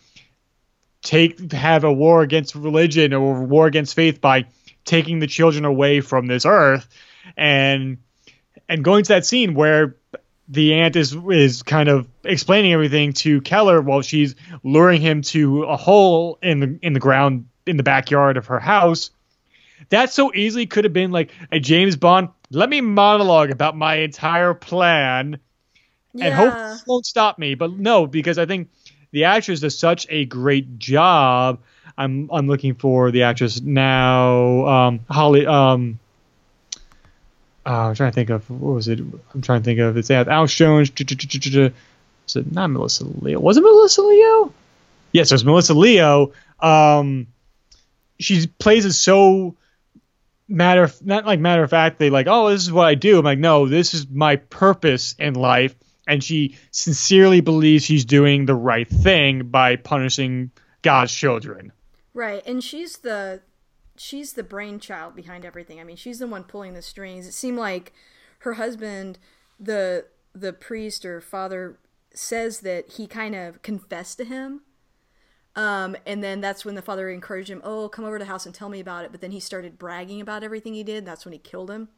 take 1.01 1.51
have 1.51 1.83
a 1.83 1.91
war 1.91 2.21
against 2.21 2.55
religion 2.55 3.13
or 3.13 3.43
war 3.43 3.67
against 3.67 3.95
faith 3.95 4.21
by 4.21 4.45
taking 4.85 5.19
the 5.19 5.27
children 5.27 5.65
away 5.65 6.01
from 6.01 6.27
this 6.27 6.45
earth 6.45 6.87
and 7.37 7.97
and 8.69 8.83
going 8.83 9.03
to 9.03 9.09
that 9.09 9.25
scene 9.25 9.53
where 9.53 9.95
the 10.47 10.75
aunt 10.75 10.95
is 10.95 11.15
is 11.29 11.63
kind 11.63 11.89
of 11.89 12.07
explaining 12.23 12.73
everything 12.73 13.13
to 13.13 13.41
Keller 13.41 13.81
while 13.81 14.01
she's 14.01 14.35
luring 14.63 15.01
him 15.01 15.21
to 15.21 15.63
a 15.63 15.77
hole 15.77 16.37
in 16.41 16.59
the 16.59 16.79
in 16.81 16.93
the 16.93 16.99
ground 16.99 17.47
in 17.65 17.77
the 17.77 17.83
backyard 17.83 18.37
of 18.37 18.47
her 18.47 18.59
house. 18.59 19.11
That 19.89 20.11
so 20.11 20.33
easily 20.33 20.65
could 20.65 20.83
have 20.85 20.93
been 20.93 21.11
like 21.11 21.31
a 21.51 21.59
James 21.59 21.95
Bond. 21.95 22.29
Let 22.53 22.69
me 22.69 22.81
monologue 22.81 23.51
about 23.51 23.75
my 23.75 23.95
entire 23.95 24.53
plan, 24.53 25.39
and 26.19 26.33
hope 26.33 26.53
yeah 26.53 26.73
won't 26.85 27.05
stop 27.05 27.37
me. 27.39 27.55
But 27.55 27.71
no, 27.71 28.07
because 28.07 28.37
I 28.37 28.45
think 28.45 28.69
the 29.11 29.25
actress 29.25 29.59
does 29.59 29.77
such 29.77 30.07
a 30.09 30.25
great 30.25 30.79
job. 30.79 31.59
I'm 31.97 32.29
I'm 32.31 32.47
looking 32.47 32.75
for 32.75 33.11
the 33.11 33.23
actress 33.23 33.61
now. 33.61 34.67
Um, 34.67 34.99
Holly. 35.09 35.45
Um, 35.45 35.99
uh, 37.65 37.89
I'm 37.89 37.95
trying 37.95 38.11
to 38.11 38.15
think 38.15 38.29
of 38.29 38.49
what 38.49 38.75
was 38.75 38.87
it? 38.87 38.99
I'm 38.99 39.41
trying 39.41 39.61
to 39.61 39.65
think 39.65 39.79
of 39.79 39.95
it's 39.97 40.09
yeah, 40.09 40.23
Alex 40.27 40.53
Jones. 40.53 40.91
Is 40.97 42.35
it 42.35 42.51
not 42.51 42.67
Melissa 42.67 43.05
Leo? 43.05 43.39
Was 43.39 43.57
it 43.57 43.61
Melissa 43.61 44.01
Leo? 44.01 44.53
Yes, 45.11 45.31
it 45.31 45.35
was 45.35 45.45
Melissa 45.45 45.73
Leo. 45.73 46.33
Um, 46.59 47.27
she 48.19 48.47
plays 48.47 48.85
it 48.85 48.93
so 48.93 49.55
matter 50.53 50.89
not 51.01 51.25
like 51.25 51.39
matter 51.39 51.63
of 51.63 51.69
fact. 51.69 51.99
They 51.99 52.09
like, 52.09 52.27
oh, 52.29 52.49
this 52.49 52.63
is 52.63 52.71
what 52.71 52.87
I 52.87 52.95
do. 52.95 53.19
I'm 53.19 53.25
like, 53.25 53.39
no, 53.39 53.67
this 53.67 53.93
is 53.93 54.07
my 54.09 54.37
purpose 54.37 55.15
in 55.19 55.33
life, 55.33 55.75
and 56.07 56.23
she 56.23 56.57
sincerely 56.71 57.41
believes 57.41 57.83
she's 57.83 58.05
doing 58.05 58.45
the 58.45 58.55
right 58.55 58.87
thing 58.87 59.47
by 59.47 59.75
punishing 59.75 60.51
God's 60.81 61.13
children. 61.13 61.71
Right, 62.13 62.43
and 62.45 62.63
she's 62.63 62.99
the 62.99 63.41
she's 63.97 64.33
the 64.33 64.43
brainchild 64.43 65.15
behind 65.15 65.45
everything. 65.45 65.79
I 65.79 65.83
mean, 65.83 65.95
she's 65.95 66.19
the 66.19 66.27
one 66.27 66.43
pulling 66.43 66.73
the 66.73 66.81
strings. 66.81 67.27
It 67.27 67.33
seemed 67.33 67.57
like 67.57 67.93
her 68.39 68.53
husband, 68.53 69.19
the 69.59 70.05
the 70.33 70.53
priest 70.53 71.05
or 71.05 71.21
father, 71.21 71.79
says 72.13 72.59
that 72.61 72.93
he 72.93 73.07
kind 73.07 73.35
of 73.35 73.61
confessed 73.61 74.17
to 74.19 74.25
him. 74.25 74.61
Um, 75.55 75.95
and 76.05 76.23
then 76.23 76.41
that's 76.41 76.65
when 76.65 76.75
the 76.75 76.81
father 76.81 77.09
encouraged 77.09 77.49
him, 77.49 77.61
"Oh, 77.63 77.87
come 77.87 78.05
over 78.05 78.17
to 78.17 78.23
the 78.23 78.29
house 78.29 78.45
and 78.45 78.55
tell 78.55 78.69
me 78.69 78.79
about 78.79 79.05
it." 79.05 79.11
But 79.11 79.21
then 79.21 79.31
he 79.31 79.39
started 79.39 79.77
bragging 79.77 80.19
about 80.19 80.43
everything 80.43 80.73
he 80.73 80.83
did. 80.83 81.05
That's 81.05 81.25
when 81.25 81.33
he 81.33 81.39
killed 81.39 81.69
him. 81.69 81.89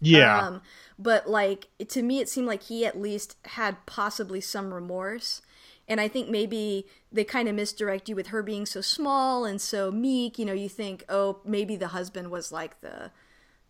Yeah. 0.00 0.38
Um, 0.38 0.62
but 0.98 1.28
like 1.28 1.68
to 1.88 2.02
me, 2.02 2.20
it 2.20 2.28
seemed 2.28 2.46
like 2.46 2.64
he 2.64 2.86
at 2.86 3.00
least 3.00 3.36
had 3.44 3.84
possibly 3.86 4.40
some 4.40 4.72
remorse. 4.72 5.42
And 5.86 6.00
I 6.00 6.08
think 6.08 6.28
maybe 6.28 6.86
they 7.10 7.24
kind 7.24 7.48
of 7.48 7.54
misdirect 7.54 8.08
you 8.08 8.14
with 8.14 8.28
her 8.28 8.42
being 8.42 8.64
so 8.64 8.80
small 8.80 9.44
and 9.44 9.60
so 9.60 9.90
meek. 9.90 10.38
You 10.38 10.44
know, 10.44 10.52
you 10.52 10.68
think, 10.68 11.04
oh, 11.08 11.40
maybe 11.44 11.76
the 11.76 11.88
husband 11.88 12.30
was 12.30 12.50
like 12.52 12.80
the 12.80 13.10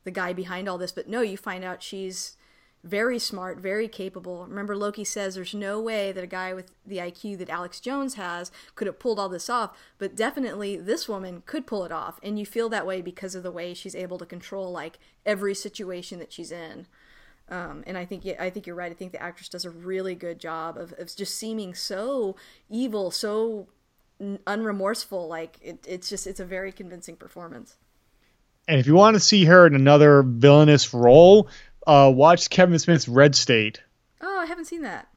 the 0.05 0.11
guy 0.11 0.33
behind 0.33 0.69
all 0.69 0.79
this, 0.79 0.93
but 0.93 1.09
no, 1.09 1.21
you 1.21 1.37
find 1.37 1.65
out 1.65 1.83
she's 1.83 2.37
very 2.83 3.19
smart, 3.19 3.59
very 3.59 3.89
capable. 3.89 4.47
Remember, 4.47 4.75
Loki 4.75 5.05
says 5.05 5.35
there's 5.35 5.55
no 5.55 5.81
way 5.81 6.13
that 6.13 6.25
a 6.25 6.29
guy 6.29 6.55
with 6.55 6.73
the 6.87 6.97
IQ 6.97 7.39
that 7.39 7.51
Alex 7.51 7.79
Jones 7.79 8.15
has 8.15 8.51
could 8.75 8.87
have 8.87 8.99
pulled 8.99 9.19
all 9.19 9.29
this 9.29 9.51
off, 9.51 9.77
but 9.99 10.17
definitely 10.17 10.77
this 10.77 11.09
woman 11.09 11.43
could 11.45 11.67
pull 11.67 11.85
it 11.85 11.93
off. 11.93 12.19
And 12.23 12.39
you 12.39 12.47
feel 12.47 12.69
that 12.71 12.87
way 12.87 13.03
because 13.03 13.35
of 13.35 13.43
the 13.43 13.51
way 13.51 13.75
she's 13.75 13.95
able 13.95 14.19
to 14.19 14.27
control 14.27 14.71
like 14.73 14.99
every 15.27 15.55
situation 15.55 16.19
that 16.21 16.33
she's 16.33 16.51
in. 16.51 16.87
Um, 17.51 17.83
and 17.87 17.99
I 17.99 18.05
think 18.05 18.25
I 18.39 18.49
think 18.49 18.67
you're 18.67 18.77
right. 18.77 18.93
I 18.93 18.95
think 18.95 19.13
the 19.13 19.23
actress 19.23 19.49
does 19.49 19.65
a 19.65 19.71
really 19.71 20.15
good 20.15 20.39
job 20.39 20.79
of, 20.79 20.95
of 20.99 21.15
just 21.15 21.37
seeming 21.37 21.75
so 21.75 22.37
evil, 22.71 23.11
so 23.11 23.67
unremorseful. 24.21 25.29
Like 25.29 25.59
it, 25.61 25.85
it's 25.87 26.09
just 26.09 26.27
it's 26.27 26.41
a 26.41 26.45
very 26.45 26.71
convincing 26.73 27.17
performance. 27.17 27.77
And 28.69 28.79
if 28.79 28.87
you 28.87 28.95
want 28.95 29.15
to 29.15 29.21
see 29.21 29.47
her 29.47 29.67
in 29.67 29.75
another 29.75 30.23
villainous 30.23 30.95
role, 30.95 31.49
uh, 31.87 32.11
watch 32.15 32.51
Kevin 32.51 32.79
Smith's 32.79 33.09
Red 33.09 33.35
State. 33.35 33.81
Oh, 34.21 34.39
I 34.41 34.47
haven't 34.47 34.67
seen 34.67 34.83
that. 34.83 35.09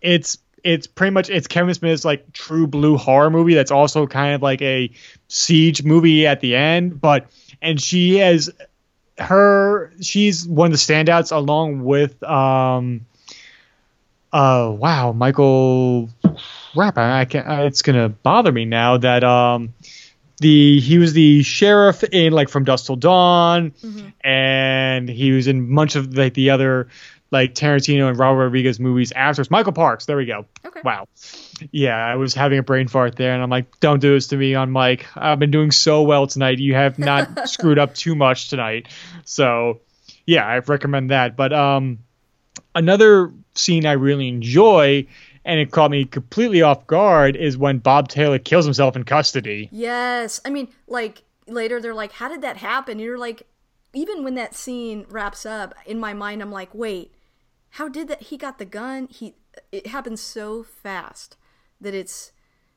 It's 0.00 0.38
it's 0.64 0.86
pretty 0.86 1.12
much 1.12 1.30
it's 1.30 1.46
Kevin 1.46 1.74
Smith's 1.74 2.04
like 2.04 2.32
true 2.32 2.66
blue 2.66 2.96
horror 2.96 3.30
movie 3.30 3.54
that's 3.54 3.70
also 3.70 4.06
kind 4.06 4.34
of 4.34 4.42
like 4.42 4.62
a 4.62 4.90
siege 5.28 5.82
movie 5.82 6.26
at 6.26 6.40
the 6.40 6.56
end, 6.56 7.00
but 7.00 7.26
and 7.62 7.80
she 7.80 8.18
has 8.18 8.50
her 9.18 9.92
she's 10.00 10.46
one 10.46 10.66
of 10.66 10.72
the 10.72 10.78
standouts 10.78 11.32
along 11.32 11.82
with 11.84 12.22
um 12.22 13.04
uh 14.32 14.72
wow 14.76 15.12
Michael 15.12 16.08
crap 16.72 16.98
I, 16.98 17.20
I 17.20 17.24
can't 17.24 17.46
it's 17.64 17.82
gonna 17.82 18.08
bother 18.08 18.52
me 18.52 18.64
now 18.64 18.98
that 18.98 19.24
um 19.24 19.74
the 20.38 20.80
he 20.80 20.98
was 20.98 21.12
the 21.12 21.42
sheriff 21.42 22.04
in 22.04 22.32
like 22.32 22.48
from 22.48 22.64
Dusk 22.64 22.86
Till 22.86 22.96
Dawn, 22.96 23.72
and 24.20 25.08
he 25.08 25.32
was 25.32 25.46
in 25.46 25.70
much 25.70 25.96
of 25.96 26.16
like 26.16 26.34
the 26.34 26.50
other 26.50 26.88
like 27.30 27.54
Tarantino 27.54 28.08
and 28.08 28.18
Robert 28.18 28.44
Rodriguez 28.44 28.80
movies 28.80 29.12
after. 29.12 29.42
It's 29.42 29.50
Michael 29.50 29.72
Parks. 29.72 30.06
There 30.06 30.16
we 30.16 30.24
go. 30.24 30.46
Okay. 30.64 30.80
Wow. 30.82 31.06
Yeah, 31.70 31.96
I 31.96 32.16
was 32.16 32.34
having 32.34 32.58
a 32.58 32.62
brain 32.62 32.88
fart 32.88 33.16
there, 33.16 33.34
and 33.34 33.42
I'm 33.42 33.50
like, 33.50 33.80
don't 33.80 34.00
do 34.00 34.14
this 34.14 34.28
to 34.28 34.36
me 34.36 34.54
on 34.54 34.72
mic. 34.72 35.06
I've 35.14 35.38
been 35.38 35.50
doing 35.50 35.70
so 35.70 36.02
well 36.02 36.26
tonight. 36.26 36.58
You 36.58 36.74
have 36.74 36.98
not 36.98 37.48
screwed 37.48 37.78
up 37.78 37.94
too 37.94 38.14
much 38.14 38.48
tonight. 38.48 38.88
So, 39.24 39.80
yeah, 40.24 40.46
I 40.46 40.58
recommend 40.58 41.10
that. 41.10 41.36
But 41.36 41.52
um, 41.52 41.98
another 42.74 43.32
scene 43.54 43.84
I 43.86 43.92
really 43.92 44.28
enjoy, 44.28 45.06
and 45.48 45.58
it 45.58 45.72
caught 45.72 45.90
me 45.90 46.04
completely 46.04 46.62
off 46.62 46.86
guard, 46.86 47.34
is 47.34 47.58
when 47.58 47.78
Bob 47.78 48.08
Taylor 48.08 48.38
kills 48.38 48.64
himself 48.64 48.94
in 48.94 49.02
custody. 49.02 49.68
Yes, 49.72 50.40
I 50.44 50.50
mean, 50.50 50.68
like 50.86 51.22
later 51.48 51.80
they're 51.80 51.94
like, 51.94 52.12
"How 52.12 52.28
did 52.28 52.42
that 52.42 52.58
happen?" 52.58 52.92
And 52.92 53.00
you're 53.00 53.18
like, 53.18 53.46
even 53.92 54.22
when 54.22 54.34
that 54.34 54.54
scene 54.54 55.06
wraps 55.08 55.46
up, 55.46 55.74
in 55.86 55.98
my 55.98 56.12
mind, 56.12 56.42
I'm 56.42 56.52
like, 56.52 56.74
wait, 56.74 57.14
how 57.70 57.88
did 57.88 58.08
that? 58.08 58.24
He 58.24 58.36
got 58.36 58.58
the 58.58 58.64
gun. 58.64 59.08
He 59.10 59.34
it 59.72 59.88
happened 59.88 60.20
so 60.20 60.62
fast 60.62 61.36
that 61.80 61.94
it's 61.94 62.32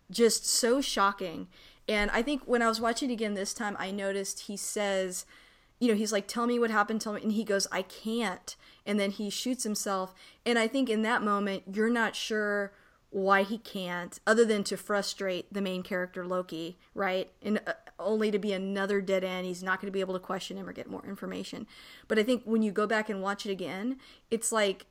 just 0.10 0.46
so 0.48 0.82
shocking. 0.82 1.48
And 1.88 2.10
I 2.12 2.22
think 2.22 2.44
when 2.46 2.62
I 2.62 2.68
was 2.68 2.82
watching 2.82 3.12
again 3.12 3.34
this 3.34 3.54
time, 3.54 3.76
I 3.80 3.92
noticed 3.92 4.42
he 4.42 4.58
says, 4.58 5.26
you 5.80 5.90
know, 5.90 5.96
he's 5.96 6.12
like, 6.12 6.28
tell 6.28 6.48
me 6.48 6.60
what 6.60 6.72
happened, 6.72 7.02
tell 7.02 7.14
me. 7.14 7.22
And 7.22 7.32
he 7.34 7.44
goes, 7.44 7.68
I 7.72 7.82
can't. 7.82 8.56
And 8.86 9.00
then 9.00 9.12
he 9.12 9.30
shoots 9.30 9.64
himself. 9.64 10.14
And 10.46 10.58
I 10.58 10.68
think 10.68 10.90
in 10.90 11.02
that 11.04 11.22
moment, 11.22 11.64
you're 11.72 11.90
not 11.90 12.16
sure 12.16 12.74
why 13.12 13.44
he 13.44 13.58
can't, 13.58 14.20
other 14.26 14.46
than 14.46 14.64
to 14.64 14.78
frustrate 14.78 15.54
the 15.54 15.62
main 15.62 15.84
character, 15.84 16.26
Loki, 16.26 16.78
right? 16.96 17.30
And 17.42 17.60
uh, 17.68 17.74
only 18.00 18.32
to 18.32 18.40
be 18.40 18.54
another 18.54 19.02
dead 19.02 19.24
end. 19.24 19.46
He's 19.46 19.62
not 19.62 19.82
going 19.82 19.88
to 19.88 19.92
be 19.92 20.00
able 20.00 20.14
to 20.14 20.20
question 20.20 20.58
him 20.58 20.68
or 20.68 20.72
get 20.72 20.90
more 20.90 21.06
information. 21.06 21.68
But 22.08 22.20
I 22.20 22.24
think 22.24 22.44
when 22.46 22.64
you 22.64 22.72
go 22.72 22.88
back 22.88 23.10
and 23.10 23.22
watch 23.22 23.46
it 23.46 23.52
again, 23.52 23.98
it's 24.32 24.52
like 24.54 24.86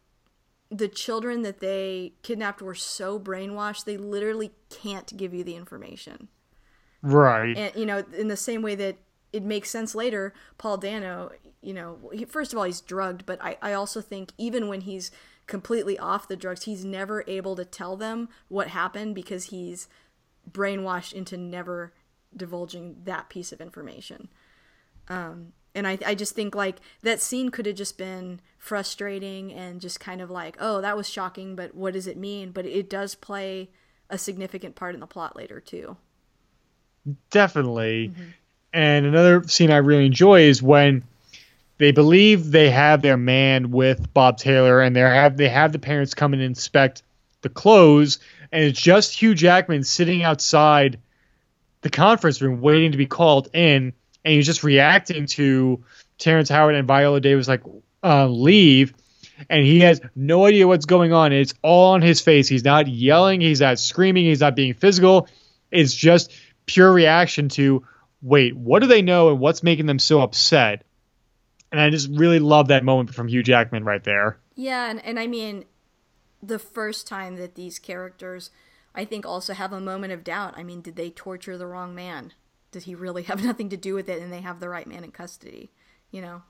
the 0.71 0.87
children 0.87 1.43
that 1.43 1.61
they 1.61 2.13
kidnapped 2.23 2.61
were 2.61 2.75
so 2.75 3.19
brainwashed, 3.19 3.85
they 3.85 3.97
literally 3.97 4.53
can't 4.69 5.17
give 5.17 5.33
you 5.33 5.43
the 5.43 5.57
information. 5.57 6.29
Right. 7.03 7.57
And, 7.57 7.75
you 7.75 7.87
know, 7.87 8.05
in 8.17 8.29
the 8.29 8.37
same 8.37 8.61
way 8.61 8.75
that 8.75 8.99
it 9.33 9.43
makes 9.43 9.71
sense 9.71 9.95
later, 9.95 10.35
Paul 10.59 10.77
Dano, 10.77 11.33
you 11.63 11.75
know, 11.75 11.99
he, 12.13 12.25
first 12.25 12.53
of 12.53 12.59
all, 12.59 12.65
he's 12.65 12.81
drugged, 12.81 13.27
but 13.27 13.43
I, 13.43 13.57
I 13.61 13.73
also 13.73 14.01
think 14.01 14.33
even 14.39 14.69
when 14.69 14.83
he's 14.83 15.11
completely 15.47 15.99
off 15.99 16.29
the 16.29 16.37
drugs, 16.37 16.65
he's 16.65 16.85
never 16.85 17.25
able 17.27 17.57
to 17.57 17.65
tell 17.65 17.97
them 17.97 18.29
what 18.49 18.69
happened 18.69 19.15
because 19.15 19.47
he's 19.47 19.89
brainwashed 20.51 21.13
into 21.13 21.37
never 21.37 21.93
divulging 22.35 22.97
that 23.05 23.29
piece 23.29 23.53
of 23.53 23.61
information. 23.61 24.29
Um, 25.09 25.53
and 25.75 25.87
I, 25.87 25.99
I 26.07 26.15
just 26.15 26.35
think 26.35 26.55
like 26.55 26.77
that 27.03 27.21
scene 27.21 27.51
could 27.51 27.67
have 27.67 27.77
just 27.77 27.99
been 27.99 28.41
frustrating 28.59 29.53
and 29.53 29.81
just 29.81 30.01
kind 30.01 30.21
of 30.21 30.31
like, 30.31 30.57
oh, 30.61 30.81
that 30.81 30.97
was 30.97 31.09
shocking, 31.09 31.55
but 31.57 31.75
what 31.75 31.93
does 31.95 32.07
it 32.07 32.17
mean? 32.17 32.53
But 32.53 32.67
it 32.67 32.89
does 32.89 33.15
play 33.15 33.71
a 34.09 34.19
significant 34.19 34.75
part 34.75 34.95
in 34.95 35.01
the 35.01 35.07
plot 35.07 35.37
later 35.37 35.61
too. 35.61 35.97
Definitely. 37.31 38.09
Mm-hmm. 38.09 38.23
And 38.73 39.07
another 39.07 39.43
scene 39.45 39.71
I 39.71 39.79
really 39.79 40.07
enjoy 40.07 40.43
is 40.43 40.63
when 40.63 41.03
they 41.81 41.93
believe 41.93 42.51
they 42.51 42.69
have 42.69 43.01
their 43.01 43.17
man 43.17 43.71
with 43.71 44.13
Bob 44.13 44.37
Taylor, 44.37 44.83
and 44.83 44.95
they 44.95 45.01
have 45.01 45.39
they 45.39 45.49
have 45.49 45.73
the 45.73 45.79
parents 45.79 46.13
come 46.13 46.35
and 46.35 46.43
inspect 46.43 47.03
the 47.41 47.49
clothes, 47.49 48.19
and 48.53 48.63
it's 48.63 48.79
just 48.79 49.15
Hugh 49.19 49.35
Jackman 49.35 49.83
sitting 49.83 50.23
outside 50.23 51.01
the 51.81 51.89
conference 51.89 52.43
room 52.43 52.61
waiting 52.61 52.93
to 52.93 52.99
be 52.99 53.07
called 53.07 53.49
in, 53.55 53.95
and 54.27 54.35
he's 54.35 54.45
just 54.45 54.63
reacting 54.63 55.25
to 55.25 55.83
Terrence 56.19 56.51
Howard 56.51 56.75
and 56.75 56.87
Viola 56.87 57.19
Davis 57.19 57.49
like 57.49 57.63
uh, 58.05 58.27
leave, 58.27 58.93
and 59.49 59.65
he 59.65 59.81
has 59.81 60.03
no 60.15 60.45
idea 60.45 60.69
what's 60.69 60.85
going 60.85 61.15
on. 61.15 61.33
It's 61.33 61.55
all 61.63 61.95
on 61.95 62.03
his 62.03 62.21
face. 62.21 62.47
He's 62.47 62.63
not 62.63 62.89
yelling. 62.89 63.41
He's 63.41 63.63
not 63.63 63.79
screaming. 63.79 64.27
He's 64.27 64.41
not 64.41 64.55
being 64.55 64.75
physical. 64.75 65.29
It's 65.71 65.95
just 65.95 66.31
pure 66.67 66.93
reaction 66.93 67.49
to 67.49 67.87
wait, 68.21 68.55
what 68.55 68.81
do 68.81 68.87
they 68.87 69.01
know 69.01 69.31
and 69.31 69.41
what's 69.41 69.63
making 69.63 69.87
them 69.87 69.99
so 69.99 70.21
upset? 70.21 70.85
And 71.73 71.81
I 71.81 71.91
just 71.91 72.11
really 72.11 72.41
love 72.41 72.69
that 72.69 72.85
moment 72.85 73.15
from 73.15 73.29
Hugh 73.29 73.43
Jackman 73.43 73.85
right 73.85 74.03
there. 74.03 74.39
Yeah, 74.57 74.91
and, 74.91 75.05
and 75.05 75.21
I 75.21 75.27
mean, 75.27 75.65
the 76.43 76.59
first 76.59 77.07
time 77.07 77.37
that 77.37 77.55
these 77.55 77.79
characters 77.79 78.51
I 78.95 79.05
think 79.05 79.25
also 79.25 79.55
have 79.55 79.73
a 79.73 79.81
moment 79.81 80.13
of 80.13 80.25
doubt. 80.25 80.55
I 80.57 80.63
mean, 80.63 80.81
did 80.81 80.97
they 80.97 81.11
torture 81.11 81.57
the 81.57 81.67
wrong 81.67 81.95
man? 81.95 82.33
Did 82.73 82.85
he 82.85 82.95
really 82.95 83.23
have 83.25 83.45
nothing 83.45 83.69
to 83.71 83.77
do 83.77 83.95
with 83.95 84.09
it 84.09 84.23
and 84.23 84.33
they 84.33 84.41
have 84.41 84.61
the 84.61 84.69
right 84.69 84.87
man 84.87 85.05
in 85.05 85.13
custody? 85.13 85.71
You 86.11 86.23
know? 86.23 86.43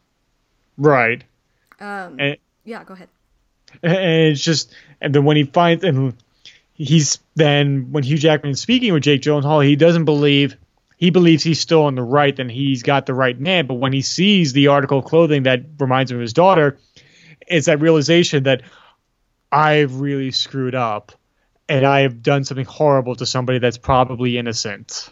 Right. 0.76 1.24
Um, 1.78 2.16
and, 2.18 2.36
yeah, 2.64 2.84
go 2.84 2.94
ahead. 2.94 3.08
And 3.82 4.32
it's 4.32 4.42
just, 4.42 4.72
and 5.00 5.14
then 5.14 5.24
when 5.24 5.36
he 5.36 5.44
finds, 5.44 5.84
and 5.84 6.14
he's 6.72 7.18
then, 7.36 7.92
when 7.92 8.02
Hugh 8.02 8.18
Jackman 8.18 8.52
is 8.52 8.60
speaking 8.60 8.92
with 8.92 9.02
Jake 9.02 9.22
Gyllenhaal, 9.22 9.64
he 9.64 9.76
doesn't 9.76 10.06
believe, 10.06 10.56
he 11.00 11.08
believes 11.08 11.42
he's 11.42 11.58
still 11.58 11.84
on 11.84 11.94
the 11.94 12.02
right 12.02 12.38
and 12.38 12.50
he's 12.50 12.82
got 12.82 13.06
the 13.06 13.14
right 13.14 13.40
man. 13.40 13.66
But 13.66 13.76
when 13.76 13.94
he 13.94 14.02
sees 14.02 14.52
the 14.52 14.66
article 14.66 14.98
of 14.98 15.06
clothing 15.06 15.44
that 15.44 15.62
reminds 15.78 16.10
him 16.10 16.18
of 16.18 16.20
his 16.20 16.34
daughter, 16.34 16.76
it's 17.46 17.66
that 17.66 17.80
realization 17.80 18.42
that 18.42 18.62
I've 19.50 19.98
really 19.98 20.30
screwed 20.30 20.74
up 20.74 21.12
and 21.70 21.86
I 21.86 22.00
have 22.00 22.22
done 22.22 22.44
something 22.44 22.66
horrible 22.66 23.16
to 23.16 23.24
somebody 23.24 23.58
that's 23.58 23.78
probably 23.78 24.36
innocent. 24.36 25.08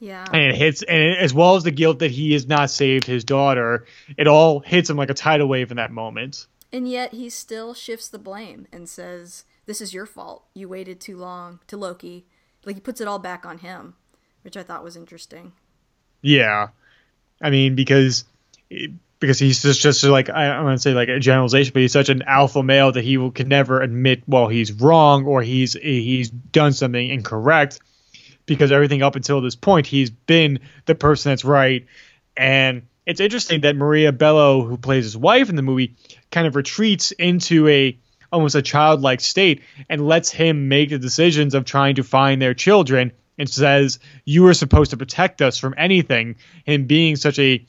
Yeah. 0.00 0.26
And 0.32 0.42
it 0.42 0.56
hits, 0.56 0.82
and 0.82 1.16
as 1.16 1.32
well 1.32 1.54
as 1.54 1.62
the 1.62 1.70
guilt 1.70 2.00
that 2.00 2.10
he 2.10 2.32
has 2.32 2.48
not 2.48 2.68
saved 2.68 3.06
his 3.06 3.22
daughter, 3.22 3.86
it 4.16 4.26
all 4.26 4.58
hits 4.58 4.90
him 4.90 4.96
like 4.96 5.10
a 5.10 5.14
tidal 5.14 5.46
wave 5.46 5.70
in 5.70 5.76
that 5.76 5.92
moment. 5.92 6.48
And 6.72 6.88
yet 6.88 7.12
he 7.14 7.30
still 7.30 7.74
shifts 7.74 8.08
the 8.08 8.18
blame 8.18 8.66
and 8.72 8.88
says, 8.88 9.44
This 9.66 9.80
is 9.80 9.94
your 9.94 10.04
fault. 10.04 10.46
You 10.52 10.68
waited 10.68 11.00
too 11.00 11.16
long 11.16 11.60
to 11.68 11.76
Loki. 11.76 12.26
Like 12.64 12.74
he 12.74 12.80
puts 12.80 13.00
it 13.00 13.06
all 13.06 13.20
back 13.20 13.46
on 13.46 13.58
him, 13.58 13.94
which 14.48 14.56
I 14.56 14.62
thought 14.62 14.82
was 14.82 14.96
interesting. 14.96 15.52
Yeah. 16.22 16.68
I 17.42 17.50
mean, 17.50 17.74
because 17.74 18.24
because 19.20 19.38
he's 19.38 19.60
just 19.60 19.82
just 19.82 20.02
like 20.04 20.30
I, 20.30 20.54
don't 20.54 20.64
want 20.64 20.78
to 20.78 20.82
say 20.82 20.94
like 20.94 21.10
a 21.10 21.20
generalization, 21.20 21.74
but 21.74 21.82
he's 21.82 21.92
such 21.92 22.08
an 22.08 22.22
alpha 22.22 22.62
male 22.62 22.90
that 22.92 23.04
he 23.04 23.18
will, 23.18 23.30
can 23.30 23.48
never 23.48 23.82
admit 23.82 24.22
well 24.26 24.48
he's 24.48 24.72
wrong 24.72 25.26
or 25.26 25.42
he's 25.42 25.74
he's 25.74 26.30
done 26.30 26.72
something 26.72 27.10
incorrect 27.10 27.80
because 28.46 28.72
everything 28.72 29.02
up 29.02 29.16
until 29.16 29.42
this 29.42 29.54
point 29.54 29.86
he's 29.86 30.08
been 30.08 30.60
the 30.86 30.94
person 30.94 31.32
that's 31.32 31.44
right. 31.44 31.84
And 32.34 32.86
it's 33.04 33.20
interesting 33.20 33.60
that 33.60 33.76
Maria 33.76 34.12
Bello, 34.12 34.62
who 34.62 34.78
plays 34.78 35.04
his 35.04 35.16
wife 35.16 35.50
in 35.50 35.56
the 35.56 35.62
movie, 35.62 35.94
kind 36.30 36.46
of 36.46 36.56
retreats 36.56 37.12
into 37.12 37.68
a 37.68 37.98
almost 38.32 38.54
a 38.54 38.62
childlike 38.62 39.20
state 39.20 39.60
and 39.90 40.08
lets 40.08 40.30
him 40.30 40.68
make 40.68 40.88
the 40.88 40.98
decisions 40.98 41.54
of 41.54 41.66
trying 41.66 41.96
to 41.96 42.02
find 42.02 42.40
their 42.40 42.54
children 42.54 43.12
and 43.38 43.48
says 43.48 43.98
you 44.24 44.46
are 44.46 44.54
supposed 44.54 44.90
to 44.90 44.96
protect 44.96 45.40
us 45.40 45.58
from 45.58 45.74
anything. 45.78 46.36
Him 46.64 46.86
being 46.86 47.16
such 47.16 47.38
a 47.38 47.64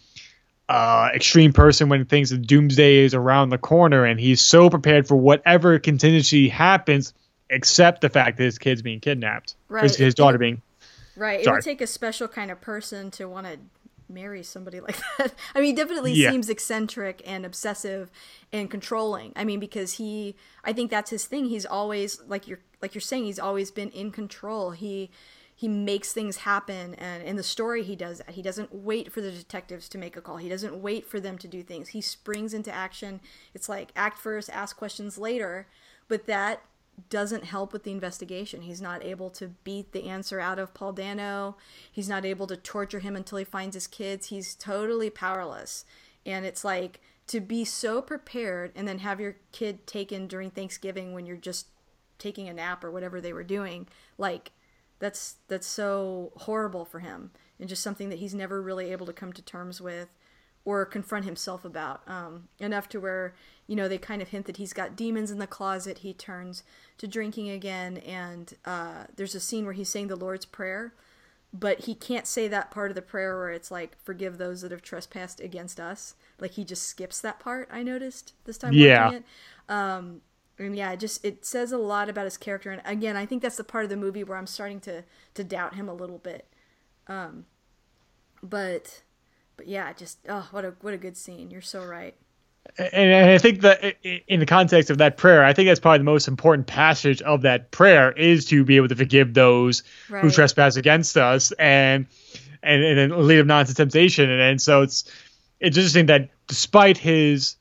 uh, 0.67 1.09
extreme 1.15 1.51
person 1.51 1.89
when 1.89 2.05
things 2.05 2.31
of 2.31 2.45
doomsday 2.45 2.97
is 2.97 3.13
around 3.13 3.49
the 3.49 3.57
corner, 3.57 4.05
and 4.05 4.19
he's 4.19 4.41
so 4.41 4.69
prepared 4.69 5.07
for 5.07 5.15
whatever 5.15 5.79
contingency 5.79 6.47
happens, 6.47 7.13
except 7.49 8.01
the 8.01 8.09
fact 8.09 8.37
that 8.37 8.43
his 8.43 8.59
kid's 8.59 8.81
being 8.81 8.99
kidnapped, 8.99 9.55
right? 9.67 9.83
His, 9.83 9.95
his 9.95 10.15
daughter 10.15 10.37
being. 10.37 10.61
Right. 11.15 11.43
Sorry. 11.43 11.55
It 11.55 11.57
would 11.57 11.63
take 11.63 11.81
a 11.81 11.87
special 11.87 12.27
kind 12.27 12.51
of 12.51 12.61
person 12.61 13.11
to 13.11 13.27
want 13.27 13.47
to 13.47 13.57
marry 14.07 14.43
somebody 14.43 14.79
like 14.87 14.97
that. 15.17 15.33
I 15.55 15.61
mean, 15.61 15.75
definitely 15.75 16.13
yeah. 16.13 16.31
seems 16.31 16.49
eccentric 16.49 17.21
and 17.25 17.45
obsessive 17.45 18.11
and 18.51 18.69
controlling. 18.69 19.33
I 19.35 19.43
mean, 19.45 19.59
because 19.59 19.93
he, 19.93 20.35
I 20.63 20.73
think 20.73 20.91
that's 20.91 21.09
his 21.09 21.25
thing. 21.25 21.45
He's 21.45 21.65
always 21.65 22.21
like 22.27 22.47
you're 22.47 22.59
like 22.81 22.93
you're 22.93 23.01
saying. 23.01 23.25
He's 23.25 23.39
always 23.39 23.71
been 23.71 23.89
in 23.89 24.11
control. 24.11 24.71
He 24.71 25.09
he 25.59 25.67
makes 25.67 26.13
things 26.13 26.37
happen 26.37 26.95
and 26.95 27.21
in 27.21 27.35
the 27.35 27.43
story 27.43 27.83
he 27.83 27.93
does 27.93 28.19
that. 28.19 28.29
He 28.29 28.41
doesn't 28.41 28.73
wait 28.73 29.11
for 29.11 29.19
the 29.19 29.29
detectives 29.29 29.89
to 29.89 29.97
make 29.97 30.15
a 30.15 30.21
call. 30.21 30.37
He 30.37 30.47
doesn't 30.47 30.81
wait 30.81 31.05
for 31.05 31.19
them 31.19 31.37
to 31.37 31.49
do 31.49 31.63
things. 31.63 31.89
He 31.89 31.99
springs 31.99 32.53
into 32.53 32.73
action. 32.73 33.19
It's 33.53 33.67
like 33.67 33.91
act 33.93 34.19
first 34.19 34.49
ask 34.51 34.77
questions 34.77 35.17
later 35.17 35.67
but 36.07 36.27
that 36.27 36.61
doesn't 37.09 37.43
help 37.43 37.73
with 37.73 37.83
the 37.83 37.91
investigation. 37.91 38.61
He's 38.61 38.81
not 38.81 39.03
able 39.03 39.29
to 39.31 39.49
beat 39.65 39.91
the 39.91 40.07
answer 40.07 40.39
out 40.39 40.59
of 40.59 40.73
paul 40.73 40.93
dano. 40.93 41.57
He's 41.91 42.07
not 42.07 42.23
able 42.23 42.47
to 42.47 42.55
torture 42.55 42.99
him 42.99 43.17
until 43.17 43.37
he 43.37 43.43
finds 43.43 43.75
his 43.75 43.85
kids. 43.85 44.27
He's 44.27 44.55
totally 44.55 45.09
powerless. 45.09 45.83
And 46.25 46.45
it's 46.45 46.63
like 46.63 47.01
to 47.27 47.41
be 47.41 47.65
so 47.65 48.01
prepared 48.01 48.71
and 48.77 48.87
then 48.87 48.99
have 48.99 49.19
your 49.19 49.35
kid 49.51 49.85
taken 49.85 50.25
during 50.25 50.51
thanksgiving 50.51 51.11
when 51.13 51.25
you're 51.25 51.35
just 51.35 51.67
taking 52.17 52.47
a 52.47 52.53
nap 52.53 52.81
or 52.81 52.91
whatever 52.91 53.19
they 53.19 53.33
were 53.33 53.43
doing 53.43 53.89
like 54.17 54.51
that's 54.99 55.35
that's 55.47 55.67
so 55.67 56.31
horrible 56.37 56.85
for 56.85 56.99
him 56.99 57.31
and 57.59 57.67
just 57.67 57.83
something 57.83 58.09
that 58.09 58.19
he's 58.19 58.33
never 58.33 58.61
really 58.61 58.91
able 58.91 59.05
to 59.05 59.13
come 59.13 59.33
to 59.33 59.41
terms 59.41 59.81
with 59.81 60.09
or 60.65 60.85
confront 60.85 61.25
himself 61.25 61.65
about 61.65 62.01
um, 62.07 62.49
enough 62.59 62.87
to 62.89 62.99
where 62.99 63.33
you 63.67 63.75
know 63.75 63.87
they 63.87 63.97
kind 63.97 64.21
of 64.21 64.29
hint 64.29 64.45
that 64.45 64.57
he's 64.57 64.73
got 64.73 64.95
demons 64.95 65.31
in 65.31 65.39
the 65.39 65.47
closet. 65.47 65.99
He 65.99 66.13
turns 66.13 66.63
to 66.97 67.07
drinking 67.07 67.49
again 67.49 67.97
and 67.97 68.53
uh, 68.65 69.05
there's 69.15 69.35
a 69.35 69.39
scene 69.39 69.65
where 69.65 69.73
he's 69.73 69.89
saying 69.89 70.07
the 70.07 70.15
lord's 70.15 70.45
prayer 70.45 70.93
but 71.51 71.81
he 71.81 71.95
can't 71.95 72.27
say 72.27 72.47
that 72.47 72.69
part 72.69 72.91
of 72.91 72.95
the 72.95 73.01
prayer 73.01 73.35
where 73.35 73.49
it's 73.49 73.71
like 73.71 73.97
forgive 74.03 74.37
those 74.37 74.61
that 74.61 74.69
have 74.69 74.83
trespassed 74.83 75.39
against 75.39 75.79
us. 75.79 76.13
Like 76.39 76.51
he 76.51 76.63
just 76.63 76.83
skips 76.83 77.21
that 77.21 77.39
part 77.39 77.67
i 77.71 77.81
noticed 77.81 78.33
this 78.45 78.57
time 78.57 78.73
yeah. 78.73 79.11
it. 79.11 79.23
Um, 79.67 80.21
and 80.65 80.75
yeah, 80.75 80.91
it 80.91 80.99
just 80.99 81.23
it 81.23 81.45
says 81.45 81.71
a 81.71 81.77
lot 81.77 82.09
about 82.09 82.25
his 82.25 82.37
character. 82.37 82.71
And 82.71 82.81
again, 82.85 83.15
I 83.15 83.25
think 83.25 83.41
that's 83.41 83.57
the 83.57 83.63
part 83.63 83.85
of 83.85 83.89
the 83.89 83.97
movie 83.97 84.23
where 84.23 84.37
I'm 84.37 84.47
starting 84.47 84.79
to 84.81 85.03
to 85.35 85.43
doubt 85.43 85.75
him 85.75 85.87
a 85.87 85.93
little 85.93 86.17
bit. 86.17 86.47
Um, 87.07 87.45
but 88.43 89.01
but 89.57 89.67
yeah, 89.67 89.93
just 89.93 90.19
oh, 90.27 90.47
what 90.51 90.65
a 90.65 90.73
what 90.81 90.93
a 90.93 90.97
good 90.97 91.17
scene. 91.17 91.49
You're 91.49 91.61
so 91.61 91.83
right. 91.83 92.15
And 92.77 93.31
I 93.31 93.37
think 93.39 93.61
that 93.61 93.95
in 94.03 94.39
the 94.39 94.45
context 94.45 94.89
of 94.89 94.99
that 94.99 95.17
prayer, 95.17 95.43
I 95.43 95.53
think 95.53 95.67
that's 95.67 95.79
probably 95.79 95.99
the 95.99 96.03
most 96.03 96.27
important 96.27 96.67
passage 96.67 97.21
of 97.23 97.41
that 97.41 97.71
prayer 97.71 98.11
is 98.11 98.45
to 98.45 98.63
be 98.63 98.75
able 98.75 98.89
to 98.89 98.95
forgive 98.95 99.33
those 99.33 99.81
right. 100.09 100.21
who 100.21 100.29
trespass 100.29 100.75
against 100.75 101.17
us 101.17 101.51
and 101.53 102.05
and 102.61 102.83
and 102.83 102.97
then 102.97 103.27
lead 103.27 103.37
them 103.37 103.47
not 103.47 103.61
into 103.61 103.73
temptation. 103.73 104.29
And, 104.29 104.41
and 104.41 104.61
so 104.61 104.81
it's 104.81 105.05
it's 105.59 105.77
interesting 105.77 106.07
that 106.07 106.29
despite 106.47 106.97
his 106.97 107.55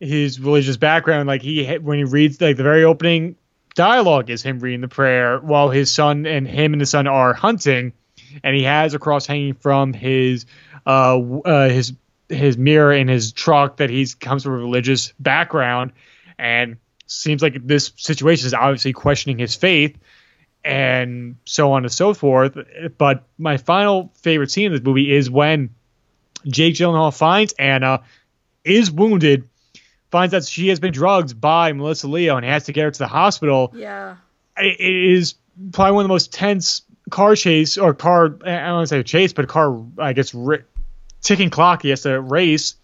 his 0.00 0.40
religious 0.40 0.76
background, 0.76 1.26
like 1.26 1.42
he 1.42 1.66
when 1.76 1.98
he 1.98 2.04
reads 2.04 2.40
like 2.40 2.56
the 2.56 2.62
very 2.62 2.84
opening 2.84 3.36
dialogue 3.74 4.30
is 4.30 4.42
him 4.42 4.58
reading 4.60 4.80
the 4.80 4.88
prayer 4.88 5.38
while 5.38 5.68
his 5.68 5.92
son 5.92 6.26
and 6.26 6.48
him 6.48 6.72
and 6.72 6.80
his 6.80 6.90
son 6.90 7.06
are 7.06 7.32
hunting, 7.32 7.92
and 8.42 8.56
he 8.56 8.62
has 8.64 8.94
a 8.94 8.98
cross 8.98 9.26
hanging 9.26 9.54
from 9.54 9.92
his 9.92 10.46
uh, 10.86 11.18
uh 11.18 11.68
his 11.68 11.92
his 12.28 12.58
mirror 12.58 12.92
in 12.92 13.08
his 13.08 13.32
truck 13.32 13.76
that 13.78 13.90
he's 13.90 14.14
comes 14.14 14.42
from 14.42 14.54
a 14.54 14.58
religious 14.58 15.12
background, 15.18 15.92
and 16.38 16.76
seems 17.06 17.42
like 17.42 17.66
this 17.66 17.92
situation 17.96 18.46
is 18.46 18.54
obviously 18.54 18.92
questioning 18.92 19.38
his 19.38 19.54
faith 19.54 19.96
and 20.64 21.36
so 21.44 21.72
on 21.72 21.84
and 21.84 21.92
so 21.92 22.12
forth. 22.12 22.58
But 22.98 23.24
my 23.38 23.56
final 23.56 24.12
favorite 24.16 24.50
scene 24.50 24.66
in 24.66 24.72
this 24.72 24.82
movie 24.82 25.14
is 25.14 25.30
when 25.30 25.70
Jake 26.46 26.74
Gyllenhaal 26.74 27.16
finds 27.16 27.52
Anna, 27.52 28.02
is 28.64 28.90
wounded, 28.90 29.48
finds 30.10 30.32
that 30.32 30.44
she 30.44 30.68
has 30.68 30.80
been 30.80 30.92
drugged 30.92 31.40
by 31.40 31.72
Melissa 31.72 32.08
Leo 32.08 32.36
and 32.36 32.44
has 32.44 32.64
to 32.64 32.72
get 32.72 32.84
her 32.84 32.90
to 32.90 32.98
the 32.98 33.08
hospital. 33.08 33.72
Yeah. 33.74 34.16
It 34.56 34.80
is 34.80 35.34
probably 35.72 35.92
one 35.92 36.04
of 36.04 36.08
the 36.08 36.14
most 36.14 36.32
tense 36.32 36.82
car 37.10 37.36
chase 37.36 37.78
or 37.78 37.94
car, 37.94 38.26
I 38.26 38.28
don't 38.28 38.72
want 38.74 38.88
to 38.88 38.94
say 38.94 39.02
chase, 39.02 39.32
but 39.32 39.48
car, 39.48 39.84
I 39.98 40.12
guess, 40.12 40.34
ticking 41.22 41.50
clock 41.50 41.82
he 41.82 41.90
has 41.90 42.02
to 42.02 42.20
race 42.20 42.76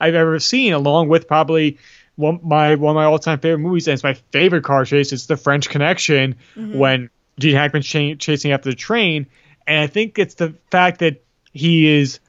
I've 0.00 0.14
ever 0.14 0.38
seen, 0.40 0.72
along 0.72 1.08
with 1.08 1.26
probably 1.26 1.78
one 2.16 2.40
my 2.42 2.74
one 2.74 2.90
of 2.92 2.96
my 2.96 3.04
all 3.04 3.18
time 3.18 3.38
favorite 3.40 3.60
movies, 3.60 3.88
and 3.88 3.94
it's 3.94 4.02
my 4.02 4.14
favorite 4.14 4.64
car 4.64 4.84
chase. 4.84 5.12
It's 5.12 5.26
The 5.26 5.36
French 5.36 5.68
Connection 5.68 6.36
mm-hmm. 6.54 6.78
when 6.78 7.10
Gene 7.38 7.54
Hackman's 7.54 7.86
ch- 7.86 8.18
chasing 8.18 8.52
after 8.52 8.70
the 8.70 8.76
train, 8.76 9.26
and 9.66 9.78
I 9.78 9.86
think 9.86 10.18
it's 10.18 10.34
the 10.34 10.54
fact 10.70 11.00
that 11.00 11.22
he 11.52 12.00
is 12.00 12.20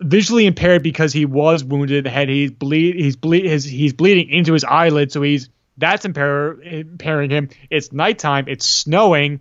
visually 0.00 0.46
impaired 0.46 0.82
because 0.82 1.12
he 1.12 1.24
was 1.24 1.64
wounded 1.64 1.98
in 1.98 2.04
the 2.04 2.10
head. 2.10 2.28
He's 2.28 2.50
bleed. 2.50 2.96
He's 2.96 3.16
bleed. 3.16 3.44
His, 3.44 3.64
he's 3.64 3.92
bleeding 3.92 4.30
into 4.30 4.52
his 4.52 4.64
eyelid, 4.64 5.12
so 5.12 5.22
he's 5.22 5.48
that's 5.76 6.04
impair, 6.04 6.60
impairing 6.60 7.30
him. 7.30 7.50
It's 7.70 7.92
nighttime. 7.92 8.46
It's 8.48 8.66
snowing, 8.66 9.40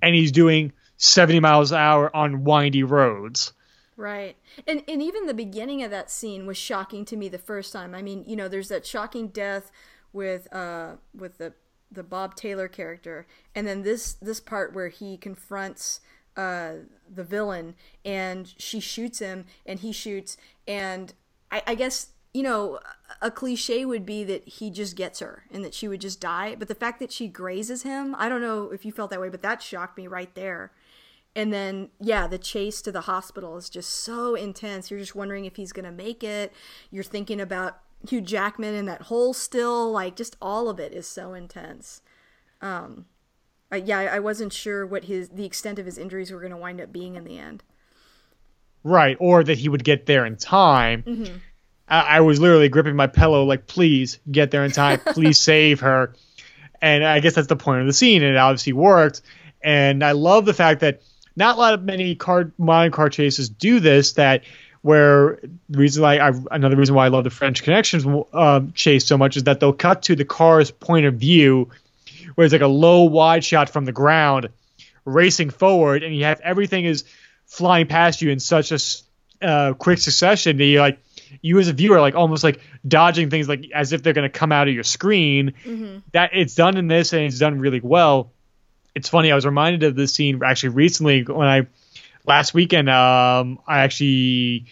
and 0.00 0.14
he's 0.14 0.32
doing 0.32 0.72
70 0.98 1.40
miles 1.40 1.72
an 1.72 1.78
hour 1.78 2.14
on 2.14 2.44
windy 2.44 2.84
roads. 2.84 3.52
Right. 3.96 4.36
And 4.66 4.82
and 4.88 5.02
even 5.02 5.26
the 5.26 5.34
beginning 5.34 5.82
of 5.82 5.90
that 5.90 6.10
scene 6.10 6.46
was 6.46 6.56
shocking 6.56 7.04
to 7.06 7.16
me 7.16 7.28
the 7.28 7.38
first 7.38 7.72
time. 7.72 7.94
I 7.94 8.02
mean, 8.02 8.24
you 8.26 8.34
know, 8.34 8.48
there's 8.48 8.68
that 8.68 8.86
shocking 8.86 9.28
death 9.28 9.70
with 10.12 10.52
uh 10.52 10.96
with 11.14 11.38
the 11.38 11.54
the 11.92 12.02
Bob 12.02 12.34
Taylor 12.34 12.66
character, 12.66 13.26
and 13.54 13.66
then 13.66 13.82
this 13.82 14.14
this 14.14 14.40
part 14.40 14.74
where 14.74 14.88
he 14.88 15.16
confronts 15.16 16.00
uh 16.36 16.72
the 17.12 17.24
villain 17.24 17.74
and 18.04 18.54
she 18.58 18.80
shoots 18.80 19.18
him 19.18 19.44
and 19.66 19.80
he 19.80 19.92
shoots 19.92 20.36
and 20.66 21.14
I, 21.50 21.62
I 21.66 21.74
guess 21.74 22.08
you 22.32 22.42
know 22.42 22.80
a 23.22 23.30
cliche 23.30 23.84
would 23.84 24.04
be 24.04 24.24
that 24.24 24.48
he 24.48 24.70
just 24.70 24.96
gets 24.96 25.20
her 25.20 25.44
and 25.52 25.64
that 25.64 25.74
she 25.74 25.86
would 25.86 26.00
just 26.00 26.20
die 26.20 26.56
but 26.58 26.66
the 26.68 26.74
fact 26.74 26.98
that 26.98 27.12
she 27.12 27.28
grazes 27.28 27.84
him 27.84 28.16
i 28.18 28.28
don't 28.28 28.40
know 28.40 28.70
if 28.70 28.84
you 28.84 28.90
felt 28.90 29.10
that 29.10 29.20
way 29.20 29.28
but 29.28 29.42
that 29.42 29.62
shocked 29.62 29.98
me 29.98 30.06
right 30.06 30.34
there. 30.36 30.70
And 31.36 31.52
then 31.52 31.88
yeah 32.00 32.28
the 32.28 32.38
chase 32.38 32.80
to 32.82 32.92
the 32.92 33.02
hospital 33.02 33.56
is 33.56 33.68
just 33.68 33.90
so 33.90 34.36
intense. 34.36 34.90
You're 34.90 35.00
just 35.00 35.16
wondering 35.16 35.44
if 35.44 35.56
he's 35.56 35.72
gonna 35.72 35.90
make 35.90 36.22
it. 36.22 36.52
You're 36.92 37.02
thinking 37.02 37.40
about 37.40 37.80
hugh 38.08 38.20
jackman 38.20 38.74
in 38.74 38.84
that 38.86 39.02
hole 39.02 39.32
still 39.32 39.90
like 39.90 40.14
just 40.14 40.36
all 40.40 40.68
of 40.68 40.78
it 40.78 40.92
is 40.92 41.08
so 41.08 41.34
intense. 41.34 42.00
Um 42.60 43.06
I, 43.70 43.76
yeah 43.76 43.98
i 43.98 44.18
wasn't 44.18 44.52
sure 44.52 44.86
what 44.86 45.04
his 45.04 45.30
the 45.30 45.44
extent 45.44 45.78
of 45.78 45.86
his 45.86 45.98
injuries 45.98 46.30
were 46.30 46.40
gonna 46.40 46.56
wind 46.56 46.80
up 46.80 46.92
being 46.92 47.16
in 47.16 47.24
the 47.24 47.38
end 47.38 47.62
right 48.82 49.16
or 49.20 49.42
that 49.42 49.58
he 49.58 49.68
would 49.68 49.84
get 49.84 50.06
there 50.06 50.26
in 50.26 50.36
time 50.36 51.02
mm-hmm. 51.02 51.36
I, 51.88 52.00
I 52.00 52.20
was 52.20 52.40
literally 52.40 52.68
gripping 52.68 52.96
my 52.96 53.06
pillow 53.06 53.44
like 53.44 53.66
please 53.66 54.18
get 54.30 54.50
there 54.50 54.64
in 54.64 54.70
time 54.70 54.98
please 55.06 55.38
save 55.38 55.80
her 55.80 56.14
and 56.80 57.04
i 57.04 57.20
guess 57.20 57.34
that's 57.34 57.48
the 57.48 57.56
point 57.56 57.80
of 57.80 57.86
the 57.86 57.92
scene 57.92 58.22
and 58.22 58.34
it 58.34 58.38
obviously 58.38 58.72
worked 58.72 59.22
and 59.62 60.04
i 60.04 60.12
love 60.12 60.44
the 60.44 60.54
fact 60.54 60.80
that 60.80 61.02
not 61.36 61.56
a 61.56 61.58
lot 61.58 61.74
of 61.74 61.82
many 61.82 62.14
car 62.14 62.52
modern 62.58 62.92
car 62.92 63.08
chases 63.08 63.48
do 63.48 63.80
this. 63.80 64.12
That 64.12 64.44
where 64.82 65.38
the 65.68 65.78
reason 65.78 66.02
why 66.02 66.18
I, 66.18 66.32
another 66.50 66.76
reason 66.76 66.94
why 66.94 67.06
I 67.06 67.08
love 67.08 67.24
the 67.24 67.30
French 67.30 67.62
Connections 67.62 68.04
uh, 68.32 68.60
chase 68.74 69.06
so 69.06 69.16
much 69.16 69.36
is 69.36 69.44
that 69.44 69.60
they'll 69.60 69.72
cut 69.72 70.02
to 70.02 70.16
the 70.16 70.24
car's 70.24 70.70
point 70.70 71.06
of 71.06 71.14
view, 71.14 71.70
where 72.34 72.44
it's 72.44 72.52
like 72.52 72.62
a 72.62 72.66
low 72.66 73.02
wide 73.04 73.44
shot 73.44 73.68
from 73.68 73.84
the 73.84 73.92
ground, 73.92 74.48
racing 75.04 75.50
forward, 75.50 76.02
and 76.02 76.14
you 76.14 76.24
have 76.24 76.40
everything 76.40 76.84
is 76.84 77.04
flying 77.46 77.86
past 77.86 78.22
you 78.22 78.30
in 78.30 78.40
such 78.40 78.72
a 78.72 78.78
uh, 79.46 79.74
quick 79.74 79.98
succession 79.98 80.56
that 80.56 80.64
you 80.64 80.80
like 80.80 80.98
you 81.42 81.58
as 81.58 81.68
a 81.68 81.72
viewer 81.72 82.00
like 82.00 82.14
almost 82.14 82.44
like 82.44 82.60
dodging 82.86 83.28
things 83.28 83.48
like 83.48 83.70
as 83.74 83.92
if 83.92 84.02
they're 84.02 84.12
going 84.12 84.30
to 84.30 84.38
come 84.38 84.52
out 84.52 84.68
of 84.68 84.74
your 84.74 84.84
screen. 84.84 85.54
Mm-hmm. 85.64 85.98
That 86.12 86.30
it's 86.32 86.54
done 86.54 86.76
in 86.76 86.88
this 86.88 87.12
and 87.12 87.22
it's 87.22 87.38
done 87.38 87.58
really 87.58 87.80
well 87.80 88.30
it's 88.94 89.08
funny. 89.08 89.32
I 89.32 89.34
was 89.34 89.44
reminded 89.44 89.82
of 89.82 89.96
this 89.96 90.14
scene 90.14 90.40
actually 90.44 90.70
recently 90.70 91.22
when 91.24 91.48
I 91.48 91.66
last 92.26 92.54
weekend. 92.54 92.88
Um, 92.88 93.58
I 93.66 93.80
actually 93.80 94.66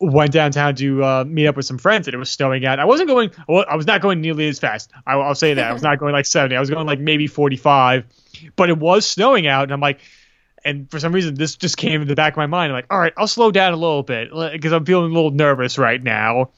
went 0.00 0.32
downtown 0.32 0.74
to 0.76 1.04
uh, 1.04 1.24
meet 1.26 1.46
up 1.46 1.56
with 1.56 1.66
some 1.66 1.78
friends, 1.78 2.08
and 2.08 2.14
it 2.14 2.18
was 2.18 2.30
snowing 2.30 2.64
out. 2.66 2.78
I 2.80 2.84
wasn't 2.84 3.08
going. 3.08 3.30
Well, 3.48 3.64
I 3.68 3.76
was 3.76 3.86
not 3.86 4.00
going 4.00 4.20
nearly 4.20 4.48
as 4.48 4.58
fast. 4.58 4.90
I, 5.06 5.16
will 5.16 5.34
say 5.34 5.54
that 5.54 5.70
I 5.70 5.72
was 5.72 5.82
not 5.82 5.98
going 5.98 6.12
like 6.12 6.26
seventy. 6.26 6.56
I 6.56 6.60
was 6.60 6.70
going 6.70 6.86
like 6.86 7.00
maybe 7.00 7.26
forty-five, 7.26 8.04
but 8.56 8.68
it 8.68 8.78
was 8.78 9.06
snowing 9.06 9.46
out, 9.46 9.64
and 9.64 9.72
I'm 9.72 9.80
like. 9.80 10.00
And 10.66 10.90
for 10.90 10.98
some 10.98 11.12
reason, 11.12 11.34
this 11.34 11.56
just 11.56 11.76
came 11.76 12.00
in 12.00 12.08
the 12.08 12.14
back 12.14 12.32
of 12.32 12.36
my 12.38 12.46
mind. 12.46 12.72
I'm 12.72 12.76
like, 12.78 12.86
all 12.88 12.98
right, 12.98 13.12
I'll 13.18 13.28
slow 13.28 13.50
down 13.50 13.74
a 13.74 13.76
little 13.76 14.02
bit 14.02 14.30
because 14.30 14.72
I'm 14.72 14.86
feeling 14.86 15.10
a 15.10 15.14
little 15.14 15.30
nervous 15.30 15.76
right 15.76 16.02
now. 16.02 16.52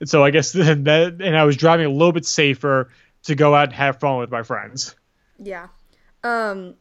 And 0.00 0.08
so 0.08 0.24
I 0.24 0.30
guess 0.32 0.50
then 0.52 0.82
that, 0.84 1.20
and 1.20 1.36
I 1.36 1.44
was 1.44 1.56
driving 1.56 1.86
a 1.86 1.90
little 1.90 2.10
bit 2.10 2.26
safer 2.26 2.90
to 3.22 3.36
go 3.36 3.54
out 3.54 3.68
and 3.68 3.72
have 3.74 4.00
fun 4.00 4.18
with 4.18 4.32
my 4.32 4.42
friends. 4.42 4.96
Yeah, 5.38 5.68
um, 6.24 6.74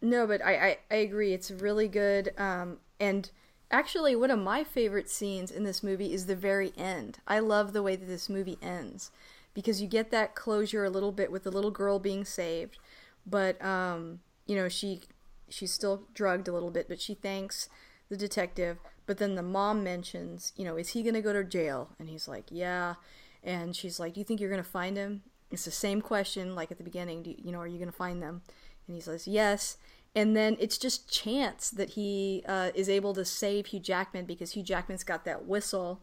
no, 0.00 0.26
but 0.26 0.44
I, 0.44 0.54
I, 0.54 0.78
I 0.90 0.94
agree. 0.96 1.32
It's 1.32 1.50
really 1.50 1.88
good. 1.88 2.32
Um, 2.38 2.78
and 3.00 3.28
actually, 3.70 4.16
one 4.16 4.30
of 4.30 4.38
my 4.38 4.64
favorite 4.64 5.10
scenes 5.10 5.50
in 5.50 5.64
this 5.64 5.82
movie 5.82 6.12
is 6.12 6.26
the 6.26 6.36
very 6.36 6.72
end. 6.76 7.18
I 7.26 7.38
love 7.38 7.72
the 7.72 7.82
way 7.82 7.96
that 7.96 8.06
this 8.06 8.28
movie 8.28 8.58
ends 8.62 9.10
because 9.54 9.80
you 9.80 9.88
get 9.88 10.10
that 10.10 10.34
closure 10.34 10.84
a 10.84 10.90
little 10.90 11.12
bit 11.12 11.32
with 11.32 11.44
the 11.44 11.50
little 11.50 11.70
girl 11.70 11.98
being 11.98 12.24
saved, 12.24 12.78
but 13.26 13.62
um, 13.64 14.20
you 14.46 14.54
know 14.54 14.68
she 14.68 15.00
she's 15.48 15.72
still 15.72 16.02
drugged 16.14 16.48
a 16.48 16.52
little 16.52 16.70
bit, 16.70 16.88
but 16.88 17.00
she 17.00 17.14
thanks 17.14 17.68
the 18.08 18.16
detective. 18.16 18.78
But 19.06 19.18
then 19.18 19.34
the 19.34 19.42
mom 19.42 19.84
mentions, 19.84 20.52
you 20.56 20.64
know, 20.64 20.76
is 20.76 20.90
he 20.90 21.02
gonna 21.02 21.22
go 21.22 21.32
to 21.32 21.44
jail? 21.44 21.90
And 21.98 22.08
he's 22.08 22.28
like, 22.28 22.44
yeah. 22.50 22.94
And 23.42 23.74
she's 23.74 24.00
like, 24.00 24.14
do 24.14 24.20
you 24.20 24.24
think 24.24 24.40
you're 24.40 24.50
gonna 24.50 24.62
find 24.64 24.96
him? 24.96 25.22
It's 25.50 25.64
the 25.64 25.70
same 25.70 26.00
question 26.00 26.54
like 26.54 26.70
at 26.70 26.78
the 26.78 26.84
beginning. 26.84 27.22
Do 27.22 27.30
you, 27.30 27.36
you 27.44 27.52
know, 27.52 27.60
are 27.60 27.66
you 27.66 27.78
gonna 27.78 27.92
find 27.92 28.22
them? 28.22 28.42
And 28.86 28.94
he 28.94 29.00
says, 29.00 29.26
yes. 29.26 29.76
And 30.16 30.34
then 30.34 30.56
it's 30.58 30.78
just 30.78 31.12
chance 31.12 31.68
that 31.68 31.90
he 31.90 32.42
uh, 32.48 32.70
is 32.74 32.88
able 32.88 33.12
to 33.12 33.24
save 33.24 33.66
Hugh 33.66 33.80
Jackman 33.80 34.24
because 34.24 34.52
Hugh 34.52 34.62
Jackman's 34.62 35.04
got 35.04 35.26
that 35.26 35.44
whistle 35.44 36.00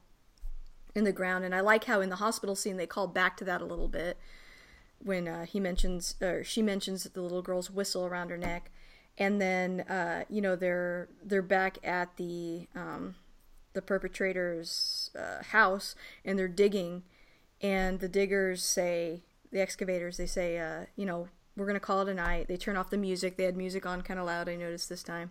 in 0.94 1.04
the 1.04 1.12
ground. 1.12 1.44
And 1.44 1.56
I 1.56 1.62
like 1.62 1.86
how 1.86 2.00
in 2.00 2.10
the 2.10 2.18
hospital 2.18 2.56
scene 2.56 2.78
they 2.78 2.86
call 2.86 3.08
back 3.08 3.36
to 3.38 3.44
that 3.46 3.60
a 3.60 3.66
little 3.66 3.88
bit 3.88 4.20
when 5.00 5.28
uh, 5.28 5.48
he 5.48 5.60
mentions, 5.60 6.14
or 6.22 6.44
she 6.44 6.62
mentions 6.62 7.06
the 7.06 7.22
little 7.22 7.42
girl's 7.42 7.72
whistle 7.72 8.06
around 8.06 8.30
her 8.30 8.38
neck. 8.38 8.70
And 9.18 9.42
then, 9.42 9.82
uh, 9.82 10.26
you 10.30 10.42
know, 10.42 10.56
they're 10.56 11.10
they're 11.24 11.42
back 11.42 11.80
at 11.84 12.16
the 12.18 12.68
um, 12.76 13.16
the 13.74 13.82
perpetrator's 13.82 15.10
uh, 15.18 15.44
house 15.44 15.96
and 16.24 16.38
they're 16.38 16.48
digging, 16.48 17.04
and 17.62 18.00
the 18.00 18.08
diggers 18.08 18.64
say, 18.64 19.24
the 19.52 19.60
excavators, 19.60 20.18
they 20.18 20.26
say, 20.26 20.60
uh, 20.60 20.86
you 20.96 21.06
know, 21.06 21.30
we're 21.56 21.66
gonna 21.66 21.80
call 21.80 22.02
it 22.02 22.10
a 22.10 22.14
night. 22.14 22.48
They 22.48 22.58
turn 22.58 22.78
off 22.78 22.90
the 22.90 22.98
music. 22.98 23.38
They 23.38 23.44
had 23.44 23.58
music 23.58 23.86
on 23.86 24.02
kind 24.02 24.20
of 24.20 24.26
loud. 24.26 24.50
I 24.50 24.56
noticed 24.56 24.90
this 24.90 25.04
time. 25.04 25.30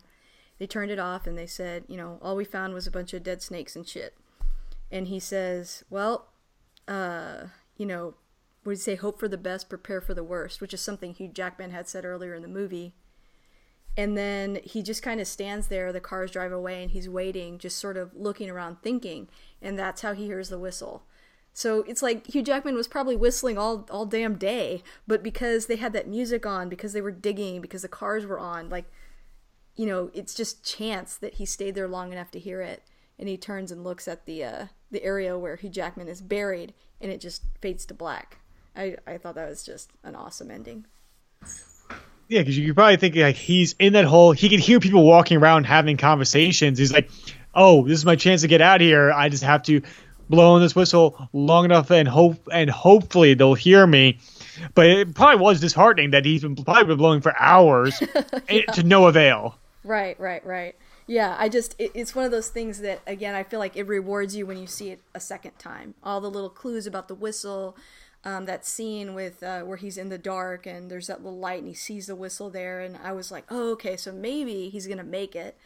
They 0.59 0.67
turned 0.67 0.91
it 0.91 0.99
off 0.99 1.27
and 1.27 1.37
they 1.37 1.47
said, 1.47 1.85
you 1.89 1.97
know, 1.97 2.19
all 2.23 2.37
we 2.37 2.45
found 2.45 2.75
was 2.75 2.87
a 2.87 2.91
bunch 2.91 3.13
of 3.15 3.23
dead 3.23 3.43
snakes 3.43 3.75
and 3.75 3.87
shit. 3.87 4.17
And 4.91 5.09
he 5.09 5.19
says, 5.19 5.83
well, 5.91 6.29
uh, 6.87 7.47
you 7.77 7.87
know, 7.87 8.15
would 8.65 8.79
say 8.79 8.95
hope 8.95 9.19
for 9.19 9.29
the 9.29 9.39
best, 9.39 9.69
prepare 9.69 10.01
for 10.01 10.15
the 10.15 10.23
worst, 10.23 10.61
which 10.61 10.75
is 10.75 10.81
something 10.81 11.15
Hugh 11.15 11.29
Jackman 11.29 11.71
had 11.71 11.89
said 11.89 12.05
earlier 12.05 12.35
in 12.35 12.43
the 12.43 12.49
movie. 12.49 12.95
And 13.97 14.17
then 14.17 14.61
he 14.63 14.83
just 14.83 15.03
kind 15.03 15.21
of 15.21 15.27
stands 15.27 15.67
there, 15.67 15.93
the 15.93 16.01
cars 16.01 16.31
drive 16.31 16.53
away, 16.53 16.83
and 16.83 16.93
he's 16.93 17.09
waiting, 17.09 17.59
just 17.59 17.79
sort 17.79 17.97
of 17.97 18.15
looking 18.15 18.49
around 18.49 18.83
thinking. 18.83 19.29
And 19.61 19.79
that's 19.79 20.03
how 20.03 20.15
he 20.15 20.27
hears 20.27 20.49
the 20.49 20.59
whistle. 20.59 21.03
So 21.55 21.85
it's 21.87 22.03
like 22.03 22.27
Hugh 22.29 22.43
Jackman 22.43 22.75
was 22.75 22.89
probably 22.89 23.17
whistling 23.17 23.59
all 23.59 23.87
all 23.91 24.07
damn 24.07 24.37
day, 24.37 24.83
but 25.07 25.23
because 25.23 25.67
they 25.67 25.77
had 25.77 25.93
that 25.93 26.09
music 26.09 26.47
on, 26.47 26.69
because 26.69 26.93
they 26.93 27.03
were 27.03 27.11
digging, 27.11 27.61
because 27.61 27.83
the 27.83 27.89
cars 27.89 28.25
were 28.25 28.39
on, 28.39 28.69
like 28.71 28.87
you 29.77 29.87
know, 29.87 30.11
it's 30.13 30.35
just 30.35 30.65
chance 30.65 31.17
that 31.17 31.35
he 31.35 31.47
stayed 31.47 31.75
there 31.75 31.89
long 31.89 32.13
enough 32.13 32.31
to 32.33 32.39
hear 32.39 32.61
it. 32.61 32.83
And 33.19 33.29
he 33.29 33.37
turns 33.37 33.71
and 33.71 33.85
looks 33.85 34.09
at 34.09 34.27
the 34.27 34.45
uh, 34.45 34.67
the 34.91 35.03
area 35.05 35.39
where 35.39 35.57
Hugh 35.57 35.69
Jackman 35.69 36.09
is 36.09 36.21
buried, 36.21 36.75
and 37.01 37.11
it 37.13 37.21
just 37.21 37.43
fades 37.61 37.87
to 37.87 37.95
black. 37.95 38.39
I 38.75 38.97
I 39.07 39.19
thought 39.19 39.35
that 39.37 39.49
was 39.49 39.63
just 39.63 39.91
an 40.03 40.17
awesome 40.17 40.51
ending. 40.51 40.87
Yeah, 42.29 42.41
because 42.41 42.57
you 42.57 42.67
could 42.67 42.75
probably 42.75 42.97
think 42.97 43.15
like 43.15 43.37
he's 43.37 43.75
in 43.79 43.93
that 43.93 44.07
hole. 44.07 44.33
He 44.33 44.49
could 44.49 44.61
hear 44.61 44.81
people 44.81 45.05
walking 45.05 45.37
around 45.37 45.65
having 45.65 45.99
conversations. 45.99 46.79
He's 46.79 46.93
like, 46.93 47.11
oh, 47.55 47.87
this 47.87 47.99
is 47.99 48.05
my 48.05 48.17
chance 48.17 48.41
to 48.41 48.49
get 48.49 48.63
out 48.63 48.81
of 48.81 48.87
here. 48.87 49.13
I 49.13 49.29
just 49.29 49.45
have 49.45 49.63
to 49.65 49.83
blow 50.33 50.55
on 50.55 50.63
this 50.63 50.75
whistle 50.75 51.29
long 51.35 51.67
enough 51.67 51.91
and 51.91 52.09
hope 52.09 52.49
and 52.51 52.71
hopefully 52.71 53.35
they'll 53.35 53.55
hear 53.55 53.87
me. 53.87 54.19
But 54.75 54.87
it 54.87 55.15
probably 55.15 55.41
was 55.41 55.61
disheartening 55.61 56.11
that 56.11 56.25
he's 56.25 56.43
been 56.43 56.57
probably 56.57 56.85
been 56.85 56.97
blowing 56.97 57.21
for 57.21 57.39
hours 57.39 58.03
yeah. 58.51 58.63
to 58.73 58.83
no 58.83 59.07
avail. 59.07 59.59
Right, 59.85 60.19
right, 60.19 60.45
right. 60.45 60.75
Yeah, 61.07 61.37
I 61.39 61.49
just 61.49 61.77
it, 61.79 61.93
it's 61.95 62.15
one 62.15 62.25
of 62.25 62.31
those 62.31 62.49
things 62.49 62.81
that 62.81 63.01
again 63.07 63.35
I 63.35 63.43
feel 63.43 63.61
like 63.61 63.77
it 63.77 63.87
rewards 63.87 64.35
you 64.35 64.47
when 64.47 64.57
you 64.57 64.67
see 64.67 64.91
it 64.91 65.01
a 65.15 65.21
second 65.21 65.59
time. 65.59 65.95
All 66.03 66.21
the 66.21 66.31
little 66.31 66.51
clues 66.51 66.87
about 66.87 67.09
the 67.09 67.15
whistle, 67.15 67.77
um, 68.25 68.47
that 68.47 68.65
scene 68.65 69.15
with 69.15 69.43
uh, 69.43 69.61
where 69.61 69.77
he's 69.77 69.99
in 69.99 70.09
the 70.09 70.19
dark 70.19 70.65
and 70.67 70.91
there's 70.91 71.09
that 71.09 71.23
little 71.23 71.39
light 71.39 71.59
and 71.59 71.69
he 71.69 71.75
sees 71.75 72.07
the 72.07 72.17
whistle 72.17 72.49
there, 72.49 72.81
and 72.81 72.97
I 73.05 73.13
was 73.13 73.31
like, 73.31 73.45
oh 73.51 73.73
okay, 73.73 73.99
so 73.99 74.13
maybe 74.13 74.71
he's 74.71 74.87
gonna 74.87 75.05
make 75.05 75.37
it. 75.37 75.59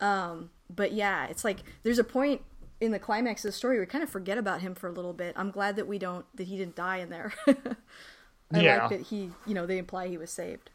Um, 0.00 0.50
but 0.68 0.92
yeah, 0.92 1.26
it's 1.26 1.44
like 1.44 1.60
there's 1.82 1.98
a 1.98 2.04
point 2.04 2.42
in 2.82 2.90
the 2.90 2.98
climax 2.98 3.44
of 3.44 3.50
the 3.50 3.52
story 3.52 3.78
we 3.78 3.86
kind 3.86 4.02
of 4.02 4.10
forget 4.10 4.36
about 4.36 4.60
him 4.60 4.74
for 4.74 4.88
a 4.88 4.92
little 4.92 5.12
bit. 5.12 5.34
I'm 5.36 5.52
glad 5.52 5.76
that 5.76 5.86
we 5.86 5.98
don't 5.98 6.26
that 6.36 6.48
he 6.48 6.56
didn't 6.56 6.74
die 6.74 6.96
in 6.96 7.10
there. 7.10 7.32
I 7.46 8.60
yeah. 8.60 8.80
like 8.80 8.90
that 8.90 9.00
he, 9.06 9.30
you 9.46 9.54
know, 9.54 9.66
they 9.66 9.78
imply 9.78 10.08
he 10.08 10.18
was 10.18 10.30
saved. 10.30 10.70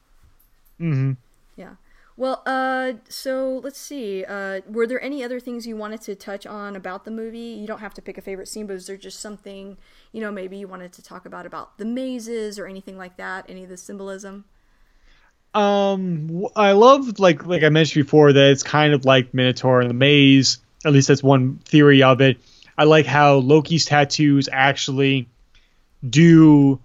Mm-hmm. 0.80 1.14
Yeah. 1.58 1.74
Well, 2.16 2.42
uh, 2.48 2.94
so 3.10 3.60
let's 3.64 3.78
see. 3.78 4.24
Uh, 4.26 4.62
were 4.68 4.88
there 4.88 5.02
any 5.04 5.24
other 5.24 5.40
things 5.40 5.68
you 5.68 5.76
wanted 5.76 6.02
to 6.02 6.16
touch 6.16 6.48
on 6.48 6.76
about 6.76 7.06
the 7.06 7.12
movie? 7.12 7.38
You 7.38 7.68
don't 7.68 7.80
have 7.80 7.94
to 7.96 8.02
pick 8.02 8.18
a 8.18 8.22
favorite 8.22 8.48
scene, 8.48 8.66
but 8.66 8.78
is 8.78 8.88
there 8.88 8.98
just 8.98 9.20
something, 9.20 9.78
you 10.14 10.22
know, 10.22 10.32
maybe 10.32 10.58
you 10.58 10.68
wanted 10.68 10.94
to 10.94 11.04
talk 11.04 11.28
about 11.28 11.46
about 11.46 11.78
the 11.78 11.86
mazes 11.86 12.58
or 12.58 12.66
anything 12.66 12.98
like 12.98 13.18
that? 13.18 13.46
Any 13.48 13.64
of 13.64 13.70
the 13.70 13.78
symbolism? 13.78 14.46
Um, 15.54 16.48
I 16.56 16.72
love 16.72 17.20
like 17.20 17.46
like 17.46 17.64
I 17.64 17.70
mentioned 17.70 18.06
before 18.06 18.32
that 18.32 18.52
it's 18.52 18.64
kind 18.64 18.94
of 18.94 19.06
like 19.06 19.34
Minotaur 19.34 19.82
and 19.82 19.90
the 19.90 19.94
maze. 19.94 20.60
At 20.88 20.94
least 20.94 21.10
that's 21.10 21.22
one 21.22 21.58
theory 21.66 22.02
of 22.02 22.22
it. 22.22 22.38
I 22.78 22.86
like 22.86 23.06
how 23.06 23.36
Loki's 23.36 23.86
tattoos 23.86 24.50
actually 24.52 25.28
do 26.08 26.80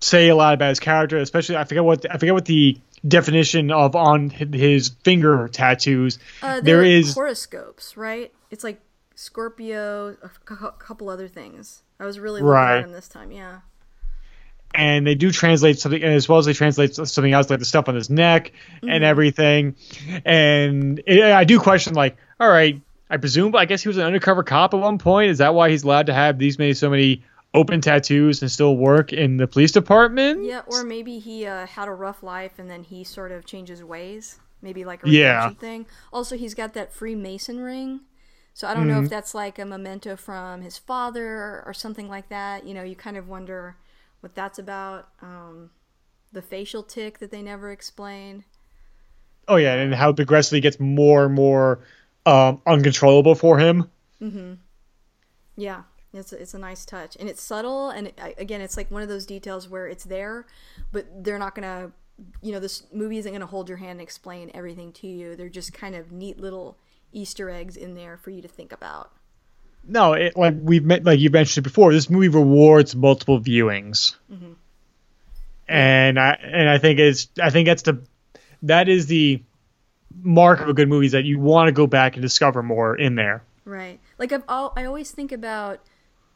say 0.00 0.28
a 0.28 0.34
lot 0.34 0.54
about 0.54 0.70
his 0.70 0.80
character, 0.80 1.18
especially 1.18 1.56
I 1.56 1.64
forget 1.64 1.84
what 1.84 2.10
I 2.10 2.18
forget 2.18 2.34
what 2.34 2.46
the 2.46 2.78
definition 3.06 3.70
of 3.70 3.94
on 3.96 4.30
his 4.30 4.90
finger 5.04 5.48
tattoos. 5.48 6.18
Uh, 6.42 6.60
there 6.60 6.82
is 6.82 7.14
horoscopes, 7.14 7.96
right? 7.96 8.32
It's 8.50 8.64
like 8.64 8.80
Scorpio, 9.14 10.16
a 10.22 10.28
couple 10.78 11.08
other 11.08 11.28
things. 11.28 11.82
I 12.00 12.06
was 12.06 12.18
really 12.18 12.40
looking 12.40 12.52
right. 12.52 12.78
at 12.78 12.84
him 12.84 12.92
this 12.92 13.08
time, 13.08 13.30
yeah. 13.30 13.60
And 14.74 15.06
they 15.06 15.14
do 15.14 15.30
translate 15.30 15.78
something, 15.78 16.02
as 16.02 16.28
well 16.28 16.38
as 16.38 16.46
they 16.46 16.54
translate 16.54 16.94
something 16.94 17.32
else, 17.32 17.50
like 17.50 17.58
the 17.58 17.64
stuff 17.64 17.88
on 17.88 17.94
his 17.94 18.08
neck 18.08 18.52
mm-hmm. 18.76 18.88
and 18.88 19.04
everything. 19.04 19.76
And 20.24 21.02
it, 21.06 21.22
I 21.22 21.44
do 21.44 21.60
question, 21.60 21.94
like, 21.94 22.16
all 22.40 22.48
right, 22.48 22.80
I 23.12 23.18
presume, 23.18 23.54
I 23.54 23.66
guess 23.66 23.82
he 23.82 23.88
was 23.88 23.98
an 23.98 24.04
undercover 24.04 24.42
cop 24.42 24.72
at 24.72 24.80
one 24.80 24.96
point. 24.96 25.30
Is 25.30 25.38
that 25.38 25.54
why 25.54 25.68
he's 25.68 25.84
allowed 25.84 26.06
to 26.06 26.14
have 26.14 26.38
these 26.38 26.58
many, 26.58 26.72
so 26.72 26.88
many 26.88 27.22
open 27.52 27.82
tattoos 27.82 28.40
and 28.40 28.50
still 28.50 28.78
work 28.78 29.12
in 29.12 29.36
the 29.36 29.46
police 29.46 29.70
department. 29.70 30.44
Yeah, 30.44 30.62
or 30.66 30.82
maybe 30.82 31.18
he 31.18 31.46
uh, 31.46 31.66
had 31.66 31.88
a 31.88 31.92
rough 31.92 32.22
life 32.22 32.58
and 32.58 32.70
then 32.70 32.82
he 32.82 33.04
sort 33.04 33.30
of 33.30 33.44
changes 33.44 33.84
ways. 33.84 34.40
Maybe 34.62 34.86
like 34.86 35.04
a 35.04 35.10
yeah. 35.10 35.50
thing. 35.50 35.84
Also, 36.10 36.38
he's 36.38 36.54
got 36.54 36.72
that 36.72 36.90
Freemason 36.90 37.60
ring. 37.60 38.00
So 38.54 38.66
I 38.66 38.72
don't 38.72 38.84
mm-hmm. 38.84 38.92
know 38.92 38.98
if 38.98 39.04
mm-hmm. 39.04 39.10
that's 39.10 39.34
like 39.34 39.58
a 39.58 39.66
memento 39.66 40.16
from 40.16 40.62
his 40.62 40.78
father 40.78 41.62
or 41.66 41.74
something 41.74 42.08
like 42.08 42.30
that. 42.30 42.66
You 42.66 42.72
know, 42.72 42.82
you 42.82 42.96
kind 42.96 43.18
of 43.18 43.28
wonder 43.28 43.76
what 44.20 44.34
that's 44.34 44.58
about. 44.58 45.08
Um, 45.20 45.70
the 46.32 46.40
facial 46.40 46.82
tick 46.82 47.18
that 47.18 47.30
they 47.30 47.42
never 47.42 47.72
explain. 47.72 48.44
Oh 49.48 49.56
yeah, 49.56 49.74
and 49.74 49.94
how 49.94 50.10
it 50.10 50.16
progressively 50.16 50.60
gets 50.60 50.80
more 50.80 51.26
and 51.26 51.34
more 51.34 51.80
um, 52.26 52.60
uncontrollable 52.66 53.34
for 53.34 53.58
him. 53.58 53.90
Mm-hmm. 54.20 54.54
Yeah. 55.56 55.82
It's 56.14 56.30
a, 56.30 56.42
it's 56.42 56.52
a 56.52 56.58
nice 56.58 56.84
touch, 56.84 57.16
and 57.18 57.26
it's 57.26 57.40
subtle, 57.40 57.88
and 57.88 58.08
it, 58.08 58.20
again, 58.36 58.60
it's 58.60 58.76
like 58.76 58.90
one 58.90 59.00
of 59.00 59.08
those 59.08 59.24
details 59.24 59.66
where 59.66 59.88
it's 59.88 60.04
there, 60.04 60.44
but 60.92 61.06
they're 61.24 61.38
not 61.38 61.54
gonna, 61.54 61.90
you 62.42 62.52
know, 62.52 62.60
this 62.60 62.82
movie 62.92 63.16
isn't 63.16 63.32
gonna 63.32 63.46
hold 63.46 63.66
your 63.66 63.78
hand 63.78 63.92
and 63.92 64.02
explain 64.02 64.50
everything 64.52 64.92
to 64.92 65.06
you. 65.06 65.36
They're 65.36 65.48
just 65.48 65.72
kind 65.72 65.94
of 65.94 66.12
neat 66.12 66.38
little 66.38 66.76
Easter 67.12 67.48
eggs 67.48 67.78
in 67.78 67.94
there 67.94 68.18
for 68.18 68.28
you 68.28 68.42
to 68.42 68.48
think 68.48 68.72
about. 68.72 69.10
No, 69.88 70.12
it, 70.12 70.36
like 70.36 70.54
we've 70.60 70.84
met, 70.84 71.02
like 71.04 71.18
you 71.18 71.30
mentioned 71.30 71.64
before, 71.64 71.94
this 71.94 72.10
movie 72.10 72.28
rewards 72.28 72.94
multiple 72.94 73.40
viewings, 73.40 74.14
mm-hmm. 74.30 74.52
and 75.66 76.20
I 76.20 76.32
and 76.42 76.68
I 76.68 76.76
think 76.76 76.98
it's 76.98 77.28
I 77.42 77.48
think 77.48 77.68
that's 77.68 77.84
the 77.84 78.02
that 78.64 78.90
is 78.90 79.06
the 79.06 79.42
mark 80.22 80.60
of 80.60 80.68
a 80.68 80.74
good 80.74 80.88
movie 80.88 81.06
is 81.06 81.12
that 81.12 81.24
you 81.24 81.38
want 81.38 81.68
to 81.68 81.72
go 81.72 81.86
back 81.86 82.14
and 82.14 82.22
discover 82.22 82.62
more 82.62 82.96
in 82.96 83.14
there. 83.14 83.42
Right. 83.64 84.00
Like 84.18 84.32
I've 84.32 84.44
all, 84.48 84.72
I 84.76 84.84
always 84.84 85.10
think 85.10 85.32
about 85.32 85.80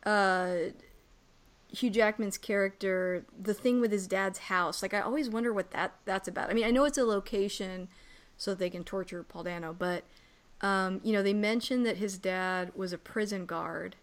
uh, 0.05 0.55
Hugh 1.69 1.91
Jackman's 1.91 2.39
character, 2.39 3.25
the 3.41 3.55
thing 3.55 3.81
with 3.81 3.93
his 3.93 4.07
dad's 4.07 4.39
house. 4.39 4.83
Like 4.83 4.95
I 4.95 5.01
always 5.01 5.29
wonder 5.29 5.53
what 5.53 5.73
that 5.73 5.95
that's 6.05 6.29
about. 6.29 6.51
I 6.51 6.55
mean, 6.55 6.65
I 6.65 6.71
know 6.71 6.85
it's 6.85 6.99
a 6.99 7.05
location 7.05 7.89
so 8.37 8.53
that 8.53 8.59
they 8.59 8.71
can 8.71 8.85
torture 8.85 9.23
Paul 9.23 9.45
Dano, 9.45 9.75
but 9.77 10.05
um, 10.61 11.01
you 11.03 11.13
know, 11.13 11.23
they 11.23 11.35
mentioned 11.35 11.85
that 11.87 11.99
his 11.99 12.19
dad 12.19 12.73
was 12.75 12.93
a 12.93 12.99
prison 12.99 13.47
guard. 13.47 13.97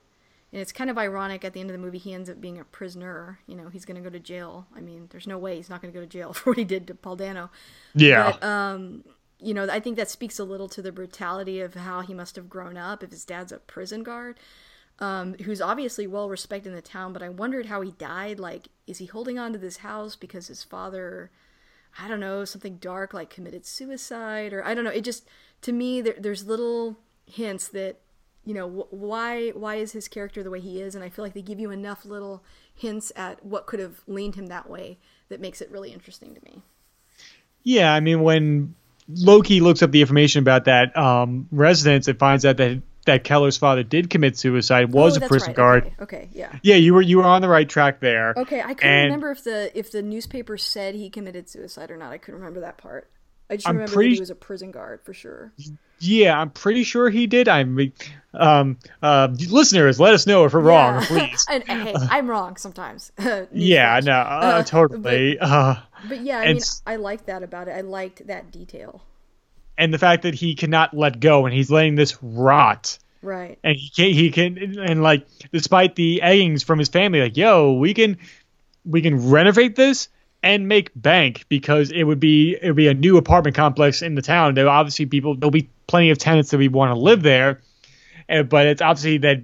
And 0.52 0.62
it's 0.62 0.72
kind 0.72 0.91
of 0.91 1.00
ironic 1.00 1.44
at 1.44 1.54
the 1.54 1.60
end 1.62 1.72
of 1.72 1.74
the 1.74 1.82
movie, 1.82 1.98
he 1.98 2.14
ends 2.14 2.30
up 2.30 2.40
being 2.40 2.60
a 2.60 2.64
prisoner. 2.64 3.40
You 3.48 3.56
know, 3.56 3.70
he's 3.70 3.86
going 3.86 3.95
to 3.95 4.08
go 4.08 4.12
to 4.12 4.20
jail. 4.20 4.68
I 4.76 4.82
mean, 4.82 5.08
there's 5.10 5.26
no 5.26 5.40
way 5.40 5.56
he's 5.56 5.68
not 5.68 5.82
going 5.82 5.91
to 5.91 6.00
go 6.00 6.06
to 6.06 6.10
jail 6.10 6.32
for 6.34 6.52
what 6.52 6.58
he 6.60 6.64
did 6.64 6.86
to 6.88 6.95
Paul 6.95 7.16
Dano. 7.16 7.50
Yeah. 7.95 8.34
But, 8.34 8.44
um, 8.44 9.04
you 9.44 9.53
know, 9.53 9.68
I 9.70 9.80
think 9.80 9.98
that 9.98 10.10
speaks 10.10 10.40
a 10.40 10.44
little 10.44 10.70
to 10.70 10.82
the 10.82 10.91
brutality 10.91 11.60
of 11.60 11.74
how 11.74 12.02
he 12.02 12.14
must 12.14 12.36
have 12.36 12.49
grown 12.49 12.78
up 12.78 13.03
if 13.03 13.11
his 13.11 13.26
dad's 13.26 13.52
a 13.52 13.57
prison 13.57 14.03
guard 14.03 14.40
um, 14.99 15.36
who's 15.44 15.61
obviously 15.61 16.07
well 16.07 16.30
respected 16.30 16.70
in 16.70 16.76
the 16.76 16.82
town, 16.82 17.14
but 17.14 17.24
I 17.24 17.30
wondered 17.30 17.65
how 17.65 17.82
he 17.82 17.91
died. 17.91 18.40
Like, 18.40 18.68
is 18.88 18.99
he 18.99 19.06
holding 19.06 19.40
on 19.40 19.53
to 19.53 19.60
this 19.60 19.78
house 19.78 20.15
because 20.15 20.48
his 20.48 20.64
father, 20.64 21.32
I 21.99 22.07
don't 22.07 22.20
know, 22.20 22.45
something 22.45 22.78
dark 22.78 23.14
like 23.14 23.30
committed 23.30 23.65
suicide, 23.65 24.53
or 24.53 24.64
I 24.64 24.74
don't 24.74 24.84
know. 24.84 24.91
It 24.91 25.03
just 25.03 25.28
to 25.61 25.72
me 25.72 26.02
there, 26.02 26.15
there's 26.18 26.45
little 26.45 26.98
hints 27.26 27.68
that 27.70 27.99
you 28.45 28.53
know 28.53 28.70
wh- 28.70 28.94
why 28.94 29.49
why 29.52 29.76
is 29.76 29.94
his 29.94 30.07
character 30.07 30.44
the 30.44 30.52
way 30.52 30.60
he 30.60 30.80
is, 30.80 30.94
and 30.95 31.03
I 31.03 31.10
feel 31.10 31.26
like 31.26 31.34
they 31.34 31.41
give 31.41 31.60
you 31.60 31.72
enough 31.72 32.06
little 32.06 32.44
hints 32.76 33.11
at 33.15 33.44
what 33.44 33.65
could 33.65 33.80
have 33.80 34.02
leaned 34.07 34.36
him 34.36 34.48
that 34.48 34.70
way 34.70 34.99
that 35.30 35.41
makes 35.41 35.60
it 35.60 35.72
really 35.72 35.91
interesting 35.91 36.36
to 36.36 36.41
me. 36.45 36.61
Yeah, 37.64 37.94
I 37.94 37.99
mean 37.99 38.22
when 38.22 38.76
Loki 39.08 39.60
looks 39.60 39.84
up 39.84 39.92
the 39.92 40.02
information 40.02 40.40
about 40.40 40.66
that 40.66 40.96
um, 40.98 41.48
residence, 41.52 42.08
and 42.08 42.18
finds 42.18 42.46
out 42.46 42.58
that 42.58 42.82
that 43.06 43.24
Keller's 43.24 43.58
father 43.58 43.84
did 43.84 44.10
commit 44.10 44.38
suicide 44.38 44.92
was 44.92 45.18
oh, 45.18 45.26
a 45.26 45.28
prison 45.28 45.50
right. 45.50 45.56
guard. 45.56 45.86
Okay. 45.86 46.02
okay. 46.02 46.30
yeah. 46.34 46.58
Yeah, 46.62 46.76
you 46.76 46.94
were 46.94 47.02
you 47.02 47.18
were 47.18 47.26
on 47.26 47.42
the 47.42 47.50
right 47.50 47.68
track 47.68 48.00
there. 48.00 48.34
Okay, 48.36 48.62
I 48.62 48.74
couldn't 48.74 48.90
and 48.90 49.06
remember 49.06 49.32
if 49.32 49.44
the 49.44 49.78
if 49.78 49.92
the 49.92 50.02
newspaper 50.02 50.58
said 50.58 50.96
he 50.96 51.10
committed 51.10 51.50
suicide 51.50 51.92
or 51.92 51.98
not. 51.98 52.12
I 52.12 52.18
couldn't 52.18 52.40
remember 52.40 52.62
that 52.62 52.78
part. 52.78 53.10
I 53.50 53.58
just 53.58 53.68
I'm 53.68 53.76
remember 53.76 53.94
pretty, 53.94 54.12
that 54.12 54.16
he 54.16 54.20
was 54.22 54.30
a 54.30 54.36
prison 54.36 54.72
guard 54.72 55.02
for 55.04 55.14
sure. 55.14 55.52
Yeah, 56.00 56.40
I'm 56.40 56.50
pretty 56.50 56.84
sure 56.84 57.10
he 57.10 57.28
did. 57.28 57.48
I'm 57.48 57.94
um 58.34 58.80
uh 59.02 59.30
listeners, 59.50 60.00
let 60.00 60.14
us 60.14 60.26
know 60.26 60.46
if 60.46 60.54
we're 60.54 60.64
yeah. 60.64 60.68
wrong, 60.68 61.04
please. 61.04 61.46
and, 61.52 61.64
hey, 61.64 61.94
I'm 61.96 62.30
wrong 62.30 62.58
sometimes. 62.58 63.12
yeah, 63.52 64.00
no, 64.04 64.14
uh, 64.14 64.16
uh, 64.16 64.64
totally. 64.64 65.38
But, 65.40 65.46
uh, 65.48 65.76
but 66.08 66.22
yeah, 66.22 66.40
I 66.40 66.54
mean, 66.54 66.62
I 66.86 66.96
liked 66.98 67.28
that 67.28 67.44
about 67.44 67.68
it. 67.68 67.72
I 67.72 67.82
liked 67.82 68.28
that 68.28 68.52
detail 68.52 69.02
and 69.78 69.94
the 69.94 69.98
fact 69.98 70.24
that 70.24 70.34
he 70.34 70.56
cannot 70.56 70.96
let 70.96 71.20
go 71.20 71.46
and 71.46 71.54
he's 71.54 71.72
letting 71.72 71.96
this 71.96 72.22
rot. 72.22 72.98
Right. 73.22 73.58
And 73.64 73.76
he 73.76 73.90
can 73.90 74.14
he 74.14 74.32
can 74.32 74.80
and 74.80 75.02
like 75.02 75.26
despite 75.52 75.96
the 75.96 76.22
eggings 76.24 76.64
from 76.64 76.80
his 76.80 76.90
family, 76.90 77.22
like, 77.22 77.38
yo, 77.38 77.74
we 77.74 77.94
can 77.94 78.18
we 78.86 79.02
can 79.02 79.30
renovate 79.30 79.76
this 79.76 80.10
and 80.42 80.68
make 80.68 80.92
bank 80.94 81.46
because 81.48 81.90
it 81.90 82.04
would 82.04 82.20
be 82.20 82.58
it 82.62 82.68
would 82.68 82.76
be 82.76 82.88
a 82.88 82.94
new 82.94 83.18
apartment 83.18 83.56
complex 83.56 84.02
in 84.02 84.16
the 84.16 84.22
town. 84.22 84.56
There 84.56 84.68
obviously 84.68 85.06
people 85.06 85.36
there'll 85.36 85.52
be 85.52 85.70
plenty 85.88 86.10
of 86.10 86.18
tenants 86.18 86.52
that 86.52 86.58
we 86.58 86.68
want 86.68 86.94
to 86.94 87.00
live 87.00 87.24
there. 87.24 87.62
Uh, 88.30 88.44
but 88.44 88.68
it's 88.68 88.82
obviously 88.82 89.20
that 89.20 89.42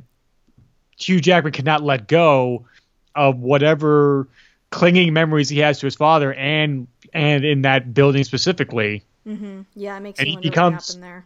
Hugh 0.97 1.21
Jackman 1.21 1.53
cannot 1.53 1.81
let 1.81 2.07
go 2.07 2.65
of 3.15 3.39
whatever 3.39 4.27
clinging 4.71 5.13
memories 5.13 5.49
he 5.49 5.59
has 5.59 5.79
to 5.79 5.87
his 5.87 5.95
father 5.95 6.33
and 6.33 6.87
and 7.13 7.43
in 7.43 7.63
that 7.63 7.93
building 7.93 8.23
specifically. 8.23 9.03
Mm-hmm. 9.27 9.61
Yeah, 9.75 9.97
it 9.97 10.01
makes 10.01 10.19
and 10.19 10.27
he 10.27 10.37
becomes, 10.37 10.95
there. 10.97 11.25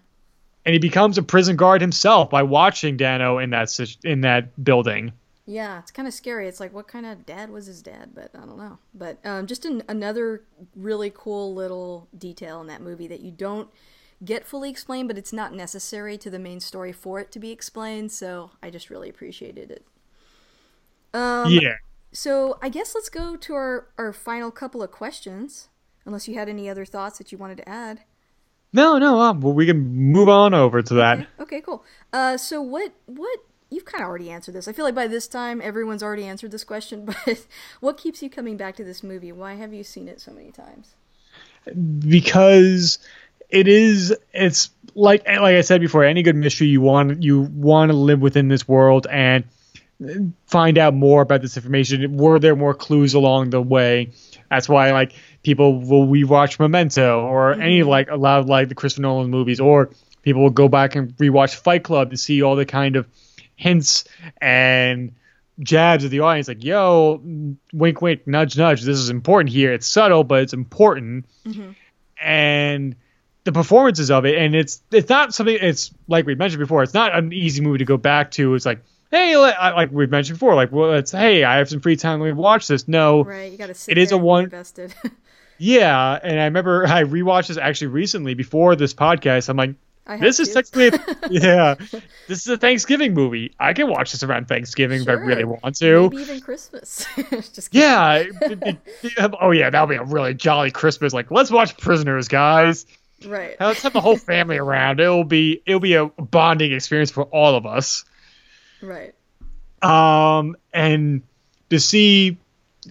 And 0.65 0.73
he 0.73 0.79
becomes 0.79 1.17
a 1.17 1.23
prison 1.23 1.55
guard 1.55 1.81
himself 1.81 2.29
by 2.29 2.43
watching 2.43 2.97
Dano 2.97 3.37
in 3.37 3.49
that 3.51 3.97
in 4.03 4.21
that 4.21 4.63
building. 4.63 5.13
Yeah, 5.45 5.79
it's 5.79 5.91
kind 5.91 6.07
of 6.07 6.13
scary. 6.13 6.47
It's 6.47 6.61
like, 6.61 6.73
what 6.73 6.87
kind 6.87 7.05
of 7.05 7.25
dad 7.25 7.49
was 7.49 7.65
his 7.65 7.81
dad? 7.81 8.11
But 8.13 8.31
I 8.33 8.45
don't 8.45 8.57
know. 8.57 8.77
But 8.93 9.17
um, 9.25 9.45
just 9.45 9.65
an, 9.65 9.83
another 9.89 10.43
really 10.73 11.11
cool 11.13 11.53
little 11.53 12.07
detail 12.17 12.61
in 12.61 12.67
that 12.67 12.81
movie 12.81 13.07
that 13.07 13.19
you 13.19 13.31
don't 13.31 13.67
get 14.23 14.45
fully 14.45 14.69
explained, 14.69 15.09
but 15.09 15.17
it's 15.17 15.33
not 15.33 15.53
necessary 15.53 16.17
to 16.17 16.29
the 16.29 16.39
main 16.39 16.61
story 16.61 16.93
for 16.93 17.19
it 17.19 17.29
to 17.33 17.39
be 17.39 17.51
explained. 17.51 18.13
So 18.13 18.51
I 18.61 18.69
just 18.69 18.89
really 18.89 19.09
appreciated 19.09 19.69
it. 19.69 19.85
Um, 21.13 21.51
yeah. 21.51 21.75
So 22.13 22.57
I 22.61 22.69
guess 22.69 22.93
let's 22.95 23.09
go 23.09 23.35
to 23.35 23.53
our, 23.55 23.87
our 23.97 24.13
final 24.13 24.51
couple 24.51 24.83
of 24.83 24.91
questions 24.91 25.69
unless 26.05 26.27
you 26.27 26.35
had 26.35 26.47
any 26.47 26.69
other 26.69 26.85
thoughts 26.85 27.17
that 27.17 27.31
you 27.31 27.37
wanted 27.37 27.57
to 27.57 27.67
add. 27.67 28.01
No, 28.71 28.97
no, 28.97 29.19
um, 29.19 29.41
well, 29.41 29.53
we 29.53 29.65
can 29.65 29.77
move 29.77 30.29
on 30.29 30.53
over 30.53 30.81
to 30.81 30.93
that. 30.95 31.19
Okay, 31.19 31.27
okay 31.39 31.61
cool. 31.61 31.83
Uh, 32.11 32.37
so 32.37 32.61
what 32.61 32.93
what 33.05 33.39
you've 33.69 33.85
kind 33.85 34.03
of 34.03 34.07
already 34.07 34.29
answered 34.29 34.53
this. 34.53 34.67
I 34.67 34.73
feel 34.73 34.85
like 34.85 34.95
by 34.95 35.07
this 35.07 35.27
time 35.27 35.61
everyone's 35.61 36.03
already 36.03 36.25
answered 36.25 36.51
this 36.51 36.63
question, 36.63 37.05
but 37.25 37.45
what 37.79 37.97
keeps 37.97 38.21
you 38.21 38.29
coming 38.29 38.57
back 38.57 38.75
to 38.77 38.83
this 38.83 39.03
movie? 39.03 39.31
Why 39.31 39.55
have 39.55 39.73
you 39.73 39.83
seen 39.83 40.07
it 40.07 40.21
so 40.21 40.31
many 40.31 40.51
times? 40.51 40.95
Because 41.99 42.99
it 43.49 43.67
is 43.67 44.15
it's 44.33 44.69
like 44.95 45.27
like 45.27 45.55
I 45.55 45.61
said 45.61 45.81
before, 45.81 46.03
any 46.03 46.23
good 46.23 46.35
mystery 46.35 46.67
you 46.67 46.81
want 46.81 47.23
you 47.23 47.41
want 47.41 47.91
to 47.91 47.97
live 47.97 48.21
within 48.21 48.47
this 48.47 48.67
world 48.67 49.07
and 49.09 49.45
find 50.47 50.77
out 50.77 50.93
more 50.93 51.21
about 51.21 51.41
this 51.41 51.57
information. 51.57 52.17
Were 52.17 52.39
there 52.39 52.55
more 52.55 52.73
clues 52.73 53.13
along 53.13 53.51
the 53.51 53.61
way? 53.61 54.11
That's 54.49 54.67
why 54.69 54.91
like 54.91 55.13
people 55.43 55.79
will 55.79 56.07
rewatch 56.07 56.59
Memento 56.59 57.21
or 57.21 57.53
mm-hmm. 57.53 57.61
any 57.61 57.83
like 57.83 58.09
a 58.09 58.15
lot 58.15 58.39
of 58.39 58.47
like 58.47 58.69
the 58.69 58.75
Christopher 58.75 59.03
Nolan 59.03 59.29
movies, 59.29 59.59
or 59.59 59.91
people 60.21 60.41
will 60.41 60.49
go 60.49 60.67
back 60.67 60.95
and 60.95 61.15
rewatch 61.17 61.55
Fight 61.55 61.83
Club 61.83 62.11
to 62.11 62.17
see 62.17 62.41
all 62.41 62.55
the 62.55 62.65
kind 62.65 62.95
of 62.95 63.07
hints 63.55 64.05
and 64.41 65.13
jabs 65.59 66.03
of 66.03 66.11
the 66.11 66.21
audience, 66.21 66.47
like 66.47 66.63
"Yo, 66.63 67.21
wink, 67.71 68.01
wink, 68.01 68.27
nudge, 68.27 68.57
nudge. 68.57 68.81
This 68.81 68.97
is 68.97 69.09
important 69.09 69.51
here. 69.51 69.73
It's 69.73 69.87
subtle, 69.87 70.23
but 70.23 70.43
it's 70.43 70.53
important." 70.53 71.25
Mm-hmm. 71.45 71.71
And 72.21 72.95
the 73.43 73.51
performances 73.51 74.09
of 74.09 74.25
it, 74.25 74.37
and 74.37 74.55
it's 74.55 74.81
it's 74.91 75.09
not 75.09 75.33
something. 75.33 75.57
It's 75.59 75.91
like 76.07 76.25
we 76.25 76.35
mentioned 76.35 76.59
before. 76.59 76.83
It's 76.83 76.93
not 76.93 77.15
an 77.15 77.33
easy 77.33 77.61
movie 77.61 77.79
to 77.79 77.85
go 77.85 77.97
back 77.97 78.31
to. 78.31 78.55
It's 78.55 78.65
like 78.65 78.83
hey, 79.13 79.37
like 79.37 79.91
we've 79.91 80.09
mentioned 80.09 80.37
before, 80.37 80.55
like 80.55 80.71
well, 80.71 80.93
it's 80.93 81.11
hey, 81.11 81.43
I 81.43 81.57
have 81.57 81.69
some 81.69 81.79
free 81.79 81.95
time. 81.95 82.19
Let 82.19 82.27
me 82.27 82.33
watch 82.33 82.67
this. 82.67 82.87
No, 82.87 83.23
right? 83.23 83.51
You 83.51 83.57
got 83.57 83.67
to 83.67 83.73
sit. 83.73 83.97
It 83.97 84.01
is 84.01 84.11
a 84.11 84.17
one. 84.17 84.45
Invested. 84.45 84.93
yeah, 85.57 86.19
and 86.21 86.39
I 86.39 86.45
remember 86.45 86.85
I 86.87 87.03
rewatched 87.03 87.47
this 87.47 87.57
actually 87.57 87.87
recently 87.87 88.33
before 88.33 88.75
this 88.75 88.93
podcast. 88.93 89.49
I'm 89.49 89.57
like, 89.57 89.75
this 90.19 90.39
is 90.39 90.51
technically 90.51 90.99
yeah, 91.29 91.75
this 92.27 92.41
is 92.41 92.47
a 92.47 92.57
Thanksgiving 92.57 93.13
movie. 93.13 93.53
I 93.59 93.73
can 93.73 93.87
watch 93.87 94.11
this 94.11 94.23
around 94.23 94.47
Thanksgiving 94.47 95.03
sure. 95.03 95.13
if 95.13 95.19
I 95.19 95.23
really 95.23 95.45
want 95.45 95.75
to. 95.77 96.09
Maybe 96.09 96.23
even 96.23 96.41
Christmas. 96.41 97.05
Just 97.29 97.73
yeah. 97.73 98.15
It, 98.15 98.35
it, 98.41 98.77
it, 99.03 99.33
oh 99.39 99.51
yeah, 99.51 99.69
that'll 99.69 99.87
be 99.87 99.95
a 99.95 100.03
really 100.03 100.33
jolly 100.33 100.71
Christmas. 100.71 101.13
Like, 101.13 101.29
let's 101.29 101.51
watch 101.51 101.77
Prisoners, 101.77 102.27
guys. 102.27 102.85
Right. 103.25 103.55
Let's 103.59 103.83
have 103.83 103.93
the 103.93 104.01
whole 104.01 104.17
family 104.17 104.57
around. 104.57 104.99
It'll 104.99 105.23
be 105.23 105.61
it'll 105.65 105.79
be 105.79 105.93
a 105.93 106.07
bonding 106.07 106.73
experience 106.73 107.11
for 107.11 107.23
all 107.25 107.55
of 107.55 107.65
us. 107.65 108.03
Right. 108.83 109.15
Um, 109.81 110.55
and 110.73 111.23
to 111.69 111.79
see, 111.79 112.37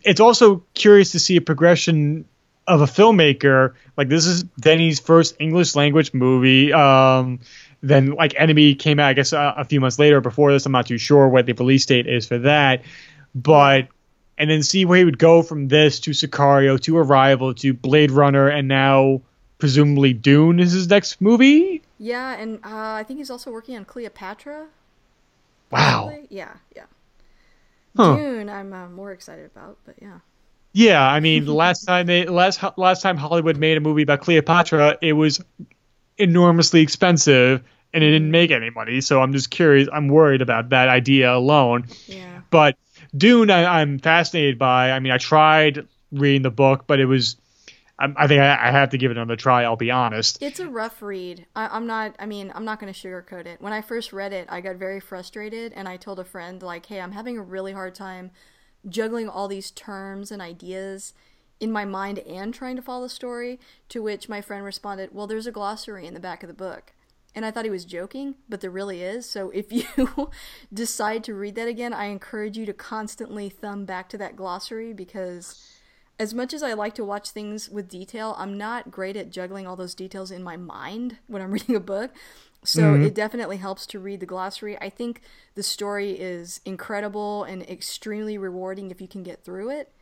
it's 0.03 0.21
also 0.21 0.65
curious 0.75 1.13
to 1.13 1.19
see 1.19 1.37
a 1.37 1.41
progression 1.41 2.25
of 2.67 2.81
a 2.81 2.87
filmmaker. 2.87 3.75
Like 3.97 4.09
this 4.09 4.27
is 4.27 4.43
Denis's 4.43 5.01
first 5.01 5.37
English 5.39 5.75
language 5.75 6.15
movie. 6.15 6.73
Um, 6.73 7.41
then 7.83 8.13
like 8.13 8.35
Enemy 8.37 8.75
came 8.77 8.99
out, 8.99 9.09
I 9.09 9.13
guess, 9.13 9.33
uh, 9.33 9.55
a 9.57 9.65
few 9.65 9.81
months 9.81 9.99
later. 9.99 10.21
Before 10.21 10.53
this, 10.53 10.67
I'm 10.67 10.73
not 10.73 10.87
too 10.87 10.99
sure 10.99 11.29
what 11.29 11.47
the 11.47 11.53
release 11.53 11.85
date 11.87 12.07
is 12.07 12.27
for 12.27 12.39
that, 12.39 12.83
but 13.35 13.89
and 14.39 14.51
then 14.51 14.63
see 14.63 14.85
where 14.85 14.99
he 14.99 15.05
would 15.05 15.19
go 15.19 15.43
from 15.43 15.69
this 15.69 16.01
to 16.01 16.13
Sicario 16.13 16.81
to 16.81 16.97
Arrival 16.97 17.55
to 17.55 17.75
Blade 17.75 18.11
Runner, 18.11 18.49
and 18.49 18.69
now 18.69 19.23
presumably 19.59 20.13
Dune 20.13 20.59
is 20.59 20.73
his 20.73 20.89
next 20.89 21.21
movie. 21.21 21.83
Yeah, 21.99 22.37
and 22.37 22.57
uh, 22.65 22.95
I 22.95 23.05
think 23.07 23.19
he's 23.19 23.31
also 23.31 23.51
working 23.51 23.77
on 23.77 23.85
Cleopatra. 23.85 24.67
Wow. 25.73 26.13
Yeah, 26.29 26.53
yeah. 26.77 26.85
Huh. 27.97 28.17
Dune, 28.17 28.49
I'm 28.49 28.73
uh, 28.73 28.89
more 28.89 29.13
excited 29.13 29.47
about, 29.47 29.79
but 29.85 29.97
yeah. 30.01 30.19
Yeah, 30.73 31.03
I 31.07 31.21
mean, 31.21 31.47
last 31.63 31.85
time 31.85 32.07
they 32.07 32.27
last 32.27 32.63
last 32.77 33.03
time 33.03 33.17
Hollywood 33.17 33.57
made 33.57 33.77
a 33.77 33.81
movie 33.81 34.03
about 34.03 34.21
Cleopatra, 34.21 34.99
it 35.03 35.15
was 35.15 35.43
enormously 36.19 36.83
expensive 36.83 37.63
and 37.95 38.05
it 38.05 38.11
didn't 38.11 38.31
make 38.31 38.51
any 38.51 38.71
money. 38.71 39.01
So 39.01 39.21
I'm 39.21 39.33
just 39.33 39.51
curious. 39.51 39.89
I'm 39.93 40.09
worried 40.09 40.43
about 40.43 40.71
that 40.71 40.89
idea 40.89 41.35
alone. 41.35 41.87
Yeah. 42.07 42.41
But 42.51 42.77
Dune, 43.17 43.51
I, 43.51 43.81
I'm 43.81 43.99
fascinated 43.99 44.59
by. 44.59 44.93
I 44.93 45.01
mean, 45.01 45.13
I 45.13 45.19
tried 45.19 45.87
reading 46.11 46.43
the 46.43 46.51
book, 46.51 46.85
but 46.87 47.01
it 47.01 47.07
was 47.07 47.37
I, 48.17 48.27
think 48.27 48.41
I, 48.41 48.69
I, 48.69 48.71
have 48.71 48.91
to 48.91 48.99
give 48.99 49.11
it 49.11 49.17
another 49.17 49.37
try. 49.37 49.65
I'll 49.65 49.77
be 49.77 49.91
honest. 49.91 50.43
It's 50.43 50.61
a 50.61 50.69
rough 50.69 51.01
read. 51.03 51.47
I, 51.55 51.77
am 51.77 51.87
not. 51.87 52.17
I 52.19 52.27
mean, 52.27 52.53
I'm 52.55 52.65
not 52.65 52.81
going 52.81 52.93
to 52.93 52.99
sugarcoat 52.99 53.47
it. 53.47 53.61
When 53.61 53.73
I 53.73 53.81
first 53.81 54.13
read 54.13 54.33
it, 54.33 54.47
I 54.51 54.61
got 54.61 54.77
very 54.77 55.01
frustrated, 55.01 55.73
and 55.75 55.89
I 55.89 55.97
told 55.97 56.19
a 56.19 56.25
friend 56.25 56.63
like, 56.63 56.87
"Hey, 56.87 57.01
I'm 57.01 57.13
having 57.13 57.39
a 57.39 57.43
really 57.43 57.73
hard 57.73 57.95
time 57.95 58.31
juggling 58.89 59.29
all 59.29 59.49
these 59.49 59.71
terms 59.71 60.31
and 60.31 60.43
ideas." 60.43 61.15
in 61.61 61.71
my 61.71 61.85
mind 61.85 62.19
and 62.21 62.53
trying 62.53 62.75
to 62.75 62.83
follow 62.83 63.05
the 63.05 63.09
story 63.09 63.61
to 63.89 64.03
which 64.03 64.29
my 64.29 64.41
friend 64.41 64.65
responded 64.65 65.11
well 65.13 65.29
there's 65.29 65.47
a 65.47 65.53
glossary 65.53 66.09
in 66.09 66.13
the 66.13 66.19
back 66.19 66.43
of 66.43 66.49
the 66.49 66.55
book 66.55 66.93
and 67.35 67.47
I 67.47 67.51
thought 67.51 67.65
he 67.65 67.71
was 67.71 67.85
joking, 67.85 68.35
but 68.49 68.61
there 68.61 68.71
really 68.71 69.03
is. 69.03 69.29
So 69.29 69.51
if 69.51 69.73
you 69.73 69.87
decide 70.73 71.25
to 71.25 71.35
read 71.35 71.55
that 71.55 71.69
again, 71.69 71.93
I 71.93 72.07
encourage 72.07 72.59
you 72.59 72.67
to 72.67 72.73
constantly 72.73 73.49
thumb 73.49 73.85
back 73.85 74.09
to 74.11 74.19
that 74.19 74.37
glossary 74.37 74.93
because 74.93 75.72
as 76.23 76.33
much 76.33 76.55
as 76.55 76.63
I 76.63 76.75
like 76.75 76.95
to 76.95 77.05
watch 77.05 77.31
things 77.31 77.69
with 77.69 77.89
detail, 77.89 78.37
I'm 78.39 78.57
not 78.57 78.93
great 78.93 79.17
at 79.17 79.31
juggling 79.33 79.67
all 79.67 79.75
those 79.75 79.93
details 79.93 80.31
in 80.31 80.41
my 80.41 80.57
mind 80.57 81.17
when 81.27 81.43
I'm 81.43 81.51
reading 81.57 81.75
a 81.75 81.81
book. 81.81 82.13
So 82.65 82.83
mm-hmm. 82.83 83.03
it 83.03 83.13
definitely 83.13 83.57
helps 83.57 83.87
to 83.87 83.99
read 83.99 84.21
the 84.21 84.27
glossary. 84.27 84.81
I 84.81 84.89
think 84.89 85.21
the 85.57 85.65
story 85.65 86.13
is 86.13 86.61
incredible 86.65 87.43
and 87.43 87.65
extremely 87.65 88.39
rewarding 88.39 88.93
if 88.93 89.01
you 89.01 89.09
can 89.09 89.25
get 89.25 89.45
through 89.45 89.71
it. 89.71 89.93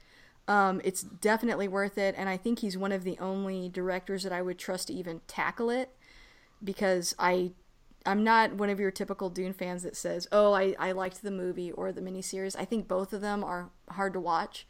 Um, 0.47 0.83
it's 0.85 1.01
definitely 1.01 1.69
worth 1.69 1.97
it, 1.97 2.15
and 2.19 2.29
I 2.29 2.37
think 2.37 2.59
he's 2.59 2.77
one 2.77 2.93
of 2.93 3.03
the 3.03 3.19
only 3.19 3.71
directors 3.71 4.23
that 4.25 4.33
I 4.33 4.43
would 4.43 4.59
trust 4.59 4.89
to 4.89 4.93
even 4.93 5.23
tackle 5.27 5.71
it 5.71 5.97
because 6.63 7.15
I 7.19 7.53
I'm 8.05 8.25
not 8.25 8.55
one 8.55 8.69
of 8.69 8.81
your 8.81 8.91
typical 8.91 9.31
Dune 9.31 9.53
fans 9.55 9.85
that 9.85 9.97
says, 9.97 10.27
"Oh, 10.33 10.53
I, 10.53 10.75
I 10.79 10.93
liked 10.93 11.23
the 11.23 11.31
movie 11.31 11.71
or 11.71 11.93
the 11.93 12.01
miniseries." 12.03 12.57
I 12.59 12.65
think 12.65 12.89
both 12.89 13.13
of 13.15 13.21
them 13.21 13.43
are 13.43 13.71
hard 13.91 14.13
to 14.15 14.21
watch. 14.21 14.67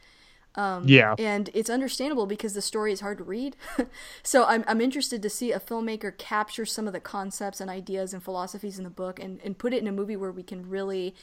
Um, 0.57 0.85
yeah. 0.87 1.15
And 1.19 1.49
it's 1.55 1.71
understandable 1.71 2.27
because 2.27 2.55
the 2.55 2.63
story 2.63 2.93
is 2.93 3.01
hard 3.01 3.19
to 3.19 3.25
read. 3.25 3.57
so 4.23 4.45
I'm, 4.45 4.65
I'm 4.67 4.81
interested 4.81 5.23
to 5.23 5.31
see 5.31 5.53
a 5.53 5.61
filmmaker 5.61 6.17
capture 6.17 6.67
some 6.67 6.87
of 6.87 6.93
the 6.93 7.01
concepts 7.01 7.61
and 7.61 7.71
ideas 7.71 8.13
and 8.13 8.23
philosophies 8.23 8.79
in 8.79 8.85
the 8.85 8.91
book 8.91 9.21
and, 9.21 9.41
and 9.45 9.59
put 9.59 9.73
it 9.73 9.81
in 9.81 9.87
a 9.87 9.93
movie 9.93 10.17
where 10.17 10.33
we 10.33 10.43
can 10.43 10.69
really 10.69 11.15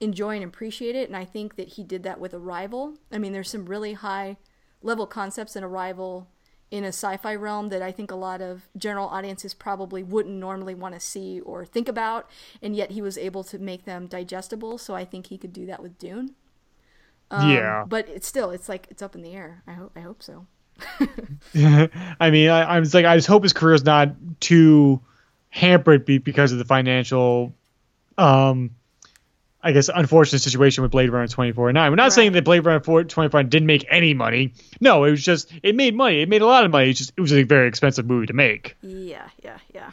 enjoy 0.00 0.36
and 0.36 0.44
appreciate 0.44 0.94
it. 0.94 1.08
And 1.08 1.16
I 1.16 1.24
think 1.24 1.56
that 1.56 1.70
he 1.70 1.82
did 1.82 2.02
that 2.04 2.20
with 2.20 2.34
Arrival. 2.34 2.94
I 3.10 3.18
mean, 3.18 3.32
there's 3.32 3.50
some 3.50 3.66
really 3.66 3.94
high 3.94 4.36
level 4.82 5.06
concepts 5.06 5.56
in 5.56 5.64
Arrival 5.64 6.28
in 6.70 6.84
a 6.84 6.88
sci-fi 6.88 7.34
realm 7.34 7.68
that 7.68 7.80
I 7.80 7.92
think 7.92 8.10
a 8.10 8.16
lot 8.16 8.40
of 8.40 8.68
general 8.76 9.08
audiences 9.08 9.54
probably 9.54 10.02
wouldn't 10.02 10.34
normally 10.34 10.74
want 10.74 10.94
to 10.94 11.00
see 11.00 11.40
or 11.40 11.64
think 11.64 11.88
about, 11.88 12.28
and 12.60 12.74
yet 12.74 12.90
he 12.90 13.00
was 13.00 13.16
able 13.16 13.44
to 13.44 13.58
make 13.58 13.84
them 13.84 14.08
digestible. 14.08 14.76
So 14.76 14.94
I 14.94 15.04
think 15.04 15.28
he 15.28 15.38
could 15.38 15.52
do 15.52 15.64
that 15.66 15.80
with 15.80 15.96
Dune. 15.98 16.34
Um, 17.30 17.50
yeah, 17.50 17.84
but 17.86 18.08
it's 18.08 18.26
still 18.26 18.50
it's 18.50 18.68
like 18.68 18.86
it's 18.90 19.02
up 19.02 19.14
in 19.14 19.22
the 19.22 19.34
air. 19.34 19.62
I 19.66 19.72
hope 19.72 19.92
I 19.96 20.00
hope 20.00 20.22
so. 20.22 20.46
I 22.20 22.30
mean, 22.30 22.48
I, 22.50 22.62
I 22.62 22.80
was 22.80 22.94
like, 22.94 23.04
I 23.04 23.16
just 23.16 23.28
hope 23.28 23.42
his 23.42 23.52
career 23.52 23.74
is 23.74 23.84
not 23.84 24.10
too 24.40 25.00
hampered 25.48 26.04
because 26.04 26.52
of 26.52 26.58
the 26.58 26.64
financial, 26.64 27.54
um, 28.18 28.70
I 29.62 29.72
guess, 29.72 29.88
unfortunate 29.92 30.40
situation 30.40 30.82
with 30.82 30.92
Blade 30.92 31.10
Runner 31.10 31.26
2049. 31.26 31.90
We're 31.90 31.96
not 31.96 32.02
right. 32.02 32.12
saying 32.12 32.32
that 32.32 32.44
Blade 32.44 32.60
Runner 32.60 32.78
2049 32.78 33.48
didn't 33.48 33.66
make 33.66 33.86
any 33.90 34.14
money. 34.14 34.52
No, 34.80 35.04
it 35.04 35.10
was 35.10 35.22
just 35.22 35.50
it 35.62 35.74
made 35.74 35.94
money. 35.94 36.20
It 36.20 36.28
made 36.28 36.42
a 36.42 36.46
lot 36.46 36.64
of 36.64 36.70
money. 36.70 36.90
It's 36.90 36.98
just 36.98 37.12
it 37.16 37.20
was 37.20 37.32
a 37.32 37.42
very 37.42 37.68
expensive 37.68 38.06
movie 38.06 38.26
to 38.26 38.34
make. 38.34 38.76
Yeah, 38.82 39.28
yeah, 39.42 39.58
yeah. 39.74 39.90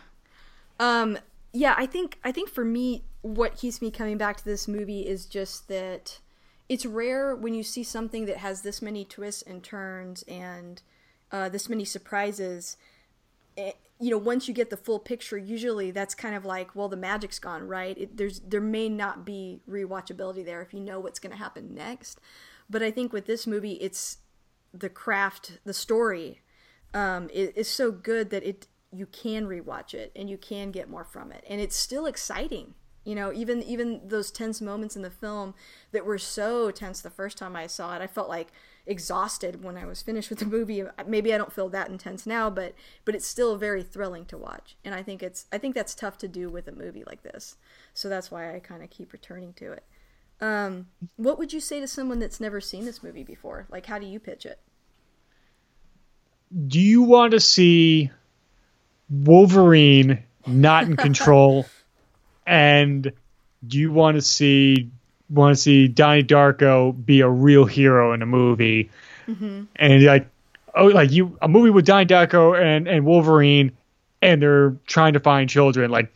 Um, 0.80 1.18
yeah, 1.54 1.76
I 1.78 1.86
think 1.86 2.20
I 2.24 2.32
think 2.32 2.50
for 2.50 2.66
me, 2.66 3.04
what 3.22 3.56
keeps 3.56 3.82
me 3.82 3.90
coming 3.90 4.18
back 4.18 4.38
to 4.38 4.46
this 4.46 4.68
movie 4.68 5.08
is 5.08 5.26
just 5.26 5.68
that 5.70 6.20
it's 6.70 6.86
rare 6.86 7.36
when 7.36 7.54
you 7.54 7.64
see 7.64 7.84
something 7.84 8.26
that 8.26 8.38
has 8.38 8.62
this 8.62 8.82
many 8.82 9.06
twists 9.06 9.42
and 9.42 9.64
turns 9.64 10.24
and 10.24 10.82
uh, 11.32 11.50
this 11.50 11.68
many 11.70 11.86
surprises. 11.86 12.78
It, 13.58 13.62
eh, 13.62 13.72
you 14.00 14.10
know, 14.10 14.18
once 14.18 14.48
you 14.48 14.54
get 14.54 14.70
the 14.70 14.76
full 14.76 15.00
picture, 15.00 15.38
usually 15.38 15.92
that's 15.92 16.16
kind 16.16 16.36
of 16.36 16.44
like, 16.44 16.76
well, 16.76 16.90
the 16.90 16.98
magic's 16.98 17.40
gone, 17.40 17.68
right? 17.68 17.98
It, 17.98 18.18
there's 18.18 18.40
there 18.42 18.60
may 18.60 18.90
not 18.90 19.24
be 19.24 19.62
rewatchability 19.70 20.44
there 20.44 20.62
if 20.62 20.74
you 20.74 20.82
know 20.82 21.00
what's 21.00 21.20
going 21.20 21.32
to 21.32 21.38
happen 21.38 21.74
next. 21.74 22.20
But 22.70 22.84
I 22.84 22.92
think 22.92 23.14
with 23.14 23.28
this 23.28 23.48
movie, 23.48 23.74
it's 23.74 24.18
the 24.74 24.90
craft, 24.90 25.60
the 25.64 25.74
story 25.74 26.42
um, 26.94 27.30
is, 27.32 27.50
is 27.50 27.70
so 27.70 27.92
good 27.92 28.30
that 28.32 28.44
it 28.44 28.68
you 28.92 29.06
can 29.06 29.46
rewatch 29.46 29.94
it 29.94 30.12
and 30.16 30.30
you 30.30 30.38
can 30.38 30.72
get 30.72 30.90
more 30.90 31.04
from 31.04 31.32
it, 31.32 31.44
and 31.48 31.62
it's 31.62 31.76
still 31.76 32.06
exciting 32.06 32.74
you 33.04 33.16
know 33.16 33.32
even 33.34 33.62
even 33.64 34.02
those 34.06 34.32
tense 34.32 34.62
moments 34.62 34.96
in 34.96 35.02
the 35.02 35.10
film 35.10 35.54
that 35.92 36.06
were 36.06 36.18
so 36.18 36.72
tense 36.72 37.02
the 37.02 37.10
first 37.10 37.38
time 37.38 37.56
i 37.56 37.68
saw 37.68 37.96
it 37.96 38.02
i 38.02 38.08
felt 38.08 38.30
like 38.30 38.50
exhausted 38.86 39.64
when 39.64 39.78
i 39.78 39.86
was 39.86 40.02
finished 40.02 40.30
with 40.30 40.40
the 40.40 40.46
movie. 40.46 40.84
Maybe 41.08 41.34
i 41.34 41.38
don't 41.38 41.54
feel 41.54 41.70
that 41.70 41.90
intense 41.90 42.26
now 42.26 42.50
but 42.50 42.74
but 43.06 43.16
it's 43.16 43.26
still 43.26 43.56
very 43.56 43.84
thrilling 43.84 44.26
to 44.26 44.38
watch. 44.38 44.76
And 44.84 44.94
i 44.94 45.02
think 45.02 45.24
it's 45.24 45.46
i 45.52 45.58
think 45.58 45.74
that's 45.76 45.96
tough 45.96 46.18
to 46.20 46.28
do 46.28 46.50
with 46.50 46.68
a 46.68 46.72
movie 46.72 47.04
like 47.06 47.24
this. 47.24 47.56
So 47.94 48.10
that's 48.10 48.30
why 48.30 48.56
i 48.56 48.60
kind 48.60 48.84
of 48.84 48.90
keep 48.90 49.14
returning 49.14 49.54
to 49.54 49.72
it. 49.72 49.84
Um, 50.42 50.88
what 51.16 51.40
would 51.40 51.54
you 51.54 51.62
say 51.62 51.80
to 51.80 51.88
someone 51.88 52.20
that's 52.20 52.42
never 52.42 52.60
seen 52.60 52.84
this 52.84 53.02
movie 53.02 53.24
before? 53.24 53.68
Like 53.70 53.86
how 53.86 54.00
do 54.00 54.06
you 54.06 54.20
pitch 54.20 54.46
it? 54.46 54.60
Do 56.68 56.80
you 56.80 57.02
want 57.02 57.32
to 57.32 57.40
see 57.40 58.12
Wolverine 59.10 60.24
not 60.46 60.84
in 60.84 60.98
control, 60.98 61.66
and 62.46 63.12
you 63.70 63.92
want 63.92 64.16
to 64.16 64.22
see 64.22 64.92
want 65.30 65.56
to 65.56 65.62
see 65.62 65.88
Donnie 65.88 66.24
Darko 66.24 66.94
be 67.06 67.22
a 67.22 67.30
real 67.30 67.66
hero 67.66 68.14
in 68.14 68.22
a 68.22 68.26
movie, 68.26 68.90
mm-hmm. 69.28 69.64
and 69.76 70.04
like 70.04 70.28
oh 70.76 70.88
like 70.88 71.12
you 71.12 71.38
a 71.42 71.48
movie 71.48 71.70
with 71.70 71.86
Donnie 71.86 72.06
Darko 72.06 72.60
and 72.60 72.88
and 72.88 73.06
Wolverine, 73.06 73.72
and 74.22 74.42
they're 74.42 74.76
trying 74.88 75.14
to 75.14 75.20
find 75.20 75.50
children 75.50 75.92
like 75.92 76.14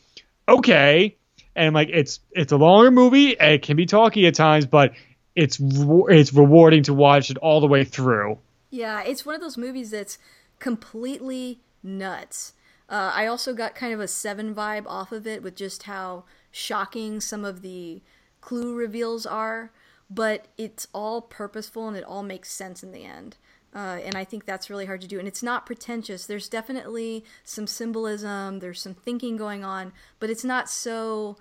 okay, 0.47 1.15
and 1.55 1.73
like 1.73 1.89
it's 1.91 2.19
it's 2.31 2.51
a 2.51 2.57
longer 2.57 2.91
movie, 2.91 3.31
it 3.31 3.61
can 3.61 3.75
be 3.77 3.85
talky 3.85 4.27
at 4.27 4.35
times, 4.35 4.65
but 4.65 4.93
it's 5.35 5.59
it's 5.61 6.33
rewarding 6.33 6.83
to 6.83 6.93
watch 6.93 7.29
it 7.29 7.37
all 7.37 7.61
the 7.61 7.67
way 7.67 7.83
through. 7.83 8.37
Yeah, 8.69 9.03
it's 9.03 9.25
one 9.25 9.35
of 9.35 9.41
those 9.41 9.57
movies 9.57 9.91
that's 9.91 10.17
completely 10.59 11.59
nuts. 11.83 12.53
Uh, 12.89 13.11
I 13.13 13.25
also 13.25 13.53
got 13.53 13.75
kind 13.75 13.93
of 13.93 13.99
a 13.99 14.07
Seven 14.07 14.55
vibe 14.55 14.85
off 14.87 15.11
of 15.11 15.27
it 15.27 15.43
with 15.43 15.55
just 15.55 15.83
how 15.83 16.23
shocking 16.51 17.19
some 17.19 17.43
of 17.43 17.61
the 17.61 18.01
clue 18.41 18.75
reveals 18.75 19.25
are, 19.25 19.71
but 20.09 20.47
it's 20.57 20.87
all 20.93 21.21
purposeful 21.21 21.87
and 21.87 21.97
it 21.97 22.03
all 22.03 22.23
makes 22.23 22.49
sense 22.51 22.83
in 22.83 22.91
the 22.91 23.03
end. 23.03 23.35
Uh, 23.75 23.99
and 24.03 24.15
I 24.15 24.23
think 24.23 24.45
that's 24.45 24.69
really 24.69 24.85
hard 24.85 25.01
to 25.01 25.07
do. 25.07 25.19
And 25.19 25.27
it's 25.27 25.43
not 25.43 25.65
pretentious. 25.65 26.25
There's 26.25 26.47
definitely 26.47 27.25
some 27.43 27.67
symbolism, 27.67 28.59
there's 28.59 28.81
some 28.81 28.93
thinking 28.93 29.35
going 29.35 29.63
on, 29.63 29.91
but 30.19 30.29
it's 30.29 30.45
not 30.45 30.69
so 30.69 31.37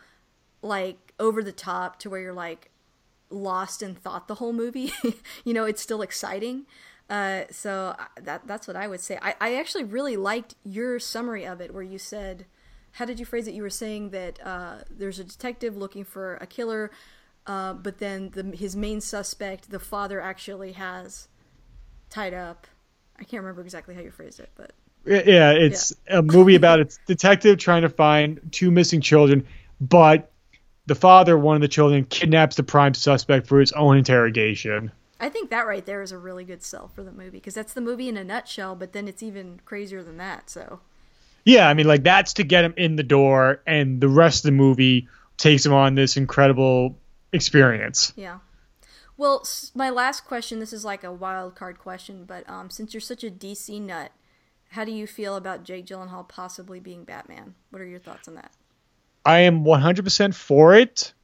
like 0.62 1.14
over 1.20 1.42
the 1.42 1.52
top 1.52 1.98
to 2.00 2.10
where 2.10 2.20
you're 2.20 2.32
like 2.32 2.70
lost 3.30 3.82
in 3.82 3.94
thought 3.94 4.28
the 4.28 4.36
whole 4.36 4.52
movie. 4.52 4.92
you 5.44 5.54
know, 5.54 5.64
it's 5.64 5.80
still 5.80 6.02
exciting. 6.02 6.66
Uh, 7.08 7.42
so 7.50 7.94
that 8.20 8.46
that's 8.46 8.66
what 8.66 8.76
I 8.76 8.88
would 8.88 9.00
say. 9.00 9.18
I, 9.22 9.34
I 9.40 9.54
actually 9.56 9.84
really 9.84 10.16
liked 10.16 10.54
your 10.64 10.98
summary 10.98 11.46
of 11.46 11.60
it, 11.60 11.72
where 11.72 11.82
you 11.82 11.98
said, 11.98 12.46
"How 12.92 13.04
did 13.04 13.20
you 13.20 13.24
phrase 13.24 13.46
it?" 13.46 13.54
You 13.54 13.62
were 13.62 13.70
saying 13.70 14.10
that 14.10 14.44
uh, 14.44 14.78
there's 14.90 15.18
a 15.18 15.24
detective 15.24 15.76
looking 15.76 16.04
for 16.04 16.34
a 16.36 16.46
killer, 16.46 16.90
uh, 17.46 17.74
but 17.74 17.98
then 17.98 18.30
the, 18.30 18.56
his 18.56 18.74
main 18.74 19.00
suspect, 19.00 19.70
the 19.70 19.78
father, 19.78 20.20
actually 20.20 20.72
has 20.72 21.28
tied 22.10 22.34
up. 22.34 22.66
I 23.18 23.24
can't 23.24 23.42
remember 23.42 23.62
exactly 23.62 23.94
how 23.94 24.00
you 24.00 24.10
phrased 24.10 24.40
it, 24.40 24.50
but 24.56 24.72
yeah, 25.06 25.52
it's 25.52 25.94
yeah. 26.08 26.18
a 26.18 26.22
movie 26.22 26.56
about 26.56 26.80
a 26.80 26.88
detective 27.06 27.58
trying 27.58 27.82
to 27.82 27.88
find 27.88 28.40
two 28.50 28.70
missing 28.72 29.00
children, 29.00 29.46
but 29.80 30.32
the 30.86 30.96
father, 30.96 31.38
one 31.38 31.54
of 31.54 31.62
the 31.62 31.68
children, 31.68 32.04
kidnaps 32.04 32.56
the 32.56 32.62
prime 32.62 32.94
suspect 32.94 33.46
for 33.46 33.60
his 33.60 33.72
own 33.72 33.96
interrogation. 33.96 34.90
I 35.18 35.28
think 35.28 35.50
that 35.50 35.66
right 35.66 35.84
there 35.84 36.02
is 36.02 36.12
a 36.12 36.18
really 36.18 36.44
good 36.44 36.62
sell 36.62 36.88
for 36.88 37.02
the 37.02 37.12
movie 37.12 37.38
because 37.38 37.54
that's 37.54 37.72
the 37.72 37.80
movie 37.80 38.08
in 38.08 38.16
a 38.16 38.24
nutshell, 38.24 38.74
but 38.74 38.92
then 38.92 39.08
it's 39.08 39.22
even 39.22 39.60
crazier 39.64 40.02
than 40.02 40.18
that. 40.18 40.50
So, 40.50 40.80
yeah, 41.44 41.68
I 41.68 41.74
mean, 41.74 41.86
like 41.86 42.02
that's 42.02 42.34
to 42.34 42.44
get 42.44 42.64
him 42.64 42.74
in 42.76 42.96
the 42.96 43.02
door, 43.02 43.62
and 43.66 44.00
the 44.00 44.08
rest 44.08 44.44
of 44.44 44.48
the 44.50 44.56
movie 44.56 45.08
takes 45.36 45.64
him 45.64 45.72
on 45.72 45.94
this 45.94 46.16
incredible 46.16 46.96
experience. 47.32 48.12
Yeah. 48.16 48.38
Well, 49.16 49.46
my 49.74 49.88
last 49.88 50.26
question. 50.26 50.58
This 50.58 50.72
is 50.72 50.84
like 50.84 51.02
a 51.02 51.12
wild 51.12 51.54
card 51.54 51.78
question, 51.78 52.24
but 52.24 52.48
um, 52.48 52.68
since 52.68 52.92
you're 52.92 53.00
such 53.00 53.24
a 53.24 53.30
DC 53.30 53.80
nut, 53.80 54.12
how 54.70 54.84
do 54.84 54.92
you 54.92 55.06
feel 55.06 55.36
about 55.36 55.64
Jake 55.64 55.86
Gyllenhaal 55.86 56.28
possibly 56.28 56.80
being 56.80 57.04
Batman? 57.04 57.54
What 57.70 57.80
are 57.80 57.86
your 57.86 58.00
thoughts 58.00 58.28
on 58.28 58.34
that? 58.34 58.52
I 59.24 59.40
am 59.40 59.64
100% 59.64 60.34
for 60.34 60.74
it. 60.74 61.14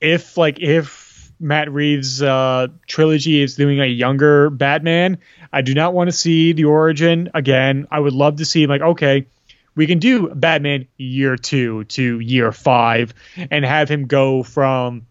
If 0.00 0.36
like 0.36 0.60
if 0.60 1.03
Matt 1.40 1.72
Reeves' 1.72 2.22
uh, 2.22 2.68
trilogy 2.86 3.42
is 3.42 3.56
doing 3.56 3.80
a 3.80 3.86
younger 3.86 4.50
Batman. 4.50 5.18
I 5.52 5.62
do 5.62 5.74
not 5.74 5.94
want 5.94 6.08
to 6.08 6.12
see 6.12 6.52
the 6.52 6.64
origin 6.64 7.30
again. 7.34 7.86
I 7.90 8.00
would 8.00 8.12
love 8.12 8.36
to 8.36 8.44
see 8.44 8.66
like 8.66 8.80
okay, 8.80 9.26
we 9.74 9.86
can 9.86 9.98
do 9.98 10.28
Batman 10.28 10.86
year 10.96 11.36
two 11.36 11.84
to 11.84 12.20
year 12.20 12.52
five 12.52 13.14
and 13.50 13.64
have 13.64 13.88
him 13.88 14.06
go 14.06 14.42
from 14.42 15.06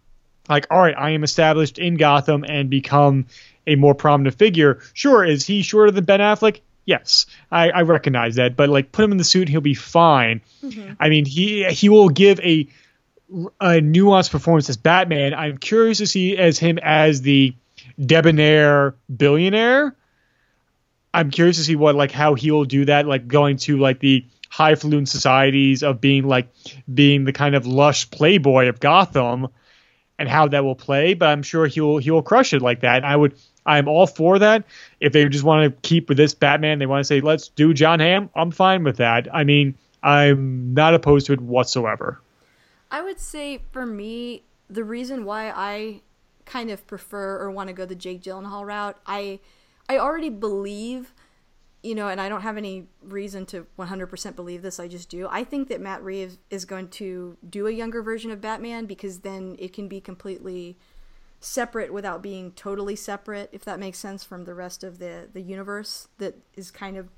like 0.48 0.66
all 0.70 0.80
right, 0.80 0.94
I 0.96 1.10
am 1.10 1.24
established 1.24 1.78
in 1.78 1.96
Gotham 1.96 2.44
and 2.44 2.68
become 2.68 3.26
a 3.66 3.76
more 3.76 3.94
prominent 3.94 4.36
figure. 4.36 4.80
Sure, 4.92 5.24
is 5.24 5.46
he 5.46 5.62
shorter 5.62 5.90
than 5.90 6.04
Ben 6.04 6.20
Affleck? 6.20 6.60
Yes, 6.86 7.24
I, 7.50 7.70
I 7.70 7.82
recognize 7.82 8.34
that, 8.34 8.56
but 8.56 8.68
like 8.68 8.92
put 8.92 9.06
him 9.06 9.12
in 9.12 9.16
the 9.16 9.24
suit, 9.24 9.48
he'll 9.48 9.62
be 9.62 9.74
fine. 9.74 10.42
Mm-hmm. 10.62 10.92
I 11.00 11.08
mean, 11.08 11.24
he 11.24 11.64
he 11.64 11.88
will 11.88 12.10
give 12.10 12.38
a 12.40 12.68
a 13.30 13.80
nuanced 13.80 14.30
performance 14.30 14.68
as 14.68 14.76
Batman. 14.76 15.34
I'm 15.34 15.58
curious 15.58 15.98
to 15.98 16.06
see 16.06 16.36
as 16.36 16.58
him 16.58 16.78
as 16.82 17.22
the 17.22 17.54
debonair 17.98 18.94
billionaire. 19.14 19.96
I'm 21.12 21.30
curious 21.30 21.56
to 21.58 21.64
see 21.64 21.76
what 21.76 21.94
like 21.94 22.10
how 22.10 22.34
he'll 22.34 22.64
do 22.64 22.84
that, 22.86 23.06
like 23.06 23.28
going 23.28 23.56
to 23.58 23.78
like 23.78 24.00
the 24.00 24.24
highfalutin 24.50 25.06
societies 25.06 25.82
of 25.82 26.00
being 26.00 26.26
like 26.26 26.48
being 26.92 27.24
the 27.24 27.32
kind 27.32 27.54
of 27.54 27.66
lush 27.66 28.10
playboy 28.10 28.68
of 28.68 28.80
Gotham, 28.80 29.48
and 30.18 30.28
how 30.28 30.48
that 30.48 30.64
will 30.64 30.74
play. 30.74 31.14
But 31.14 31.26
I'm 31.26 31.42
sure 31.42 31.66
he'll 31.66 31.98
he'll 31.98 32.22
crush 32.22 32.52
it 32.52 32.62
like 32.62 32.80
that. 32.80 32.96
And 32.96 33.06
I 33.06 33.16
would 33.16 33.36
I'm 33.64 33.88
all 33.88 34.06
for 34.06 34.38
that. 34.40 34.64
If 35.00 35.12
they 35.12 35.28
just 35.28 35.44
want 35.44 35.64
to 35.64 35.88
keep 35.88 36.08
with 36.08 36.18
this 36.18 36.34
Batman, 36.34 36.78
they 36.78 36.86
want 36.86 37.00
to 37.00 37.04
say 37.04 37.20
let's 37.20 37.48
do 37.48 37.72
Jon 37.72 38.00
Hamm. 38.00 38.30
I'm 38.34 38.50
fine 38.50 38.84
with 38.84 38.98
that. 38.98 39.28
I 39.32 39.44
mean, 39.44 39.76
I'm 40.02 40.74
not 40.74 40.94
opposed 40.94 41.26
to 41.26 41.32
it 41.32 41.40
whatsoever. 41.40 42.20
I 42.94 43.00
would 43.00 43.18
say 43.18 43.60
for 43.72 43.84
me, 43.84 44.44
the 44.70 44.84
reason 44.84 45.24
why 45.24 45.50
I 45.50 46.02
kind 46.44 46.70
of 46.70 46.86
prefer 46.86 47.40
or 47.40 47.50
want 47.50 47.66
to 47.66 47.72
go 47.72 47.84
the 47.84 47.96
Jake 47.96 48.22
Gyllenhaal 48.22 48.64
route, 48.64 48.96
I 49.04 49.40
I 49.88 49.98
already 49.98 50.30
believe, 50.30 51.12
you 51.82 51.96
know, 51.96 52.06
and 52.06 52.20
I 52.20 52.28
don't 52.28 52.42
have 52.42 52.56
any 52.56 52.86
reason 53.02 53.46
to 53.46 53.66
100% 53.76 54.36
believe 54.36 54.62
this. 54.62 54.78
I 54.78 54.86
just 54.86 55.08
do. 55.08 55.26
I 55.28 55.42
think 55.42 55.66
that 55.70 55.80
Matt 55.80 56.04
Reeves 56.04 56.38
is 56.50 56.64
going 56.64 56.86
to 56.90 57.36
do 57.50 57.66
a 57.66 57.72
younger 57.72 58.00
version 58.00 58.30
of 58.30 58.40
Batman 58.40 58.86
because 58.86 59.18
then 59.18 59.56
it 59.58 59.72
can 59.72 59.88
be 59.88 60.00
completely 60.00 60.78
separate 61.40 61.92
without 61.92 62.22
being 62.22 62.52
totally 62.52 62.94
separate, 62.94 63.48
if 63.50 63.64
that 63.64 63.80
makes 63.80 63.98
sense 63.98 64.22
from 64.22 64.44
the 64.44 64.54
rest 64.54 64.84
of 64.84 65.00
the 65.00 65.28
the 65.32 65.42
universe 65.42 66.06
that 66.18 66.36
is 66.54 66.70
kind 66.70 66.96
of 66.96 67.08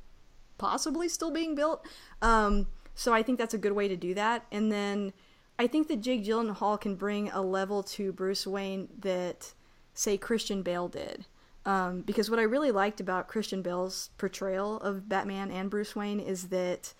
possibly 0.57 1.07
still 1.07 1.31
being 1.31 1.55
built. 1.55 1.87
Um, 2.23 2.67
so 2.95 3.13
I 3.13 3.23
think 3.23 3.39
that's 3.39 3.53
a 3.53 3.59
good 3.59 3.73
way 3.73 3.89
to 3.89 3.97
do 3.97 4.15
that. 4.15 4.47
And 4.51 4.73
then 4.73 5.13
I 5.59 5.67
think 5.67 5.89
that 5.89 6.01
Jake 6.01 6.25
Gyllenhaal 6.25 6.81
can 6.81 6.97
bring 6.97 7.31
a 7.31 7.41
level 7.41 7.83
to 7.83 8.13
Bruce 8.13 8.47
Wayne 8.47 8.89
that, 8.99 9.55
say, 9.95 10.19
Christian 10.19 10.63
Bale 10.63 10.89
did. 10.89 11.27
Um, 11.65 12.03
because 12.03 12.31
what 12.31 12.39
I 12.39 12.43
really 12.43 12.71
liked 12.71 13.01
about 13.01 13.27
Christian 13.27 13.61
Bale's 13.63 14.11
portrayal 14.19 14.79
of 14.81 15.09
Batman 15.09 15.51
and 15.51 15.69
Bruce 15.69 15.97
Wayne 15.97 16.21
is 16.21 16.49
that 16.49 16.95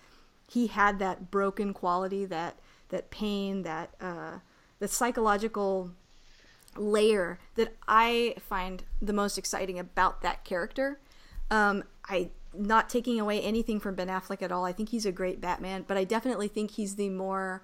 he 0.49 0.67
had 0.67 0.99
that 0.99 1.31
broken 1.31 1.73
quality, 1.73 2.25
that 2.25 2.59
that 2.89 3.09
pain, 3.09 3.63
that 3.63 3.93
uh, 3.99 4.39
the 4.79 4.87
psychological 4.87 5.91
layer 6.75 7.39
that 7.55 7.75
I 7.87 8.35
find 8.39 8.83
the 9.01 9.13
most 9.13 9.37
exciting 9.37 9.79
about 9.79 10.21
that 10.21 10.43
character. 10.43 10.99
Um, 11.49 11.83
I 12.05 12.29
not 12.53 12.89
taking 12.89 13.19
away 13.19 13.41
anything 13.41 13.79
from 13.79 13.95
Ben 13.95 14.07
Affleck 14.07 14.41
at 14.41 14.51
all. 14.51 14.65
I 14.65 14.71
think 14.73 14.89
he's 14.89 15.05
a 15.05 15.11
great 15.11 15.39
Batman, 15.39 15.85
but 15.87 15.97
I 15.97 16.03
definitely 16.03 16.47
think 16.47 16.71
he's 16.71 16.95
the 16.95 17.09
more 17.09 17.61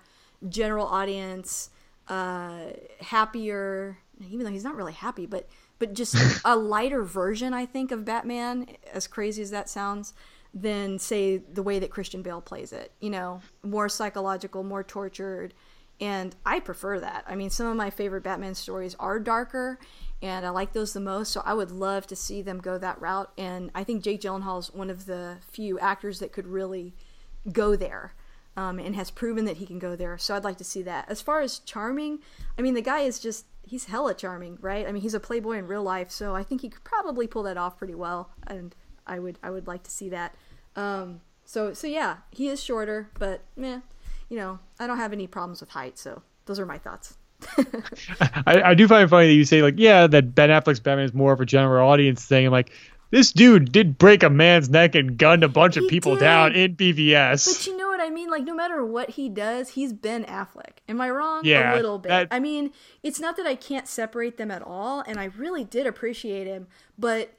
general 0.50 0.86
audience 0.86 1.70
uh, 2.08 2.66
happier 3.00 3.98
even 4.30 4.46
though 4.46 4.52
he's 4.52 4.64
not 4.64 4.76
really 4.76 4.94
happy 4.94 5.26
but 5.26 5.48
but 5.80 5.94
just 5.94 6.16
a 6.46 6.56
lighter 6.56 7.04
version 7.04 7.54
i 7.54 7.66
think 7.66 7.92
of 7.92 8.06
batman 8.06 8.68
as 8.92 9.08
crazy 9.08 9.42
as 9.42 9.52
that 9.52 9.70
sounds 9.70 10.14
than 10.54 11.00
say 11.00 11.38
the 11.38 11.64
way 11.64 11.80
that 11.80 11.90
christian 11.90 12.22
bale 12.22 12.42
plays 12.42 12.72
it 12.72 12.92
you 13.00 13.10
know 13.10 13.42
more 13.64 13.90
psychological 13.90 14.64
more 14.64 14.84
tortured 14.84 15.54
and 16.00 16.36
i 16.46 16.60
prefer 16.60 17.00
that. 17.00 17.24
I 17.28 17.36
mean 17.36 17.50
some 17.50 17.68
of 17.68 17.76
my 17.76 17.90
favorite 17.90 18.24
batman 18.24 18.56
stories 18.56 18.96
are 19.00 19.20
darker 19.20 19.80
and 20.22 20.46
i 20.46 20.50
like 20.50 20.74
those 20.74 20.94
the 20.94 21.00
most 21.00 21.32
so 21.32 21.42
i 21.46 21.54
would 21.54 21.72
love 21.72 22.06
to 22.08 22.16
see 22.16 22.42
them 22.42 22.60
go 22.60 22.78
that 22.78 23.00
route 23.02 23.32
and 23.38 23.72
i 23.74 23.84
think 23.84 24.04
jake 24.04 24.22
gyllenhaal 24.22 24.60
is 24.60 24.74
one 24.74 24.90
of 24.90 25.06
the 25.06 25.38
few 25.52 25.80
actors 25.80 26.20
that 26.20 26.32
could 26.32 26.48
really 26.48 26.94
go 27.52 27.76
there 27.76 28.14
um, 28.56 28.80
and 28.80 28.96
has 28.96 29.10
proven 29.10 29.46
that 29.46 29.58
he 29.58 29.66
can 29.66 29.80
go 29.80 29.96
there. 29.96 30.18
So 30.18 30.36
I'd 30.36 30.44
like 30.44 30.58
to 30.58 30.64
see 30.64 30.82
that. 30.84 31.10
As 31.10 31.22
far 31.22 31.42
as 31.42 31.60
charming, 31.60 32.20
I 32.58 32.62
mean, 32.62 32.74
the 32.74 32.82
guy 32.82 33.02
is 33.02 33.20
just, 33.20 33.46
he's 33.64 33.86
hella 33.86 34.14
charming, 34.14 34.58
right? 34.62 34.88
I 34.88 34.92
mean, 34.92 35.02
he's 35.02 35.14
a 35.14 35.20
playboy 35.20 35.58
in 35.58 35.68
real 35.68 35.84
life, 35.84 36.12
so 36.12 36.36
I 36.36 36.44
think 36.44 36.62
he 36.62 36.70
could 36.70 36.84
probably 36.84 37.28
pull 37.28 37.44
that 37.44 37.58
off 37.58 37.78
pretty 37.78 37.96
well. 37.96 38.30
And 38.48 38.76
I 39.08 39.20
would, 39.20 39.40
I 39.42 39.50
would 39.50 39.68
like 39.68 39.84
to 39.84 39.92
see 39.92 40.10
that. 40.10 40.36
Um, 40.76 41.22
so, 41.46 41.74
so 41.74 41.88
yeah, 41.88 42.18
he 42.32 42.48
is 42.48 42.64
shorter, 42.64 43.10
but 43.20 43.42
meh, 43.56 43.80
you 44.30 44.38
know, 44.38 44.60
I 44.80 44.88
don't 44.88 44.98
have 44.98 45.14
any 45.14 45.28
problems 45.28 45.62
with 45.62 45.70
height. 45.70 45.98
So 45.98 46.22
those 46.46 46.60
are 46.60 46.66
my 46.66 46.78
thoughts. 46.78 47.18
I, 48.48 48.62
I, 48.64 48.74
do 48.74 48.88
find 48.88 49.04
it 49.04 49.10
funny 49.10 49.28
that 49.28 49.34
you 49.34 49.44
say 49.44 49.62
like, 49.62 49.76
yeah, 49.78 50.08
that 50.08 50.34
Ben 50.34 50.50
Affleck's 50.50 50.80
Batman 50.80 51.06
is 51.06 51.14
more 51.14 51.34
of 51.34 51.42
a 51.42 51.46
general 51.46 51.90
audience 51.90 52.26
thing. 52.26 52.46
I'm 52.46 52.52
like, 52.52 52.72
this 53.14 53.32
dude 53.32 53.72
did 53.72 54.00
break 54.00 54.24
a 54.24 54.30
man's 54.30 54.72
neck 54.72 54.96
and 54.96 55.20
gunned 55.20 55.44
a 55.44 55.48
bunch 55.48 55.76
he 55.76 55.86
of 55.86 55.88
people 55.88 56.16
did. 56.16 56.22
down 56.22 56.56
in 56.56 56.76
BVS. 56.76 57.46
But 57.46 57.68
you 57.68 57.78
know 57.78 57.88
what 57.88 58.02
I 58.02 58.10
mean? 58.10 58.28
Like, 58.32 58.44
no 58.44 58.56
matter 58.56 58.84
what 58.84 59.12
he 59.12 59.30
does, 59.30 59.70
he's 59.70 59.94
Ben 59.94 60.26
Affleck. 60.26 60.80
Am 60.90 61.00
I 61.00 61.12
wrong? 61.12 61.46
Yeah, 61.46 61.76
a 61.76 61.76
little 61.76 62.00
bit. 62.00 62.10
That... 62.10 62.30
I 62.32 62.40
mean, 62.40 62.72
it's 63.04 63.20
not 63.20 63.38
that 63.38 63.46
I 63.46 63.54
can't 63.54 63.88
separate 63.88 64.38
them 64.38 64.50
at 64.50 64.64
all, 64.64 65.04
and 65.06 65.20
I 65.20 65.26
really 65.26 65.64
did 65.64 65.86
appreciate 65.86 66.48
him, 66.48 66.66
but 66.98 67.36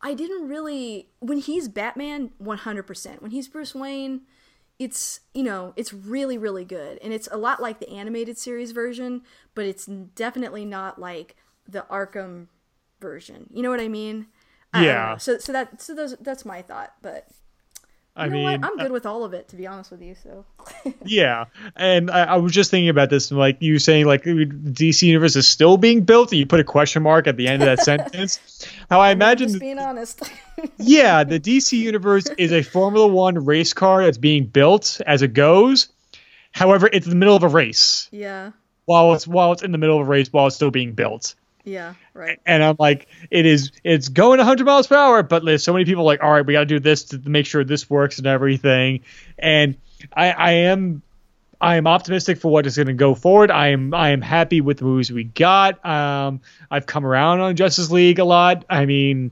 I 0.00 0.14
didn't 0.14 0.48
really. 0.48 1.10
When 1.20 1.36
he's 1.36 1.68
Batman, 1.68 2.30
100%. 2.42 3.20
When 3.20 3.30
he's 3.30 3.46
Bruce 3.46 3.74
Wayne, 3.74 4.22
it's 4.78 5.20
you 5.34 5.42
know 5.42 5.74
it's 5.76 5.92
really 5.92 6.36
really 6.36 6.64
good 6.64 6.98
and 7.00 7.12
it's 7.12 7.28
a 7.30 7.36
lot 7.36 7.62
like 7.62 7.78
the 7.78 7.88
animated 7.90 8.36
series 8.36 8.72
version 8.72 9.22
but 9.54 9.64
it's 9.64 9.86
definitely 9.86 10.64
not 10.64 11.00
like 11.00 11.36
the 11.68 11.86
arkham 11.88 12.48
version 13.00 13.48
you 13.52 13.62
know 13.62 13.70
what 13.70 13.78
i 13.78 13.86
mean 13.86 14.16
I- 14.16 14.16
I 14.16 14.26
don't 14.26 14.33
Yeah. 14.82 15.16
so 15.16 15.38
so 15.38 15.52
that 15.52 15.80
so 15.80 15.94
those, 15.94 16.16
that's 16.20 16.44
my 16.44 16.62
thought 16.62 16.94
but 17.02 17.28
I 18.16 18.26
know 18.26 18.32
mean, 18.32 18.44
what? 18.44 18.64
I'm 18.64 18.76
good 18.76 18.90
uh, 18.90 18.92
with 18.92 19.06
all 19.06 19.24
of 19.24 19.34
it 19.34 19.48
to 19.48 19.56
be 19.56 19.66
honest 19.66 19.90
with 19.90 20.00
you 20.00 20.14
so 20.14 20.44
Yeah, 21.04 21.46
and 21.76 22.10
I, 22.10 22.24
I 22.24 22.36
was 22.36 22.52
just 22.52 22.70
thinking 22.70 22.88
about 22.88 23.10
this, 23.10 23.30
and 23.30 23.38
like 23.38 23.56
you 23.60 23.78
saying, 23.78 24.06
like 24.06 24.22
the 24.22 24.46
DC 24.46 25.02
universe 25.02 25.36
is 25.36 25.48
still 25.48 25.76
being 25.76 26.04
built, 26.04 26.30
and 26.30 26.38
you 26.38 26.46
put 26.46 26.60
a 26.60 26.64
question 26.64 27.02
mark 27.02 27.26
at 27.26 27.36
the 27.36 27.48
end 27.48 27.62
of 27.62 27.66
that 27.66 27.80
sentence. 27.84 28.68
How 28.88 29.00
I 29.00 29.10
imagine, 29.10 29.48
just 29.48 29.60
being 29.60 29.78
honest 29.78 30.22
yeah, 30.78 31.24
the 31.24 31.40
DC 31.40 31.76
universe 31.76 32.26
is 32.38 32.52
a 32.52 32.62
Formula 32.62 33.06
One 33.06 33.44
race 33.44 33.72
car 33.72 34.04
that's 34.04 34.18
being 34.18 34.46
built 34.46 35.00
as 35.06 35.22
it 35.22 35.34
goes. 35.34 35.88
However, 36.52 36.88
it's 36.92 37.06
in 37.06 37.10
the 37.10 37.16
middle 37.16 37.36
of 37.36 37.42
a 37.42 37.48
race 37.48 38.08
yeah 38.12 38.52
while 38.84 39.14
it's 39.14 39.26
while 39.26 39.52
it's 39.52 39.62
in 39.62 39.72
the 39.72 39.78
middle 39.78 40.00
of 40.00 40.06
a 40.06 40.10
race 40.10 40.32
while 40.32 40.46
it's 40.46 40.56
still 40.56 40.70
being 40.70 40.92
built. 40.92 41.34
Yeah 41.64 41.94
right 42.12 42.40
And 42.46 42.62
I'm 42.62 42.76
like, 42.78 43.08
it 43.30 43.46
is, 43.46 43.72
it's 43.82 44.08
going 44.08 44.38
100 44.38 44.64
miles 44.64 44.86
per 44.86 44.96
hour, 44.96 45.22
but 45.22 45.44
there's 45.44 45.64
so 45.64 45.72
many 45.72 45.84
people 45.84 46.04
like, 46.04 46.22
all 46.22 46.30
right, 46.30 46.44
we 46.44 46.52
got 46.52 46.60
to 46.60 46.66
do 46.66 46.78
this 46.78 47.04
to 47.04 47.20
make 47.24 47.46
sure 47.46 47.64
this 47.64 47.88
works 47.88 48.18
and 48.18 48.26
everything. 48.26 49.00
And 49.38 49.76
I, 50.12 50.30
I 50.30 50.50
am, 50.52 51.02
I 51.60 51.76
am 51.76 51.86
optimistic 51.86 52.38
for 52.38 52.52
what 52.52 52.66
is 52.66 52.76
going 52.76 52.88
to 52.88 52.92
go 52.92 53.14
forward. 53.14 53.50
I 53.50 53.68
am, 53.68 53.94
I 53.94 54.10
am 54.10 54.20
happy 54.20 54.60
with 54.60 54.78
the 54.78 54.84
movies 54.84 55.10
we 55.10 55.24
got. 55.24 55.84
Um, 55.84 56.40
I've 56.70 56.86
come 56.86 57.06
around 57.06 57.40
on 57.40 57.56
Justice 57.56 57.90
League 57.90 58.18
a 58.18 58.24
lot. 58.24 58.64
I 58.68 58.84
mean, 58.84 59.30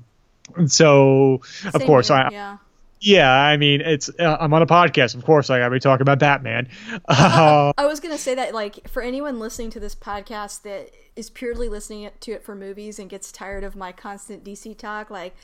so 0.66 1.42
of 1.74 1.84
course 1.84 2.08
here, 2.08 2.16
I, 2.16 2.30
yeah 2.30 2.56
yeah, 3.02 3.30
I 3.30 3.56
mean, 3.56 3.80
it's, 3.80 4.08
uh, 4.18 4.36
I'm 4.40 4.54
on 4.54 4.62
a 4.62 4.66
podcast, 4.66 5.14
of 5.16 5.24
course, 5.24 5.50
I 5.50 5.58
got 5.58 5.64
to 5.66 5.70
be 5.72 5.80
talking 5.80 6.02
about 6.02 6.18
Batman. 6.20 6.68
Uh, 7.08 7.72
I 7.76 7.86
was 7.86 7.98
gonna 8.00 8.16
say 8.16 8.34
that, 8.36 8.54
like, 8.54 8.88
for 8.88 9.02
anyone 9.02 9.38
listening 9.40 9.70
to 9.70 9.80
this 9.80 9.94
podcast 9.94 10.62
that 10.62 10.90
is 11.16 11.28
purely 11.28 11.68
listening 11.68 12.08
to 12.20 12.32
it 12.32 12.44
for 12.44 12.54
movies 12.54 12.98
and 12.98 13.10
gets 13.10 13.32
tired 13.32 13.64
of 13.64 13.74
my 13.76 13.90
constant 13.92 14.44
DC 14.44 14.78
talk, 14.78 15.10
like, 15.10 15.34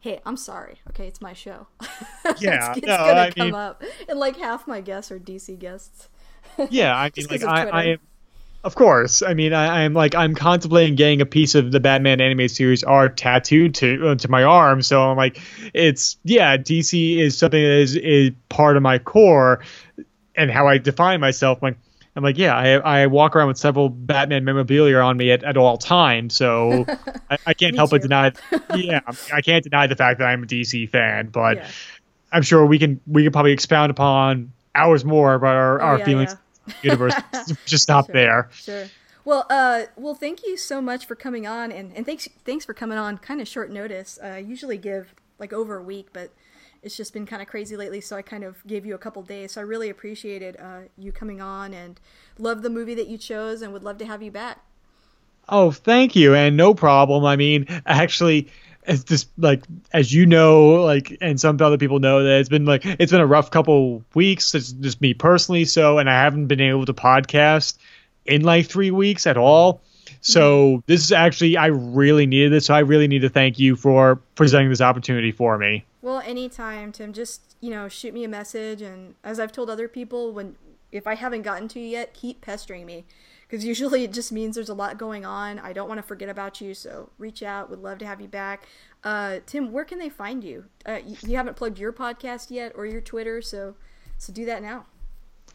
hey, 0.00 0.20
I'm 0.26 0.36
sorry. 0.36 0.80
Okay, 0.90 1.06
it's 1.08 1.20
my 1.20 1.32
show. 1.32 1.66
Yeah, 2.40 2.68
it's, 2.70 2.78
it's 2.78 2.86
no, 2.86 2.96
gonna 2.98 3.20
I 3.20 3.30
come 3.30 3.46
mean- 3.46 3.54
up, 3.54 3.82
and 4.06 4.18
like 4.18 4.36
half 4.36 4.66
my 4.66 4.82
guests 4.82 5.10
are 5.10 5.18
DC 5.18 5.58
guests. 5.58 6.08
yeah, 6.68 6.94
I 6.94 7.10
mean, 7.16 7.26
like 7.30 7.42
I, 7.42 7.68
I 7.68 7.84
am, 7.84 7.98
of 8.64 8.74
course. 8.74 9.22
I 9.22 9.34
mean, 9.34 9.52
I, 9.52 9.84
I'm 9.84 9.94
like 9.94 10.14
I'm 10.14 10.34
contemplating 10.34 10.94
getting 10.96 11.20
a 11.20 11.26
piece 11.26 11.54
of 11.54 11.72
the 11.72 11.80
Batman 11.80 12.20
animated 12.20 12.56
series 12.56 12.82
art 12.84 13.16
tattooed 13.16 13.74
to 13.76 14.08
uh, 14.08 14.14
to 14.16 14.30
my 14.30 14.42
arm. 14.42 14.82
So 14.82 15.02
I'm 15.02 15.16
like, 15.16 15.40
it's 15.74 16.16
yeah, 16.24 16.56
DC 16.56 17.18
is 17.18 17.38
something 17.38 17.60
that 17.60 17.78
is 17.80 17.96
is 17.96 18.30
part 18.48 18.76
of 18.76 18.82
my 18.82 18.98
core 18.98 19.60
and 20.36 20.50
how 20.50 20.66
I 20.68 20.78
define 20.78 21.20
myself. 21.20 21.62
Like, 21.62 21.76
I'm 22.16 22.22
like, 22.22 22.36
yeah, 22.38 22.56
I 22.56 23.02
I 23.02 23.06
walk 23.06 23.36
around 23.36 23.48
with 23.48 23.58
several 23.58 23.88
Batman 23.88 24.44
memorabilia 24.44 24.98
on 24.98 25.16
me 25.16 25.30
at, 25.30 25.44
at 25.44 25.56
all 25.56 25.78
times. 25.78 26.34
So 26.34 26.84
I, 27.30 27.38
I 27.46 27.54
can't 27.54 27.76
help 27.76 27.90
but 27.90 28.02
deny. 28.02 28.32
Yeah, 28.74 29.00
I 29.32 29.40
can't 29.40 29.64
deny 29.64 29.86
the 29.86 29.96
fact 29.96 30.18
that 30.18 30.26
I'm 30.26 30.42
a 30.42 30.46
DC 30.46 30.88
fan, 30.90 31.28
but. 31.28 31.56
yeah. 31.58 31.68
I'm 32.30 32.42
sure 32.42 32.66
we 32.66 32.78
can 32.78 33.00
we 33.06 33.22
can 33.22 33.32
probably 33.32 33.52
expound 33.52 33.90
upon 33.90 34.52
hours 34.74 35.02
more 35.02 35.32
about 35.32 35.56
our, 35.56 35.80
Oh, 35.80 35.84
our 35.84 35.98
yeah, 35.98 36.04
feelings 36.04 36.32
yeah. 36.32 36.36
Universe. 36.82 37.14
Just 37.66 37.82
stop 37.82 38.06
Sure. 38.06 38.14
there. 38.14 38.48
Sure. 38.52 38.90
Well, 39.24 39.46
uh, 39.50 39.82
well, 39.96 40.14
thank 40.14 40.46
you 40.46 40.56
so 40.56 40.80
much 40.80 41.04
for 41.06 41.14
coming 41.14 41.46
on, 41.46 41.70
and, 41.70 41.92
and 41.94 42.06
thanks 42.06 42.28
thanks 42.44 42.64
for 42.64 42.72
coming 42.72 42.96
on 42.98 43.18
kind 43.18 43.40
of 43.40 43.48
short 43.48 43.70
notice. 43.70 44.18
Uh, 44.22 44.26
I 44.26 44.38
usually 44.38 44.78
give 44.78 45.14
like 45.38 45.52
over 45.52 45.76
a 45.76 45.82
week, 45.82 46.08
but 46.12 46.30
it's 46.82 46.96
just 46.96 47.12
been 47.12 47.26
kind 47.26 47.42
of 47.42 47.48
crazy 47.48 47.76
lately, 47.76 48.00
so 48.00 48.16
I 48.16 48.22
kind 48.22 48.42
of 48.44 48.66
gave 48.66 48.86
you 48.86 48.94
a 48.94 48.98
couple 48.98 49.22
days. 49.22 49.52
So 49.52 49.60
I 49.60 49.64
really 49.64 49.90
appreciated 49.90 50.56
uh, 50.58 50.80
you 50.96 51.12
coming 51.12 51.40
on, 51.40 51.74
and 51.74 52.00
love 52.38 52.62
the 52.62 52.70
movie 52.70 52.94
that 52.94 53.08
you 53.08 53.18
chose, 53.18 53.60
and 53.60 53.72
would 53.72 53.82
love 53.82 53.98
to 53.98 54.06
have 54.06 54.22
you 54.22 54.30
back. 54.30 54.60
Oh, 55.50 55.70
thank 55.70 56.14
you, 56.14 56.34
and 56.34 56.56
no 56.56 56.74
problem. 56.74 57.24
I 57.24 57.36
mean, 57.36 57.66
actually, 57.86 58.48
it's 58.88 59.04
just 59.04 59.28
like 59.36 59.62
as 59.92 60.12
you 60.12 60.26
know, 60.26 60.82
like, 60.82 61.16
and 61.20 61.38
some 61.38 61.60
other 61.60 61.78
people 61.78 62.00
know 62.00 62.24
that 62.24 62.40
it's 62.40 62.48
been 62.48 62.64
like 62.64 62.84
it's 62.84 63.12
been 63.12 63.20
a 63.20 63.26
rough 63.26 63.50
couple 63.50 64.02
weeks. 64.14 64.54
It's 64.54 64.72
just 64.72 65.00
me 65.00 65.14
personally, 65.14 65.66
so, 65.66 65.98
and 65.98 66.08
I 66.08 66.14
haven't 66.22 66.46
been 66.46 66.60
able 66.60 66.86
to 66.86 66.94
podcast 66.94 67.76
in 68.24 68.42
like 68.42 68.66
three 68.66 68.90
weeks 68.90 69.26
at 69.26 69.36
all. 69.36 69.82
So 70.20 70.66
mm-hmm. 70.66 70.80
this 70.86 71.04
is 71.04 71.12
actually 71.12 71.56
I 71.56 71.66
really 71.66 72.26
needed 72.26 72.52
this. 72.52 72.66
So 72.66 72.74
I 72.74 72.80
really 72.80 73.08
need 73.08 73.20
to 73.20 73.28
thank 73.28 73.58
you 73.58 73.76
for 73.76 74.16
presenting 74.34 74.70
this 74.70 74.80
opportunity 74.80 75.32
for 75.32 75.58
me. 75.58 75.84
Well, 76.00 76.22
anytime, 76.24 76.92
Tim. 76.92 77.12
Just 77.12 77.56
you 77.60 77.70
know, 77.70 77.88
shoot 77.88 78.14
me 78.14 78.24
a 78.24 78.28
message, 78.28 78.80
and 78.80 79.14
as 79.22 79.38
I've 79.38 79.52
told 79.52 79.68
other 79.68 79.88
people, 79.88 80.32
when 80.32 80.56
if 80.90 81.06
I 81.06 81.14
haven't 81.14 81.42
gotten 81.42 81.68
to 81.68 81.80
you 81.80 81.86
yet, 81.86 82.14
keep 82.14 82.40
pestering 82.40 82.86
me, 82.86 83.04
because 83.48 83.64
usually 83.64 84.04
it 84.04 84.12
just 84.12 84.30
means 84.30 84.54
there's 84.54 84.68
a 84.68 84.74
lot 84.74 84.98
going 84.98 85.24
on. 85.24 85.58
I 85.58 85.72
don't 85.72 85.88
want 85.88 85.98
to 85.98 86.02
forget 86.06 86.28
about 86.28 86.60
you, 86.60 86.74
so 86.74 87.10
reach 87.18 87.42
out. 87.42 87.70
Would 87.70 87.80
love 87.80 87.98
to 87.98 88.06
have 88.06 88.20
you 88.20 88.28
back. 88.28 88.66
Uh, 89.02 89.38
Tim, 89.46 89.72
where 89.72 89.84
can 89.84 89.98
they 89.98 90.10
find 90.10 90.44
you? 90.44 90.66
Uh, 90.86 90.98
you? 91.04 91.16
You 91.26 91.36
haven't 91.36 91.56
plugged 91.56 91.78
your 91.78 91.92
podcast 91.92 92.50
yet 92.50 92.72
or 92.74 92.84
your 92.84 93.00
Twitter, 93.00 93.40
so 93.40 93.74
so 94.18 94.32
do 94.32 94.44
that 94.44 94.62
now. 94.62 94.84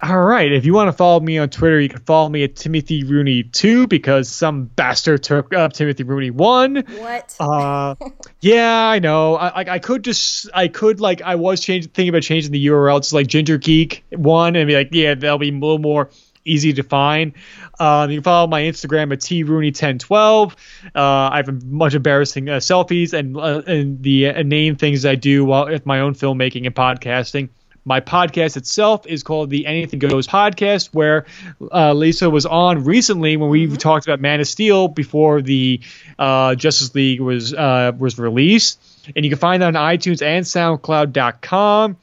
All 0.01 0.21
right. 0.21 0.51
If 0.51 0.65
you 0.65 0.73
want 0.73 0.87
to 0.87 0.91
follow 0.91 1.19
me 1.19 1.37
on 1.37 1.49
Twitter, 1.49 1.79
you 1.79 1.87
can 1.87 1.99
follow 1.99 2.27
me 2.27 2.43
at 2.43 2.55
Timothy 2.55 3.03
Rooney 3.03 3.43
two 3.43 3.85
because 3.87 4.27
some 4.27 4.65
bastard 4.65 5.21
took 5.21 5.53
up 5.53 5.73
Timothy 5.73 6.03
Rooney 6.03 6.31
one. 6.31 6.83
What? 6.97 7.35
Uh, 7.39 7.95
yeah, 8.41 8.89
I 8.89 8.97
know. 8.99 9.35
I, 9.35 9.61
I 9.61 9.73
I 9.73 9.79
could 9.79 10.03
just 10.03 10.49
I 10.53 10.67
could 10.67 10.99
like 10.99 11.21
I 11.21 11.35
was 11.35 11.61
changing 11.61 11.91
thinking 11.91 12.09
about 12.09 12.23
changing 12.23 12.51
the 12.51 12.65
URL 12.67 13.07
to 13.07 13.15
like 13.15 13.27
Ginger 13.27 13.59
Geek 13.59 14.03
one 14.09 14.55
and 14.55 14.67
be 14.67 14.75
like 14.75 14.89
yeah 14.91 15.13
that'll 15.13 15.37
be 15.37 15.49
a 15.49 15.53
little 15.53 15.77
more 15.77 16.09
easy 16.45 16.73
to 16.73 16.83
find. 16.83 17.33
Um, 17.79 18.11
you 18.11 18.17
can 18.17 18.23
follow 18.23 18.47
my 18.47 18.61
Instagram 18.61 19.11
at 19.13 19.19
trooney1012. 19.19 20.53
Uh, 20.95 20.99
I 20.99 21.37
have 21.37 21.49
a 21.49 21.53
bunch 21.53 21.93
of 21.93 21.97
embarrassing 21.97 22.49
uh, 22.49 22.57
selfies 22.57 23.13
and 23.13 23.37
uh, 23.37 23.61
and 23.65 24.01
the 24.03 24.43
name 24.43 24.75
things 24.75 25.05
I 25.05 25.15
do 25.15 25.45
while 25.45 25.65
with 25.65 25.85
my 25.85 25.99
own 25.99 26.15
filmmaking 26.15 26.65
and 26.65 26.75
podcasting. 26.75 27.49
My 27.85 27.99
podcast 27.99 28.55
itself 28.55 29.05
is 29.07 29.23
called 29.23 29.49
the 29.49 29.65
Anything 29.65 29.99
Goes 29.99 30.25
podcast, 30.25 30.89
where 30.93 31.25
uh, 31.71 31.93
Lisa 31.93 32.29
was 32.29 32.45
on 32.45 32.85
recently 32.85 33.35
when 33.35 33.49
we 33.49 33.67
talked 33.75 34.07
about 34.07 34.21
Man 34.21 34.39
of 34.39 34.47
Steel 34.47 34.87
before 34.87 35.41
the 35.41 35.81
uh, 36.17 36.55
Justice 36.55 36.95
League 36.95 37.19
was 37.19 37.53
uh, 37.53 37.91
was 37.97 38.17
released, 38.17 38.79
and 39.15 39.25
you 39.25 39.31
can 39.31 39.39
find 39.39 39.61
that 39.61 39.75
on 39.75 39.97
iTunes 39.97 40.21
and 40.21 40.45
SoundCloud.com, 40.45 41.97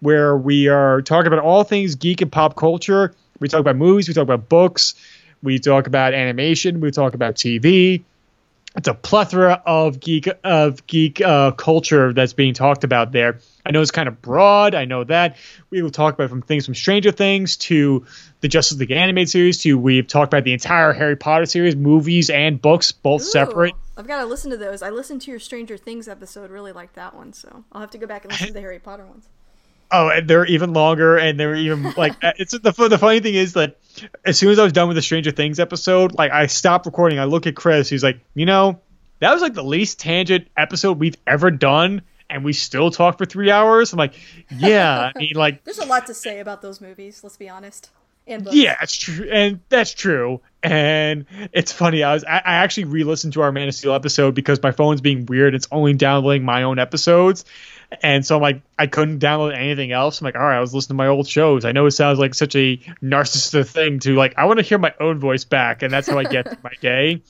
where 0.00 0.36
we 0.36 0.66
are 0.66 1.00
talking 1.02 1.28
about 1.28 1.44
all 1.44 1.62
things 1.62 1.94
geek 1.94 2.22
and 2.22 2.32
pop 2.32 2.56
culture. 2.56 3.14
We 3.40 3.48
talk 3.48 3.60
about 3.60 3.76
movies, 3.76 4.06
we 4.06 4.14
talk 4.14 4.22
about 4.22 4.48
books, 4.48 4.94
we 5.42 5.58
talk 5.58 5.86
about 5.86 6.14
animation, 6.14 6.80
we 6.80 6.90
talk 6.90 7.14
about 7.14 7.34
TV. 7.34 8.02
It's 8.76 8.86
a 8.86 8.94
plethora 8.94 9.60
of 9.66 9.98
geek 9.98 10.28
of 10.44 10.86
geek 10.86 11.20
uh, 11.20 11.50
culture 11.52 12.12
that's 12.12 12.34
being 12.34 12.54
talked 12.54 12.84
about 12.84 13.10
there. 13.10 13.40
I 13.66 13.72
know 13.72 13.82
it's 13.82 13.90
kind 13.90 14.06
of 14.06 14.22
broad. 14.22 14.76
I 14.76 14.84
know 14.84 15.02
that 15.04 15.38
we 15.70 15.82
will 15.82 15.90
talk 15.90 16.14
about 16.14 16.30
from 16.30 16.42
things 16.42 16.66
from 16.66 16.76
Stranger 16.76 17.10
Things 17.10 17.56
to 17.56 18.06
the 18.42 18.48
Justice 18.48 18.78
League 18.78 18.92
animated 18.92 19.28
series 19.28 19.58
to 19.62 19.76
we've 19.76 20.06
talked 20.06 20.32
about 20.32 20.44
the 20.44 20.52
entire 20.52 20.92
Harry 20.92 21.16
Potter 21.16 21.46
series, 21.46 21.74
movies 21.74 22.30
and 22.30 22.62
books, 22.62 22.92
both 22.92 23.22
separate. 23.22 23.74
I've 23.96 24.06
got 24.06 24.20
to 24.20 24.26
listen 24.26 24.52
to 24.52 24.56
those. 24.56 24.82
I 24.82 24.90
listened 24.90 25.22
to 25.22 25.32
your 25.32 25.40
Stranger 25.40 25.76
Things 25.76 26.06
episode. 26.06 26.50
Really 26.50 26.72
liked 26.72 26.94
that 26.94 27.14
one, 27.14 27.32
so 27.32 27.64
I'll 27.72 27.80
have 27.80 27.90
to 27.90 27.98
go 27.98 28.06
back 28.06 28.24
and 28.24 28.32
listen 28.32 28.48
to 28.48 28.52
the 28.52 28.60
Harry 28.60 28.78
Potter 28.78 29.04
ones. 29.04 29.28
Oh, 29.92 30.08
and 30.08 30.28
they're 30.28 30.46
even 30.46 30.72
longer, 30.72 31.16
and 31.16 31.38
they're 31.38 31.54
even 31.54 31.82
like 31.96 32.22
uh, 32.22 32.32
it's 32.38 32.52
the 32.52 32.88
the 32.88 32.98
funny 32.98 33.20
thing 33.20 33.34
is 33.34 33.54
that 33.54 33.78
as 34.24 34.38
soon 34.38 34.50
as 34.50 34.58
I 34.58 34.64
was 34.64 34.72
done 34.72 34.88
with 34.88 34.96
the 34.96 35.02
Stranger 35.02 35.30
Things 35.30 35.58
episode, 35.58 36.16
like 36.16 36.30
I 36.32 36.46
stopped 36.46 36.86
recording. 36.86 37.18
I 37.18 37.24
look 37.24 37.46
at 37.46 37.56
Chris, 37.56 37.88
he's 37.88 38.04
like, 38.04 38.20
you 38.34 38.46
know, 38.46 38.80
that 39.20 39.32
was 39.32 39.42
like 39.42 39.54
the 39.54 39.64
least 39.64 39.98
tangent 40.00 40.48
episode 40.56 40.98
we've 40.98 41.16
ever 41.26 41.50
done, 41.50 42.02
and 42.28 42.44
we 42.44 42.52
still 42.52 42.90
talked 42.90 43.18
for 43.18 43.26
three 43.26 43.50
hours. 43.50 43.92
I'm 43.92 43.98
like, 43.98 44.14
yeah, 44.50 45.10
I 45.14 45.18
mean, 45.18 45.32
like, 45.34 45.64
There's 45.64 45.78
a 45.78 45.86
lot 45.86 46.06
to 46.06 46.14
say 46.14 46.40
about 46.40 46.62
those 46.62 46.80
movies. 46.80 47.22
Let's 47.22 47.36
be 47.36 47.48
honest. 47.48 47.90
And 48.26 48.44
books. 48.44 48.54
yeah, 48.54 48.76
it's 48.80 48.96
true, 48.96 49.28
and 49.32 49.60
that's 49.70 49.92
true. 49.92 50.40
And 50.62 51.24
it's 51.52 51.72
funny. 51.72 52.04
I 52.04 52.12
was 52.14 52.22
I, 52.22 52.36
I 52.36 52.54
actually 52.56 52.84
re-listened 52.84 53.32
to 53.32 53.40
our 53.42 53.50
Man 53.50 53.66
of 53.66 53.74
Steel 53.74 53.94
episode 53.94 54.34
because 54.34 54.62
my 54.62 54.70
phone's 54.72 55.00
being 55.00 55.26
weird. 55.26 55.54
It's 55.54 55.66
only 55.72 55.94
downloading 55.94 56.44
my 56.44 56.62
own 56.64 56.78
episodes. 56.78 57.44
And 58.02 58.24
so 58.24 58.36
I'm 58.36 58.42
like, 58.42 58.62
I 58.78 58.86
couldn't 58.86 59.18
download 59.18 59.54
anything 59.54 59.90
else. 59.92 60.20
I'm 60.20 60.24
like, 60.24 60.36
all 60.36 60.42
right, 60.42 60.56
I 60.56 60.60
was 60.60 60.72
listening 60.72 60.96
to 60.96 61.02
my 61.02 61.08
old 61.08 61.26
shows. 61.28 61.64
I 61.64 61.72
know 61.72 61.86
it 61.86 61.90
sounds 61.90 62.18
like 62.18 62.34
such 62.34 62.54
a 62.54 62.76
narcissistic 63.02 63.66
thing 63.68 63.98
to 64.00 64.14
like, 64.14 64.34
I 64.36 64.44
want 64.44 64.58
to 64.58 64.62
hear 64.64 64.78
my 64.78 64.94
own 65.00 65.18
voice 65.18 65.44
back, 65.44 65.82
and 65.82 65.92
that's 65.92 66.08
how 66.08 66.18
I 66.18 66.24
get 66.24 66.46
through 66.46 66.58
my 66.62 66.72
day. 66.80 67.22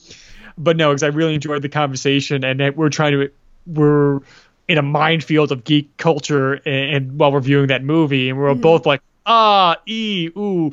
But 0.57 0.77
no, 0.77 0.89
because 0.89 1.03
I 1.03 1.07
really 1.07 1.33
enjoyed 1.33 1.61
the 1.61 1.69
conversation, 1.69 2.43
and 2.43 2.75
we're 2.75 2.89
trying 2.89 3.13
to, 3.13 3.31
we're 3.65 4.19
in 4.67 4.77
a 4.77 4.83
minefield 4.83 5.51
of 5.51 5.63
geek 5.63 5.97
culture, 5.97 6.53
and, 6.53 6.95
and 6.95 7.19
while 7.19 7.31
reviewing 7.31 7.67
that 7.67 7.83
movie, 7.83 8.29
and 8.29 8.37
we're 8.37 8.53
both 8.53 8.85
like, 8.85 9.01
ah, 9.25 9.77
e, 9.87 10.29
ooh. 10.37 10.71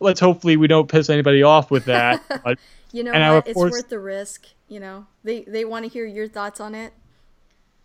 Let's 0.00 0.20
hopefully 0.20 0.56
we 0.56 0.66
don't 0.66 0.88
piss 0.88 1.08
anybody 1.10 1.42
off 1.42 1.70
with 1.70 1.86
that. 1.86 2.22
But 2.44 2.58
You 2.94 3.02
know 3.02 3.34
what? 3.34 3.48
It's 3.48 3.54
course- 3.54 3.72
worth 3.72 3.88
the 3.88 3.98
risk. 3.98 4.46
You 4.68 4.78
know, 4.80 5.06
they 5.24 5.42
they 5.42 5.64
want 5.64 5.84
to 5.84 5.88
hear 5.90 6.06
your 6.06 6.28
thoughts 6.28 6.60
on 6.60 6.74
it. 6.76 6.92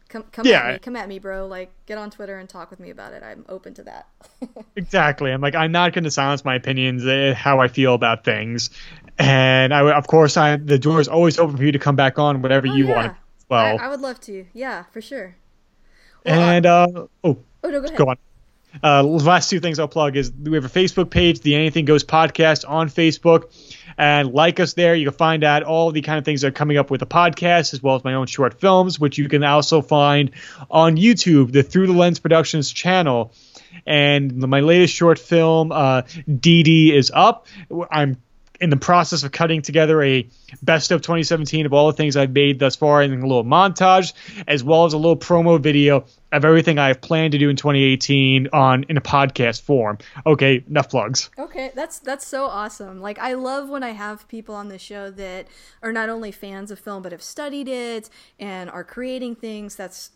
Come 0.09 0.23
come 0.31 0.45
Yeah. 0.47 0.59
at 0.67 0.73
me, 0.73 0.79
come 0.79 0.95
at 0.95 1.07
me, 1.07 1.19
bro. 1.19 1.47
Like 1.47 1.71
get 1.85 1.97
on 1.97 2.09
Twitter 2.11 2.37
and 2.37 2.49
talk 2.49 2.69
with 2.71 2.79
me 2.79 2.89
about 2.89 3.13
it. 3.13 3.23
I'm 3.23 3.45
open 3.47 3.73
to 3.75 3.83
that. 3.83 4.07
Exactly. 4.75 5.31
I'm 5.31 5.41
like, 5.41 5.55
I'm 5.55 5.71
not 5.71 5.93
going 5.93 6.05
to 6.05 6.11
silence 6.11 6.45
my 6.45 6.55
opinions, 6.55 7.05
uh, 7.05 7.33
how 7.35 7.59
I 7.59 7.67
feel 7.67 7.93
about 7.93 8.23
things, 8.23 8.69
and 9.17 9.73
I, 9.73 9.91
of 9.91 10.07
course, 10.07 10.37
I 10.37 10.55
the 10.55 10.79
door 10.79 11.01
is 11.01 11.07
always 11.07 11.37
open 11.37 11.57
for 11.57 11.63
you 11.63 11.71
to 11.73 11.79
come 11.79 11.95
back 11.97 12.17
on 12.17 12.41
whenever 12.41 12.65
Oh, 12.67 12.75
you 12.75 12.87
yeah. 12.87 12.93
want 12.93 13.13
Well, 13.49 13.79
I, 13.79 13.85
I 13.85 13.87
would 13.89 13.99
love 13.99 14.19
to. 14.21 14.45
Yeah, 14.53 14.83
for 14.91 15.01
sure. 15.01 15.35
Well, 16.23 16.39
and 16.41 16.65
uh, 16.65 16.87
oh, 17.23 17.37
Oh 17.63 17.69
no, 17.69 17.81
go 17.81 17.87
ahead. 17.87 17.97
go 17.97 18.05
on. 18.09 18.17
Uh, 18.83 19.03
last 19.03 19.49
two 19.49 19.59
things 19.59 19.79
I'll 19.79 19.87
plug 19.87 20.15
is 20.15 20.31
we 20.31 20.55
have 20.55 20.65
a 20.65 20.69
Facebook 20.69 21.09
page, 21.09 21.41
the 21.41 21.55
Anything 21.55 21.85
Goes 21.85 22.03
podcast 22.03 22.67
on 22.67 22.89
Facebook, 22.89 23.51
and 23.97 24.31
like 24.31 24.59
us 24.59 24.73
there. 24.73 24.95
You 24.95 25.05
can 25.05 25.17
find 25.17 25.43
out 25.43 25.63
all 25.63 25.91
the 25.91 26.01
kind 26.01 26.19
of 26.19 26.25
things 26.25 26.41
that 26.41 26.47
are 26.47 26.51
coming 26.51 26.77
up 26.77 26.91
with 26.91 26.99
the 26.99 27.07
podcast, 27.07 27.73
as 27.73 27.81
well 27.81 27.95
as 27.95 28.03
my 28.03 28.13
own 28.13 28.27
short 28.27 28.59
films, 28.59 28.99
which 28.99 29.17
you 29.17 29.27
can 29.27 29.43
also 29.43 29.81
find 29.81 30.31
on 30.69 30.97
YouTube, 30.97 31.51
the 31.51 31.63
Through 31.63 31.87
the 31.87 31.93
Lens 31.93 32.19
Productions 32.19 32.71
channel. 32.71 33.33
And 33.85 34.37
my 34.37 34.59
latest 34.61 34.93
short 34.93 35.19
film, 35.19 35.71
uh, 35.71 36.03
DD, 36.27 36.91
is 36.93 37.11
up. 37.13 37.47
I'm 37.91 38.17
in 38.59 38.69
the 38.69 38.77
process 38.77 39.23
of 39.23 39.31
cutting 39.31 39.61
together 39.61 40.01
a 40.03 40.27
best 40.61 40.91
of 40.91 41.01
2017 41.01 41.65
of 41.65 41.73
all 41.73 41.87
the 41.87 41.93
things 41.93 42.17
I've 42.17 42.31
made 42.31 42.59
thus 42.59 42.75
far 42.75 43.01
and 43.01 43.13
a 43.13 43.27
little 43.27 43.43
montage, 43.43 44.13
as 44.47 44.63
well 44.63 44.85
as 44.85 44.93
a 44.93 44.97
little 44.97 45.17
promo 45.17 45.59
video 45.59 46.05
of 46.31 46.45
everything 46.45 46.77
I 46.77 46.87
have 46.87 47.01
planned 47.01 47.31
to 47.31 47.37
do 47.37 47.49
in 47.49 47.55
2018 47.55 48.49
on 48.53 48.83
in 48.89 48.97
a 48.97 49.01
podcast 49.01 49.61
form. 49.61 49.97
Okay, 50.25 50.63
enough 50.67 50.89
plugs. 50.89 51.29
Okay, 51.37 51.71
that's 51.73 51.99
that's 51.99 52.27
so 52.27 52.45
awesome. 52.45 52.99
Like 53.01 53.19
I 53.19 53.33
love 53.33 53.69
when 53.69 53.83
I 53.83 53.91
have 53.91 54.27
people 54.27 54.55
on 54.55 54.67
the 54.67 54.77
show 54.77 55.09
that 55.11 55.47
are 55.81 55.91
not 55.91 56.09
only 56.09 56.31
fans 56.31 56.71
of 56.71 56.79
film 56.79 57.01
but 57.01 57.11
have 57.11 57.23
studied 57.23 57.67
it 57.67 58.09
and 58.39 58.69
are 58.69 58.83
creating 58.83 59.35
things. 59.35 59.75
That's 59.75 60.11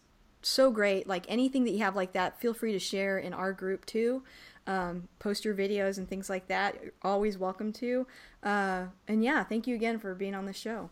so 0.45 0.71
great. 0.71 1.07
Like 1.07 1.25
anything 1.29 1.63
that 1.63 1.71
you 1.71 1.79
have 1.79 1.95
like 1.95 2.13
that, 2.13 2.39
feel 2.39 2.53
free 2.53 2.73
to 2.73 2.79
share 2.79 3.17
in 3.17 3.33
our 3.33 3.53
group 3.53 3.85
too. 3.85 4.23
Um, 4.65 5.07
post 5.19 5.43
your 5.43 5.53
videos 5.53 5.97
and 5.97 6.07
things 6.07 6.29
like 6.29 6.47
that. 6.47 6.79
You're 6.81 6.93
always 7.01 7.37
welcome 7.37 7.73
to. 7.73 8.07
Uh, 8.41 8.85
and 9.07 9.23
yeah, 9.23 9.43
thank 9.43 9.67
you 9.67 9.75
again 9.75 9.99
for 9.99 10.15
being 10.15 10.35
on 10.35 10.45
the 10.45 10.53
show. 10.53 10.89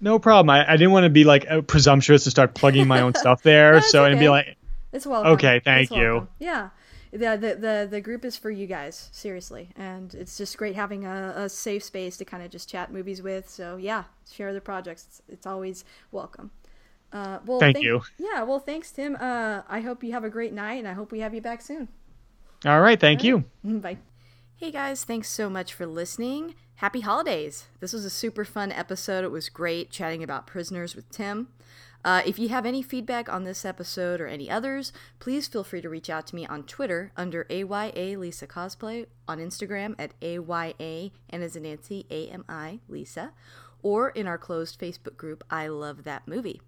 No 0.00 0.18
problem. 0.18 0.50
I, 0.50 0.70
I 0.70 0.76
didn't 0.76 0.92
want 0.92 1.04
to 1.04 1.10
be 1.10 1.24
like 1.24 1.50
uh, 1.50 1.60
presumptuous 1.62 2.24
to 2.24 2.30
start 2.30 2.54
plugging 2.54 2.88
my 2.88 3.00
own 3.00 3.14
stuff 3.14 3.42
there. 3.42 3.72
That's 3.74 3.90
so 3.90 4.04
and 4.04 4.18
be 4.18 4.28
like, 4.28 4.56
It's 4.92 5.06
welcome. 5.06 5.32
Okay, 5.32 5.60
thank 5.64 5.90
It's 5.90 5.96
you. 5.96 6.02
welcome. 6.02 6.28
Yeah. 6.38 6.70
The, 7.12 7.18
the 7.36 7.56
the 7.56 7.88
the 7.90 8.00
group 8.00 8.24
is 8.24 8.36
for 8.36 8.52
you 8.52 8.68
guys, 8.68 9.08
seriously, 9.10 9.70
and 9.74 10.14
it's 10.14 10.38
just 10.38 10.56
great 10.56 10.76
having 10.76 11.04
a, 11.04 11.32
a 11.36 11.48
safe 11.48 11.82
space 11.82 12.16
to 12.18 12.24
kind 12.24 12.44
of 12.44 12.52
just 12.52 12.68
chat 12.68 12.92
movies 12.92 13.20
with. 13.20 13.48
So 13.50 13.76
yeah, 13.76 14.04
share 14.32 14.54
the 14.54 14.60
projects. 14.60 15.06
It's, 15.08 15.22
it's 15.28 15.46
always 15.46 15.84
welcome. 16.12 16.52
Uh, 17.12 17.40
well, 17.44 17.58
Thank 17.58 17.80
you. 17.80 18.02
Yeah, 18.18 18.44
well, 18.44 18.60
thanks, 18.60 18.92
Tim. 18.92 19.16
Uh, 19.16 19.62
I 19.68 19.80
hope 19.80 20.04
you 20.04 20.12
have 20.12 20.22
a 20.22 20.30
great 20.30 20.52
night, 20.52 20.74
and 20.74 20.86
I 20.86 20.92
hope 20.92 21.10
we 21.10 21.18
have 21.18 21.34
you 21.34 21.40
back 21.40 21.62
soon. 21.62 21.88
All 22.64 22.80
right, 22.80 23.00
thank 23.00 23.24
you. 23.24 23.44
Bye. 23.64 23.98
Hey 24.56 24.70
guys, 24.70 25.04
thanks 25.04 25.28
so 25.30 25.48
much 25.48 25.72
for 25.72 25.86
listening. 25.86 26.54
Happy 26.76 27.00
holidays. 27.00 27.66
This 27.80 27.92
was 27.92 28.04
a 28.04 28.10
super 28.10 28.44
fun 28.44 28.72
episode. 28.72 29.24
It 29.24 29.30
was 29.30 29.48
great 29.48 29.90
chatting 29.90 30.22
about 30.22 30.46
prisoners 30.46 30.94
with 30.94 31.08
Tim. 31.10 31.48
Uh, 32.04 32.22
if 32.24 32.38
you 32.38 32.48
have 32.48 32.64
any 32.64 32.82
feedback 32.82 33.30
on 33.30 33.44
this 33.44 33.64
episode 33.64 34.20
or 34.20 34.26
any 34.26 34.50
others, 34.50 34.92
please 35.18 35.46
feel 35.46 35.64
free 35.64 35.82
to 35.82 35.88
reach 35.88 36.08
out 36.08 36.26
to 36.26 36.34
me 36.34 36.46
on 36.46 36.62
Twitter 36.62 37.12
under 37.16 37.46
AYA 37.50 38.18
Lisa 38.18 38.46
Cosplay, 38.46 39.06
on 39.28 39.38
Instagram 39.38 39.94
at 39.98 40.14
AYA 40.22 41.10
and 41.28 41.42
as 41.42 41.56
in 41.56 41.64
Nancy 41.64 42.06
AMI 42.10 42.80
Lisa, 42.88 43.32
or 43.82 44.10
in 44.10 44.26
our 44.26 44.38
closed 44.38 44.78
Facebook 44.78 45.16
group 45.16 45.44
I 45.50 45.68
Love 45.68 46.04
That 46.04 46.26
Movie. 46.26 46.60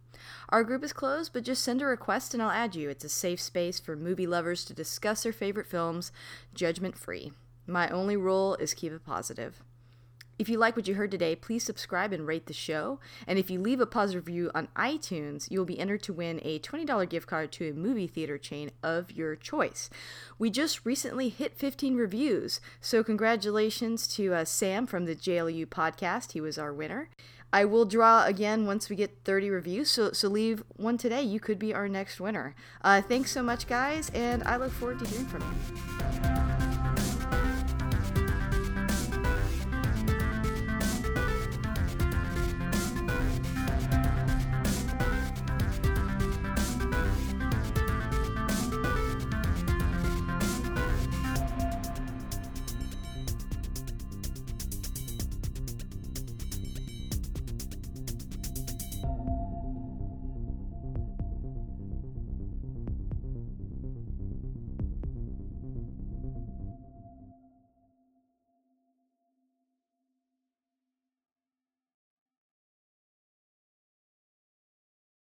Our 0.49 0.65
group 0.65 0.85
is 0.85 0.93
closed, 0.93 1.33
but 1.33 1.45
just 1.45 1.65
send 1.65 1.83
a 1.83 1.87
request 1.87 2.35
and 2.35 2.43
I'll 2.43 2.51
add 2.51 2.75
you. 2.75 2.89
It's 2.91 3.05
a 3.05 3.09
safe 3.09 3.41
space 3.41 3.81
for 3.81 3.97
movie 3.97 4.27
lovers 4.27 4.65
to 4.67 4.75
discuss 4.75 5.23
their 5.23 5.33
favorite 5.33 5.67
films, 5.67 6.13
judgment 6.55 6.97
free. 6.97 7.33
My 7.67 7.89
only 7.89 8.17
rule 8.17 8.57
is 8.57 8.75
keep 8.75 8.93
it 8.93 9.05
positive. 9.05 9.63
If 10.39 10.49
you 10.49 10.59
like 10.59 10.77
what 10.77 10.89
you 10.89 10.95
heard 10.95 11.11
today, 11.11 11.37
please 11.37 11.63
subscribe 11.63 12.13
and 12.13 12.27
rate 12.27 12.47
the 12.47 12.53
show. 12.53 12.99
And 13.27 13.39
if 13.39 13.51
you 13.51 13.61
leave 13.61 13.81
a 13.81 13.87
positive 13.87 14.27
review 14.27 14.51
on 14.55 14.69
iTunes, 14.75 15.51
you'll 15.51 15.65
be 15.65 15.79
entered 15.79 16.03
to 16.05 16.13
win 16.13 16.41
a 16.43 16.59
$20 16.59 17.09
gift 17.09 17.27
card 17.27 17.53
to 17.53 17.71
a 17.71 17.75
movie 17.75 18.07
theater 18.07 18.39
chain 18.39 18.71
of 18.83 19.13
your 19.13 19.37
choice. 19.37 19.91
We 20.39 20.51
just 20.51 20.85
recently 20.85 21.29
hit 21.29 21.57
15 21.57 21.97
reviews, 21.97 22.61
so 22.81 23.05
congratulations 23.05 24.09
to 24.17 24.35
uh, 24.35 24.45
Sam 24.45 24.87
from 24.87 25.05
the 25.05 25.15
JLU 25.15 25.67
podcast. 25.67 26.33
He 26.33 26.41
was 26.41 26.59
our 26.59 26.73
winner. 26.73 27.11
I 27.53 27.67
will 27.67 27.85
draw 27.85 28.25
again 28.25 28.67
once 28.67 28.89
we 28.89 28.97
get 28.97 29.19
30 29.25 29.51
reviews, 29.51 29.91
so, 29.91 30.13
so 30.13 30.29
leave 30.29 30.65
one 30.77 30.97
today. 30.97 31.23
You 31.23 31.39
could 31.39 31.59
be 31.59 31.75
our 31.75 31.87
next 31.87 32.19
winner. 32.19 32.55
Uh, 32.83 33.03
thanks 33.03 33.31
so 33.31 33.43
much, 33.43 33.67
guys, 33.67 34.11
and 34.15 34.43
I 34.45 34.57
look 34.57 34.73
forward 34.73 34.99
to 35.01 35.07
hearing 35.07 35.27
from 35.27 35.43
you. 35.43 36.42